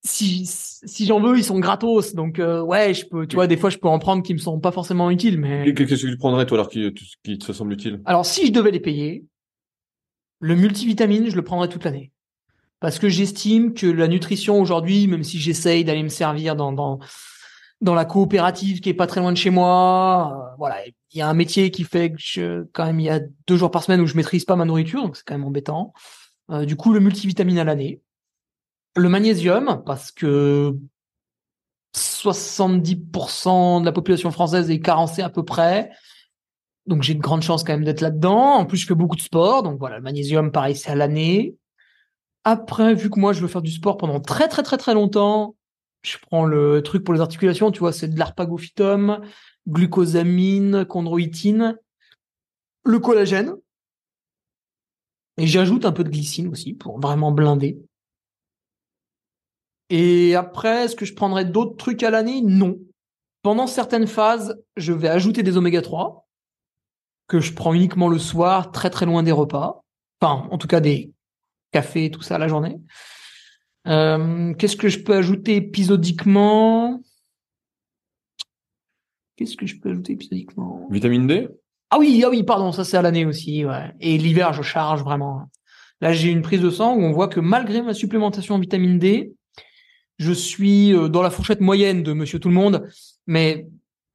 si 0.05 0.47
si 0.47 1.07
j'en 1.07 1.21
veux, 1.21 1.37
ils 1.37 1.45
sont 1.45 1.59
gratos. 1.59 2.15
Donc 2.15 2.39
euh, 2.39 2.63
ouais, 2.63 2.95
je 2.95 3.05
peux, 3.05 3.27
tu 3.27 3.35
vois, 3.35 3.49
des 3.49 3.57
fois 3.57 3.69
je 3.69 3.79
peux 3.79 3.89
en 3.89 3.99
prendre 3.99 4.23
qui 4.23 4.33
me 4.33 4.39
sont 4.39 4.61
pas 4.61 4.71
forcément 4.71 5.11
utiles, 5.11 5.39
mais 5.39 5.75
Qu'est-ce 5.75 6.07
que 6.07 6.11
tu 6.11 6.17
prendrais 6.17 6.47
toi 6.47 6.59
alors 6.59 6.71
qui, 6.71 6.95
qui 7.23 7.37
te 7.37 7.53
semble 7.53 7.73
utile? 7.73 8.01
Alors 8.05 8.25
si 8.25 8.47
je 8.47 8.53
devais 8.53 8.71
les 8.71 8.81
payer, 8.81 9.25
le 10.39 10.55
multivitamine, 10.55 11.29
je 11.29 11.37
le 11.37 11.43
prendrais 11.43 11.69
toute 11.69 11.85
l'année. 11.85 12.13
Parce 12.79 12.99
que 12.99 13.11
j'estime 13.11 13.75
que 13.75 13.87
la 13.87 14.09
nutrition 14.09 14.59
aujourd'hui, 14.59 15.07
même 15.07 15.25
si 15.25 15.39
j'essaye 15.39 15.85
d'aller 15.85 16.03
me 16.03 16.09
servir 16.09 16.57
dans, 16.57 16.73
dans, 16.73 16.99
dans 17.81 17.95
la 17.95 18.05
coopérative 18.05 18.81
qui 18.81 18.91
est 18.91 18.95
pas 18.95 19.07
très 19.07 19.21
loin 19.21 19.33
de 19.33 19.37
chez 19.37 19.51
moi, 19.51 20.33
euh, 20.35 20.55
voilà, 20.59 20.87
il 20.87 21.19
y 21.19 21.23
a 21.23 21.29
un 21.29 21.35
métier 21.35 21.71
qui 21.71 21.85
fait 21.85 22.13
que 22.13 22.19
je, 22.19 22.65
quand 22.73 22.85
même 22.85 23.01
il 23.01 23.07
y 23.07 23.11
a 23.11 23.21
deux 23.47 23.57
jours 23.57 23.71
par 23.71 23.83
semaine 23.83 24.01
où 24.01 24.07
je 24.07 24.17
maîtrise 24.17 24.45
pas 24.45 24.57
ma 24.57 24.65
nourriture, 24.65 25.03
donc 25.03 25.17
c'est 25.17 25.25
quand 25.25 25.35
même 25.35 25.47
embêtant. 25.47 25.93
Euh, 26.51 26.65
du 26.65 26.77
coup, 26.77 26.93
le 26.93 27.01
multivitamine 27.01 27.59
à 27.59 27.65
l'année. 27.65 28.01
Le 28.97 29.09
magnésium, 29.09 29.83
parce 29.87 30.11
que 30.11 30.77
70% 31.95 33.81
de 33.81 33.87
la 33.87 33.93
population 33.93 34.31
française 34.31 34.71
est 34.71 34.81
carencée 34.81 35.23
à 35.23 35.31
peu 35.31 35.45
près. 35.45 35.91
Donc 36.87 37.03
j'ai 37.03 37.15
de 37.15 37.21
grandes 37.21 37.43
chances 37.43 37.63
quand 37.63 37.73
même 37.73 37.85
d'être 37.85 38.01
là-dedans. 38.01 38.55
En 38.55 38.67
plus, 38.67 38.79
je 38.79 38.87
fais 38.87 38.95
beaucoup 38.95 39.17
de 39.17 39.23
sport, 39.23 39.63
donc 39.63 39.79
voilà, 39.79 39.97
le 39.97 40.03
magnésium, 40.03 40.51
pareil, 40.51 40.77
c'est 40.77 40.91
à 40.91 40.95
l'année. 40.95 41.57
Après, 42.45 42.95
vu 42.95 43.11
que 43.11 43.21
moi, 43.21 43.33
je 43.33 43.41
veux 43.41 43.49
faire 43.49 43.63
du 43.63 43.71
sport 43.71 43.97
pendant 43.97 44.21
très 44.21 44.49
très 44.49 44.63
très 44.63 44.77
très 44.77 44.95
longtemps, 44.95 45.55
je 46.03 46.19
prends 46.19 46.45
le 46.45 46.83
truc 46.83 47.05
pour 47.05 47.15
les 47.15 47.21
articulations, 47.21 47.71
tu 47.71 47.81
vois, 47.81 47.93
c'est 47.93 48.09
de 48.09 48.19
l'arpagophytum, 48.19 49.21
glucosamine, 49.69 50.85
chondroïtine, 50.85 51.79
le 52.85 52.99
collagène. 52.99 53.55
Et 55.37 55.47
j'ajoute 55.47 55.85
un 55.85 55.93
peu 55.93 56.05
de 56.05 56.11
glycine 56.11 56.49
aussi 56.49 56.75
pour 56.75 57.01
vraiment 57.01 57.33
blinder. 57.33 57.79
Et 59.89 60.35
après, 60.37 60.85
est-ce 60.85 60.97
que 60.97 61.05
je 61.05 61.15
prendrais 61.15 61.45
d'autres 61.45 61.77
trucs 61.77 62.03
à 62.03 62.11
l'année? 62.11 62.43
Non. 62.43 62.79
Pendant 63.43 63.67
certaines 63.67 64.07
phases, 64.07 64.63
je 64.77 64.93
vais 64.93 65.09
ajouter 65.09 65.43
des 65.43 65.57
oméga 65.57 65.83
3 65.83 66.29
que 67.27 67.41
je 67.41 67.55
prends 67.55 67.75
uniquement 67.75 68.09
le 68.09 68.19
soir, 68.19 68.73
très 68.73 68.91
très 68.91 69.07
loin 69.07 69.23
des 69.23 69.33
repas. 69.33 69.85
Enfin, 70.21 70.49
en 70.51 70.59
tout 70.59 70.67
cas 70.67 70.81
des 70.81 71.13
cafés, 71.73 72.11
tout 72.11 72.23
ça 72.23 72.39
la 72.39 72.49
journée. 72.49 72.77
Euh, 73.87 74.55
Qu'est-ce 74.55 74.77
que 74.77 74.89
je 74.89 74.99
peux 75.01 75.15
ajouter 75.15 75.57
épisodiquement? 75.57 77.01
Qu'est-ce 79.37 79.57
que 79.57 79.67
je 79.67 79.79
peux 79.79 79.91
ajouter 79.91 80.13
épisodiquement? 80.13 80.87
Vitamine 80.91 81.27
D? 81.27 81.49
Ah 81.91 81.99
oui, 81.99 82.23
ah 82.25 82.31
oui, 82.31 82.43
pardon, 82.43 82.73
ça 82.73 82.85
c'est 82.85 82.97
à 82.97 83.03
l'année 83.03 83.25
aussi, 83.25 83.65
ouais. 83.65 83.93
Et 84.01 84.19
l'hiver, 84.19 84.53
je 84.53 84.63
charge 84.63 85.03
vraiment. 85.03 85.51
Là, 86.01 86.13
j'ai 86.13 86.31
une 86.31 86.43
prise 86.43 86.61
de 86.61 86.71
sang 86.71 86.95
où 86.95 87.01
on 87.01 87.13
voit 87.13 87.29
que 87.29 87.41
malgré 87.41 87.83
ma 87.83 87.95
supplémentation 87.95 88.55
en 88.55 88.59
vitamine 88.59 88.99
D, 88.99 89.33
je 90.19 90.33
suis 90.33 90.95
euh, 90.95 91.09
dans 91.09 91.23
la 91.23 91.31
fourchette 91.31 91.61
moyenne 91.61 92.03
de 92.03 92.13
Monsieur 92.13 92.39
Tout 92.39 92.49
le 92.49 92.55
Monde, 92.55 92.87
mais 93.27 93.67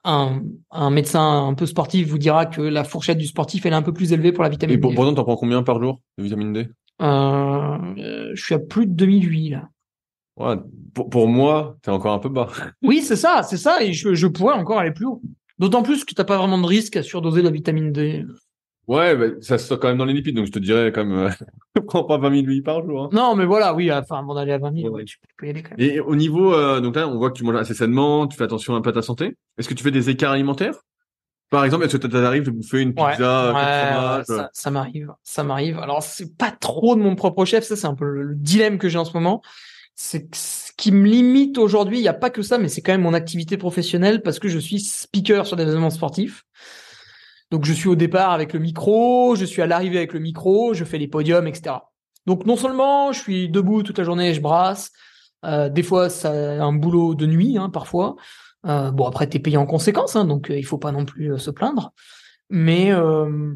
un, 0.03 0.43
un 0.70 0.89
médecin 0.91 1.47
un 1.47 1.55
peu 1.55 1.66
sportif 1.66 2.07
vous 2.07 2.20
dira 2.20 2.45
que 2.45 2.61
la 2.61 2.84
fourchette 2.84 3.18
du 3.18 3.26
sportif 3.26 3.66
elle 3.66 3.74
est 3.74 3.76
un 3.76 3.82
peu 3.82 3.93
plus 3.93 4.13
élevée 4.13 4.32
pour 4.32 4.43
la 4.43 4.49
vitamine 4.49 4.78
Et 4.78 4.80
pour, 4.80 4.91
D. 4.91 4.95
pourtant, 4.95 5.16
t'en 5.16 5.24
prends 5.24 5.36
combien 5.36 5.63
par 5.63 5.82
jour 5.82 5.99
de 6.20 6.24
vitamine 6.24 6.53
D? 6.53 6.70
Euh, 7.01 8.31
je 8.33 8.43
suis 8.43 8.55
à 8.55 8.59
plus 8.59 8.85
de 8.87 8.93
2008 8.93 9.49
là. 9.49 9.69
ouais, 10.37 10.55
pour, 10.93 11.09
pour 11.09 11.27
moi, 11.27 11.77
t'es 11.81 11.91
encore 11.91 12.13
un 12.13 12.19
peu 12.19 12.29
bas. 12.29 12.47
Oui, 12.81 13.01
c'est 13.01 13.15
ça, 13.15 13.43
c'est 13.43 13.57
ça, 13.57 13.83
et 13.83 13.93
je, 13.93 14.13
je 14.13 14.27
pourrais 14.27 14.55
encore 14.55 14.79
aller 14.79 14.91
plus 14.91 15.05
haut. 15.05 15.21
D'autant 15.59 15.83
plus 15.83 16.03
que 16.05 16.13
t'as 16.13 16.23
pas 16.25 16.37
vraiment 16.37 16.57
de 16.57 16.65
risque 16.65 16.97
à 16.97 17.03
surdoser 17.03 17.41
la 17.41 17.49
vitamine 17.51 17.91
D. 17.91 18.25
Ouais, 18.87 19.15
bah, 19.15 19.25
ça 19.41 19.57
se 19.57 19.65
stock 19.65 19.81
quand 19.81 19.87
même 19.87 19.97
dans 19.97 20.05
les 20.05 20.13
lipides, 20.13 20.35
donc 20.35 20.45
je 20.45 20.51
te 20.51 20.59
dirais 20.59 20.91
quand 20.93 21.03
même, 21.05 21.17
euh, 21.75 21.81
prends 21.87 22.03
pas 22.03 22.17
20 22.17 22.45
000 22.45 22.61
par 22.63 22.85
jour. 22.85 23.03
Hein. 23.05 23.09
Non, 23.13 23.35
mais 23.35 23.45
voilà, 23.45 23.73
oui, 23.73 23.91
enfin, 23.91 24.19
avant 24.19 24.35
d'aller 24.35 24.51
à 24.51 24.57
20 24.59 24.73
000, 24.75 24.87
Ouais. 24.89 24.99
ouais, 24.99 25.05
tu 25.05 25.17
peux 25.37 25.47
y 25.47 25.49
aller 25.49 25.63
quand 25.63 25.75
même. 25.77 25.89
Et 25.89 25.99
au 25.99 26.15
niveau, 26.15 26.53
euh, 26.53 26.79
donc 26.81 26.95
là, 26.95 27.07
on 27.07 27.17
voit 27.17 27.31
que 27.31 27.37
tu 27.37 27.43
manges 27.43 27.55
assez 27.55 27.73
sainement, 27.73 28.27
tu 28.27 28.37
fais 28.37 28.43
attention 28.43 28.75
un 28.75 28.81
peu 28.81 28.91
à 28.91 28.93
ta 28.93 29.01
santé. 29.01 29.35
Est-ce 29.57 29.67
que 29.67 29.73
tu 29.73 29.83
fais 29.83 29.91
des 29.91 30.09
écarts 30.09 30.33
alimentaires? 30.33 30.75
Par 31.49 31.63
exemple, 31.63 31.85
est-ce 31.85 31.97
que 31.97 32.07
t'arrives 32.07 32.43
de 32.43 32.51
bouffer 32.51 32.81
une 32.81 32.93
pizza, 32.93 33.53
ouais, 33.53 34.17
ouais, 34.17 34.23
ça, 34.25 34.49
ça 34.51 34.71
m'arrive, 34.71 35.13
ça 35.23 35.43
m'arrive. 35.43 35.79
Alors 35.79 36.01
c'est 36.03 36.35
pas 36.37 36.51
trop 36.51 36.95
de 36.95 37.01
mon 37.01 37.15
propre 37.15 37.45
chef, 37.45 37.63
ça 37.63 37.75
c'est 37.75 37.87
un 37.87 37.93
peu 37.95 38.05
le, 38.05 38.23
le 38.23 38.35
dilemme 38.35 38.77
que 38.77 38.89
j'ai 38.89 38.97
en 38.97 39.05
ce 39.05 39.13
moment. 39.13 39.41
C'est 39.93 40.33
ce 40.35 40.71
qui 40.75 40.91
me 40.91 41.07
limite 41.07 41.57
aujourd'hui, 41.57 41.99
il 41.99 42.03
y 42.03 42.07
a 42.09 42.13
pas 42.13 42.29
que 42.29 42.41
ça, 42.41 42.57
mais 42.57 42.67
c'est 42.67 42.81
quand 42.81 42.91
même 42.91 43.01
mon 43.03 43.13
activité 43.13 43.55
professionnelle 43.57 44.21
parce 44.21 44.39
que 44.39 44.49
je 44.49 44.59
suis 44.59 44.79
speaker 44.79 45.45
sur 45.47 45.55
des 45.55 45.63
événements 45.63 45.89
sportifs. 45.91 46.43
Donc 47.51 47.63
je 47.63 47.71
suis 47.73 47.87
au 47.87 47.95
départ 47.95 48.31
avec 48.31 48.51
le 48.53 48.59
micro, 48.59 49.35
je 49.35 49.45
suis 49.45 49.61
à 49.61 49.67
l'arrivée 49.67 49.97
avec 49.97 50.13
le 50.13 50.19
micro, 50.19 50.73
je 50.73 50.83
fais 50.83 50.97
les 50.97 51.07
podiums, 51.07 51.47
etc. 51.47 51.75
Donc 52.25 52.45
non 52.45 52.57
seulement 52.57 53.13
je 53.13 53.19
suis 53.19 53.49
debout 53.49 53.83
toute 53.83 53.97
la 53.99 54.03
journée, 54.03 54.33
je 54.33 54.41
brasse. 54.41 54.91
euh, 55.45 55.69
des 55.69 55.83
fois, 55.83 56.09
ça 56.09 56.31
un 56.31 56.73
boulot 56.73 57.13
de 57.15 57.27
nuit, 57.27 57.57
hein, 57.57 57.69
parfois. 57.69 58.15
Euh, 58.66 58.91
bon, 58.91 59.07
après, 59.07 59.28
t'es 59.28 59.39
payé 59.39 59.57
en 59.57 59.66
conséquence, 59.66 60.16
hein, 60.16 60.26
donc 60.26 60.49
euh, 60.49 60.57
il 60.57 60.66
faut 60.66 60.78
pas 60.78 60.91
non 60.91 61.05
plus 61.05 61.34
euh, 61.34 61.38
se 61.38 61.51
plaindre. 61.51 61.93
Mais 62.49 62.91
euh, 62.91 63.53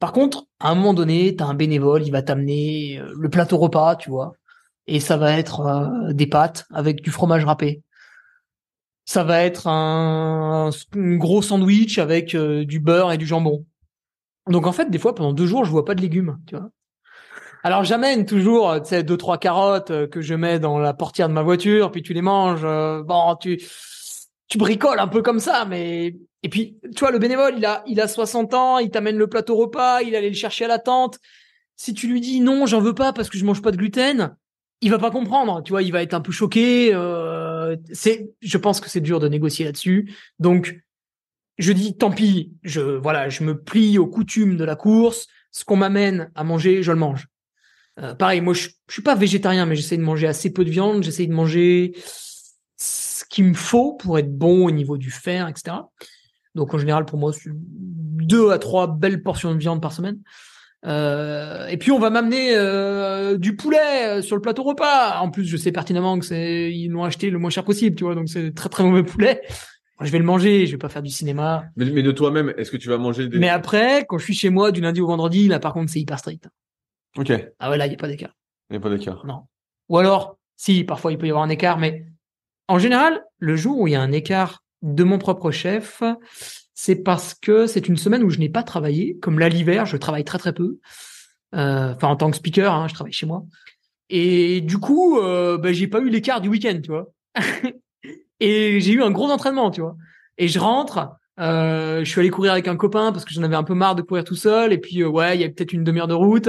par 0.00 0.12
contre, 0.12 0.46
à 0.60 0.70
un 0.70 0.74
moment 0.74 0.94
donné, 0.94 1.34
t'as 1.36 1.46
un 1.46 1.54
bénévole, 1.54 2.04
il 2.04 2.10
va 2.10 2.22
t'amener 2.22 2.98
euh, 2.98 3.12
le 3.18 3.28
plateau 3.28 3.58
repas, 3.58 3.96
tu 3.96 4.10
vois, 4.10 4.32
et 4.86 5.00
ça 5.00 5.16
va 5.16 5.36
être 5.38 6.12
des 6.12 6.26
pâtes 6.26 6.66
avec 6.72 7.02
du 7.02 7.10
fromage 7.10 7.44
râpé. 7.44 7.82
Ça 9.04 9.24
va 9.24 9.42
être 9.42 9.66
un, 9.66 10.70
un 10.96 11.16
gros 11.16 11.42
sandwich 11.42 11.98
avec 11.98 12.36
du 12.36 12.80
beurre 12.80 13.12
et 13.12 13.18
du 13.18 13.26
jambon. 13.26 13.64
Donc 14.48 14.66
en 14.66 14.72
fait, 14.72 14.90
des 14.90 14.98
fois, 14.98 15.14
pendant 15.14 15.32
deux 15.32 15.46
jours, 15.46 15.64
je 15.64 15.70
vois 15.70 15.84
pas 15.84 15.94
de 15.94 16.00
légumes, 16.00 16.38
tu 16.46 16.56
vois. 16.56 16.70
Alors 17.64 17.84
j'amène 17.84 18.24
toujours, 18.24 18.80
tu 18.82 18.90
sais, 18.90 19.02
deux 19.02 19.16
trois 19.16 19.36
carottes 19.36 20.08
que 20.08 20.20
je 20.20 20.34
mets 20.34 20.58
dans 20.58 20.78
la 20.78 20.94
portière 20.94 21.28
de 21.28 21.34
ma 21.34 21.42
voiture, 21.42 21.90
puis 21.90 22.02
tu 22.02 22.14
les 22.14 22.22
manges. 22.22 22.62
bon, 22.62 23.36
tu 23.36 23.60
tu 24.48 24.58
bricoles 24.58 24.98
un 24.98 25.08
peu 25.08 25.22
comme 25.22 25.40
ça, 25.40 25.64
mais 25.66 26.16
et 26.42 26.48
puis 26.48 26.78
tu 26.94 27.00
vois 27.00 27.10
le 27.10 27.18
bénévole, 27.18 27.54
il 27.58 27.64
a 27.64 27.82
il 27.86 28.00
a 28.00 28.08
60 28.08 28.54
ans, 28.54 28.78
il 28.78 28.90
t'amène 28.90 29.16
le 29.16 29.26
plateau 29.26 29.56
repas, 29.56 30.00
il 30.02 30.16
allait 30.16 30.30
le 30.30 30.34
chercher 30.34 30.64
à 30.64 30.68
la 30.68 30.78
tente. 30.78 31.18
Si 31.76 31.94
tu 31.94 32.08
lui 32.08 32.20
dis 32.20 32.40
non, 32.40 32.66
j'en 32.66 32.80
veux 32.80 32.94
pas 32.94 33.12
parce 33.12 33.28
que 33.28 33.38
je 33.38 33.44
mange 33.44 33.62
pas 33.62 33.70
de 33.70 33.76
gluten, 33.76 34.36
il 34.80 34.90
va 34.90 34.98
pas 34.98 35.10
comprendre. 35.10 35.62
Tu 35.62 35.72
vois, 35.72 35.82
il 35.82 35.92
va 35.92 36.02
être 36.02 36.14
un 36.14 36.20
peu 36.20 36.32
choqué. 36.32 36.90
euh, 36.94 37.76
c'est, 37.92 38.30
je 38.40 38.58
pense 38.58 38.80
que 38.80 38.88
c'est 38.88 39.00
dur 39.00 39.20
de 39.20 39.28
négocier 39.28 39.64
là-dessus. 39.64 40.14
Donc 40.38 40.80
je 41.58 41.72
dis 41.72 41.96
tant 41.96 42.10
pis. 42.10 42.52
Je 42.62 42.80
voilà, 42.80 43.28
je 43.28 43.44
me 43.44 43.60
plie 43.60 43.98
aux 43.98 44.06
coutumes 44.06 44.56
de 44.56 44.64
la 44.64 44.76
course. 44.76 45.26
Ce 45.50 45.64
qu'on 45.64 45.76
m'amène 45.76 46.30
à 46.34 46.44
manger, 46.44 46.82
je 46.82 46.92
le 46.92 46.98
mange. 46.98 47.26
Euh, 48.00 48.14
pareil, 48.14 48.40
moi, 48.40 48.54
je, 48.54 48.68
je 48.86 48.92
suis 48.92 49.02
pas 49.02 49.16
végétarien, 49.16 49.66
mais 49.66 49.74
j'essaie 49.74 49.96
de 49.96 50.02
manger 50.02 50.28
assez 50.28 50.52
peu 50.52 50.64
de 50.64 50.70
viande. 50.70 51.02
J'essaie 51.02 51.26
de 51.26 51.32
manger 51.32 51.94
qu'il 53.28 53.44
me 53.44 53.54
faut 53.54 53.94
pour 53.94 54.18
être 54.18 54.36
bon 54.36 54.66
au 54.66 54.70
niveau 54.70 54.96
du 54.96 55.10
fer, 55.10 55.48
etc. 55.48 55.76
Donc, 56.54 56.74
en 56.74 56.78
général, 56.78 57.04
pour 57.04 57.18
moi, 57.18 57.32
c'est 57.32 57.50
deux 57.52 58.50
à 58.50 58.58
trois 58.58 58.86
belles 58.86 59.22
portions 59.22 59.52
de 59.52 59.58
viande 59.58 59.80
par 59.80 59.92
semaine. 59.92 60.18
Euh, 60.86 61.66
et 61.66 61.76
puis, 61.76 61.90
on 61.90 61.98
va 61.98 62.10
m'amener 62.10 62.54
euh, 62.54 63.36
du 63.36 63.56
poulet 63.56 64.18
euh, 64.18 64.22
sur 64.22 64.36
le 64.36 64.42
plateau 64.42 64.62
repas. 64.62 65.18
En 65.20 65.30
plus, 65.30 65.44
je 65.44 65.56
sais 65.56 65.72
pertinemment 65.72 66.18
que 66.18 66.24
c'est 66.24 66.72
ils 66.72 66.88
l'ont 66.88 67.04
acheté 67.04 67.30
le 67.30 67.38
moins 67.38 67.50
cher 67.50 67.64
possible, 67.64 67.96
tu 67.96 68.04
vois. 68.04 68.14
Donc, 68.14 68.28
c'est 68.28 68.54
très 68.54 68.68
très 68.68 68.84
mauvais 68.84 69.02
poulet. 69.02 69.40
Moi, 69.98 70.06
je 70.06 70.12
vais 70.12 70.18
le 70.18 70.24
manger. 70.24 70.66
Je 70.66 70.72
vais 70.72 70.78
pas 70.78 70.88
faire 70.88 71.02
du 71.02 71.10
cinéma. 71.10 71.64
Mais, 71.76 71.86
mais 71.86 72.02
de 72.02 72.12
toi-même, 72.12 72.54
est-ce 72.56 72.70
que 72.70 72.76
tu 72.76 72.88
vas 72.88 72.98
manger 72.98 73.28
des... 73.28 73.38
Mais 73.38 73.48
après, 73.48 74.06
quand 74.08 74.18
je 74.18 74.24
suis 74.24 74.34
chez 74.34 74.50
moi 74.50 74.70
du 74.70 74.80
lundi 74.80 75.00
au 75.00 75.08
vendredi, 75.08 75.48
là, 75.48 75.58
par 75.58 75.72
contre, 75.74 75.90
c'est 75.90 76.00
hyper 76.00 76.18
strict. 76.18 76.48
Ok, 77.16 77.30
il 77.30 77.52
Ah 77.58 77.70
ouais, 77.70 77.76
là, 77.76 77.86
il 77.86 77.92
y 77.92 77.94
a 77.94 77.98
pas 77.98 78.08
d'écart. 78.08 78.34
n'y 78.70 78.76
a 78.76 78.80
pas 78.80 78.90
d'écart. 78.90 79.26
Non. 79.26 79.42
Ou 79.88 79.98
alors, 79.98 80.38
si, 80.56 80.84
parfois 80.84 81.12
il 81.12 81.18
peut 81.18 81.26
y 81.26 81.30
avoir 81.30 81.44
un 81.44 81.48
écart, 81.48 81.78
mais 81.78 82.06
en 82.68 82.78
général, 82.78 83.24
le 83.38 83.56
jour 83.56 83.78
où 83.78 83.86
il 83.86 83.92
y 83.92 83.96
a 83.96 84.00
un 84.00 84.12
écart 84.12 84.62
de 84.82 85.04
mon 85.04 85.18
propre 85.18 85.50
chef, 85.50 86.02
c'est 86.74 86.96
parce 86.96 87.34
que 87.34 87.66
c'est 87.66 87.88
une 87.88 87.96
semaine 87.96 88.22
où 88.22 88.30
je 88.30 88.38
n'ai 88.38 88.48
pas 88.48 88.62
travaillé. 88.62 89.18
Comme 89.18 89.38
là, 89.38 89.48
l'hiver, 89.48 89.86
je 89.86 89.96
travaille 89.96 90.24
très 90.24 90.38
très 90.38 90.52
peu. 90.52 90.78
Euh, 91.54 91.94
Enfin, 91.94 92.08
en 92.08 92.16
tant 92.16 92.30
que 92.30 92.36
speaker, 92.36 92.72
hein, 92.72 92.86
je 92.88 92.94
travaille 92.94 93.12
chez 93.12 93.26
moi. 93.26 93.44
Et 94.10 94.60
du 94.60 94.78
coup, 94.78 95.18
euh, 95.18 95.58
ben, 95.58 95.72
j'ai 95.74 95.88
pas 95.88 96.00
eu 96.00 96.08
l'écart 96.08 96.40
du 96.40 96.48
week-end, 96.48 96.78
tu 96.82 96.90
vois. 96.90 97.12
et 98.40 98.80
j'ai 98.80 98.92
eu 98.92 99.02
un 99.02 99.10
gros 99.10 99.30
entraînement, 99.30 99.70
tu 99.70 99.80
vois. 99.80 99.96
Et 100.38 100.48
je 100.48 100.58
rentre, 100.58 101.10
euh, 101.40 102.04
je 102.04 102.10
suis 102.10 102.20
allé 102.20 102.30
courir 102.30 102.52
avec 102.52 102.68
un 102.68 102.76
copain 102.76 103.12
parce 103.12 103.24
que 103.24 103.32
j'en 103.34 103.42
avais 103.42 103.56
un 103.56 103.64
peu 103.64 103.74
marre 103.74 103.94
de 103.94 104.02
courir 104.02 104.24
tout 104.24 104.36
seul. 104.36 104.72
Et 104.72 104.78
puis, 104.78 105.02
euh, 105.02 105.08
ouais, 105.08 105.36
il 105.36 105.40
y 105.40 105.44
a 105.44 105.48
peut-être 105.48 105.72
une 105.72 105.84
demi-heure 105.84 106.08
de 106.08 106.14
route. 106.14 106.48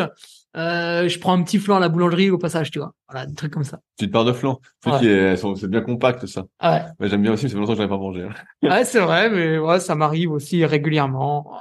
Euh, 0.58 1.08
je 1.08 1.20
prends 1.20 1.34
un 1.34 1.44
petit 1.44 1.60
flan 1.60 1.76
à 1.78 1.80
la 1.80 1.90
boulangerie 1.90 2.32
au 2.32 2.38
passage, 2.40 2.72
tu 2.72 2.80
vois. 2.80 2.94
Voilà, 3.08 3.26
des 3.28 3.36
trucs 3.36 3.54
comme 3.54 3.64
ça. 3.64 3.80
Petite 3.98 4.12
part 4.12 4.26
de 4.26 4.34
flan. 4.34 4.60
Ouais. 4.86 5.36
c'est 5.38 5.68
bien 5.70 5.82
compact, 5.82 6.26
ça. 6.26 6.46
Ah 6.60 6.74
ouais. 6.74 6.84
Ouais, 7.00 7.10
J'aime 7.10 7.22
bien 7.22 7.34
aussi, 7.34 7.46
mais 7.46 7.52
fait 7.52 7.58
longtemps 7.58 7.74
que 7.74 7.78
je 7.78 7.84
n'avais 7.84 7.90
pas 7.90 7.98
mangé. 7.98 8.24
hein. 8.24 8.34
Ouais, 8.68 8.84
c'est 8.84 9.00
vrai, 9.00 9.30
mais 9.30 9.60
ouais, 9.60 9.80
ça 9.80 9.94
m'arrive 9.96 10.32
aussi 10.32 10.66
régulièrement. 10.66 11.52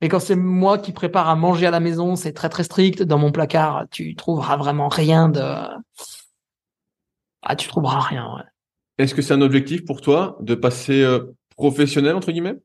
Et 0.00 0.08
quand 0.08 0.20
c'est 0.20 0.36
moi 0.36 0.78
qui 0.78 0.92
prépare 0.92 1.28
à 1.28 1.36
manger 1.36 1.66
à 1.66 1.70
la 1.70 1.80
maison, 1.80 2.16
c'est 2.16 2.32
très 2.32 2.48
très 2.48 2.64
strict. 2.64 3.02
Dans 3.02 3.18
mon 3.18 3.32
placard, 3.32 3.84
tu 3.90 4.14
trouveras 4.14 4.56
vraiment 4.56 4.88
rien 4.88 5.28
de. 5.28 5.42
Ah, 7.42 7.56
tu 7.56 7.68
trouveras 7.68 8.00
rien. 8.00 8.26
Ouais. 8.36 8.42
Est-ce 8.98 9.14
que 9.14 9.22
c'est 9.22 9.34
un 9.34 9.42
objectif 9.42 9.84
pour 9.84 10.00
toi 10.00 10.36
de 10.40 10.54
passer 10.54 11.02
euh, 11.02 11.34
professionnel, 11.56 12.14
entre 12.16 12.32
guillemets? 12.32 12.56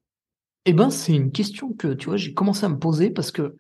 Eh 0.66 0.74
ben, 0.74 0.90
c'est 0.90 1.14
une 1.14 1.32
question 1.32 1.74
que 1.74 1.94
tu 1.94 2.08
vois, 2.08 2.18
j'ai 2.18 2.34
commencé 2.34 2.66
à 2.66 2.70
me 2.70 2.78
poser 2.80 3.10
parce 3.10 3.32
que 3.32 3.56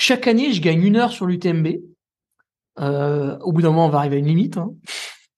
chaque 0.00 0.26
année, 0.26 0.52
je 0.52 0.62
gagne 0.62 0.82
une 0.82 0.96
heure 0.96 1.12
sur 1.12 1.26
l'UTMB. 1.26 1.68
Euh, 2.78 3.38
au 3.40 3.52
bout 3.52 3.60
d'un 3.60 3.68
moment, 3.68 3.86
on 3.86 3.90
va 3.90 3.98
arriver 3.98 4.16
à 4.16 4.18
une 4.20 4.26
limite. 4.26 4.56
Hein. 4.56 4.70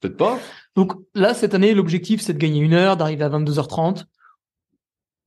Peut-être 0.01 0.17
pas. 0.17 0.39
Donc 0.77 0.93
là, 1.15 1.35
cette 1.35 1.55
année, 1.55 1.75
l'objectif, 1.75 2.21
c'est 2.21 2.33
de 2.33 2.39
gagner 2.39 2.61
une 2.61 2.73
heure, 2.73 2.97
d'arriver 2.97 3.25
à 3.25 3.29
22h30. 3.29 4.05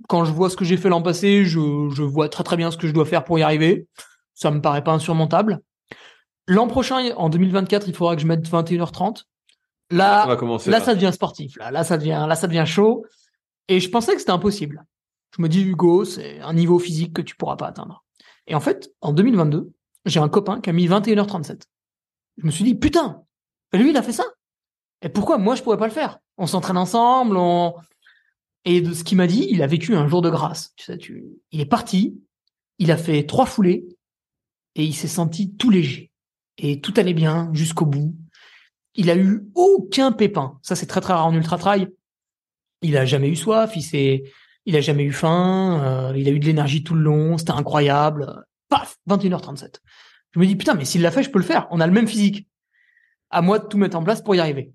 Quand 0.08 0.24
je 0.24 0.32
vois 0.32 0.50
ce 0.50 0.56
que 0.56 0.64
j'ai 0.64 0.78
fait 0.78 0.88
l'an 0.88 1.02
passé, 1.02 1.44
je, 1.44 1.60
je 1.94 2.04
vois 2.04 2.30
très 2.30 2.44
très 2.46 2.56
bien 2.56 2.72
ce 2.72 2.78
que 2.78 2.88
je 2.88 2.94
dois 2.94 3.06
faire 3.06 3.26
pour 3.26 3.38
y 3.38 3.44
arriver. 3.44 3.88
Ça 4.36 4.52
me 4.52 4.62
paraît 4.62 4.84
pas 4.84 4.94
insurmontable. 4.94 5.60
L'an 6.48 6.68
prochain, 6.68 7.14
en 7.18 7.28
2024, 7.28 7.88
il 7.90 7.94
faudra 7.96 8.16
que 8.16 8.22
je 8.22 8.28
mette 8.28 8.48
21h30. 8.48 9.18
Ça 9.18 9.24
Là, 9.92 10.26
va 10.26 10.36
commencer. 10.38 10.72
là, 10.72 10.80
là. 10.80 10.86
ça 10.86 10.96
devient 10.96 11.12
sportif. 11.14 11.58
Là, 11.58 11.72
là, 11.72 11.84
ça 11.84 11.98
devient, 11.98 12.26
là, 12.28 12.36
ça 12.36 12.48
devient 12.48 12.66
chaud. 12.66 13.06
Et 13.68 13.82
je 13.82 13.90
pensais 13.90 14.14
que 14.14 14.20
c'était 14.20 14.32
impossible. 14.32 14.86
Je 15.36 15.42
me 15.42 15.50
dis, 15.50 15.62
Hugo, 15.62 16.06
c'est 16.06 16.40
un 16.40 16.54
niveau 16.54 16.80
physique 16.80 17.14
que 17.14 17.22
tu 17.22 17.36
pourras 17.36 17.58
pas 17.58 17.68
atteindre. 17.68 18.05
Et 18.48 18.56
en 18.56 18.60
fait, 18.60 18.92
en 19.02 19.14
2022, 19.14 19.72
j'ai 20.06 20.20
un 20.20 20.30
copain 20.30 20.62
qui 20.62 20.70
a 20.70 20.74
mis 20.74 20.88
21h37. 20.88 21.64
Je 22.38 22.46
me 22.46 22.52
suis 22.52 22.64
dit, 22.64 22.76
putain, 22.76 23.24
lui, 23.74 23.90
il 23.90 23.98
a 23.98 24.04
fait 24.04 24.12
ça. 24.12 24.26
Et 25.02 25.10
pourquoi 25.10 25.38
moi, 25.38 25.56
je 25.56 25.64
pourrais 25.64 25.78
pas 25.78 25.88
le 25.88 25.94
faire? 25.94 26.20
On 26.38 26.48
s'entraîne 26.48 26.78
ensemble, 26.78 27.38
on... 27.38 27.76
Et 28.66 28.82
de 28.82 28.94
ce 28.94 29.04
qu'il 29.04 29.18
m'a 29.18 29.28
dit, 29.28 29.48
il 29.50 29.62
a 29.62 29.68
vécu 29.68 29.96
un 29.96 30.08
jour 30.08 30.22
de 30.22 30.30
grâce. 30.30 30.74
Tu 30.76 30.86
sais, 30.86 30.98
tu... 30.98 31.26
Il 31.52 31.62
est 31.62 31.66
parti, 31.66 32.20
il 32.80 32.92
a 32.92 32.98
fait 32.98 33.24
trois 33.26 33.46
foulées, 33.46 33.86
et 34.76 34.84
il 34.84 34.94
s'est 34.94 35.08
senti 35.08 35.56
tout 35.56 35.70
léger. 35.70 36.12
Et 36.58 36.82
tout 36.82 36.94
allait 36.98 37.14
bien 37.14 37.50
jusqu'au 37.54 37.86
bout. 37.86 38.16
Il 38.96 39.10
a 39.10 39.16
eu 39.16 39.46
aucun 39.56 40.12
pépin. 40.12 40.60
Ça, 40.62 40.76
c'est 40.76 40.86
très 40.86 41.02
très 41.02 41.14
rare 41.14 41.28
en 41.28 41.34
ultra 41.34 41.58
trail. 41.58 41.90
Il 42.82 42.98
a 42.98 43.06
jamais 43.06 43.30
eu 43.30 43.36
soif, 43.36 43.76
il 43.76 43.82
s'est, 43.82 44.24
il 44.66 44.76
a 44.76 44.82
jamais 44.82 45.04
eu 45.04 45.12
faim, 45.12 45.82
euh, 45.84 46.14
il 46.18 46.28
a 46.28 46.32
eu 46.32 46.40
de 46.40 46.46
l'énergie 46.46 46.84
tout 46.84 46.96
le 46.96 47.02
long, 47.02 47.38
c'était 47.38 47.52
incroyable. 47.52 48.44
Paf, 48.70 48.98
21h37. 49.10 49.76
Je 50.32 50.40
me 50.40 50.46
dis, 50.46 50.56
putain, 50.56 50.74
mais 50.74 50.86
s'il 50.86 51.02
l'a 51.02 51.12
fait, 51.12 51.24
je 51.24 51.30
peux 51.30 51.40
le 51.40 51.46
faire. 51.46 51.68
On 51.72 51.80
a 51.80 51.88
le 51.88 51.94
même 51.94 52.08
physique. 52.08 52.48
À 53.30 53.42
moi 53.42 53.60
de 53.60 53.68
tout 53.68 53.78
mettre 53.78 53.98
en 53.98 54.04
place 54.04 54.22
pour 54.22 54.36
y 54.36 54.40
arriver. 54.40 54.74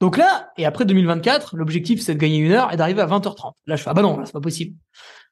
Donc 0.00 0.16
là, 0.16 0.50
et 0.56 0.64
après 0.64 0.84
2024, 0.84 1.56
l'objectif, 1.56 2.00
c'est 2.00 2.14
de 2.14 2.18
gagner 2.18 2.38
une 2.38 2.52
heure 2.52 2.72
et 2.72 2.76
d'arriver 2.76 3.02
à 3.02 3.06
20h30. 3.06 3.52
Là, 3.66 3.76
je 3.76 3.82
fais, 3.82 3.90
ah 3.90 3.94
bah 3.94 4.02
non, 4.02 4.18
là, 4.18 4.26
c'est 4.26 4.32
pas 4.32 4.40
possible. 4.40 4.76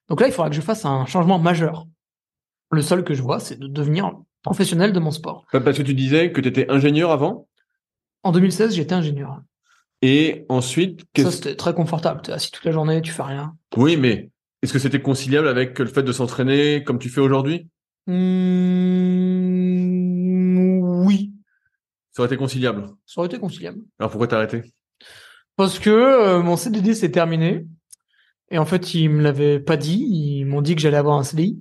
Donc 0.08 0.20
là, 0.20 0.26
il 0.26 0.32
faudra 0.32 0.50
que 0.50 0.56
je 0.56 0.60
fasse 0.60 0.84
un 0.84 1.06
changement 1.06 1.38
majeur. 1.38 1.86
Le 2.70 2.82
seul 2.82 3.04
que 3.04 3.14
je 3.14 3.22
vois, 3.22 3.40
c'est 3.40 3.58
de 3.58 3.66
devenir 3.66 4.12
professionnel 4.42 4.92
de 4.92 5.00
mon 5.00 5.10
sport. 5.10 5.46
Parce 5.52 5.78
que 5.78 5.82
tu 5.82 5.94
disais 5.94 6.32
que 6.32 6.40
tu 6.40 6.48
étais 6.48 6.70
ingénieur 6.70 7.10
avant? 7.10 7.48
En 8.22 8.32
2016, 8.32 8.74
j'étais 8.74 8.94
ingénieur. 8.94 9.40
Et 10.02 10.44
ensuite, 10.48 11.02
Ça, 11.16 11.30
c'était 11.32 11.56
très 11.56 11.74
confortable. 11.74 12.22
T'es 12.22 12.32
assis 12.32 12.50
toute 12.52 12.64
la 12.64 12.70
journée, 12.72 13.02
tu 13.02 13.10
fais 13.12 13.22
rien. 13.22 13.56
oui, 13.76 13.96
mais 13.96 14.30
est-ce 14.62 14.72
que 14.72 14.78
c'était 14.78 15.00
conciliable 15.02 15.48
avec 15.48 15.78
le 15.78 15.86
fait 15.86 16.02
de 16.02 16.12
s'entraîner 16.12 16.82
comme 16.84 16.98
tu 16.98 17.08
fais 17.08 17.20
aujourd'hui? 17.20 17.68
Mmh, 19.88 21.04
oui, 21.04 21.32
Ça 22.12 22.22
aurait 22.22 22.26
été 22.28 22.36
conciliable? 22.36 22.86
ça 23.06 23.20
aurait 23.20 23.28
été 23.28 23.38
conciliable. 23.38 23.80
Alors 23.98 24.10
pourquoi 24.10 24.26
t'as 24.28 24.36
arrêté? 24.36 24.62
Parce 25.56 25.78
que 25.78 25.90
euh, 25.90 26.42
mon 26.42 26.56
CDD 26.56 26.94
s'est 26.94 27.10
terminé. 27.10 27.66
Et 28.50 28.58
en 28.58 28.64
fait, 28.64 28.94
ils 28.94 29.10
me 29.10 29.22
l'avaient 29.22 29.60
pas 29.60 29.76
dit. 29.76 30.06
Ils 30.10 30.44
m'ont 30.46 30.62
dit 30.62 30.74
que 30.74 30.80
j'allais 30.80 30.96
avoir 30.96 31.18
un 31.18 31.22
CDI. 31.24 31.58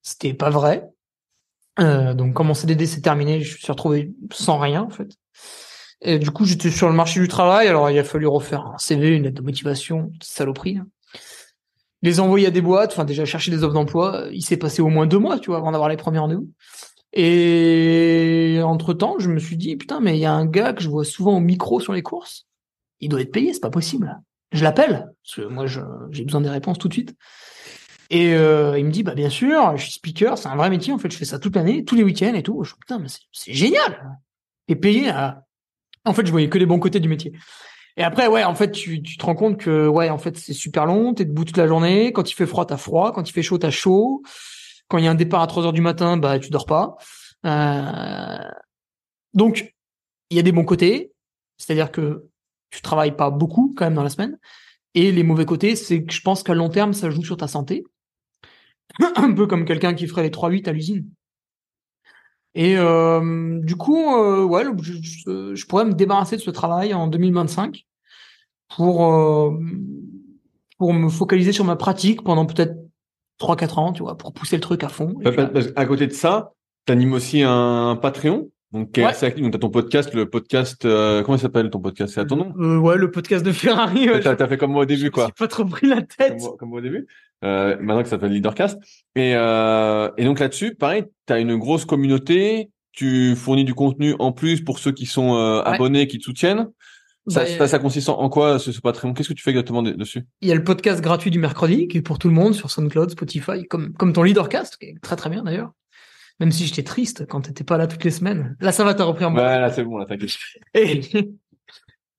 C'était 0.00 0.32
pas 0.32 0.48
vrai. 0.50 0.84
Euh, 1.80 2.14
donc, 2.14 2.34
quand 2.34 2.44
mon 2.44 2.54
CDD 2.54 2.86
s'est 2.86 3.00
terminé, 3.02 3.40
je 3.42 3.52
me 3.54 3.58
suis 3.58 3.70
retrouvé 3.72 4.12
sans 4.32 4.58
rien, 4.58 4.82
en 4.82 4.90
fait. 4.90 5.10
Et 6.04 6.18
du 6.18 6.30
coup, 6.30 6.44
j'étais 6.44 6.70
sur 6.70 6.88
le 6.88 6.94
marché 6.94 7.20
du 7.20 7.28
travail. 7.28 7.68
Alors, 7.68 7.88
il 7.90 7.98
a 7.98 8.04
fallu 8.04 8.26
refaire 8.26 8.66
un 8.66 8.78
CV, 8.78 9.16
une 9.16 9.22
lettre 9.22 9.36
de 9.36 9.42
motivation, 9.42 10.12
saloperie. 10.20 10.78
hein. 10.78 10.86
Les 12.02 12.18
envoyer 12.18 12.48
à 12.48 12.50
des 12.50 12.60
boîtes, 12.60 12.92
enfin, 12.92 13.04
déjà 13.04 13.24
chercher 13.24 13.52
des 13.52 13.62
offres 13.62 13.74
d'emploi. 13.74 14.24
Il 14.32 14.42
s'est 14.42 14.56
passé 14.56 14.82
au 14.82 14.88
moins 14.88 15.06
deux 15.06 15.20
mois, 15.20 15.38
tu 15.38 15.50
vois, 15.50 15.58
avant 15.58 15.70
d'avoir 15.70 15.88
les 15.88 15.96
premiers 15.96 16.18
rendez-vous. 16.18 16.50
Et 17.12 18.58
entre 18.64 18.92
temps, 18.94 19.16
je 19.18 19.28
me 19.30 19.38
suis 19.38 19.56
dit, 19.56 19.76
putain, 19.76 20.00
mais 20.00 20.16
il 20.16 20.20
y 20.20 20.24
a 20.26 20.32
un 20.32 20.46
gars 20.46 20.72
que 20.72 20.82
je 20.82 20.88
vois 20.88 21.04
souvent 21.04 21.36
au 21.36 21.40
micro 21.40 21.78
sur 21.78 21.92
les 21.92 22.02
courses. 22.02 22.48
Il 22.98 23.08
doit 23.08 23.20
être 23.20 23.30
payé, 23.30 23.52
c'est 23.52 23.60
pas 23.60 23.70
possible. 23.70 24.20
Je 24.50 24.64
l'appelle, 24.64 25.12
parce 25.22 25.36
que 25.36 25.42
moi, 25.42 25.66
j'ai 25.66 26.24
besoin 26.24 26.40
des 26.40 26.48
réponses 26.48 26.78
tout 26.78 26.88
de 26.88 26.92
suite. 26.92 27.14
Et 28.10 28.34
euh, 28.34 28.78
il 28.78 28.84
me 28.84 28.90
dit, 28.90 29.04
bah 29.04 29.14
bien 29.14 29.30
sûr, 29.30 29.76
je 29.76 29.84
suis 29.84 29.92
speaker, 29.92 30.36
c'est 30.36 30.48
un 30.48 30.56
vrai 30.56 30.70
métier, 30.70 30.92
en 30.92 30.98
fait, 30.98 31.10
je 31.10 31.16
fais 31.16 31.24
ça 31.24 31.38
toute 31.38 31.54
l'année, 31.54 31.84
tous 31.84 31.94
les 31.94 32.02
week-ends 32.02 32.34
et 32.34 32.42
tout. 32.42 32.64
Je 32.64 32.74
putain, 32.74 32.98
mais 32.98 33.08
c'est 33.30 33.52
génial. 33.52 34.18
Et 34.68 34.76
payé 34.76 35.08
à... 35.08 35.44
En 36.04 36.14
fait, 36.14 36.26
je 36.26 36.30
voyais 36.30 36.48
que 36.48 36.58
les 36.58 36.66
bons 36.66 36.78
côtés 36.78 37.00
du 37.00 37.08
métier. 37.08 37.32
Et 37.96 38.02
après, 38.02 38.26
ouais, 38.26 38.44
en 38.44 38.54
fait, 38.54 38.72
tu, 38.72 39.02
te 39.02 39.24
rends 39.24 39.34
compte 39.34 39.58
que, 39.58 39.86
ouais, 39.86 40.08
en 40.08 40.18
fait, 40.18 40.36
c'est 40.38 40.54
super 40.54 40.86
long, 40.86 41.14
t'es 41.14 41.24
debout 41.24 41.44
toute 41.44 41.56
la 41.56 41.66
journée. 41.66 42.12
Quand 42.12 42.30
il 42.30 42.34
fait 42.34 42.46
froid, 42.46 42.64
t'as 42.64 42.78
froid. 42.78 43.12
Quand 43.12 43.28
il 43.28 43.32
fait 43.32 43.42
chaud, 43.42 43.58
t'as 43.58 43.70
chaud. 43.70 44.22
Quand 44.88 44.98
il 44.98 45.04
y 45.04 45.08
a 45.08 45.10
un 45.10 45.14
départ 45.14 45.42
à 45.42 45.46
3 45.46 45.66
heures 45.66 45.72
du 45.72 45.82
matin, 45.82 46.16
bah, 46.16 46.38
tu 46.38 46.50
dors 46.50 46.66
pas. 46.66 46.96
Euh, 47.46 48.38
Donc, 49.34 49.74
il 50.30 50.36
y 50.36 50.40
a 50.40 50.42
des 50.42 50.52
bons 50.52 50.64
côtés. 50.64 51.12
C'est-à-dire 51.58 51.92
que 51.92 52.28
tu 52.70 52.80
travailles 52.80 53.16
pas 53.16 53.30
beaucoup, 53.30 53.74
quand 53.76 53.84
même, 53.84 53.94
dans 53.94 54.02
la 54.02 54.10
semaine. 54.10 54.38
Et 54.94 55.12
les 55.12 55.22
mauvais 55.22 55.46
côtés, 55.46 55.76
c'est 55.76 56.04
que 56.04 56.12
je 56.12 56.20
pense 56.22 56.42
qu'à 56.42 56.54
long 56.54 56.68
terme, 56.70 56.92
ça 56.94 57.10
joue 57.10 57.24
sur 57.24 57.36
ta 57.36 57.48
santé. 57.48 57.84
Un 59.16 59.32
peu 59.32 59.46
comme 59.46 59.64
quelqu'un 59.64 59.94
qui 59.94 60.06
ferait 60.06 60.22
les 60.22 60.30
3-8 60.30 60.68
à 60.68 60.72
l'usine. 60.72 61.08
Et 62.54 62.76
euh, 62.76 63.58
du 63.62 63.76
coup, 63.76 63.96
euh, 64.14 64.44
ouais, 64.44 64.64
je, 64.82 64.92
je- 65.02 65.54
je 65.54 65.66
pourrais 65.66 65.84
me 65.86 65.94
débarrasser 65.94 66.36
de 66.36 66.40
ce 66.42 66.50
travail 66.50 66.92
en 66.94 67.06
2025 67.06 67.84
pour 68.76 69.06
euh, 69.14 69.50
pour 70.78 70.92
me 70.92 71.08
focaliser 71.08 71.52
sur 71.52 71.64
ma 71.64 71.76
pratique 71.76 72.22
pendant 72.22 72.44
peut-être 72.46 72.74
3-4 73.40 73.78
ans, 73.78 73.92
tu 73.92 74.02
vois, 74.02 74.16
pour 74.16 74.32
pousser 74.32 74.56
le 74.56 74.60
truc 74.62 74.84
à 74.84 74.88
fond. 74.88 75.14
Puis, 75.24 75.34
à 75.76 75.86
côté 75.86 76.06
de 76.06 76.12
ça, 76.12 76.52
t'animes 76.86 77.12
aussi 77.12 77.42
un 77.42 77.96
Patreon. 78.00 78.50
Donc, 78.72 78.90
Ouais. 78.96 79.04
assez 79.04 79.26
actif. 79.26 79.42
Donc, 79.42 79.52
t'as 79.52 79.58
ton 79.58 79.68
podcast, 79.70 80.14
le 80.14 80.28
podcast, 80.30 80.84
euh, 80.86 81.22
comment 81.22 81.36
il 81.36 81.40
s'appelle 81.40 81.68
ton 81.68 81.80
podcast? 81.80 82.14
C'est 82.14 82.20
à 82.20 82.24
ton 82.24 82.36
nom? 82.36 82.54
euh, 82.58 82.78
ouais, 82.78 82.96
le 82.96 83.10
podcast 83.10 83.44
de 83.44 83.52
Ferrari. 83.52 84.08
Ouais, 84.08 84.20
T'as, 84.20 84.48
fait 84.48 84.56
comme 84.56 84.72
moi 84.72 84.82
au 84.82 84.86
début, 84.86 85.10
quoi. 85.10 85.24
suis 85.24 85.32
pas 85.34 85.46
trop 85.48 85.64
pris 85.66 85.86
la 85.88 85.96
Comme 85.96 86.06
tête. 86.06 86.40
moi, 86.40 86.56
comme 86.58 86.68
moi 86.70 86.78
au 86.78 86.82
début. 86.82 87.06
Euh, 87.44 87.76
maintenant 87.80 88.02
que 88.02 88.08
ça 88.08 88.16
s'appelle 88.16 88.32
Leadercast. 88.32 88.78
Et, 89.16 89.32
euh, 89.34 90.10
et 90.16 90.24
donc 90.24 90.38
là-dessus, 90.40 90.74
pareil, 90.74 91.04
t'as 91.26 91.40
une 91.40 91.56
grosse 91.56 91.84
communauté. 91.84 92.70
Tu 92.92 93.34
fournis 93.36 93.64
du 93.64 93.74
contenu 93.74 94.14
en 94.18 94.32
plus 94.32 94.60
pour 94.62 94.78
ceux 94.78 94.92
qui 94.92 95.06
sont 95.06 95.34
euh, 95.34 95.62
Ouais. 95.62 95.66
abonnés, 95.74 96.06
qui 96.06 96.18
te 96.18 96.24
soutiennent. 96.24 96.68
Ça, 97.28 97.40
Bah, 97.40 97.46
ça, 97.46 97.68
ça 97.68 97.78
consiste 97.78 98.08
en 98.08 98.28
quoi 98.28 98.58
ce, 98.58 98.70
ce 98.72 98.80
Patreon? 98.80 99.12
Qu'est-ce 99.14 99.28
que 99.30 99.34
tu 99.34 99.42
fais 99.42 99.50
exactement 99.50 99.82
de- 99.82 99.92
dessus? 99.92 100.24
Il 100.40 100.48
y 100.48 100.52
a 100.52 100.54
le 100.56 100.64
podcast 100.64 101.00
gratuit 101.00 101.30
du 101.30 101.38
mercredi 101.38 101.88
qui 101.88 101.98
est 101.98 102.02
pour 102.02 102.18
tout 102.18 102.28
le 102.28 102.34
monde 102.34 102.54
sur 102.54 102.70
SoundCloud, 102.70 103.10
Spotify, 103.10 103.64
comme, 103.68 103.92
comme 103.94 104.12
ton 104.12 104.22
leadercast, 104.24 104.76
qui 104.76 104.86
est 104.86 104.94
très 105.00 105.16
très 105.16 105.30
bien 105.30 105.42
d'ailleurs. 105.44 105.70
Même 106.40 106.50
si 106.50 106.66
j'étais 106.66 106.82
triste 106.82 107.24
quand 107.28 107.42
t'étais 107.42 107.62
pas 107.64 107.78
là 107.78 107.86
toutes 107.86 108.02
les 108.04 108.10
semaines. 108.10 108.56
Là, 108.60 108.72
ça 108.72 108.82
va, 108.84 108.94
t'as 108.94 109.04
repris 109.04 109.24
en 109.24 109.34
Ouais, 109.34 109.40
là 109.42 109.70
c'est 109.70 109.84
bon, 109.84 109.98
là 109.98 110.06
t'inquiète. 110.06 110.30
Et, 110.74 111.00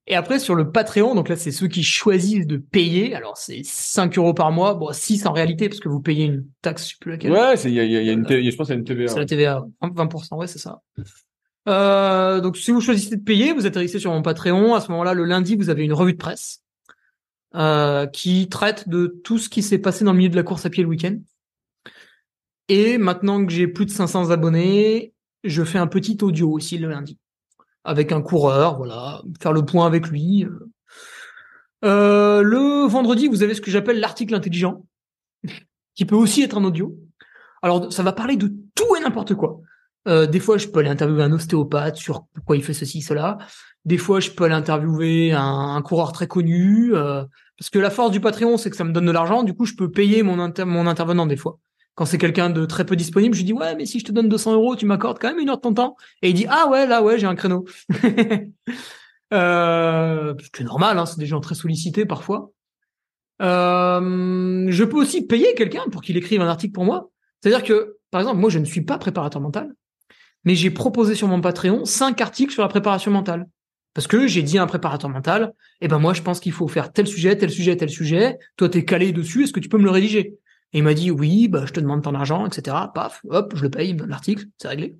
et 0.08 0.16
après, 0.16 0.38
sur 0.40 0.56
le 0.56 0.70
Patreon, 0.72 1.16
donc 1.16 1.30
là, 1.30 1.36
c'est 1.38 1.52
ceux 1.52 1.68
qui 1.68 1.82
choisissent 1.84 2.46
de 2.48 2.58
payer. 2.58 3.16
Alors, 3.16 3.38
c'est 3.38 3.62
5 3.64 4.18
euros 4.18 4.34
par 4.34 4.52
mois. 4.52 4.74
Bon, 4.74 4.92
6 4.92 5.26
en 5.26 5.32
réalité, 5.32 5.70
parce 5.70 5.80
que 5.80 5.88
vous 5.90 6.02
payez 6.02 6.26
une 6.26 6.46
taxe, 6.62 6.84
je 6.86 6.90
sais 6.90 6.96
plus 7.00 7.12
laquelle. 7.12 7.32
Ouais, 7.32 7.56
c'est 7.58 7.70
il 7.70 7.76
y 7.76 7.80
a, 7.80 7.84
y 7.86 7.96
a- 7.96 8.02
il 8.02 8.08
y 8.08 8.10
a 8.10 8.14
une, 8.14 8.26
T- 8.26 8.44
je 8.52 8.56
pense 8.58 8.68
qu'il 8.68 8.74
y 8.76 8.78
a 8.78 8.80
une 8.80 8.86
TVA. 8.86 9.08
C'est 9.08 9.20
la 9.20 9.26
TVA, 9.26 9.66
20%, 9.82 10.36
ouais, 10.38 10.48
c'est 10.48 10.60
ça. 10.60 10.82
Euh, 11.70 12.42
donc, 12.42 12.58
si 12.58 12.72
vous 12.72 12.82
choisissez 12.82 13.16
de 13.16 13.24
payer, 13.24 13.54
vous 13.54 13.66
atterrissez 13.66 13.98
sur 14.00 14.12
mon 14.12 14.22
Patreon. 14.22 14.76
À 14.76 14.82
ce 14.82 14.92
moment-là, 14.92 15.14
le 15.14 15.24
lundi, 15.24 15.56
vous 15.56 15.70
avez 15.70 15.84
une 15.86 15.94
revue 15.94 16.14
de 16.14 16.18
presse 16.18 16.62
euh, 17.56 18.06
qui 18.08 18.50
traite 18.50 18.90
de 18.90 19.08
tout 19.24 19.38
ce 19.38 19.48
qui 19.48 19.62
s'est 19.64 19.78
passé 19.78 20.04
dans 20.04 20.12
le 20.12 20.18
milieu 20.18 20.30
de 20.30 20.36
la 20.36 20.44
course 20.44 20.66
à 20.66 20.70
pied 20.70 20.84
le 20.84 20.90
week-end. 20.90 21.18
Et 22.68 22.98
maintenant 22.98 23.46
que 23.46 23.52
j'ai 23.52 23.68
plus 23.68 23.86
de 23.86 23.92
500 23.92 24.32
abonnés, 24.32 25.14
je 25.44 25.64
fais 25.64 25.78
un 25.78 25.88
petit 25.88 26.18
audio 26.22 26.50
aussi 26.52 26.78
le 26.78 26.90
lundi 26.90 27.18
avec 27.84 28.12
un 28.12 28.22
coureur, 28.22 28.78
voilà, 28.78 29.22
faire 29.42 29.54
le 29.54 29.66
point 29.66 29.86
avec 29.86 30.08
lui. 30.08 30.46
Euh, 31.84 32.42
le 32.42 32.88
vendredi, 32.88 33.28
vous 33.28 33.44
avez 33.44 33.54
ce 33.54 33.62
que 33.62 33.72
j'appelle 33.72 34.00
l'article 34.00 34.36
intelligent, 34.36 34.86
qui 35.96 36.06
peut 36.06 36.16
aussi 36.16 36.44
être 36.44 36.58
un 36.58 36.64
audio. 36.64 36.96
Alors, 37.62 37.92
ça 37.92 38.04
va 38.04 38.14
parler 38.14 38.38
de 38.38 38.54
tout 38.76 38.96
et 38.96 39.02
n'importe 39.02 39.36
quoi. 39.36 39.60
Euh, 40.08 40.26
des 40.26 40.40
fois, 40.40 40.58
je 40.58 40.68
peux 40.68 40.80
aller 40.80 40.90
interviewer 40.90 41.24
un 41.24 41.32
ostéopathe 41.32 41.96
sur 41.96 42.26
pourquoi 42.34 42.58
il 42.58 42.64
fait 42.64 42.74
ceci, 42.74 43.02
cela. 43.02 43.38
Des 43.86 43.98
fois, 43.98 44.20
je 44.20 44.32
peux 44.32 44.46
aller 44.46 44.54
interviewer 44.54 45.32
un, 45.34 45.82
coureur 45.82 46.12
très 46.12 46.28
connu. 46.28 46.94
euh, 46.94 47.24
parce 47.58 47.70
que 47.70 47.80
la 47.80 47.90
force 47.90 48.12
du 48.12 48.20
Patreon, 48.20 48.58
c'est 48.58 48.70
que 48.70 48.76
ça 48.76 48.84
me 48.84 48.92
donne 48.92 49.06
de 49.06 49.12
l'argent. 49.12 49.44
Du 49.44 49.54
coup, 49.54 49.66
je 49.66 49.76
peux 49.76 49.92
payer 49.92 50.24
mon 50.24 50.40
intervenant 50.40 51.26
des 51.26 51.38
fois. 51.38 51.60
Quand 51.96 52.06
c'est 52.06 52.18
quelqu'un 52.18 52.50
de 52.50 52.66
très 52.66 52.86
peu 52.86 52.96
disponible, 52.96 53.36
je 53.36 53.42
lui 53.42 53.46
dis 53.46 53.54
ouais, 53.54 53.76
mais 53.76 53.86
si 53.86 54.00
je 54.00 54.06
te 54.06 54.12
donne 54.12 54.28
200 54.28 54.54
euros, 54.54 54.76
tu 54.76 54.86
m'accordes 54.86 55.20
quand 55.20 55.30
même 55.30 55.40
une 55.40 55.50
heure 55.50 55.58
de 55.58 55.62
ton 55.62 55.74
temps. 55.74 55.96
Et 56.22 56.30
il 56.30 56.34
dit 56.34 56.48
ah 56.50 56.68
ouais, 56.70 56.88
là 56.88 57.04
ouais, 57.04 57.20
j'ai 57.20 57.28
un 57.28 57.36
créneau. 57.36 57.66
euh, 59.34 60.34
c'est 60.56 60.64
normal, 60.64 60.98
hein, 60.98 61.06
c'est 61.06 61.20
des 61.20 61.26
gens 61.28 61.40
très 61.40 61.56
sollicités 61.56 62.06
parfois. 62.06 62.52
Euh, 63.42 64.66
je 64.70 64.84
peux 64.84 64.98
aussi 64.98 65.26
payer 65.26 65.54
quelqu'un 65.56 65.84
pour 65.92 66.02
qu'il 66.02 66.18
écrive 66.18 66.42
un 66.42 66.48
article 66.48 66.74
pour 66.74 66.86
moi. 66.86 67.10
C'est-à-dire 67.42 67.64
que, 67.64 67.98
par 68.10 68.22
exemple, 68.22 68.40
moi, 68.40 68.50
je 68.50 68.60
ne 68.60 68.66
suis 68.66 68.82
pas 68.82 68.98
préparateur 68.98 69.42
mental, 69.42 69.74
mais 70.46 70.56
j'ai 70.56 70.72
proposé 70.72 71.14
sur 71.14 71.28
mon 71.28 71.42
Patreon 71.42 71.86
cinq 71.86 72.22
articles 72.22 72.54
sur 72.54 72.62
la 72.62 72.70
préparation 72.70 73.12
mentale. 73.12 73.48
Parce 73.94 74.08
que 74.08 74.26
j'ai 74.26 74.42
dit 74.42 74.58
à 74.58 74.64
un 74.64 74.68
préparateur 74.68 75.10
mental, 75.10 75.54
eh 75.82 75.88
ben 75.88 76.00
moi, 76.00 76.14
je 76.14 76.24
pense 76.24 76.40
qu'il 76.40 76.52
faut 76.52 76.68
faire 76.68 76.92
tel 76.92 77.06
sujet, 77.06 77.38
tel 77.38 77.52
sujet, 77.52 77.78
tel 77.78 77.90
sujet. 77.90 78.38
Toi, 78.58 78.70
t'es 78.70 78.86
calé 78.86 79.12
dessus, 79.12 79.44
est-ce 79.44 79.54
que 79.54 79.60
tu 79.60 79.70
peux 79.70 79.78
me 79.78 79.84
le 79.84 79.92
rédiger? 79.92 80.36
Et 80.74 80.80
il 80.80 80.84
m'a 80.84 80.94
dit, 80.94 81.12
oui, 81.12 81.48
bah, 81.48 81.66
je 81.66 81.74
te 81.74 81.80
demande 81.80 82.04
ton 82.04 82.16
argent, 82.16 82.46
etc. 82.46 82.76
Paf, 82.94 83.22
hop, 83.30 83.54
je 83.56 83.62
le 83.62 83.70
paye, 83.70 83.96
l'article, 84.08 84.46
c'est 84.58 84.68
réglé. 84.68 84.96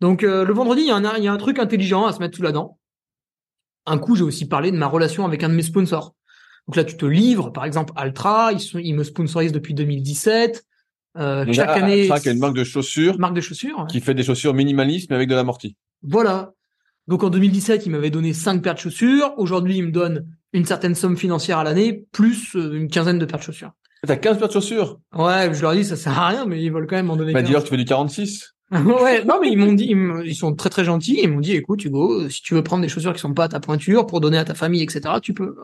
Donc, 0.00 0.22
euh, 0.22 0.44
le 0.44 0.52
vendredi, 0.52 0.82
il 0.82 0.88
y, 0.88 0.90
a 0.90 0.96
un, 0.96 1.16
il 1.16 1.24
y 1.24 1.28
a 1.28 1.32
un 1.32 1.36
truc 1.36 1.58
intelligent 1.58 2.06
à 2.06 2.12
se 2.12 2.18
mettre 2.18 2.36
sous 2.36 2.42
la 2.42 2.52
dent. 2.52 2.78
Un 3.86 3.98
coup, 3.98 4.16
j'ai 4.16 4.24
aussi 4.24 4.46
parlé 4.46 4.70
de 4.70 4.76
ma 4.76 4.86
relation 4.86 5.24
avec 5.24 5.42
un 5.42 5.48
de 5.48 5.54
mes 5.54 5.62
sponsors. 5.62 6.14
Donc 6.66 6.76
là, 6.76 6.84
tu 6.84 6.96
te 6.96 7.06
livres, 7.06 7.50
par 7.50 7.64
exemple, 7.64 7.92
Altra, 7.96 8.52
ils, 8.52 8.60
sont, 8.60 8.78
ils 8.78 8.94
me 8.94 9.04
sponsorisent 9.04 9.52
depuis 9.52 9.72
2017. 9.72 10.64
Euh, 11.16 11.44
Donc, 11.44 11.54
chaque 11.54 11.70
année, 11.70 12.02
Altra, 12.02 12.20
qui 12.20 12.28
est 12.28 12.32
une 12.32 12.38
marque 12.38 12.56
de 12.56 12.64
chaussures 12.64 13.18
marque 13.18 13.34
de 13.34 13.40
chaussures. 13.40 13.78
ouais. 13.78 13.86
qui 13.88 14.00
fait 14.00 14.14
des 14.14 14.22
chaussures 14.22 14.52
minimalistes 14.52 15.08
mais 15.08 15.16
avec 15.16 15.28
de 15.28 15.34
l'amorti. 15.34 15.76
Voilà. 16.02 16.52
Donc 17.06 17.24
en 17.24 17.30
2017, 17.30 17.86
il 17.86 17.90
m'avait 17.90 18.10
donné 18.10 18.34
cinq 18.34 18.62
paires 18.62 18.74
de 18.74 18.78
chaussures. 18.78 19.32
Aujourd'hui, 19.38 19.78
il 19.78 19.86
me 19.86 19.90
donne 19.90 20.26
une 20.52 20.66
certaine 20.66 20.94
somme 20.94 21.16
financière 21.16 21.58
à 21.58 21.64
l'année, 21.64 22.04
plus 22.12 22.54
euh, 22.54 22.74
une 22.74 22.88
quinzaine 22.88 23.18
de 23.18 23.24
paires 23.24 23.38
de 23.38 23.44
chaussures. 23.44 23.72
T'as 24.06 24.16
15 24.16 24.38
paires 24.38 24.48
de 24.48 24.52
chaussures. 24.52 24.98
Ouais, 25.14 25.52
je 25.52 25.60
leur 25.62 25.72
dis, 25.72 25.84
ça 25.84 25.96
sert 25.96 26.16
à 26.18 26.28
rien, 26.28 26.46
mais 26.46 26.62
ils 26.62 26.72
veulent 26.72 26.86
quand 26.86 26.96
même 26.96 27.06
m'en 27.06 27.16
donner 27.16 27.32
Bah 27.32 27.40
15. 27.40 27.46
dis-leur 27.46 27.62
que 27.62 27.68
tu 27.68 27.70
fais 27.72 27.76
du 27.76 27.84
46. 27.84 28.54
ouais, 28.72 29.24
non, 29.24 29.38
mais 29.40 29.50
ils 29.50 29.56
m'ont 29.56 29.72
dit, 29.72 29.94
ils, 30.24 30.34
sont 30.34 30.54
très 30.54 30.70
très 30.70 30.84
gentils. 30.84 31.20
Ils 31.22 31.30
m'ont 31.30 31.40
dit, 31.40 31.52
écoute, 31.52 31.84
Hugo, 31.84 32.28
si 32.28 32.42
tu 32.42 32.54
veux 32.54 32.62
prendre 32.62 32.82
des 32.82 32.88
chaussures 32.88 33.12
qui 33.12 33.18
sont 33.20 33.34
pas 33.34 33.44
à 33.44 33.48
ta 33.48 33.60
pointure 33.60 34.06
pour 34.06 34.20
donner 34.20 34.38
à 34.38 34.44
ta 34.44 34.54
famille, 34.54 34.82
etc., 34.82 35.14
tu 35.22 35.34
peux. 35.34 35.56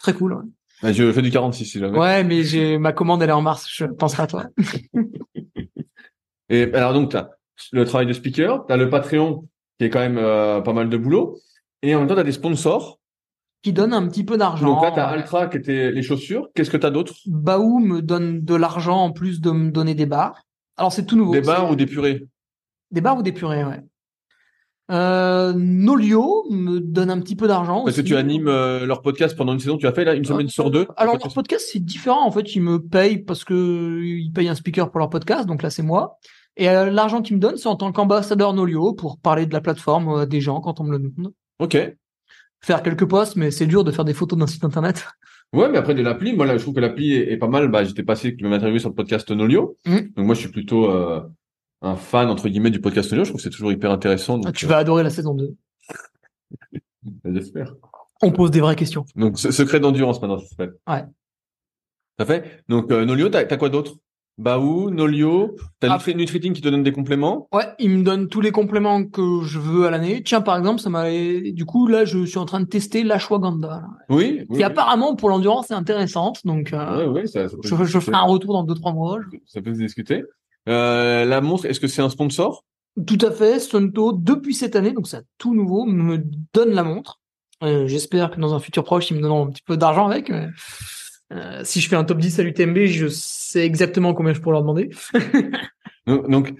Très 0.00 0.12
cool. 0.14 0.32
Ouais, 0.32 0.42
Bah, 0.82 0.92
je 0.92 1.12
fais 1.12 1.22
du 1.22 1.30
46 1.30 1.64
si 1.66 1.78
jamais. 1.78 1.98
Ouais, 1.98 2.24
mais 2.24 2.42
j'ai 2.42 2.78
ma 2.78 2.92
commande, 2.92 3.22
elle 3.22 3.28
est 3.30 3.32
en 3.32 3.42
mars. 3.42 3.66
Je 3.70 3.84
penserai 3.84 4.22
à 4.24 4.26
toi. 4.26 4.44
Et 6.48 6.72
alors 6.72 6.94
donc 6.94 7.10
t'as 7.10 7.28
le 7.72 7.84
travail 7.84 8.06
de 8.06 8.12
speaker, 8.12 8.64
t'as 8.66 8.76
le 8.76 8.88
Patreon 8.88 9.46
qui 9.78 9.84
est 9.84 9.90
quand 9.90 10.00
même 10.00 10.18
euh, 10.18 10.60
pas 10.60 10.72
mal 10.72 10.88
de 10.88 10.96
boulot, 10.96 11.38
et 11.82 11.94
en 11.94 12.00
même 12.00 12.08
temps 12.08 12.14
t'as 12.14 12.24
des 12.24 12.32
sponsors. 12.32 12.97
Qui 13.62 13.72
donne 13.72 13.92
un 13.92 14.06
petit 14.06 14.24
peu 14.24 14.36
d'argent. 14.38 14.66
Donc 14.66 14.82
là 14.82 14.92
t'as 14.94 15.10
Ouais. 15.10 15.18
Altra 15.18 15.48
qui 15.48 15.56
était 15.56 15.90
les 15.90 16.02
chaussures. 16.02 16.48
Qu'est-ce 16.54 16.70
que 16.70 16.76
t'as 16.76 16.90
d'autre? 16.90 17.14
Baou 17.26 17.80
me 17.80 18.00
donne 18.02 18.44
de 18.44 18.54
l'argent 18.54 18.98
en 18.98 19.10
plus 19.12 19.40
de 19.40 19.50
me 19.50 19.70
donner 19.70 19.94
des 19.94 20.06
bars. 20.06 20.42
Alors 20.76 20.92
c'est 20.92 21.04
tout 21.06 21.16
nouveau. 21.16 21.32
Des 21.32 21.40
bars 21.40 21.70
ou 21.70 21.74
des 21.74 21.86
purées? 21.86 22.26
Des 22.92 23.00
bars 23.00 23.18
ou 23.18 23.22
des 23.22 23.32
purées, 23.32 23.64
ouais. 23.64 23.80
Euh, 24.90 25.52
Nolio 25.54 26.46
me 26.50 26.78
donne 26.80 27.10
un 27.10 27.20
petit 27.20 27.36
peu 27.36 27.46
d'argent. 27.46 27.84
Parce 27.84 27.96
que 27.96 28.00
aussi. 28.00 28.08
tu 28.10 28.16
animes 28.16 28.48
euh, 28.48 28.86
leur 28.86 29.02
podcast 29.02 29.36
pendant 29.36 29.52
une 29.52 29.58
saison. 29.58 29.76
Tu 29.76 29.86
as 29.86 29.92
fait 29.92 30.04
là 30.04 30.14
une 30.14 30.24
semaine 30.24 30.48
sur 30.48 30.70
deux. 30.70 30.86
Alors 30.96 31.14
Podcast- 31.14 31.24
leur 31.26 31.34
podcast 31.34 31.68
c'est 31.72 31.84
différent 31.84 32.24
en 32.26 32.30
fait, 32.30 32.54
ils 32.54 32.62
me 32.62 32.78
payent 32.78 33.18
parce 33.18 33.44
que 33.44 34.00
ils 34.02 34.32
payent 34.32 34.48
un 34.48 34.54
speaker 34.54 34.90
pour 34.90 35.00
leur 35.00 35.10
podcast, 35.10 35.46
donc 35.46 35.62
là 35.62 35.68
c'est 35.70 35.82
moi. 35.82 36.18
Et 36.56 36.70
euh, 36.70 36.90
l'argent 36.90 37.20
qu'ils 37.22 37.36
me 37.36 37.40
donnent 37.40 37.56
c'est 37.58 37.68
en 37.68 37.76
tant 37.76 37.92
qu'ambassadeur 37.92 38.54
Nolio 38.54 38.94
pour 38.94 39.18
parler 39.18 39.44
de 39.46 39.52
la 39.52 39.60
plateforme 39.60 40.08
euh, 40.20 40.26
des 40.26 40.40
gens 40.40 40.60
quand 40.60 40.80
on 40.80 40.84
me 40.84 40.92
le 40.92 40.98
demande. 41.00 41.32
Ok. 41.58 41.76
Faire 42.60 42.82
quelques 42.82 43.06
posts, 43.06 43.36
mais 43.36 43.50
c'est 43.50 43.66
dur 43.66 43.84
de 43.84 43.90
faire 43.92 44.04
des 44.04 44.14
photos 44.14 44.38
d'un 44.38 44.46
site 44.46 44.64
internet. 44.64 45.06
Ouais, 45.52 45.68
mais 45.70 45.78
après 45.78 45.94
de 45.94 46.02
l'appli, 46.02 46.34
moi 46.34 46.44
là, 46.44 46.56
je 46.58 46.62
trouve 46.62 46.74
que 46.74 46.80
l'appli 46.80 47.14
est, 47.14 47.32
est 47.32 47.36
pas 47.38 47.46
mal. 47.48 47.68
Bah, 47.68 47.84
j'étais 47.84 48.02
passé, 48.02 48.36
tu 48.36 48.44
m'as 48.44 48.56
interviewé 48.56 48.80
sur 48.80 48.88
le 48.90 48.94
podcast 48.94 49.30
Nolio. 49.30 49.78
Mm. 49.86 49.96
Donc 50.16 50.26
moi, 50.26 50.34
je 50.34 50.40
suis 50.40 50.50
plutôt 50.50 50.90
euh, 50.90 51.20
un 51.80 51.96
fan 51.96 52.28
entre 52.28 52.48
guillemets 52.48 52.70
du 52.70 52.80
podcast 52.80 53.10
Nolio. 53.12 53.24
Je 53.24 53.30
trouve 53.30 53.38
que 53.38 53.42
c'est 53.44 53.50
toujours 53.54 53.72
hyper 53.72 53.90
intéressant. 53.90 54.36
Donc, 54.38 54.46
Ah, 54.48 54.52
tu 54.52 54.66
vas 54.66 54.76
adorer 54.78 55.02
la 55.04 55.10
saison 55.10 55.34
2. 55.34 55.54
euh, 56.74 56.78
j'espère. 57.32 57.74
On 58.20 58.32
pose 58.32 58.50
des 58.50 58.60
vraies 58.60 58.76
questions. 58.76 59.04
Donc 59.14 59.38
se- 59.38 59.52
secret 59.52 59.78
d'endurance 59.80 60.20
maintenant, 60.20 60.38
ça 60.38 60.46
s'appelle. 60.48 60.74
Ouais. 60.88 61.04
Ça 62.18 62.26
fait? 62.26 62.64
Donc 62.68 62.90
euh, 62.90 63.04
Nolio, 63.04 63.28
t'as 63.28 63.40
as 63.48 63.56
quoi 63.56 63.68
d'autre? 63.68 63.94
Baou, 64.38 64.90
Nolio, 64.90 65.56
t'as 65.80 65.88
Ah. 65.92 65.96
Nutri- 65.98 66.14
Nutriting 66.14 66.52
qui 66.52 66.60
te 66.62 66.68
donne 66.68 66.84
des 66.84 66.92
compléments? 66.92 67.48
Ouais, 67.52 67.64
il 67.80 67.90
me 67.90 68.02
donne 68.04 68.28
tous 68.28 68.40
les 68.40 68.52
compléments 68.52 69.04
que 69.04 69.40
je 69.42 69.58
veux 69.58 69.86
à 69.86 69.90
l'année. 69.90 70.22
Tiens, 70.22 70.40
par 70.40 70.56
exemple, 70.56 70.80
ça 70.80 70.88
m'a, 70.90 71.10
du 71.10 71.64
coup, 71.66 71.88
là, 71.88 72.04
je 72.04 72.24
suis 72.24 72.38
en 72.38 72.44
train 72.44 72.60
de 72.60 72.66
tester 72.66 73.02
l'ashwagandha, 73.02 73.82
Oui. 74.08 74.44
oui, 74.48 74.56
qui 74.58 74.62
apparemment 74.62 75.16
pour 75.16 75.28
l'endurance 75.28 75.70
est 75.72 75.74
intéressante. 75.74 76.40
Donc, 76.46 76.72
euh, 76.72 77.08
Oui, 77.08 77.20
oui, 77.22 77.28
ça, 77.28 77.48
ça 77.48 77.56
peut, 77.56 77.62
je, 77.64 77.84
je 77.84 77.98
ferai 77.98 78.16
un 78.16 78.22
retour 78.22 78.52
dans 78.52 78.62
deux 78.62 78.74
trois 78.74 78.92
mois. 78.92 79.18
ça 79.46 79.60
peut 79.60 79.74
se 79.74 79.78
discuter. 79.80 80.22
Euh, 80.68 81.24
la 81.24 81.40
montre, 81.40 81.64
est-ce 81.66 81.80
que 81.80 81.88
c'est 81.88 82.02
un 82.02 82.10
sponsor? 82.10 82.64
Tout 83.06 83.18
à 83.22 83.30
fait. 83.32 83.58
Stonto, 83.58 84.12
depuis 84.12 84.54
cette 84.54 84.76
année, 84.76 84.92
donc 84.92 85.08
c'est 85.08 85.22
tout 85.38 85.54
nouveau, 85.54 85.84
me 85.84 86.18
donne 86.54 86.70
la 86.70 86.84
montre. 86.84 87.18
Euh, 87.64 87.88
J'espère 87.88 88.30
que 88.30 88.40
dans 88.40 88.54
un 88.54 88.60
futur 88.60 88.84
proche, 88.84 89.10
ils 89.10 89.16
me 89.16 89.20
donneront 89.20 89.46
un 89.46 89.50
petit 89.50 89.62
peu 89.66 89.76
d'argent 89.76 90.06
avec. 90.06 90.28
mais, 90.30 90.46
euh, 91.32 91.62
si 91.64 91.80
je 91.80 91.88
fais 91.88 91.96
un 91.96 92.04
top 92.04 92.18
10 92.18 92.38
à 92.38 92.42
l'UTMB, 92.42 92.86
je 92.86 93.06
sais 93.08 93.64
exactement 93.66 94.14
combien 94.14 94.32
je 94.32 94.40
pourrais 94.40 94.54
leur 94.54 94.62
demander. 94.62 94.90
donc, 96.06 96.28
donc, 96.30 96.54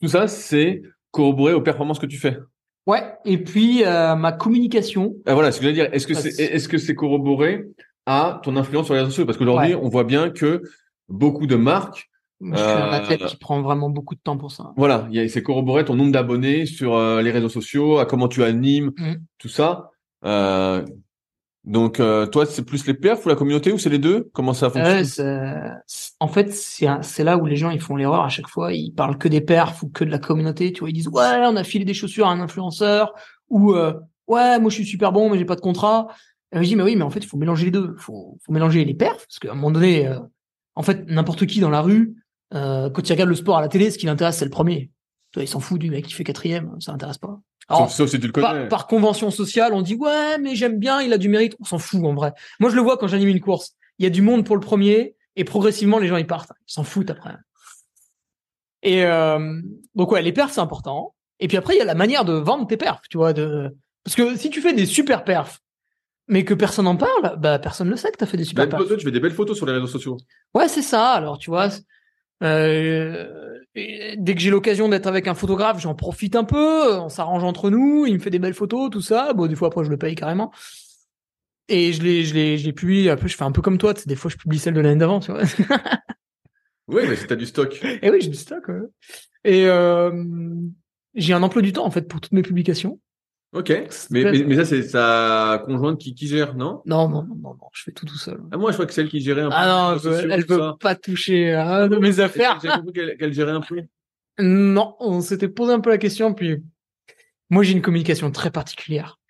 tout 0.00 0.08
ça, 0.08 0.28
c'est 0.28 0.82
corroboré 1.10 1.52
aux 1.54 1.60
performances 1.60 1.98
que 1.98 2.06
tu 2.06 2.18
fais. 2.18 2.38
Ouais. 2.86 3.02
Et 3.24 3.38
puis 3.38 3.84
euh, 3.84 4.14
ma 4.16 4.32
communication. 4.32 5.14
Ah, 5.26 5.34
voilà, 5.34 5.52
ce 5.52 5.58
que 5.58 5.64
je 5.64 5.68
veux 5.68 5.74
dire. 5.74 5.88
Est-ce 5.92 6.06
que 6.06 6.14
c'est 6.14 6.30
est-ce 6.42 6.68
que 6.68 6.78
c'est 6.78 6.94
corroboré 6.94 7.64
à 8.06 8.40
ton 8.42 8.56
influence 8.56 8.86
sur 8.86 8.94
les 8.94 9.00
réseaux 9.00 9.10
sociaux? 9.10 9.26
Parce 9.26 9.38
qu'aujourd'hui, 9.38 9.74
Ouais. 9.74 9.80
on 9.82 9.88
voit 9.88 10.04
bien 10.04 10.30
que 10.30 10.62
beaucoup 11.08 11.46
de 11.46 11.56
marques, 11.56 12.08
Je 12.44 12.56
suis 12.56 12.60
un 12.60 12.88
Euh, 12.88 12.90
athlète 12.90 13.24
qui 13.26 13.36
prend 13.36 13.62
vraiment 13.62 13.88
beaucoup 13.88 14.16
de 14.16 14.20
temps 14.20 14.36
pour 14.36 14.50
ça. 14.50 14.72
voilà, 14.76 15.06
il 15.12 15.14
y 15.16 15.20
a- 15.20 15.28
c'est 15.28 15.44
corroboré 15.44 15.84
ton 15.84 15.94
nombre 15.94 16.10
d'abonnés 16.10 16.66
sur 16.66 16.96
euh, 16.96 17.22
les 17.22 17.30
réseaux 17.30 17.48
sociaux, 17.48 17.98
à 17.98 18.04
comment 18.06 18.26
tu 18.26 18.42
animes, 18.42 18.90
Mm. 18.98 19.14
tout 19.38 19.46
ça. 19.48 19.90
Euh, 20.24 20.84
donc, 21.64 22.00
euh, 22.00 22.26
toi, 22.26 22.44
c'est 22.46 22.64
plus 22.64 22.86
les 22.86 22.94
perfs 22.94 23.24
ou 23.24 23.28
la 23.28 23.36
communauté 23.36 23.72
ou 23.72 23.78
c'est 23.78 23.90
les 23.90 23.98
deux? 23.98 24.30
Comment 24.32 24.52
ça 24.52 24.68
fonctionne? 24.70 25.04
C'est- 25.04 26.12
en 26.18 26.28
fait, 26.28 26.52
c'est 26.52 27.24
là 27.24 27.36
où 27.36 27.46
les 27.46 27.56
gens 27.56 27.70
ils 27.70 27.80
font 27.80 27.96
l'erreur 27.96 28.22
à 28.22 28.28
chaque 28.28 28.48
fois. 28.48 28.72
Ils 28.72 28.92
parlent 28.92 29.18
que 29.18 29.28
des 29.28 29.40
perfs 29.40 29.82
ou 29.82 29.88
que 29.88 30.04
de 30.04 30.10
la 30.10 30.18
communauté. 30.18 30.72
Tu 30.72 30.80
vois, 30.80 30.90
ils 30.90 30.94
disent 30.94 31.08
ouais, 31.08 31.44
on 31.46 31.56
a 31.56 31.64
filé 31.64 31.84
des 31.84 31.94
chaussures 31.94 32.26
à 32.26 32.32
un 32.32 32.40
influenceur 32.40 33.12
ou 33.48 33.74
euh, 33.74 33.92
ouais, 34.26 34.58
moi 34.58 34.70
je 34.70 34.74
suis 34.76 34.86
super 34.86 35.12
bon, 35.12 35.30
mais 35.30 35.38
j'ai 35.38 35.44
pas 35.44 35.56
de 35.56 35.60
contrat. 35.60 36.08
Et 36.52 36.58
je 36.58 36.68
dis 36.68 36.76
mais 36.76 36.82
oui, 36.82 36.96
mais 36.96 37.02
en 37.02 37.10
fait, 37.10 37.20
il 37.20 37.26
faut 37.26 37.36
mélanger 37.36 37.66
les 37.66 37.70
deux. 37.70 37.94
Faut, 37.98 38.38
faut 38.44 38.52
mélanger 38.52 38.84
les 38.84 38.94
perfs 38.94 39.26
parce 39.26 39.38
qu'à 39.38 39.52
un 39.52 39.54
moment 39.54 39.70
donné, 39.70 40.06
euh, 40.08 40.18
en 40.74 40.82
fait, 40.82 41.04
n'importe 41.08 41.46
qui 41.46 41.60
dans 41.60 41.70
la 41.70 41.80
rue, 41.80 42.14
euh, 42.54 42.90
quand 42.90 43.08
il 43.08 43.12
regarde 43.12 43.30
le 43.30 43.34
sport 43.36 43.56
à 43.58 43.60
la 43.60 43.68
télé, 43.68 43.90
ce 43.90 43.98
qui 43.98 44.06
l'intéresse, 44.06 44.36
c'est 44.38 44.44
le 44.44 44.50
premier. 44.50 44.90
Tu 45.32 45.38
vois, 45.38 45.44
il 45.44 45.48
s'en 45.48 45.60
fout 45.60 45.78
du 45.78 45.90
mec 45.90 46.06
qui 46.06 46.12
fait 46.12 46.24
quatrième, 46.24 46.78
ça 46.80 46.92
l'intéresse 46.92 47.18
pas. 47.18 47.40
Alors, 47.68 47.88
sauf, 47.88 47.96
sauf 47.96 48.10
si 48.10 48.20
tu 48.20 48.26
le 48.26 48.32
connais. 48.32 48.46
par, 48.46 48.68
par 48.68 48.86
convention 48.86 49.30
sociale, 49.30 49.72
on 49.72 49.82
dit 49.82 49.94
ouais, 49.94 50.38
mais 50.38 50.54
j'aime 50.54 50.78
bien, 50.78 51.00
il 51.00 51.12
a 51.12 51.18
du 51.18 51.28
mérite. 51.28 51.56
On 51.60 51.64
s'en 51.64 51.78
fout 51.78 52.04
en 52.04 52.14
vrai. 52.14 52.32
Moi, 52.60 52.70
je 52.70 52.76
le 52.76 52.82
vois 52.82 52.98
quand 52.98 53.06
j'anime 53.06 53.28
une 53.28 53.40
course. 53.40 53.74
Il 53.98 54.04
y 54.04 54.06
a 54.06 54.10
du 54.10 54.22
monde 54.22 54.44
pour 54.44 54.56
le 54.56 54.60
premier 54.60 55.14
et 55.36 55.44
progressivement 55.44 55.98
les 55.98 56.08
gens 56.08 56.16
ils 56.16 56.26
partent. 56.26 56.52
Ils 56.68 56.72
s'en 56.72 56.84
foutent 56.84 57.10
après. 57.10 57.34
Et 58.82 59.04
euh, 59.04 59.60
donc 59.94 60.10
ouais, 60.10 60.22
les 60.22 60.32
perfs 60.32 60.52
c'est 60.52 60.60
important. 60.60 61.14
Et 61.40 61.48
puis 61.48 61.56
après 61.56 61.74
il 61.74 61.78
y 61.78 61.82
a 61.82 61.84
la 61.84 61.94
manière 61.94 62.24
de 62.24 62.32
vendre 62.32 62.66
tes 62.66 62.76
perfs, 62.76 63.02
tu 63.08 63.16
vois. 63.16 63.32
De... 63.32 63.74
Parce 64.04 64.16
que 64.16 64.36
si 64.36 64.50
tu 64.50 64.60
fais 64.60 64.72
des 64.72 64.86
super 64.86 65.24
perfs, 65.24 65.60
mais 66.28 66.44
que 66.44 66.54
personne 66.54 66.86
n'en 66.86 66.96
parle, 66.96 67.38
bah 67.38 67.58
personne 67.58 67.88
ne 67.88 67.96
sait 67.96 68.10
que 68.10 68.16
t'as 68.16 68.26
fait 68.26 68.36
des 68.36 68.44
super 68.44 68.68
perfs. 68.68 68.82
photo, 68.82 68.96
tu 68.96 69.04
fais 69.04 69.10
des 69.10 69.20
belles 69.20 69.32
photos 69.32 69.56
sur 69.56 69.66
les 69.66 69.72
réseaux 69.72 69.86
sociaux. 69.86 70.16
Ouais, 70.54 70.68
c'est 70.68 70.82
ça. 70.82 71.10
Alors, 71.12 71.38
tu 71.38 71.50
vois, 71.50 71.68
euh, 72.42 73.51
et 73.74 74.16
dès 74.18 74.34
que 74.34 74.40
j'ai 74.40 74.50
l'occasion 74.50 74.88
d'être 74.88 75.06
avec 75.06 75.26
un 75.26 75.34
photographe, 75.34 75.80
j'en 75.80 75.94
profite 75.94 76.36
un 76.36 76.44
peu. 76.44 76.94
On 76.98 77.08
s'arrange 77.08 77.44
entre 77.44 77.70
nous. 77.70 78.04
Il 78.06 78.14
me 78.14 78.18
fait 78.18 78.30
des 78.30 78.38
belles 78.38 78.54
photos, 78.54 78.90
tout 78.90 79.00
ça. 79.00 79.32
Bon, 79.32 79.46
des 79.46 79.56
fois 79.56 79.68
après, 79.68 79.84
je 79.84 79.90
le 79.90 79.96
paye 79.96 80.14
carrément. 80.14 80.52
Et 81.68 81.92
je 81.92 82.02
les, 82.02 82.24
je 82.24 82.34
les, 82.34 82.58
je 82.58 82.66
les 82.66 82.72
publie. 82.72 83.08
Un 83.08 83.16
peu, 83.16 83.28
je 83.28 83.36
fais 83.36 83.44
un 83.44 83.52
peu 83.52 83.62
comme 83.62 83.78
toi. 83.78 83.94
Des 83.94 84.16
fois, 84.16 84.30
je 84.30 84.36
publie 84.36 84.58
celle 84.58 84.74
de 84.74 84.80
l'année 84.80 84.98
d'avant, 84.98 85.20
tu 85.20 85.32
vois. 85.32 85.42
Oui, 86.88 87.04
mais 87.08 87.16
si 87.16 87.26
t'as 87.26 87.36
du 87.36 87.46
stock. 87.46 87.80
Et 88.02 88.10
oui, 88.10 88.18
j'ai 88.20 88.28
du 88.28 88.36
stock. 88.36 88.68
ouais. 88.68 88.80
Et 89.44 89.66
euh, 89.66 90.12
j'ai 91.14 91.32
un 91.32 91.42
emploi 91.42 91.62
du 91.62 91.72
temps 91.72 91.86
en 91.86 91.90
fait 91.90 92.08
pour 92.08 92.20
toutes 92.20 92.32
mes 92.32 92.42
publications. 92.42 93.00
Ok. 93.52 93.68
Mais, 94.10 94.24
mais, 94.24 94.44
mais 94.44 94.56
ça, 94.56 94.64
c'est 94.64 94.82
sa 94.82 95.62
conjointe 95.66 96.00
qui, 96.00 96.14
qui 96.14 96.26
gère, 96.26 96.54
non? 96.54 96.82
Non, 96.86 97.08
non, 97.08 97.22
non, 97.22 97.34
non, 97.34 97.50
non, 97.54 97.68
je 97.72 97.82
fais 97.82 97.92
tout 97.92 98.06
tout 98.06 98.16
seul. 98.16 98.40
Ah, 98.50 98.56
moi, 98.56 98.70
je 98.70 98.76
crois 98.76 98.86
que 98.86 98.94
c'est 98.94 99.02
elle 99.02 99.10
qui 99.10 99.20
gérait 99.20 99.42
un 99.42 99.50
peu. 99.50 99.54
Ah 99.56 99.92
non, 99.92 99.98
sociaux, 99.98 100.28
elle 100.30 100.46
veut 100.46 100.58
ça. 100.58 100.76
pas 100.80 100.94
toucher 100.94 101.52
à 101.52 101.86
de 101.86 101.96
mes 101.96 102.20
affaires. 102.20 102.58
J'ai 102.62 102.68
compris 102.68 102.92
qu'elle 102.92 103.32
gérait 103.32 103.52
un 103.52 103.60
peu? 103.60 103.82
Non, 104.38 104.96
on 105.00 105.20
s'était 105.20 105.48
posé 105.48 105.72
un 105.74 105.80
peu 105.80 105.90
la 105.90 105.98
question, 105.98 106.32
puis 106.32 106.62
moi 107.50 107.62
j'ai 107.62 107.72
une 107.72 107.82
communication 107.82 108.30
très 108.30 108.50
particulière, 108.50 109.20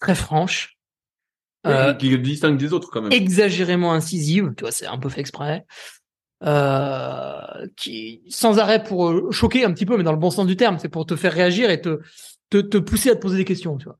très 0.00 0.16
franche, 0.16 0.76
euh, 1.64 1.94
qui 1.94 2.10
le 2.10 2.18
distingue 2.18 2.56
des 2.56 2.72
autres, 2.72 2.90
quand 2.90 3.02
même. 3.02 3.12
exagérément 3.12 3.92
incisive, 3.92 4.52
tu 4.56 4.62
vois, 4.62 4.72
c'est 4.72 4.86
un 4.86 4.98
peu 4.98 5.08
fait 5.08 5.20
exprès, 5.20 5.64
euh, 6.42 7.66
qui 7.76 8.22
sans 8.28 8.58
arrêt 8.58 8.82
pour 8.82 9.32
choquer 9.32 9.64
un 9.64 9.72
petit 9.72 9.86
peu, 9.86 9.96
mais 9.96 10.02
dans 10.02 10.10
le 10.10 10.18
bon 10.18 10.30
sens 10.30 10.46
du 10.46 10.56
terme, 10.56 10.78
c'est 10.80 10.88
pour 10.88 11.06
te 11.06 11.14
faire 11.14 11.32
réagir 11.32 11.70
et 11.70 11.80
te, 11.80 12.00
te 12.56 12.60
te 12.68 12.78
pousser 12.78 13.10
à 13.10 13.16
te 13.16 13.20
poser 13.20 13.38
des 13.38 13.44
questions, 13.44 13.76
tu 13.78 13.84
vois, 13.84 13.98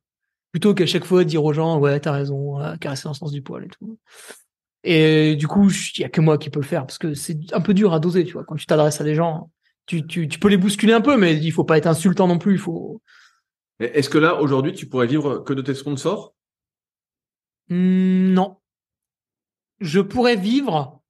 plutôt 0.53 0.75
qu'à 0.75 0.87
chaque 0.87 1.05
fois 1.05 1.25
dire 1.25 1.45
aux 1.45 1.53
gens 1.53 1.79
ouais 1.79 2.01
t'as 2.01 2.13
raison, 2.13 2.59
ouais, 2.59 2.79
caresser 2.81 3.05
dans 3.05 3.11
le 3.11 3.17
sens 3.17 3.33
du 3.33 3.43
poil 3.43 3.65
et 3.65 3.69
tout. 3.69 3.99
Et 4.85 5.37
du 5.37 5.47
coup, 5.47 5.71
il 5.71 6.01
y 6.01 6.05
a 6.05 6.09
que 6.09 6.21
moi 6.21 6.39
qui 6.39 6.51
peux 6.51 6.61
le 6.61 6.67
faire 6.67 6.87
parce 6.87 6.99
que 6.99 7.15
c'est 7.15 7.39
un 7.53 7.61
peu 7.61 7.73
dur 7.73 7.93
à 7.93 8.01
doser, 8.01 8.25
tu 8.25 8.33
vois, 8.33 8.45
quand 8.45 8.57
tu 8.57 8.67
t'adresses 8.67 9.01
à 9.01 9.05
des 9.05 9.15
gens 9.15 9.51
tu, 9.87 10.07
tu, 10.07 10.29
tu 10.29 10.39
peux 10.39 10.49
les 10.49 10.57
bousculer 10.57 10.93
un 10.93 11.01
peu, 11.01 11.17
mais 11.17 11.37
il 11.37 11.51
faut 11.53 11.65
pas 11.65 11.79
être 11.79 11.87
insultant 11.87 12.29
non 12.29 12.39
plus. 12.39 12.55
Il 12.55 12.59
faut. 12.59 13.03
Est-ce 13.81 14.09
que 14.09 14.19
là, 14.19 14.41
aujourd'hui, 14.41 14.73
tu 14.73 14.89
pourrais 14.89 15.07
vivre 15.07 15.39
que 15.39 15.53
de 15.53 15.63
tes 15.63 15.75
sponsors? 15.75 16.35
Hmm, 17.69 18.33
non. 18.33 18.59
Je 19.81 20.01
pourrais 20.01 20.37
vivre 20.37 21.03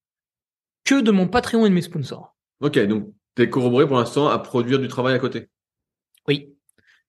que 0.84 1.00
de 1.00 1.10
mon 1.10 1.28
Patreon 1.28 1.66
et 1.66 1.68
de 1.68 1.74
mes 1.74 1.82
sponsors. 1.82 2.34
Ok, 2.60 2.78
donc 2.86 3.12
t'es 3.34 3.50
corroboré 3.50 3.86
pour 3.86 3.96
l'instant 3.96 4.28
à 4.28 4.38
produire 4.38 4.78
du 4.78 4.88
travail 4.88 5.14
à 5.14 5.18
côté? 5.18 5.48
Oui. 6.26 6.54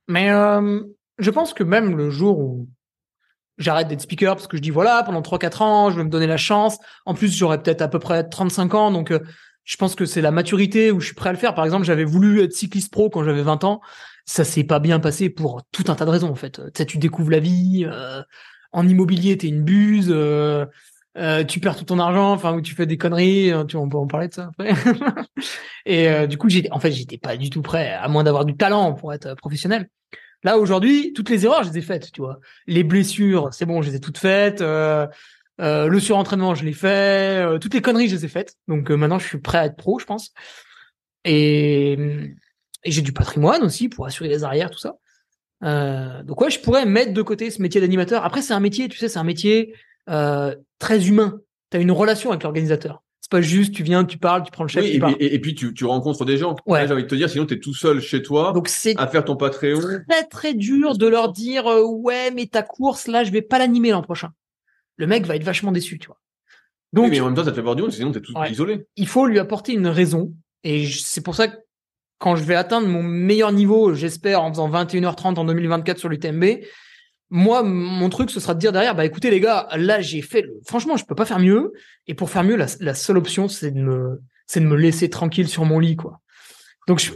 Mais 0.08 0.32
euh, 0.32 0.82
je 1.18 1.30
pense 1.30 1.54
que 1.54 1.64
même 1.64 1.96
le 1.98 2.10
jour 2.10 2.40
où 2.40 2.68
j'arrête 3.58 3.88
d'être 3.88 4.02
speaker, 4.02 4.36
parce 4.36 4.48
que 4.48 4.58
je 4.58 4.62
dis 4.62 4.70
voilà, 4.70 5.04
pendant 5.04 5.22
3-4 5.22 5.62
ans, 5.62 5.92
je 5.92 5.98
vais 5.98 6.04
me 6.04 6.10
donner 6.10 6.28
la 6.28 6.38
chance. 6.38 6.78
En 7.06 7.14
plus, 7.14 7.36
j'aurai 7.36 7.62
peut-être 7.62 7.82
à 7.82 7.88
peu 7.88 8.00
près 8.00 8.28
35 8.28 8.74
ans, 8.74 8.92
donc 8.92 9.12
euh, 9.12 9.20
je 9.64 9.78
pense 9.78 9.96
que 9.96 10.06
c'est 10.06 10.22
la 10.22 10.32
maturité 10.32 10.92
où 10.92 11.00
je 11.00 11.08
suis 11.08 11.16
prêt 11.16 11.30
à 11.30 11.34
le 11.34 11.38
faire. 11.38 11.56
Par 11.56 11.66
exemple, 11.66 11.86
j'avais 11.86 12.04
voulu 12.04 12.42
être 12.42 12.54
cycliste 12.54 12.92
pro 12.92 13.10
quand 13.10 13.24
j'avais 13.24 13.44
20 13.44 13.64
ans. 13.64 13.82
Ça 14.26 14.44
s'est 14.44 14.64
pas 14.64 14.80
bien 14.80 15.00
passé 15.00 15.30
pour 15.30 15.62
tout 15.72 15.84
un 15.88 15.96
tas 15.96 16.06
de 16.06 16.10
raisons, 16.10 16.30
en 16.30 16.36
fait. 16.36 16.58
Tu 16.58 16.72
sais, 16.78 16.86
tu 16.86 16.98
découvres 16.98 17.32
la 17.32 17.40
vie. 17.40 17.86
euh, 17.90 18.22
en 18.74 18.88
immobilier, 18.88 19.38
t'es 19.38 19.48
une 19.48 19.64
buse. 19.64 20.14
Euh, 21.18 21.42
euh, 21.42 21.44
tu 21.44 21.60
perds 21.60 21.76
tout 21.78 21.86
ton 21.86 22.00
argent, 22.00 22.32
enfin, 22.34 22.54
ou 22.56 22.62
tu 22.62 22.74
fais 22.76 22.86
des 22.86 22.98
conneries. 22.98 23.52
hein, 23.52 23.66
tu, 23.66 23.76
on 23.78 23.88
peut 23.90 23.98
en 23.98 24.08
parler 24.08 24.28
de 24.28 24.34
ça 24.34 24.50
après. 24.50 24.74
Et 25.86 26.08
euh, 26.10 26.28
du 26.28 26.38
coup, 26.38 26.50
j'ai, 26.50 26.68
en 26.72 26.80
fait, 26.80 26.92
j'étais 26.92 27.18
pas 27.18 27.38
du 27.38 27.50
tout 27.50 27.62
prêt, 27.62 27.92
à 27.92 28.08
moins 28.08 28.24
d'avoir 28.24 28.46
du 28.46 28.56
talent 28.56 28.94
pour 28.94 29.14
être 29.14 29.28
euh, 29.28 29.36
professionnel. 29.36 29.90
Là, 30.44 30.58
aujourd'hui, 30.58 31.14
toutes 31.14 31.30
les 31.30 31.46
erreurs, 31.46 31.64
je 31.64 31.70
les 31.70 31.78
ai 31.78 31.82
faites, 31.82 32.12
tu 32.12 32.22
vois. 32.22 32.40
Les 32.68 32.84
blessures, 32.84 33.50
c'est 33.54 33.66
bon, 33.66 33.82
je 33.82 33.90
les 33.90 33.96
ai 33.96 34.00
toutes 34.00 34.18
faites. 34.18 34.62
Euh, 34.62 35.08
euh, 35.62 35.88
le 35.88 36.00
surentraînement, 36.00 36.56
je 36.56 36.66
l'ai 36.66 36.74
fait. 36.74 37.46
euh, 37.46 37.60
toutes 37.60 37.74
les 37.74 37.82
conneries, 37.82 38.10
je 38.10 38.16
les 38.16 38.26
ai 38.26 38.28
faites. 38.28 38.56
Donc 38.68 38.92
euh, 38.92 38.96
maintenant, 38.96 39.20
je 39.20 39.28
suis 39.28 39.38
prêt 39.40 39.60
à 39.60 39.66
être 39.68 39.78
pro, 39.78 40.00
je 40.00 40.06
pense. 40.06 40.34
Et, 41.26 41.94
et 41.94 42.92
j'ai 42.92 43.02
du 43.02 43.14
patrimoine 43.14 43.64
aussi 43.64 43.88
pour 43.88 44.06
assurer 44.06 44.30
les 44.30 44.44
arrières, 44.44 44.70
tout 44.70 44.80
ça. 44.80 44.96
Euh, 45.64 46.24
donc 46.24 46.42
ouais, 46.42 46.50
je 46.50 46.60
pourrais 46.60 46.86
mettre 46.86 47.14
de 47.14 47.22
côté 47.22 47.50
ce 47.50 47.62
métier 47.62 47.80
d'animateur. 47.80 48.26
Après, 48.26 48.42
c'est 48.42 48.54
un 48.54 48.60
métier, 48.60 48.90
tu 48.90 48.98
sais, 48.98 49.08
c'est 49.08 49.20
un 49.20 49.24
métier 49.24 49.74
euh, 50.10 50.56
très 50.80 51.08
humain. 51.08 51.40
Tu 51.72 51.78
as 51.78 51.80
une 51.80 51.92
relation 51.92 52.32
avec 52.32 52.44
l'organisateur. 52.44 53.02
C'est 53.22 53.32
pas 53.32 53.42
juste, 53.42 53.74
tu 53.74 53.84
viens, 53.84 54.04
tu 54.04 54.18
parles, 54.18 54.44
tu 54.44 54.52
prends 54.52 54.64
le 54.66 54.70
chef, 54.70 54.84
Oui, 54.84 54.92
tu 54.92 54.98
et, 54.98 55.00
puis- 55.00 55.16
et- 55.20 55.34
et 55.36 55.40
puis 55.40 55.56
tu, 55.56 55.74
tu 55.74 55.86
rencontres 55.86 56.26
des 56.26 56.38
gens. 56.38 56.56
Ouais. 56.66 56.86
J'ai 56.88 56.94
envie 56.94 57.04
de 57.04 57.08
te 57.08 57.16
dire, 57.16 57.30
sinon 57.30 57.46
t'es 57.46 57.60
tout 57.60 57.74
seul 57.74 58.02
chez 58.02 58.22
toi 58.22 58.52
Donc 58.54 58.68
c'est 58.68 58.96
à 59.00 59.08
faire 59.08 59.24
ton 59.26 59.36
Patreon. 59.38 59.80
très 60.10 60.24
très 60.30 60.54
dur 60.54 60.98
de 60.98 61.08
leur 61.08 61.32
dire 61.32 61.66
euh, 61.68 61.84
ouais 61.84 62.32
mais 62.32 62.46
ta 62.48 62.62
course 62.64 63.08
là 63.08 63.24
je 63.24 63.32
vais 63.32 63.42
pas 63.42 63.60
l'animer 63.60 63.92
l'an 63.92 64.02
prochain. 64.02 64.30
Le 64.98 65.08
mec 65.08 65.26
va 65.26 65.36
être 65.38 65.44
vachement 65.44 65.72
déçu 65.72 65.98
tu 66.00 66.08
vois. 66.08 66.20
Oui, 66.96 67.02
Donc 67.04 67.12
mais 67.12 67.22
en 67.22 67.26
même 67.26 67.34
temps, 67.36 67.46
ça 67.46 67.50
te 67.52 67.56
fait 67.56 67.62
voir 67.62 67.76
du 67.76 67.82
monde, 67.82 67.92
sinon 67.92 68.12
t'es 68.12 68.22
tout 68.22 68.34
Ouais. 68.38 68.52
isolé. 68.52 68.86
il 68.98 69.08
faut 69.08 69.26
lui 69.26 69.40
apporter 69.40 69.74
une 69.74 69.88
raison 69.88 70.34
et 70.66 70.86
c'est 70.88 71.22
pour 71.24 71.34
ça 71.36 71.48
que 71.48 71.56
quand 72.20 72.36
je 72.36 72.44
vais 72.44 72.56
atteindre 72.56 72.88
mon 72.88 73.02
meilleur 73.04 73.52
niveau, 73.52 73.94
j'espère 73.96 74.44
en 74.44 74.50
faisant 74.52 74.70
21h30 74.70 75.38
en 75.40 75.46
2024 75.46 75.98
sur 75.98 76.08
l'UTMB, 76.10 76.44
moi 77.34 77.64
mon 77.64 78.10
truc 78.10 78.30
ce 78.30 78.40
sera 78.40 78.54
de 78.54 78.60
dire 78.60 78.72
derrière 78.72 78.94
bah 78.94 79.06
écoutez 79.06 79.32
les 79.32 79.40
gars, 79.40 79.68
là 79.76 80.00
j'ai 80.02 80.22
fait 80.22 80.44
le... 80.44 80.60
franchement, 80.68 80.98
je 80.98 81.04
peux 81.04 81.16
pas 81.16 81.26
faire 81.26 81.40
mieux 81.40 81.74
et 82.06 82.14
pour 82.14 82.30
faire 82.30 82.44
mieux 82.44 82.56
la, 82.56 82.94
seule 82.94 83.18
option 83.18 83.48
c'est 83.48 83.72
de 83.72 83.80
me 83.80 84.22
c'est 84.46 84.60
de 84.60 84.68
me 84.68 84.76
laisser 84.76 85.10
tranquille 85.10 85.48
sur 85.48 85.66
mon 85.66 85.80
lit 85.80 85.96
quoi. 85.96 86.22
Donc 86.88 87.00
je, 87.00 87.12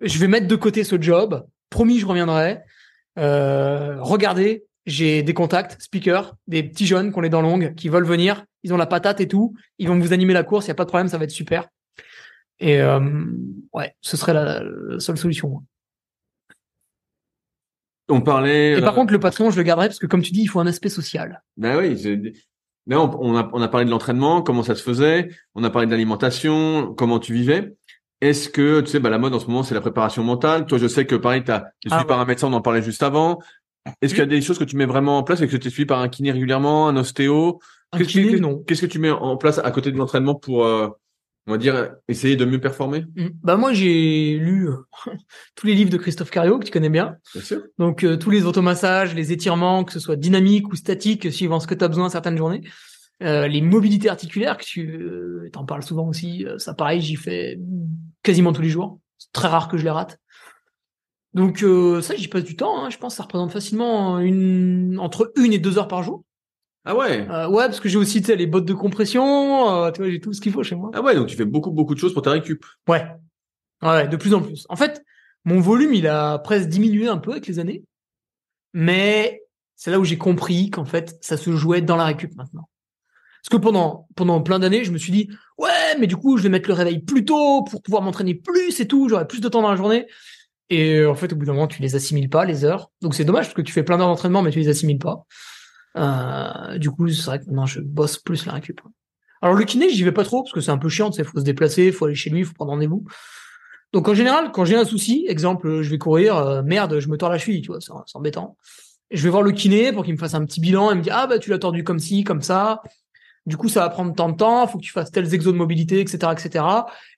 je, 0.00 0.18
vais 0.18 0.26
mettre 0.26 0.48
de 0.48 0.56
côté 0.56 0.82
ce 0.82 1.00
job, 1.00 1.46
promis 1.70 2.00
je 2.00 2.06
reviendrai. 2.06 2.58
Euh, 3.16 3.98
regardez, 4.00 4.64
j'ai 4.84 5.22
des 5.22 5.34
contacts, 5.34 5.80
speakers, 5.80 6.34
des 6.48 6.64
petits 6.64 6.86
jeunes 6.86 7.12
qui 7.12 7.18
ont 7.18 7.22
les 7.22 7.28
dents 7.28 7.42
longues, 7.42 7.76
qui 7.76 7.88
veulent 7.88 8.06
venir, 8.06 8.44
ils 8.64 8.74
ont 8.74 8.76
la 8.76 8.86
patate 8.86 9.20
et 9.20 9.28
tout, 9.28 9.54
ils 9.78 9.86
vont 9.86 9.96
vous 9.96 10.12
animer 10.12 10.32
la 10.32 10.42
course, 10.42 10.66
il 10.66 10.68
y 10.68 10.72
a 10.72 10.74
pas 10.74 10.84
de 10.84 10.88
problème, 10.88 11.06
ça 11.06 11.18
va 11.18 11.24
être 11.24 11.30
super. 11.30 11.68
Et 12.58 12.80
euh, 12.80 12.98
ouais, 13.72 13.94
ce 14.00 14.16
serait 14.16 14.34
la 14.34 14.60
seule 14.98 15.18
solution. 15.18 15.62
On 18.08 18.20
parlait. 18.20 18.78
Et 18.78 18.80
par 18.82 18.92
euh, 18.92 18.96
contre, 18.96 19.12
le 19.12 19.18
patron, 19.20 19.50
je 19.50 19.56
le 19.56 19.62
garderai 19.62 19.88
parce 19.88 19.98
que 19.98 20.06
comme 20.06 20.22
tu 20.22 20.32
dis, 20.32 20.42
il 20.42 20.46
faut 20.46 20.60
un 20.60 20.66
aspect 20.66 20.88
social. 20.90 21.42
Ben 21.56 21.78
oui, 21.78 21.98
c'est- 21.98 22.20
là, 22.86 23.00
on, 23.00 23.10
on 23.20 23.36
a, 23.36 23.48
on 23.52 23.62
a 23.62 23.68
parlé 23.68 23.86
de 23.86 23.90
l'entraînement, 23.90 24.42
comment 24.42 24.62
ça 24.62 24.74
se 24.74 24.82
faisait, 24.82 25.28
on 25.54 25.64
a 25.64 25.70
parlé 25.70 25.86
de 25.86 25.92
l'alimentation, 25.92 26.94
comment 26.96 27.18
tu 27.18 27.32
vivais. 27.32 27.74
Est-ce 28.20 28.48
que, 28.48 28.80
tu 28.80 28.86
sais, 28.90 29.00
bah, 29.00 29.10
la 29.10 29.18
mode 29.18 29.34
en 29.34 29.38
ce 29.40 29.46
moment, 29.46 29.62
c'est 29.62 29.74
la 29.74 29.80
préparation 29.80 30.22
mentale. 30.22 30.66
Toi, 30.66 30.78
je 30.78 30.86
sais 30.86 31.04
que 31.06 31.14
pareil, 31.16 31.44
tu 31.44 31.50
es 31.52 31.54
suivi 31.88 31.94
Ah 32.00 32.04
par 32.04 32.20
un 32.20 32.24
médecin, 32.24 32.48
on 32.48 32.52
en 32.52 32.60
parlait 32.62 32.82
juste 32.82 33.02
avant. 33.02 33.38
Est-ce 34.00 34.14
qu'il 34.14 34.20
y 34.22 34.26
a 34.26 34.26
des 34.26 34.40
choses 34.40 34.58
que 34.58 34.64
tu 34.64 34.76
mets 34.76 34.86
vraiment 34.86 35.18
en 35.18 35.22
place 35.22 35.40
et 35.42 35.48
que 35.48 35.56
tu 35.56 35.66
es 35.68 35.70
suivi 35.70 35.84
par 35.86 36.00
un 36.00 36.08
kiné 36.08 36.30
régulièrement, 36.32 36.88
un 36.88 36.96
ostéo? 36.96 37.58
Un 37.92 37.98
Qu'est-ce 37.98 38.08
kiné, 38.10 38.32
que- 38.32 38.38
non. 38.38 38.62
Qu'est-ce 38.66 38.80
que 38.82 38.86
tu 38.86 38.98
mets 38.98 39.10
en 39.10 39.36
place 39.36 39.58
à 39.58 39.70
côté 39.70 39.92
de 39.92 39.98
l'entraînement 39.98 40.34
pour, 40.34 40.64
euh, 40.64 40.88
on 41.46 41.52
va 41.52 41.58
dire, 41.58 41.94
essayer 42.08 42.36
de 42.36 42.44
mieux 42.44 42.60
performer 42.60 43.04
Mm. 43.16 43.28
Bah 43.42 43.56
moi 43.56 43.72
j'ai 43.72 44.36
lu 44.38 44.68
euh, 44.68 44.76
tous 45.54 45.66
les 45.66 45.74
livres 45.74 45.90
de 45.90 45.96
Christophe 45.96 46.30
Cario 46.30 46.58
que 46.58 46.64
tu 46.64 46.70
connais 46.70 46.90
bien. 46.90 47.16
Bien 47.34 47.42
sûr. 47.42 47.62
Donc 47.78 48.04
euh, 48.04 48.16
tous 48.16 48.30
les 48.30 48.46
automassages, 48.46 49.14
les 49.14 49.32
étirements, 49.32 49.84
que 49.84 49.92
ce 49.92 50.00
soit 50.00 50.16
dynamique 50.16 50.68
ou 50.68 50.76
statique, 50.76 51.30
suivant 51.32 51.60
ce 51.60 51.66
que 51.66 51.74
tu 51.74 51.84
as 51.84 51.88
besoin 51.88 52.08
certaines 52.08 52.36
journées. 52.36 52.62
Euh, 53.22 53.46
les 53.46 53.60
mobilités 53.60 54.08
articulaires 54.08 54.56
que 54.56 54.64
tu 54.64 54.98
euh, 55.00 55.48
t'en 55.52 55.64
parles 55.64 55.84
souvent 55.84 56.08
aussi, 56.08 56.46
ça 56.58 56.74
pareil, 56.74 57.00
j'y 57.00 57.16
fais 57.16 57.58
quasiment 58.22 58.52
tous 58.52 58.62
les 58.62 58.70
jours. 58.70 58.98
C'est 59.18 59.32
très 59.32 59.48
rare 59.48 59.68
que 59.68 59.76
je 59.76 59.84
les 59.84 59.90
rate. 59.90 60.18
Donc 61.34 61.64
euh, 61.64 62.00
ça 62.00 62.14
j'y 62.14 62.28
passe 62.28 62.44
du 62.44 62.56
temps. 62.56 62.84
Hein. 62.84 62.90
Je 62.90 62.98
pense 62.98 63.14
que 63.14 63.16
ça 63.16 63.24
représente 63.24 63.52
facilement 63.52 64.18
une 64.20 64.98
entre 65.00 65.32
une 65.36 65.52
et 65.52 65.58
deux 65.58 65.78
heures 65.78 65.88
par 65.88 66.02
jour. 66.02 66.24
Ah 66.84 66.94
ouais. 66.94 67.26
Euh, 67.30 67.48
ouais 67.48 67.66
parce 67.66 67.80
que 67.80 67.88
j'ai 67.88 67.98
aussi 67.98 68.20
les 68.20 68.46
bottes 68.46 68.66
de 68.66 68.74
compression. 68.74 69.84
euh, 69.84 69.90
tu 69.90 70.02
vois 70.02 70.10
j'ai 70.10 70.20
tout 70.20 70.32
ce 70.32 70.40
qu'il 70.40 70.52
faut 70.52 70.62
chez 70.62 70.74
moi. 70.74 70.90
Ah 70.94 71.02
ouais, 71.02 71.14
donc 71.14 71.28
tu 71.28 71.36
fais 71.36 71.44
beaucoup, 71.44 71.70
beaucoup 71.70 71.94
de 71.94 71.98
choses 71.98 72.12
pour 72.12 72.22
ta 72.22 72.30
récup. 72.30 72.64
Ouais. 72.88 73.06
Ouais, 73.82 74.08
de 74.08 74.16
plus 74.16 74.34
en 74.34 74.42
plus. 74.42 74.66
En 74.68 74.76
fait, 74.76 75.02
mon 75.44 75.60
volume, 75.60 75.94
il 75.94 76.06
a 76.06 76.38
presque 76.38 76.68
diminué 76.68 77.08
un 77.08 77.18
peu 77.18 77.32
avec 77.32 77.46
les 77.46 77.58
années. 77.58 77.84
Mais 78.72 79.42
c'est 79.76 79.90
là 79.90 79.98
où 79.98 80.04
j'ai 80.04 80.18
compris 80.18 80.70
qu'en 80.70 80.84
fait, 80.84 81.18
ça 81.20 81.36
se 81.36 81.52
jouait 81.56 81.80
dans 81.80 81.96
la 81.96 82.04
récup 82.04 82.34
maintenant. 82.36 82.68
Parce 83.42 83.50
que 83.50 83.62
pendant, 83.62 84.08
pendant 84.16 84.40
plein 84.40 84.58
d'années, 84.58 84.84
je 84.84 84.90
me 84.90 84.96
suis 84.96 85.12
dit, 85.12 85.28
ouais, 85.58 85.98
mais 86.00 86.06
du 86.06 86.16
coup, 86.16 86.38
je 86.38 86.42
vais 86.42 86.48
mettre 86.48 86.68
le 86.68 86.74
réveil 86.74 87.00
plus 87.00 87.26
tôt 87.26 87.62
pour 87.64 87.82
pouvoir 87.82 88.02
m'entraîner 88.02 88.34
plus 88.34 88.80
et 88.80 88.88
tout, 88.88 89.08
j'aurai 89.08 89.26
plus 89.26 89.40
de 89.40 89.48
temps 89.48 89.60
dans 89.60 89.70
la 89.70 89.76
journée. 89.76 90.06
Et 90.70 90.96
euh, 90.96 91.10
en 91.10 91.14
fait, 91.14 91.32
au 91.32 91.36
bout 91.36 91.44
d'un 91.44 91.52
moment, 91.52 91.66
tu 91.66 91.82
les 91.82 91.94
assimiles 91.94 92.30
pas, 92.30 92.46
les 92.46 92.64
heures. 92.64 92.90
Donc 93.02 93.14
c'est 93.14 93.24
dommage 93.24 93.44
parce 93.46 93.54
que 93.54 93.62
tu 93.62 93.72
fais 93.72 93.82
plein 93.82 93.98
d'heures 93.98 94.08
d'entraînement, 94.08 94.40
mais 94.40 94.50
tu 94.50 94.60
les 94.60 94.68
assimiles 94.68 94.98
pas. 94.98 95.26
Euh, 95.96 96.78
du 96.78 96.90
coup, 96.90 97.08
c'est 97.08 97.24
vrai 97.24 97.38
que 97.38 97.46
maintenant, 97.46 97.66
je 97.66 97.80
bosse 97.80 98.18
plus 98.18 98.46
la 98.46 98.54
récup. 98.54 98.80
Alors 99.42 99.54
le 99.54 99.64
kiné, 99.64 99.90
j'y 99.90 100.02
vais 100.02 100.12
pas 100.12 100.24
trop 100.24 100.42
parce 100.42 100.52
que 100.52 100.60
c'est 100.60 100.70
un 100.70 100.78
peu 100.78 100.88
chiant, 100.88 101.12
sais, 101.12 101.22
faut 101.22 101.38
se 101.38 101.44
déplacer, 101.44 101.92
faut 101.92 102.06
aller 102.06 102.14
chez 102.14 102.30
lui, 102.30 102.44
faut 102.44 102.54
prendre 102.54 102.70
rendez-vous. 102.70 103.04
Donc 103.92 104.08
en 104.08 104.14
général, 104.14 104.50
quand 104.52 104.64
j'ai 104.64 104.76
un 104.76 104.84
souci, 104.84 105.26
exemple, 105.28 105.82
je 105.82 105.90
vais 105.90 105.98
courir, 105.98 106.36
euh, 106.36 106.62
merde, 106.62 106.98
je 106.98 107.08
me 107.08 107.16
tords 107.16 107.28
la 107.28 107.38
cheville, 107.38 107.60
tu 107.60 107.68
vois, 107.68 107.78
c'est 107.80 107.92
embêtant. 108.14 108.56
Je 109.10 109.22
vais 109.22 109.28
voir 109.28 109.42
le 109.42 109.52
kiné 109.52 109.92
pour 109.92 110.02
qu'il 110.02 110.14
me 110.14 110.18
fasse 110.18 110.34
un 110.34 110.44
petit 110.44 110.60
bilan 110.60 110.90
et 110.90 110.94
me 110.94 111.02
dire 111.02 111.12
ah 111.14 111.26
bah 111.26 111.38
tu 111.38 111.50
l'as 111.50 111.58
tordu 111.58 111.84
comme 111.84 111.98
ci, 111.98 112.24
comme 112.24 112.42
ça. 112.42 112.82
Du 113.46 113.58
coup, 113.58 113.68
ça 113.68 113.80
va 113.80 113.90
prendre 113.90 114.14
tant 114.14 114.30
de 114.30 114.36
temps, 114.36 114.66
faut 114.66 114.78
que 114.78 114.82
tu 114.82 114.92
fasses 114.92 115.10
tels 115.10 115.34
exos 115.34 115.52
de 115.52 115.58
mobilité, 115.58 116.00
etc., 116.00 116.32
etc. 116.32 116.64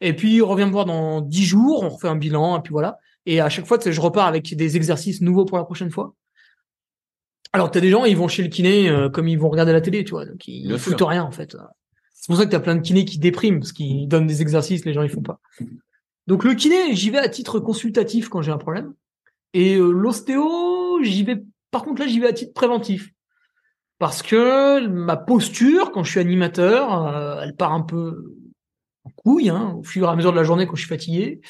Et 0.01 0.15
puis 0.15 0.41
reviens 0.41 0.67
me 0.67 0.73
voir 0.73 0.85
dans 0.85 1.21
10 1.21 1.45
jours, 1.45 1.85
on 1.85 1.89
refait 1.89 2.09
un 2.09 2.17
bilan 2.17 2.59
et 2.59 2.63
puis 2.63 2.73
voilà. 2.73 2.99
Et 3.27 3.41
à 3.41 3.49
chaque 3.49 3.67
fois, 3.67 3.79
je 3.85 4.01
repars 4.01 4.27
avec 4.27 4.55
des 4.55 4.77
exercices 4.77 5.21
nouveaux 5.21 5.45
pour 5.45 5.59
la 5.59 5.65
prochaine 5.65 5.91
fois. 5.91 6.15
Alors 7.57 7.69
que 7.69 7.73
t'as 7.73 7.81
des 7.81 7.89
gens, 7.89 8.05
ils 8.05 8.19
vont 8.19 8.29
chez 8.29 8.43
le 8.43 8.51
kiné 8.51 8.91
euh, 8.91 9.09
comme 9.09 9.29
ils 9.29 9.39
vont 9.39 9.49
regarder 9.49 9.73
la 9.73 9.81
télé, 9.81 10.05
tu 10.05 10.11
vois, 10.11 10.27
donc 10.27 10.47
ils 10.47 10.69
Bien 10.69 10.77
foutent 10.77 11.01
rien 11.01 11.25
en 11.25 11.31
fait. 11.31 11.57
C'est 12.13 12.27
pour 12.27 12.37
ça 12.37 12.45
que 12.45 12.51
t'as 12.51 12.61
plein 12.61 12.77
de 12.77 12.83
kinés 12.83 13.07
qui 13.07 13.19
dépriment 13.19 13.59
parce 13.59 13.73
qu'ils 13.73 14.07
donnent 14.07 14.27
des 14.27 14.43
exercices, 14.43 14.85
les 14.85 14.93
gens 14.93 15.01
ils 15.01 15.09
font 15.09 15.23
pas. 15.23 15.41
Donc 16.27 16.45
le 16.45 16.53
kiné, 16.53 16.95
j'y 16.95 17.09
vais 17.09 17.17
à 17.17 17.31
titre 17.31 17.59
consultatif 17.59 18.29
quand 18.29 18.43
j'ai 18.43 18.53
un 18.53 18.59
problème. 18.59 18.93
Et 19.55 19.77
euh, 19.77 19.91
l'ostéo, 19.91 21.03
j'y 21.03 21.23
vais. 21.23 21.43
Par 21.71 21.83
contre 21.83 22.03
là, 22.03 22.07
j'y 22.07 22.21
vais 22.21 22.29
à 22.29 22.35
titre 22.35 22.53
préventif 22.53 23.11
parce 23.99 24.23
que 24.23 24.87
ma 24.87 25.17
posture 25.17 25.93
quand 25.93 26.05
je 26.05 26.11
suis 26.11 26.21
animateur, 26.21 27.07
euh, 27.07 27.41
elle 27.43 27.57
part 27.57 27.73
un 27.73 27.81
peu 27.81 28.35
en 29.05 29.11
couille 29.17 29.49
hein, 29.49 29.75
au 29.79 29.83
fur 29.83 30.09
et 30.09 30.11
à 30.11 30.15
mesure 30.15 30.33
de 30.33 30.37
la 30.37 30.45
journée 30.45 30.67
quand 30.67 30.75
je 30.75 30.83
suis 30.83 30.89
fatigué. 30.91 31.41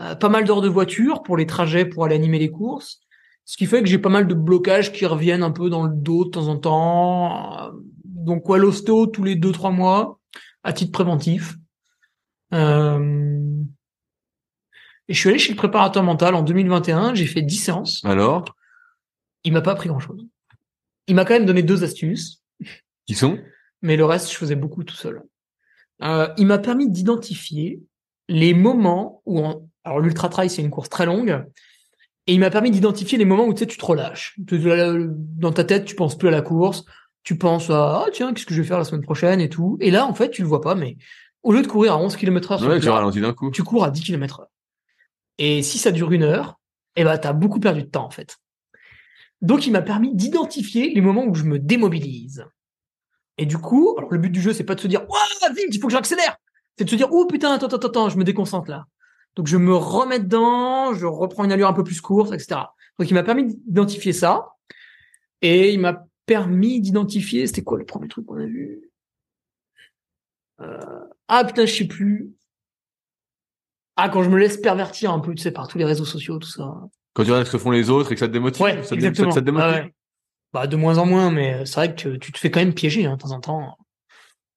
Euh, 0.00 0.14
pas 0.14 0.28
mal 0.28 0.44
d'heures 0.44 0.62
de 0.62 0.68
voiture 0.68 1.22
pour 1.22 1.36
les 1.36 1.46
trajets 1.46 1.84
pour 1.84 2.04
aller 2.04 2.14
animer 2.14 2.38
les 2.38 2.50
courses. 2.50 3.00
Ce 3.48 3.56
qui 3.56 3.66
fait 3.66 3.80
que 3.82 3.88
j'ai 3.88 3.98
pas 3.98 4.08
mal 4.10 4.26
de 4.26 4.34
blocages 4.34 4.92
qui 4.92 5.06
reviennent 5.06 5.42
un 5.44 5.52
peu 5.52 5.70
dans 5.70 5.84
le 5.84 5.94
dos 5.94 6.24
de 6.24 6.30
temps 6.30 6.48
en 6.48 6.58
temps. 6.58 7.70
Donc 8.04 8.48
ouais, 8.48 8.58
l'ostéo 8.58 9.06
tous 9.06 9.22
les 9.24 9.36
deux 9.36 9.52
trois 9.52 9.70
mois 9.70 10.18
à 10.64 10.72
titre 10.72 10.90
préventif. 10.92 11.54
Euh, 12.52 13.62
Et 15.08 15.14
je 15.14 15.18
suis 15.18 15.28
allé 15.30 15.38
chez 15.38 15.52
le 15.52 15.56
préparateur 15.56 16.02
mental 16.02 16.34
en 16.34 16.42
2021, 16.42 17.14
j'ai 17.14 17.26
fait 17.26 17.42
10 17.42 17.56
séances. 17.56 18.04
Alors, 18.04 18.44
Il 19.44 19.52
m'a 19.52 19.60
pas 19.62 19.72
appris 19.72 19.88
grand 19.88 20.00
chose. 20.00 20.26
Il 21.06 21.14
m'a 21.14 21.24
quand 21.24 21.34
même 21.34 21.46
donné 21.46 21.62
deux 21.62 21.84
astuces, 21.84 22.42
qui 23.06 23.14
sont? 23.14 23.38
Mais 23.82 23.96
le 23.96 24.04
reste, 24.04 24.32
je 24.32 24.36
faisais 24.36 24.56
beaucoup 24.56 24.82
tout 24.82 24.96
seul. 24.96 25.22
Euh, 26.02 26.28
il 26.36 26.46
m'a 26.46 26.58
permis 26.58 26.90
d'identifier 26.90 27.80
les 28.28 28.54
moments 28.54 29.22
où, 29.24 29.38
on- 29.38 29.68
alors 29.84 30.00
l'ultra 30.00 30.28
trail 30.28 30.50
c'est 30.50 30.62
une 30.62 30.70
course 30.70 30.88
très 30.88 31.06
longue, 31.06 31.44
et 32.26 32.34
il 32.34 32.40
m'a 32.40 32.50
permis 32.50 32.70
d'identifier 32.70 33.18
les 33.18 33.24
moments 33.24 33.46
où 33.46 33.52
tu 33.54 33.60
sais 33.60 33.66
tu 33.66 33.78
te 33.78 33.84
relâches. 33.84 34.36
Tu- 34.46 34.58
Dans 35.38 35.52
ta 35.52 35.64
tête, 35.64 35.84
tu 35.84 35.94
penses 35.94 36.16
plus 36.18 36.28
à 36.28 36.32
la 36.32 36.42
course, 36.42 36.84
tu 37.22 37.36
penses 37.38 37.70
à 37.70 38.04
ah 38.04 38.06
tiens 38.12 38.32
qu'est-ce 38.34 38.46
que 38.46 38.54
je 38.54 38.62
vais 38.62 38.66
faire 38.68 38.78
la 38.78 38.84
semaine 38.84 39.02
prochaine 39.02 39.40
et 39.40 39.48
tout. 39.48 39.76
Et 39.80 39.90
là 39.90 40.06
en 40.06 40.14
fait 40.14 40.30
tu 40.30 40.42
le 40.42 40.48
vois 40.48 40.60
pas, 40.60 40.74
mais 40.74 40.96
au 41.42 41.52
lieu 41.52 41.62
de 41.62 41.66
courir 41.68 41.92
à 41.94 41.98
11 41.98 42.16
km 42.16 42.52
heure 42.52 42.62
Ouais, 42.62 42.80
tu 42.80 42.88
ralentis 42.88 43.20
d'un 43.20 43.32
coup. 43.32 43.50
tu 43.50 43.62
cours 43.62 43.84
à 43.84 43.90
10 43.90 44.02
km 44.02 44.40
heure. 44.40 44.48
Et 45.38 45.62
si 45.62 45.78
ça 45.78 45.92
dure 45.92 46.10
une 46.12 46.22
heure, 46.22 46.58
eh 46.96 47.04
ben, 47.04 47.16
t'as 47.18 47.32
beaucoup 47.34 47.60
perdu 47.60 47.82
de 47.82 47.88
temps, 47.88 48.06
en 48.06 48.10
fait. 48.10 48.38
Donc, 49.42 49.66
il 49.66 49.70
m'a 49.70 49.82
permis 49.82 50.14
d'identifier 50.14 50.92
les 50.94 51.00
moments 51.02 51.24
où 51.26 51.34
je 51.34 51.44
me 51.44 51.58
démobilise. 51.58 52.46
Et 53.38 53.44
du 53.44 53.58
coup, 53.58 53.94
alors 53.98 54.10
le 54.10 54.18
but 54.18 54.30
du 54.30 54.40
jeu, 54.40 54.54
c'est 54.54 54.64
pas 54.64 54.74
de 54.74 54.80
se 54.80 54.86
dire, 54.88 55.02
ouah, 55.10 55.50
vite, 55.54 55.66
il 55.70 55.78
faut 55.78 55.88
que 55.88 55.92
j'accélère. 55.92 56.36
C'est 56.78 56.84
de 56.84 56.90
se 56.90 56.96
dire, 56.96 57.08
oh 57.12 57.26
putain, 57.26 57.52
attends, 57.52 57.66
attends, 57.66 57.86
attends, 57.88 58.08
je 58.08 58.16
me 58.16 58.24
déconcentre 58.24 58.70
là. 58.70 58.86
Donc, 59.36 59.46
je 59.46 59.56
me 59.56 59.74
remets 59.74 60.20
dedans, 60.20 60.94
je 60.94 61.06
reprends 61.06 61.44
une 61.44 61.52
allure 61.52 61.68
un 61.68 61.72
peu 61.74 61.84
plus 61.84 62.00
courte, 62.00 62.32
etc. 62.32 62.60
Donc, 62.98 63.10
il 63.10 63.14
m'a 63.14 63.22
permis 63.22 63.54
d'identifier 63.66 64.12
ça. 64.12 64.54
Et 65.42 65.72
il 65.72 65.80
m'a 65.80 66.06
permis 66.24 66.80
d'identifier, 66.80 67.46
c'était 67.46 67.62
quoi 67.62 67.78
le 67.78 67.84
premier 67.84 68.08
truc 68.08 68.26
qu'on 68.26 68.38
a 68.40 68.46
vu? 68.46 68.90
Euh, 70.60 70.78
ah 71.28 71.44
putain, 71.44 71.66
je 71.66 71.74
sais 71.74 71.86
plus. 71.86 72.32
Ah, 73.96 74.08
quand 74.08 74.22
je 74.22 74.28
me 74.30 74.38
laisse 74.38 74.56
pervertir 74.56 75.12
un 75.12 75.20
peu, 75.20 75.34
tu 75.34 75.42
sais, 75.42 75.50
par 75.50 75.68
tous 75.68 75.78
les 75.78 75.84
réseaux 75.84 76.04
sociaux, 76.04 76.38
tout 76.38 76.48
ça. 76.48 76.74
Quand 77.14 77.24
tu 77.24 77.30
regardes 77.30 77.46
ce 77.46 77.52
que 77.52 77.58
font 77.58 77.70
les 77.70 77.88
autres 77.90 78.12
et 78.12 78.14
que 78.14 78.20
ça 78.20 78.28
te 78.28 78.32
démotive, 78.32 78.62
Ouais, 78.62 78.82
ça, 78.82 78.90
te, 78.90 78.94
exactement. 78.96 79.30
ça 79.30 79.40
te 79.40 79.44
démotive. 79.46 79.68
Ah 79.70 79.82
ouais. 79.84 79.94
Bah, 80.52 80.66
de 80.66 80.76
moins 80.76 80.98
en 80.98 81.06
moins, 81.06 81.30
mais 81.30 81.64
c'est 81.66 81.74
vrai 81.74 81.94
que 81.94 82.16
tu 82.16 82.32
te 82.32 82.38
fais 82.38 82.50
quand 82.50 82.60
même 82.60 82.74
piéger, 82.74 83.04
hein, 83.06 83.16
de 83.16 83.22
temps 83.22 83.32
en 83.32 83.40
temps. 83.40 83.76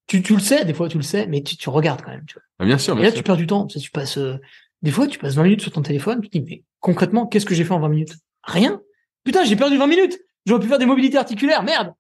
Tu, 0.07 0.22
tu 0.23 0.34
le 0.34 0.39
sais, 0.39 0.65
des 0.65 0.73
fois 0.73 0.89
tu 0.89 0.97
le 0.97 1.03
sais, 1.03 1.27
mais 1.27 1.43
tu, 1.43 1.56
tu 1.56 1.69
regardes 1.69 2.01
quand 2.01 2.11
même, 2.11 2.26
tu 2.26 2.34
vois. 2.35 2.43
Ah, 2.60 2.65
bien 2.65 2.77
sûr, 2.77 2.93
Et 2.93 2.97
bien 2.97 3.03
là, 3.06 3.11
sûr. 3.11 3.18
tu 3.19 3.23
perds 3.23 3.38
du 3.38 3.47
temps. 3.47 3.68
Tu 3.68 3.91
passes, 3.91 4.18
euh, 4.18 4.38
des 4.81 4.91
fois, 4.91 5.07
tu 5.07 5.19
passes 5.19 5.35
20 5.35 5.43
minutes 5.43 5.61
sur 5.61 5.72
ton 5.72 5.81
téléphone, 5.81 6.22
tu 6.22 6.30
te 6.30 6.38
dis, 6.38 6.43
mais 6.43 6.64
concrètement, 6.80 7.27
qu'est-ce 7.27 7.45
que 7.45 7.53
j'ai 7.56 7.64
fait 7.64 7.73
en 7.73 7.80
20 7.80 7.89
minutes? 7.89 8.15
Rien. 8.43 8.81
Putain, 9.23 9.43
j'ai 9.43 9.56
perdu 9.56 9.77
20 9.77 9.88
minutes. 9.88 10.19
J'aurais 10.45 10.61
pu 10.61 10.68
faire 10.68 10.80
des 10.80 10.85
mobilités 10.85 11.18
articulaires, 11.18 11.64
merde. 11.64 11.93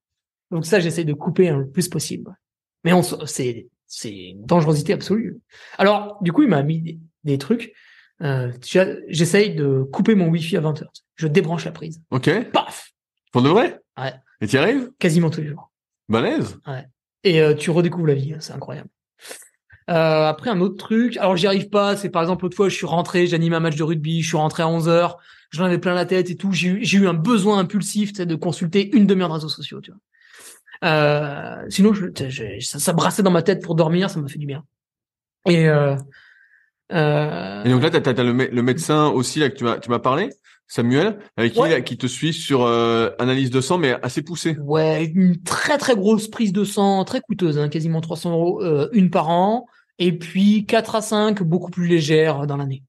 Donc 0.51 0.65
ça, 0.65 0.79
j'essaie 0.79 1.03
de 1.03 1.13
couper 1.13 1.49
hein, 1.49 1.57
le 1.57 1.69
plus 1.69 1.89
possible. 1.89 2.33
Mais 2.83 2.93
on, 2.93 3.03
c'est, 3.03 3.67
c'est 3.85 4.15
une 4.29 4.45
dangerosité 4.45 4.93
absolue. 4.93 5.39
Alors, 5.77 6.17
du 6.21 6.31
coup, 6.31 6.43
il 6.43 6.49
m'a 6.49 6.63
mis 6.63 6.81
des, 6.81 6.99
des 7.25 7.37
trucs. 7.37 7.73
Euh, 8.21 8.51
j'essaye 9.07 9.55
de 9.55 9.83
couper 9.83 10.15
mon 10.15 10.27
wifi 10.29 10.57
à 10.57 10.61
20 10.61 10.81
heures. 10.81 10.93
Je 11.15 11.27
débranche 11.27 11.65
la 11.65 11.71
prise. 11.71 12.01
Ok. 12.11 12.29
Paf! 12.51 12.91
Pour 13.31 13.41
de 13.41 13.49
vrai? 13.49 13.79
Ouais. 13.97 14.13
Et 14.41 14.47
tu 14.47 14.55
y 14.55 14.59
arrives? 14.59 14.89
Quasiment 14.99 15.29
tous 15.29 15.41
les 15.41 15.47
jours. 15.47 15.71
Balèze? 16.07 16.57
Et 17.23 17.41
euh, 17.41 17.53
tu 17.53 17.69
redécouvres 17.69 18.07
la 18.07 18.15
vie, 18.15 18.33
hein, 18.33 18.39
c'est 18.39 18.53
incroyable. 18.53 18.89
Euh, 19.89 20.27
après 20.27 20.49
un 20.51 20.61
autre 20.61 20.77
truc, 20.77 21.17
alors 21.17 21.35
j'y 21.35 21.47
arrive 21.47 21.69
pas, 21.69 21.97
c'est 21.97 22.09
par 22.09 22.21
exemple 22.21 22.43
l'autre 22.43 22.55
fois 22.55 22.69
je 22.69 22.75
suis 22.75 22.85
rentré, 22.85 23.25
j'anime 23.25 23.53
un 23.53 23.59
match 23.59 23.75
de 23.75 23.83
rugby, 23.83 24.21
je 24.21 24.27
suis 24.27 24.37
rentré 24.37 24.61
à 24.61 24.67
11h, 24.67 25.15
j'en 25.51 25.65
avais 25.65 25.79
plein 25.79 25.95
la 25.95 26.05
tête 26.05 26.29
et 26.29 26.35
tout, 26.35 26.51
j'ai 26.51 26.67
eu, 26.67 26.79
j'ai 26.85 26.99
eu 26.99 27.07
un 27.07 27.15
besoin 27.15 27.57
impulsif 27.57 28.13
tu 28.13 28.23
de 28.25 28.35
consulter 28.35 28.95
une 28.95 29.07
demi-heure 29.07 29.29
de 29.29 29.33
réseaux 29.33 29.49
sociaux, 29.49 29.81
tu 29.81 29.91
vois. 29.91 29.99
Euh, 30.89 31.65
sinon 31.69 31.93
je, 31.93 32.05
tu 32.07 32.61
ça, 32.61 32.77
ça 32.77 32.93
brassait 32.93 33.23
dans 33.23 33.31
ma 33.31 33.41
tête 33.41 33.63
pour 33.63 33.73
dormir, 33.75 34.09
ça 34.09 34.19
m'a 34.19 34.27
fait 34.27 34.37
du 34.39 34.45
bien. 34.45 34.63
Et, 35.47 35.67
euh, 35.67 35.95
euh, 36.91 37.63
Et 37.63 37.69
donc 37.69 37.81
là, 37.81 37.89
t'as, 37.89 38.01
t'as, 38.01 38.13
t'as 38.13 38.23
le, 38.23 38.33
mé- 38.33 38.49
le 38.51 38.61
médecin 38.61 39.07
aussi 39.07 39.39
là 39.39 39.49
que 39.49 39.55
tu 39.55 39.63
m'as, 39.63 39.79
tu 39.79 39.89
m'as 39.89 39.99
parlé, 39.99 40.29
Samuel, 40.67 41.17
avec 41.37 41.53
qui, 41.53 41.59
là, 41.59 41.81
qui 41.81 41.97
te 41.97 42.07
suit 42.07 42.33
sur 42.33 42.63
euh, 42.63 43.09
analyse 43.19 43.49
de 43.49 43.61
sang, 43.61 43.77
mais 43.77 43.97
assez 44.03 44.21
poussée. 44.21 44.57
Ouais, 44.59 45.05
une 45.05 45.41
très 45.41 45.77
très 45.77 45.95
grosse 45.95 46.27
prise 46.27 46.53
de 46.53 46.63
sang, 46.63 47.03
très 47.05 47.21
coûteuse, 47.21 47.57
hein, 47.57 47.69
quasiment 47.69 48.01
300 48.01 48.31
euros 48.31 48.63
euh, 48.63 48.87
une 48.93 49.09
par 49.09 49.29
an, 49.29 49.65
et 49.99 50.17
puis 50.17 50.65
4 50.65 50.95
à 50.95 51.01
5 51.01 51.43
beaucoup 51.43 51.69
plus 51.69 51.87
légères 51.87 52.47
dans 52.47 52.57
l'année. 52.57 52.83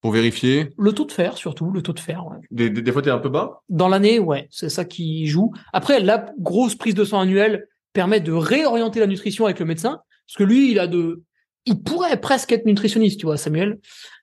Pour 0.00 0.10
vérifier? 0.12 0.70
Le 0.78 0.92
taux 0.92 1.04
de 1.04 1.12
fer 1.12 1.36
surtout, 1.36 1.70
le 1.70 1.82
taux 1.82 1.92
de 1.92 2.00
fer. 2.00 2.26
ouais. 2.26 2.38
Des, 2.50 2.70
des, 2.70 2.82
des 2.82 2.92
fois, 2.92 3.02
t'es 3.02 3.10
un 3.10 3.18
peu 3.18 3.28
bas? 3.28 3.62
Dans 3.68 3.88
l'année, 3.88 4.18
ouais, 4.18 4.48
c'est 4.50 4.68
ça 4.68 4.84
qui 4.84 5.26
joue. 5.26 5.52
Après, 5.72 6.00
la 6.00 6.26
grosse 6.40 6.74
prise 6.74 6.94
de 6.94 7.04
sang 7.04 7.20
annuelle 7.20 7.68
permet 7.92 8.20
de 8.20 8.32
réorienter 8.32 8.98
la 8.98 9.06
nutrition 9.06 9.44
avec 9.44 9.60
le 9.60 9.66
médecin, 9.66 10.00
parce 10.26 10.36
que 10.36 10.44
lui, 10.44 10.72
il 10.72 10.78
a 10.80 10.86
de, 10.88 11.22
il 11.66 11.82
pourrait 11.82 12.20
presque 12.20 12.50
être 12.50 12.66
nutritionniste, 12.66 13.20
tu 13.20 13.26
vois, 13.26 13.36
Samuel. 13.36 13.78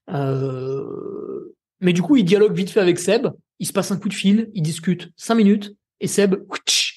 Euh... 0.09 1.53
Mais 1.79 1.93
du 1.93 2.01
coup, 2.01 2.17
il 2.17 2.25
dialogue 2.25 2.53
vite 2.53 2.71
fait 2.71 2.81
avec 2.81 2.99
Seb. 2.99 3.27
Il 3.59 3.67
se 3.67 3.71
passe 3.73 3.91
un 3.91 3.97
coup 3.97 4.09
de 4.09 4.13
fil, 4.13 4.49
il 4.53 4.61
discute 4.63 5.09
cinq 5.15 5.35
minutes, 5.35 5.73
et 6.01 6.07
Seb, 6.07 6.35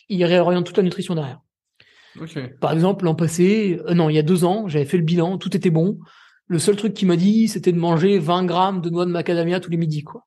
il 0.09 0.25
réoriente 0.25 0.67
toute 0.67 0.77
la 0.77 0.83
nutrition 0.83 1.15
derrière. 1.15 1.41
Par 2.61 2.73
exemple, 2.73 3.05
l'an 3.05 3.15
passé, 3.15 3.81
euh, 3.87 3.95
non, 3.95 4.09
il 4.11 4.15
y 4.15 4.19
a 4.19 4.23
deux 4.23 4.45
ans, 4.45 4.69
j'avais 4.69 4.85
fait 4.85 4.99
le 4.99 5.03
bilan, 5.05 5.39
tout 5.39 5.57
était 5.57 5.71
bon. 5.71 5.99
Le 6.47 6.59
seul 6.59 6.77
truc 6.77 6.93
qu'il 6.95 7.09
m'a 7.09 7.17
dit, 7.17 7.49
c'était 7.49 7.73
de 7.73 7.79
manger 7.79 8.19
20 8.19 8.45
grammes 8.45 8.81
de 8.81 8.91
noix 8.91 9.07
de 9.07 9.11
macadamia 9.11 9.61
tous 9.61 9.71
les 9.71 9.77
midis, 9.79 10.03
quoi. 10.03 10.27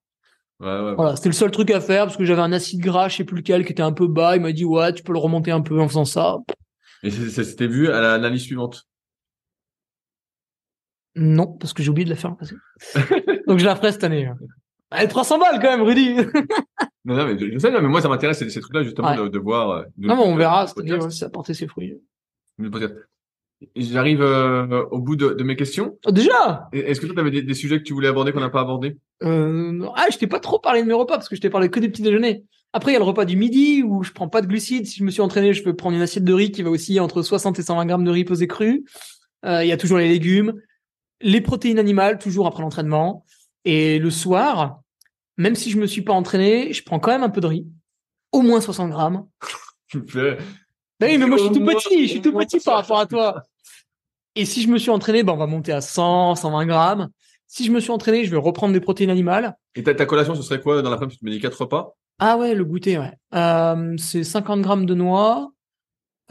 Ouais, 0.62 0.68
ouais. 0.68 0.95
Voilà, 0.95 1.16
c'était 1.16 1.30
le 1.30 1.34
seul 1.36 1.52
truc 1.52 1.70
à 1.72 1.82
faire 1.82 2.06
parce 2.06 2.18
que 2.18 2.24
j'avais 2.26 2.41
un 2.41 2.52
acide 2.53 2.80
gras, 2.80 3.10
je 3.10 3.18
sais 3.18 3.24
plus 3.26 3.38
lequel, 3.38 3.66
qui 3.66 3.74
était 3.74 3.84
un 3.84 3.91
peu 3.91 4.07
bas. 4.07 4.36
Il 4.38 4.41
m'a 4.41 4.52
dit 4.53 4.64
ouais, 4.66 4.94
tu 4.94 5.03
peux 5.03 5.12
le 5.14 5.20
remonter 5.20 5.52
un 5.52 5.62
peu 5.62 5.80
en 5.82 5.88
faisant 5.88 6.06
ça. 6.06 6.38
Et 7.03 7.12
c'est- 7.12 7.44
c'était 7.44 7.68
vu 7.68 7.90
à 7.90 7.99
la- 8.02 8.18
l'année 8.18 8.40
suivante? 8.40 8.88
Non, 11.16 11.48
parce 11.57 11.74
que 11.74 11.82
j'ai 11.84 11.90
oublié 11.90 12.06
de 12.06 12.10
la 12.10 12.16
faire 12.16 12.30
l'an 12.32 12.36
passé. 12.36 12.56
Donc 13.48 13.60
je 13.60 13.66
la 13.66 13.76
ferai 13.76 13.91
cette 13.91 14.03
année. 14.03 14.30
Allez, 14.95 15.07
300 15.07 15.38
balles 15.39 15.59
quand 15.61 15.69
même, 15.69 15.81
Rudy. 15.81 16.15
Non, 17.05 17.15
non, 17.15 17.26
mais 17.26 17.38
je 17.38 17.51
je 17.51 17.57
sais, 17.59 17.69
non, 17.72 17.81
mais 17.81 17.88
moi, 17.88 18.01
ça 18.01 18.09
m'intéresse 18.09 18.39
ces, 18.39 18.49
ces 18.49 18.59
trucs-là, 18.61 18.84
justement, 18.84 19.09
Ouais. 19.09 19.17
de, 19.17 19.27
de 19.27 19.39
voir. 19.39 19.69
euh, 19.69 19.84
de- 19.97 20.07
non, 20.07 20.15
mais 20.15 20.23
on 20.23 20.35
verra 20.35 20.65
de 20.65 21.09
si 21.09 21.17
ça 21.19 21.27
a 21.27 21.30
porté 21.30 21.53
ses 21.53 21.67
fruits. 21.67 21.95
J'arrive 23.76 24.22
euh, 24.22 24.84
au 24.91 24.99
bout 24.99 25.15
de, 25.15 25.30
de 25.30 25.43
mes 25.43 25.55
questions. 25.55 25.97
Oh, 26.05 26.11
déjà? 26.11 26.67
Est-ce 26.73 26.99
que 26.99 27.05
toi, 27.05 27.15
tu 27.15 27.22
avais 27.22 27.31
des, 27.31 27.41
des 27.41 27.53
sujets 27.53 27.77
que 27.80 27.84
tu 27.84 27.93
voulais 27.93 28.09
aborder 28.09 28.31
qu'on 28.31 28.39
n'a 28.41 28.49
pas 28.49 28.61
abordé? 28.61 28.97
Euh. 29.23 29.88
Ah, 29.95 30.05
je 30.11 30.17
t'ai 30.17 30.27
pas 30.27 30.39
trop 30.39 30.59
parlé 30.59 30.81
de 30.81 30.88
mes 30.88 30.93
repas 30.93 31.15
parce 31.15 31.30
que 31.30 31.35
je 31.35 31.41
t'ai 31.41 31.49
parlé 31.49 31.69
que 31.69 31.80
des 31.80 31.89
petits 31.89 32.01
déjeuners. 32.01 32.43
Après, 32.73 32.91
il 32.91 32.93
y 32.93 32.97
a 32.97 32.99
le 32.99 33.05
repas 33.05 33.23
du 33.23 33.38
midi 33.38 33.81
où 33.84 34.03
je 34.03 34.11
prends 34.11 34.27
pas 34.27 34.41
de 34.41 34.47
glucides. 34.47 34.85
Si 34.88 34.99
je 34.99 35.03
me 35.05 35.09
suis 35.11 35.22
entraîné, 35.22 35.53
je 35.53 35.63
peux 35.63 35.73
prendre 35.73 35.95
une 35.95 36.01
assiette 36.01 36.26
de 36.26 36.34
riz 36.34 36.51
qui 36.51 36.63
va 36.63 36.69
aussi 36.69 36.99
entre 36.99 37.22
60 37.22 37.57
et 37.57 37.61
120 37.61 37.85
grammes 37.85 38.03
de 38.03 38.11
riz 38.11 38.26
pesé 38.26 38.47
cru. 38.47 38.84
Euh, 39.45 39.63
Il 39.63 39.67
y 39.69 39.72
a 39.72 39.77
toujours 39.77 39.97
les 39.99 40.09
légumes, 40.09 40.53
les 41.22 41.39
protéines 41.39 41.80
animales 41.80 42.17
toujours 42.17 42.47
après 42.47 42.61
l'entraînement. 42.61 43.26
Et 43.63 43.99
le 43.99 44.09
soir, 44.09 44.81
même 45.38 45.56
si 45.56 45.70
je 45.72 45.78
me 45.78 45.88
suis 45.88 46.02
pas 46.02 46.14
entraîné, 46.14 46.74
je 46.74 46.84
prends 46.84 46.99
quand 46.99 47.12
même 47.12 47.24
un 47.24 47.30
peu 47.30 47.41
de 47.41 47.48
riz, 47.48 47.68
au 48.32 48.41
moins 48.41 48.62
60 48.62 48.90
grammes. 48.91 49.28
Tu 49.88 50.02
fais. 50.07 50.38
Bah 50.99 51.07
oui, 51.10 51.18
mais 51.18 51.28
moi 51.28 51.38
je 51.38 51.44
suis 51.44 51.53
tout 51.53 51.66
petit, 51.66 52.07
je 52.07 52.12
suis 52.12 52.22
tout 52.22 52.34
petit 52.34 52.60
par 52.60 52.76
rapport 52.76 52.99
à 52.99 53.06
toi. 53.06 53.44
Et 54.36 54.45
si 54.45 54.62
je 54.62 54.68
me 54.68 54.78
suis 54.78 54.91
entraîné, 54.91 55.24
ben 55.24 55.34
on 55.34 55.38
va 55.38 55.48
monter 55.48 55.72
à 55.72 55.82
100, 55.82 56.36
120 56.36 56.66
grammes. 56.66 57.10
Si 57.48 57.66
je 57.66 57.72
me 57.72 57.80
suis 57.80 57.91
entraîné, 57.91 58.26
je 58.26 58.32
vais 58.32 58.38
reprendre 58.38 58.74
des 58.74 58.82
protéines 58.82 59.10
animales. 59.10 59.56
Et 59.76 59.84
ta, 59.84 59.94
ta 59.94 60.06
collation, 60.06 60.36
ce 60.36 60.41
serait 60.41 60.60
quoi 60.60 60.82
dans 60.82 60.90
l'après-midi 60.90 61.16
Tu 61.16 61.20
te 61.20 61.26
mets 61.26 61.32
des 61.32 61.40
quatre 61.40 61.62
repas? 61.62 61.95
Ah 62.20 62.38
ouais, 62.38 62.56
le 62.56 62.66
goûter, 62.66 62.98
ouais. 62.98 63.14
Euh, 63.34 63.95
c'est 63.98 64.24
50 64.24 64.62
grammes 64.62 64.86
de 64.86 64.94
noix. 64.94 65.52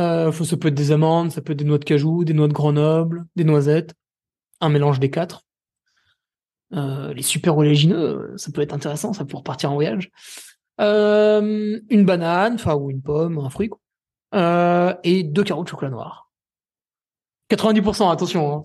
Euh, 0.01 0.33
ça 0.33 0.57
peut 0.57 0.69
être 0.69 0.75
des 0.75 0.93
amandes, 0.93 1.31
ça 1.31 1.41
peut 1.41 1.53
être 1.53 1.59
des 1.59 1.65
noix 1.65 1.79
de 1.79 1.85
cajou, 1.85 2.25
des 2.25 2.35
noix 2.35 2.49
de 2.49 2.53
Grenoble, 2.53 3.27
des 3.37 3.45
noisettes. 3.45 3.95
Un 4.61 4.71
mélange 4.71 4.99
des 4.99 5.11
quatre. 5.11 5.43
Euh, 6.75 7.15
les 7.15 7.23
super 7.23 7.57
oléagineux, 7.57 8.33
ça 8.37 8.51
peut 8.53 8.61
être 8.61 8.73
intéressant, 8.75 9.13
ça 9.13 9.25
pour 9.25 9.43
partir 9.45 9.71
en 9.71 9.75
voyage. 9.75 10.11
Euh, 10.81 11.79
une 11.89 12.05
banane, 12.05 12.55
enfin 12.55 12.75
ou 12.75 12.91
une 12.91 13.01
pomme, 13.03 13.39
un 13.39 13.51
fruit, 13.51 13.69
quoi. 13.69 13.81
Euh, 14.35 14.93
et 15.05 15.23
deux 15.23 15.45
carreaux 15.45 15.63
de 15.63 15.69
chocolat 15.69 15.91
noir. 15.91 16.31
90%, 17.51 18.11
attention. 18.11 18.57
hein. 18.57 18.65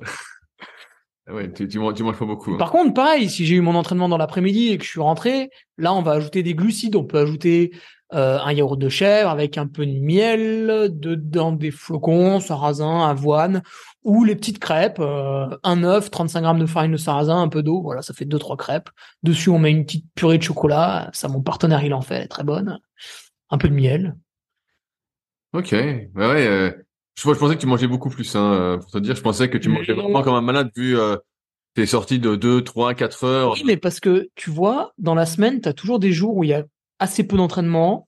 Ah 1.28 1.34
Ouais, 1.36 1.52
tu, 1.54 1.68
tu, 1.68 1.78
manges, 1.78 1.94
tu 1.94 2.02
manges 2.04 2.18
pas 2.18 2.26
beaucoup. 2.26 2.54
hein. 2.54 2.58
Par 2.58 2.72
contre, 2.72 2.94
pareil, 2.96 3.30
si 3.30 3.46
j'ai 3.46 3.56
eu 3.56 3.62
mon 3.62 3.76
entraînement 3.76 4.10
dans 4.10 4.18
l'après-midi 4.18 4.70
et 4.70 4.78
que 4.80 4.84
je 4.84 4.90
suis 4.90 5.00
rentré, 5.02 5.52
là, 5.78 5.94
on 5.94 6.02
va 6.02 6.14
ajouter 6.14 6.42
des 6.42 6.56
glucides. 6.56 6.96
On 6.96 7.04
peut 7.04 7.20
ajouter 7.20 7.72
euh, 8.14 8.40
un 8.40 8.52
yaourt 8.54 8.78
de 8.78 8.90
chèvre 8.90 9.30
avec 9.30 9.58
un 9.58 9.68
peu 9.68 9.86
de 9.86 9.92
miel, 10.00 10.90
dedans 10.92 11.52
des 11.52 11.70
flocons, 11.70 12.40
sarrasin, 12.40 13.08
avoine, 13.08 13.62
ou 14.04 14.24
les 14.24 14.36
petites 14.36 14.60
crêpes, 14.60 15.00
euh, 15.00 15.48
un 15.64 15.84
œuf, 15.84 16.10
35 16.10 16.42
grammes 16.42 16.60
de 16.60 16.66
farine 16.66 16.92
de 16.92 16.98
sarrasin, 16.98 17.40
un 17.40 17.50
peu 17.50 17.62
d'eau. 17.62 17.82
Voilà, 17.82 18.02
ça 18.02 18.14
fait 18.14 18.26
deux 18.26 18.40
trois 18.40 18.58
crêpes. 18.58 18.90
Dessus, 19.22 19.50
on 19.50 19.60
met 19.60 19.72
une 19.72 19.86
petite 19.86 20.06
purée 20.16 20.38
de 20.38 20.44
chocolat. 20.44 21.10
Ça, 21.14 21.28
mon 21.28 21.42
partenaire, 21.42 21.84
il 21.84 21.94
en 21.94 22.02
fait, 22.02 22.16
elle 22.16 22.24
est 22.24 22.28
très 22.28 22.44
bonne. 22.44 22.80
Un 23.52 23.58
peu 23.58 23.70
de 23.70 23.76
miel. 23.76 24.16
Ok. 25.54 25.72
Ouais, 25.72 26.10
ouais. 26.16 26.48
euh, 26.48 26.72
je, 27.16 27.24
je 27.24 27.38
pensais 27.38 27.56
que 27.56 27.62
tu 27.62 27.68
mangeais 27.68 27.88
beaucoup 27.88 28.10
plus, 28.10 28.36
hein, 28.36 28.78
pour 28.82 28.90
te 28.92 28.98
dire. 28.98 29.16
Je 29.16 29.22
pensais 29.22 29.50
que 29.50 29.58
tu 29.58 29.70
mangeais 29.70 29.94
vraiment 29.94 30.24
comme 30.24 30.36
un 30.36 30.42
malade 30.42 30.72
vu 30.76 30.98
tes 31.76 31.86
sorties 31.86 32.20
de 32.20 32.36
2, 32.36 32.64
3, 32.64 32.94
4 32.94 33.24
heures. 33.24 33.54
Oui, 33.54 33.64
mais 33.66 33.78
parce 33.78 34.00
que 34.00 34.30
tu 34.36 34.50
vois, 34.50 34.94
dans 34.98 35.16
la 35.16 35.26
semaine, 35.26 35.62
tu 35.62 35.70
as 35.70 35.74
toujours 35.74 36.00
des 36.00 36.12
jours 36.12 36.36
où 36.36 36.44
il 36.44 36.50
y 36.50 36.54
a 36.54 36.64
assez 37.00 37.26
peu 37.26 37.38
d'entraînement. 37.38 38.08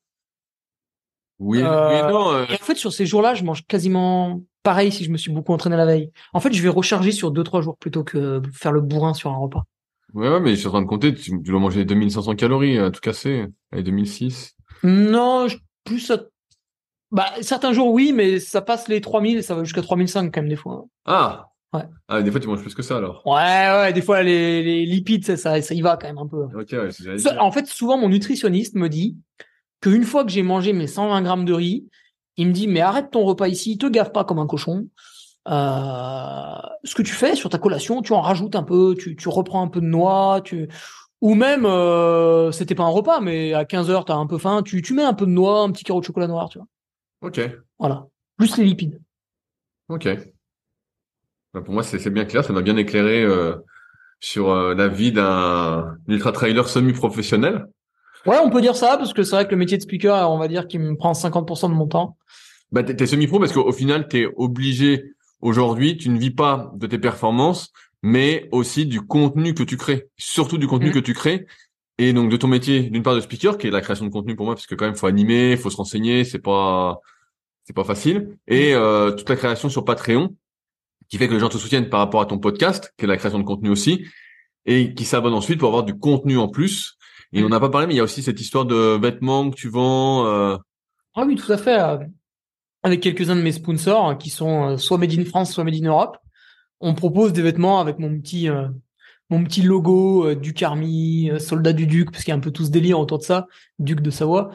Oui, 1.39 1.61
Euh, 1.63 1.89
oui, 2.05 2.11
non. 2.13 2.31
euh, 2.33 2.45
Et 2.49 2.53
en 2.53 2.57
fait, 2.65 2.75
sur 2.75 2.93
ces 2.93 3.05
jours-là, 3.05 3.33
je 3.33 3.43
mange 3.43 3.65
quasiment 3.65 4.41
pareil 4.63 4.91
si 4.91 5.03
je 5.03 5.09
me 5.11 5.17
suis 5.17 5.31
beaucoup 5.31 5.53
entraîné 5.53 5.75
la 5.75 5.85
veille. 5.85 6.11
En 6.33 6.39
fait, 6.39 6.53
je 6.53 6.61
vais 6.61 6.69
recharger 6.69 7.11
sur 7.11 7.31
deux, 7.31 7.43
trois 7.43 7.61
jours 7.61 7.77
plutôt 7.77 8.03
que 8.03 8.41
faire 8.53 8.71
le 8.71 8.81
bourrin 8.81 9.13
sur 9.13 9.31
un 9.31 9.37
repas. 9.37 9.63
Ouais, 10.13 10.29
ouais, 10.29 10.39
mais 10.39 10.51
je 10.51 10.55
suis 10.59 10.67
en 10.67 10.71
train 10.71 10.81
de 10.81 10.87
compter. 10.87 11.13
Tu, 11.15 11.31
tu 11.31 11.39
dois 11.51 11.59
manger 11.59 11.83
2500 11.85 12.35
calories, 12.35 12.77
euh, 12.77 12.89
tout 12.91 12.99
cassé. 12.99 13.47
Allez, 13.71 13.81
2006. 13.83 14.53
Non, 14.83 15.47
je- 15.47 15.57
plus 15.83 15.99
ça... 15.99 16.19
Bah, 17.11 17.31
certains 17.41 17.73
jours, 17.73 17.91
oui, 17.91 18.13
mais 18.13 18.39
ça 18.39 18.61
passe 18.61 18.87
les 18.87 19.01
3000 19.01 19.37
et 19.37 19.41
ça 19.41 19.55
va 19.55 19.63
jusqu'à 19.63 19.81
3005 19.81 20.31
quand 20.33 20.41
même 20.41 20.49
des 20.49 20.55
fois. 20.55 20.85
Ah. 21.05 21.47
Ouais. 21.73 21.83
Ah, 22.09 22.21
des 22.21 22.31
fois, 22.31 22.39
tu 22.39 22.47
manges 22.47 22.61
plus 22.61 22.75
que 22.75 22.81
ça, 22.81 22.97
alors. 22.97 23.21
Ouais, 23.25 23.69
ouais, 23.71 23.93
des 23.93 24.01
fois, 24.01 24.23
les, 24.23 24.61
les 24.61 24.85
lipides, 24.85 25.25
ça, 25.25 25.37
ça, 25.37 25.61
ça 25.61 25.73
y 25.73 25.81
va 25.81 25.95
quand 25.97 26.07
même 26.07 26.17
un 26.17 26.27
peu. 26.27 26.43
Ok, 26.53 26.71
ouais, 26.73 26.91
c'est- 26.91 27.37
en 27.37 27.51
fait, 27.51 27.65
souvent, 27.67 27.97
mon 27.97 28.09
nutritionniste 28.09 28.75
me 28.75 28.89
dit 28.89 29.17
qu'une 29.79 30.03
fois 30.03 30.25
que 30.25 30.31
j'ai 30.31 30.43
mangé 30.43 30.73
mes 30.73 30.87
120 30.87 31.21
grammes 31.21 31.45
de 31.45 31.53
riz, 31.53 31.87
il 32.37 32.47
me 32.47 32.51
dit, 32.53 32.67
mais 32.67 32.81
arrête 32.81 33.11
ton 33.11 33.23
repas 33.23 33.47
ici, 33.47 33.77
te 33.77 33.85
gave 33.87 34.11
pas 34.11 34.25
comme 34.25 34.39
un 34.39 34.47
cochon. 34.47 34.87
Euh, 35.47 36.55
ce 36.83 36.93
que 36.93 37.01
tu 37.01 37.13
fais 37.13 37.35
sur 37.35 37.49
ta 37.49 37.57
collation, 37.57 38.01
tu 38.01 38.13
en 38.13 38.21
rajoutes 38.21 38.55
un 38.55 38.63
peu, 38.63 38.95
tu, 38.97 39.15
tu 39.15 39.29
reprends 39.29 39.63
un 39.63 39.67
peu 39.69 39.81
de 39.81 39.85
noix, 39.85 40.41
tu, 40.43 40.67
ou 41.21 41.35
même, 41.35 41.65
euh, 41.65 42.51
c'était 42.51 42.75
pas 42.75 42.83
un 42.83 42.89
repas, 42.89 43.21
mais 43.21 43.53
à 43.53 43.65
15 43.65 43.89
heures, 43.89 44.05
t'as 44.05 44.15
un 44.15 44.27
peu 44.27 44.37
faim, 44.37 44.61
tu, 44.63 44.81
tu 44.81 44.93
mets 44.93 45.03
un 45.03 45.13
peu 45.13 45.25
de 45.25 45.31
noix, 45.31 45.61
un 45.61 45.71
petit 45.71 45.83
carreau 45.83 45.99
de 45.99 46.05
chocolat 46.05 46.27
noir, 46.27 46.49
tu 46.49 46.59
vois. 46.59 46.67
Ok. 47.21 47.39
Voilà. 47.79 48.07
Plus 48.37 48.57
les 48.57 48.65
lipides. 48.65 49.01
Ok. 49.89 50.07
Bah, 51.53 51.61
pour 51.61 51.73
moi, 51.73 51.83
c'est 51.83 52.09
bien 52.09 52.25
clair. 52.25 52.43
Ça 52.45 52.53
m'a 52.53 52.61
bien 52.61 52.77
éclairé 52.77 53.23
euh, 53.23 53.55
sur 54.19 54.49
euh, 54.49 54.73
la 54.73 54.87
vie 54.87 55.11
d'un 55.11 55.97
ultra-trailer 56.07 56.67
semi-professionnel. 56.69 57.65
Ouais, 58.25 58.37
on 58.43 58.49
peut 58.49 58.61
dire 58.61 58.75
ça, 58.75 58.97
parce 58.97 59.13
que 59.13 59.23
c'est 59.23 59.35
vrai 59.35 59.45
que 59.45 59.51
le 59.51 59.57
métier 59.57 59.77
de 59.77 59.81
speaker, 59.81 60.29
on 60.31 60.37
va 60.37 60.47
dire 60.47 60.67
qu'il 60.67 60.79
me 60.79 60.95
prend 60.95 61.13
50% 61.13 61.69
de 61.69 61.73
mon 61.73 61.87
temps. 61.87 62.17
Bah, 62.71 62.83
t'es 62.83 63.05
semi-pro 63.07 63.39
parce 63.39 63.51
qu'au 63.51 63.67
au 63.67 63.71
final, 63.73 64.07
t'es 64.07 64.27
obligé 64.37 65.03
aujourd'hui, 65.41 65.97
tu 65.97 66.09
ne 66.09 66.19
vis 66.19 66.31
pas 66.31 66.71
de 66.75 66.87
tes 66.87 66.99
performances, 66.99 67.71
mais 68.03 68.47
aussi 68.51 68.85
du 68.85 69.01
contenu 69.01 69.53
que 69.53 69.63
tu 69.63 69.75
crées, 69.75 70.07
surtout 70.17 70.57
du 70.57 70.67
contenu 70.67 70.87
Mhm. 70.89 70.93
que 70.93 70.99
tu 70.99 71.13
crées. 71.13 71.47
Et 71.97 72.13
donc 72.13 72.29
de 72.31 72.37
ton 72.37 72.47
métier, 72.47 72.81
d'une 72.83 73.03
part 73.03 73.15
de 73.15 73.19
speaker, 73.21 73.57
qui 73.57 73.67
est 73.67 73.71
la 73.71 73.81
création 73.81 74.05
de 74.05 74.11
contenu 74.11 74.35
pour 74.35 74.45
moi, 74.45 74.55
parce 74.55 74.65
que 74.67 74.75
quand 74.75 74.85
même 74.85 74.95
faut 74.95 75.07
animer, 75.07 75.57
faut 75.57 75.69
se 75.69 75.77
renseigner, 75.77 76.23
c'est 76.23 76.39
pas 76.39 76.99
c'est 77.65 77.75
pas 77.75 77.83
facile. 77.83 78.37
Et 78.47 78.73
euh, 78.73 79.11
toute 79.11 79.29
la 79.29 79.35
création 79.35 79.67
sur 79.69 79.83
Patreon, 79.85 80.35
qui 81.11 81.17
fait 81.19 81.27
que 81.27 81.33
les 81.33 81.39
gens 81.39 81.49
te 81.49 81.57
soutiennent 81.57 81.89
par 81.89 81.99
rapport 81.99 82.21
à 82.21 82.25
ton 82.25 82.39
podcast, 82.39 82.91
qui 82.97 83.05
est 83.05 83.07
la 83.07 83.17
création 83.17 83.37
de 83.37 83.43
contenu 83.43 83.69
aussi, 83.69 84.05
et 84.65 84.93
qui 84.95 85.05
s'abonnent 85.05 85.33
ensuite 85.35 85.59
pour 85.59 85.67
avoir 85.67 85.83
du 85.83 85.93
contenu 85.97 86.37
en 86.39 86.47
plus. 86.47 86.97
Et 87.33 87.43
on 87.43 87.49
n'a 87.49 87.59
pas 87.59 87.69
parlé, 87.69 87.85
mais 87.85 87.93
il 87.93 87.97
y 87.97 87.99
a 87.99 88.03
aussi 88.03 88.23
cette 88.23 88.41
histoire 88.41 88.65
de 88.65 88.97
vêtements 88.99 89.49
que 89.51 89.55
tu 89.55 89.69
vends. 89.69 90.25
euh, 90.25 90.57
Ah 91.15 91.23
oui, 91.27 91.35
tout 91.35 91.51
à 91.51 91.57
fait. 91.57 91.79
euh, 91.79 91.97
Avec 92.83 93.01
quelques-uns 93.01 93.35
de 93.35 93.41
mes 93.41 93.51
sponsors 93.51 94.05
hein, 94.07 94.15
qui 94.15 94.29
sont 94.31 94.71
euh, 94.71 94.77
soit 94.77 94.97
made 94.97 95.13
in 95.17 95.25
France, 95.25 95.51
soit 95.53 95.63
made 95.63 95.75
in 95.75 95.85
Europe, 95.87 96.17
on 96.79 96.95
propose 96.95 97.31
des 97.33 97.41
vêtements 97.43 97.79
avec 97.79 97.99
mon 97.99 98.17
petit 98.19 98.49
euh, 98.49 98.67
mon 99.29 99.43
petit 99.45 99.61
logo 99.61 100.27
euh, 100.27 100.35
du 100.35 100.53
Carmi, 100.53 101.29
euh, 101.29 101.39
soldat 101.39 101.73
du 101.73 101.87
Duc, 101.87 102.11
parce 102.11 102.23
qu'il 102.23 102.31
y 102.31 102.33
a 102.33 102.37
un 102.37 102.41
peu 102.41 102.51
tout 102.51 102.65
ce 102.65 102.69
délire 102.71 102.99
autour 102.99 103.17
de 103.19 103.23
ça, 103.23 103.47
Duc 103.79 104.01
de 104.01 104.09
Savoie. 104.11 104.49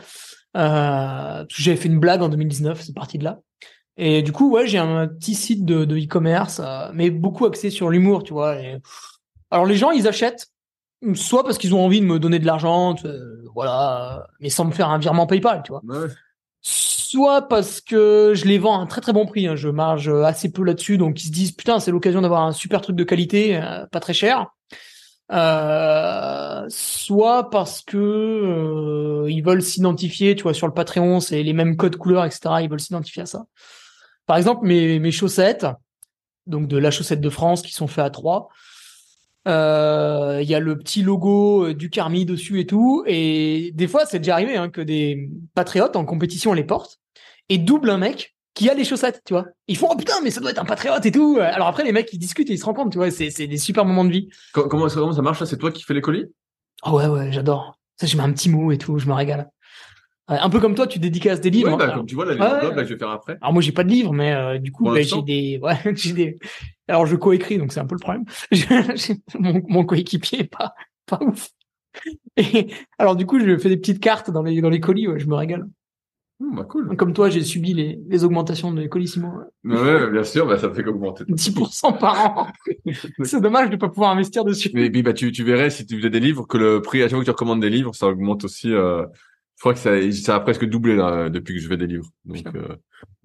Euh, 0.57 1.45
J'avais 1.49 1.77
fait 1.77 1.89
une 1.89 1.99
blague 2.01 2.23
en 2.23 2.29
2019, 2.29 2.81
c'est 2.83 2.95
parti 2.95 3.17
de 3.19 3.25
là. 3.25 3.41
Et 3.99 4.23
du 4.23 4.33
coup, 4.33 4.51
ouais, 4.51 4.67
j'ai 4.67 4.79
un 4.79 5.07
petit 5.09 5.35
site 5.35 5.65
de 5.65 5.85
de 5.85 5.97
e-commerce, 5.97 6.61
euh, 6.63 6.89
mais 6.93 7.11
beaucoup 7.11 7.47
axé 7.47 7.71
sur 7.71 7.89
l'humour, 7.91 8.23
tu 8.25 8.33
vois. 8.35 8.57
Et- 8.61 8.79
Alors 9.51 9.65
les 9.67 9.77
gens, 9.77 9.91
ils 9.91 10.07
achètent 10.09 10.49
soit 11.15 11.45
parce 11.45 11.59
qu'ils 11.59 11.75
ont 11.75 11.85
envie 11.85 12.01
de 12.01 12.07
me 12.07 12.19
donner 12.19 12.39
de 12.39 12.47
l'argent, 12.47 12.95
euh, 13.05 13.43
voilà, 13.55 14.27
mais 14.41 14.49
sans 14.51 14.65
me 14.65 14.73
faire 14.73 14.89
un 14.91 14.99
virement 14.99 15.27
PayPal, 15.27 15.63
tu 15.65 15.73
vois 15.73 15.83
soit 16.61 17.43
parce 17.49 17.81
que 17.81 18.33
je 18.35 18.45
les 18.47 18.59
vends 18.59 18.79
à 18.79 18.83
un 18.83 18.87
très 18.87 19.01
très 19.01 19.13
bon 19.13 19.27
prix, 19.27 19.47
hein, 19.47 19.55
je 19.57 19.69
marge 19.69 20.09
assez 20.09 20.51
peu 20.51 20.65
là-dessus, 20.65 20.99
donc 20.99 21.23
ils 21.23 21.29
se 21.29 21.33
disent 21.33 21.53
putain 21.53 21.79
c'est 21.79 21.93
l'occasion 21.93 22.21
d'avoir 22.23 22.43
un 22.43 22.53
super 22.53 22.81
truc 22.81 22.97
de 22.97 23.05
qualité, 23.05 23.57
euh, 23.63 23.87
pas 23.87 24.01
très 24.01 24.13
cher. 24.15 24.49
Euh, 25.33 26.65
soit 26.69 27.51
parce 27.51 27.83
que 27.83 27.97
euh, 27.97 29.31
ils 29.31 29.43
veulent 29.43 29.63
s'identifier, 29.63 30.35
tu 30.37 30.43
vois, 30.45 30.55
sur 30.55 30.67
le 30.67 30.73
Patreon, 30.75 31.21
c'est 31.21 31.43
les 31.43 31.53
mêmes 31.53 31.77
codes 31.77 31.97
couleurs, 31.97 32.25
etc. 32.25 32.63
Ils 32.63 32.71
veulent 32.71 32.81
s'identifier 32.81 33.23
à 33.23 33.27
ça. 33.27 33.47
Par 34.27 34.37
exemple, 34.37 34.67
mes, 34.67 34.99
mes 34.99 35.13
chaussettes, 35.13 35.67
donc 36.47 36.69
de 36.69 36.77
la 36.79 36.91
chaussette 36.91 37.21
de 37.21 37.31
France, 37.31 37.63
qui 37.63 37.73
sont 37.73 37.87
faits 37.87 38.05
à 38.05 38.11
trois. 38.11 38.49
Euh, 39.49 40.41
Il 40.43 40.49
y 40.49 40.55
a 40.55 40.61
le 40.61 40.77
petit 40.79 41.03
logo 41.03 41.67
euh, 41.67 41.75
du 41.75 41.91
Carmi 41.91 42.25
dessus 42.25 42.61
et 42.61 42.67
tout. 42.67 43.05
Et 43.07 43.71
des 43.75 43.87
fois, 43.89 44.05
c'est 44.07 44.19
déjà 44.19 44.35
arrivé 44.35 44.57
hein, 44.57 44.69
que 44.69 44.81
des 44.81 45.31
patriotes 45.55 45.97
en 45.97 46.05
compétition 46.05 46.53
les 46.53 46.65
portent 46.65 46.99
et 47.49 47.59
doublent 47.59 47.91
un 47.91 47.99
mec 47.99 48.35
qui 48.55 48.71
a 48.71 48.75
les 48.75 48.85
chaussettes, 48.85 49.21
tu 49.25 49.35
vois. 49.35 49.47
Ils 49.69 49.77
font 49.77 49.89
oh 49.91 49.97
putain, 49.97 50.15
mais 50.25 50.31
ça 50.31 50.41
doit 50.41 50.51
être 50.51 50.59
un 50.61 50.65
patriote 50.65 51.05
et 51.05 51.13
tout. 51.13 51.39
Alors 51.41 51.69
après, 51.69 51.85
les 51.85 51.93
mecs 51.93 52.13
ils 52.13 52.19
discutent 52.19 52.49
et 52.51 52.55
ils 52.55 52.59
se 52.59 52.65
rendent 52.65 52.77
compte, 52.77 52.91
tu 52.93 52.99
vois. 52.99 53.11
C'est 53.11 53.31
c'est 53.31 53.47
des 53.47 53.59
super 53.59 53.85
moments 53.85 54.05
de 54.05 54.11
vie. 54.11 54.29
co- 54.55 54.67
Comment, 54.67 54.89
comment 54.89 55.13
ça 55.13 55.23
marche 55.23 55.41
là 55.41 55.47
C'est 55.47 55.59
toi 55.59 55.71
qui 55.71 55.83
fais 55.83 55.95
les 55.95 56.01
colis? 56.01 56.25
Oh 56.85 56.93
ouais 56.93 57.07
ouais, 57.07 57.31
j'adore. 57.33 57.79
Ça, 58.01 58.07
je 58.07 58.17
mets 58.17 58.23
un 58.23 58.33
petit 58.33 58.49
mot 58.49 58.73
et 58.73 58.79
tout, 58.79 58.99
je 58.99 59.07
me 59.07 59.13
régale. 59.15 59.49
Un 60.29 60.51
peu 60.51 60.59
comme 60.59 60.75
toi, 60.75 60.87
tu 60.89 60.99
dédicaces 60.99 61.41
des 61.41 61.51
livres. 61.51 61.71
Ouais, 61.71 61.77
bah, 61.77 61.85
Alors- 61.85 61.97
comme 61.99 62.07
tu 62.07 62.15
vois, 62.17 62.25
là, 62.25 62.35
les 62.35 62.41
enveloppes, 62.41 62.63
ouais. 62.71 62.77
là, 62.77 62.83
que 62.83 62.89
je 62.89 62.93
vais 62.95 62.99
faire 62.99 63.11
après. 63.11 63.39
Alors 63.41 63.53
moi 63.53 63.63
j'ai 63.63 63.71
pas 63.73 63.85
de 63.85 63.91
livre, 63.91 64.13
mais 64.13 64.33
euh, 64.35 64.59
du 64.59 64.73
coup 64.73 64.85
bah, 64.85 65.01
j'ai 65.01 65.23
des, 65.23 65.59
ouais, 65.63 65.77
j'ai 65.95 66.13
des. 66.13 66.39
Alors 66.89 67.07
je 67.07 67.15
coécris, 67.17 67.59
donc 67.59 67.73
c'est 67.73 67.81
un 67.81 67.87
peu 67.87 67.95
le 67.95 68.01
problème. 68.01 68.25
Mon, 69.39 69.63
mon 69.69 69.85
coéquipier 69.85 70.41
est 70.41 70.45
pas 70.51 70.75
pas 71.07 71.19
ouf. 71.23 71.49
Et 72.37 72.67
alors 72.99 73.15
du 73.17 73.25
coup 73.25 73.39
je 73.39 73.57
fais 73.57 73.69
des 73.69 73.77
petites 73.77 74.01
cartes 74.01 74.31
dans 74.31 74.43
les 74.43 74.61
dans 74.61 74.69
les 74.71 74.81
colis, 74.81 75.07
ouais, 75.09 75.19
je 75.21 75.27
me 75.29 75.35
régale. 75.35 75.67
Hum, 76.39 76.55
bah, 76.55 76.65
cool. 76.65 76.95
Comme 76.99 77.15
toi, 77.15 77.31
j'ai 77.31 77.43
subi 77.43 77.73
les, 77.73 77.99
les 78.11 78.25
augmentations 78.25 78.71
des 78.71 78.91
colissimo. 78.91 79.29
ouais. 79.65 79.75
Ouais, 79.75 80.11
bien 80.11 80.23
sûr, 80.23 80.47
bah, 80.47 80.59
ça 80.59 80.71
fait 80.71 80.83
qu'augmenter. 80.85 81.25
10% 81.25 81.99
par 81.99 82.39
an. 82.39 82.47
c'est 83.23 83.41
dommage 83.41 83.71
de 83.71 83.77
pas 83.77 83.89
pouvoir 83.89 84.11
investir 84.11 84.45
dessus. 84.45 84.71
Mais 84.75 84.91
puis, 84.91 85.03
bah, 85.03 85.15
tu, 85.15 85.33
tu 85.33 85.45
verrais, 85.45 85.71
si 85.71 85.87
tu 85.87 85.97
faisais 85.97 86.11
des 86.11 86.21
livres, 86.21 86.47
que 86.47 86.59
le 86.59 86.83
prix, 86.83 86.99
à 87.01 87.05
chaque 87.05 87.13
fois 87.13 87.21
que 87.21 87.25
tu 87.25 87.31
recommandes 87.31 87.61
des 87.63 87.71
livres, 87.71 87.95
ça 87.95 88.09
augmente 88.09 88.45
aussi, 88.45 88.71
euh, 88.71 89.07
je 89.57 89.61
crois 89.61 89.75
que 89.75 89.81
ça, 89.81 90.13
ça 90.13 90.37
a 90.37 90.41
presque 90.41 90.67
doublé, 90.67 90.97
là, 90.97 91.31
depuis 91.31 91.55
que 91.55 91.61
je 91.61 91.69
fais 91.69 91.77
des 91.77 91.87
livres. 91.87 92.11
Donc, 92.25 92.45
euh, 92.55 92.77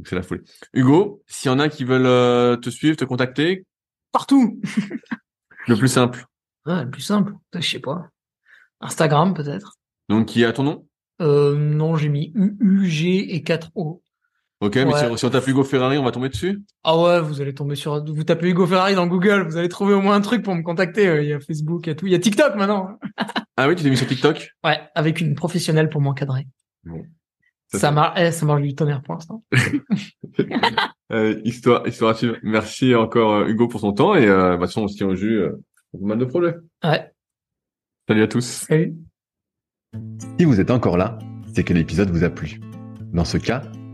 c'est 0.05 0.15
la 0.15 0.23
folie. 0.23 0.41
Hugo, 0.73 1.21
s'il 1.27 1.51
y 1.51 1.53
en 1.53 1.59
a 1.59 1.69
qui 1.69 1.83
veulent 1.83 2.05
euh, 2.05 2.55
te 2.57 2.69
suivre, 2.69 2.95
te 2.95 3.05
contacter, 3.05 3.65
Partout. 4.11 4.59
le 5.67 5.75
plus 5.75 5.87
simple. 5.87 6.25
Ouais, 6.65 6.83
le 6.83 6.89
plus 6.89 7.01
simple. 7.01 7.33
Je 7.53 7.61
sais 7.61 7.79
pas. 7.79 8.09
Instagram 8.81 9.33
peut-être. 9.33 9.77
Donc, 10.09 10.27
qui 10.27 10.43
a 10.43 10.51
ton 10.51 10.63
nom? 10.63 10.87
Euh, 11.21 11.55
non, 11.55 11.95
j'ai 11.95 12.09
mis 12.09 12.31
U, 12.35 12.57
U, 12.59 12.85
G 12.87 13.35
et 13.35 13.43
4 13.43 13.71
Ok, 14.61 14.75
mais 14.75 14.85
Ouais. 14.85 14.99
si, 14.99 15.05
on- 15.05 15.17
si 15.17 15.25
on 15.25 15.29
tape 15.31 15.47
Hugo 15.47 15.63
Ferrari, 15.63 15.97
on 15.97 16.03
va 16.03 16.11
tomber 16.11 16.29
dessus? 16.29 16.61
Ah 16.83 16.95
ouais, 16.97 17.19
vous 17.19 17.41
allez 17.41 17.53
tomber 17.53 17.75
sur, 17.75 18.03
vous 18.05 18.23
tapez 18.23 18.47
Hugo 18.49 18.65
Ferrari 18.67 18.93
dans 18.95 19.07
Google, 19.07 19.43
vous 19.47 19.57
allez 19.57 19.69
trouver 19.69 19.93
au 19.95 20.01
moins 20.01 20.15
un 20.15 20.21
truc 20.21 20.43
pour 20.43 20.53
me 20.55 20.61
contacter. 20.61 21.07
Euh, 21.07 21.23
Il 21.23 21.29
y 21.29 21.33
a 21.33 21.39
Facebook, 21.39 21.87
il 21.87 21.89
y 21.89 21.91
a 21.91 21.95
tout, 21.95 22.05
il 22.07 22.11
y 22.11 22.15
a 22.15 22.19
TikTok 22.19 22.55
maintenant. 22.55 22.97
Ah 23.57 23.67
oui, 23.67 23.75
tu 23.75 23.83
t'es 23.83 23.89
mis 23.89 23.97
sur 23.97 24.07
TikTok? 24.07 24.49
Ouais, 24.63 24.79
avec 24.95 25.19
une 25.19 25.35
professionnelle 25.35 25.89
pour 25.89 25.99
m'encadrer. 26.01 26.47
Bon. 26.85 27.03
Ça, 27.67 27.79
Ça, 27.79 27.91
marche, 27.91 28.19
eh, 28.19 28.31
ça 28.31 28.45
marche 28.45 28.61
du 28.61 28.73
tonnerre 28.75 29.01
pour 29.03 29.13
l'instant. 29.15 29.43
Euh, 31.11 31.41
histoire, 31.43 31.85
histoire 31.85 32.11
à 32.11 32.13
suivre. 32.13 32.37
Merci 32.41 32.95
encore, 32.95 33.33
euh, 33.33 33.47
Hugo, 33.47 33.67
pour 33.67 33.81
son 33.81 33.91
temps, 33.91 34.15
et, 34.15 34.25
euh, 34.25 34.37
bah, 34.37 34.49
de 34.51 34.55
toute 34.59 34.67
façon, 34.67 34.83
on 34.83 34.87
se 34.87 34.95
tient 34.95 35.07
au 35.07 35.15
jus, 35.15 35.39
euh, 35.41 35.51
pour 35.91 35.99
pas 35.99 36.07
mal 36.07 36.17
de 36.19 36.23
projets. 36.25 36.55
Ouais, 36.85 37.11
Salut 38.07 38.21
à 38.23 38.27
tous. 38.27 38.45
salut. 38.45 38.95
Si 40.39 40.45
vous 40.45 40.61
êtes 40.61 40.71
encore 40.71 40.95
là, 40.95 41.19
c'est 41.53 41.65
que 41.65 41.73
l'épisode 41.73 42.09
vous 42.11 42.23
a 42.23 42.29
plu. 42.29 42.61
Dans 43.13 43.25
ce 43.25 43.37
cas, 43.37 43.61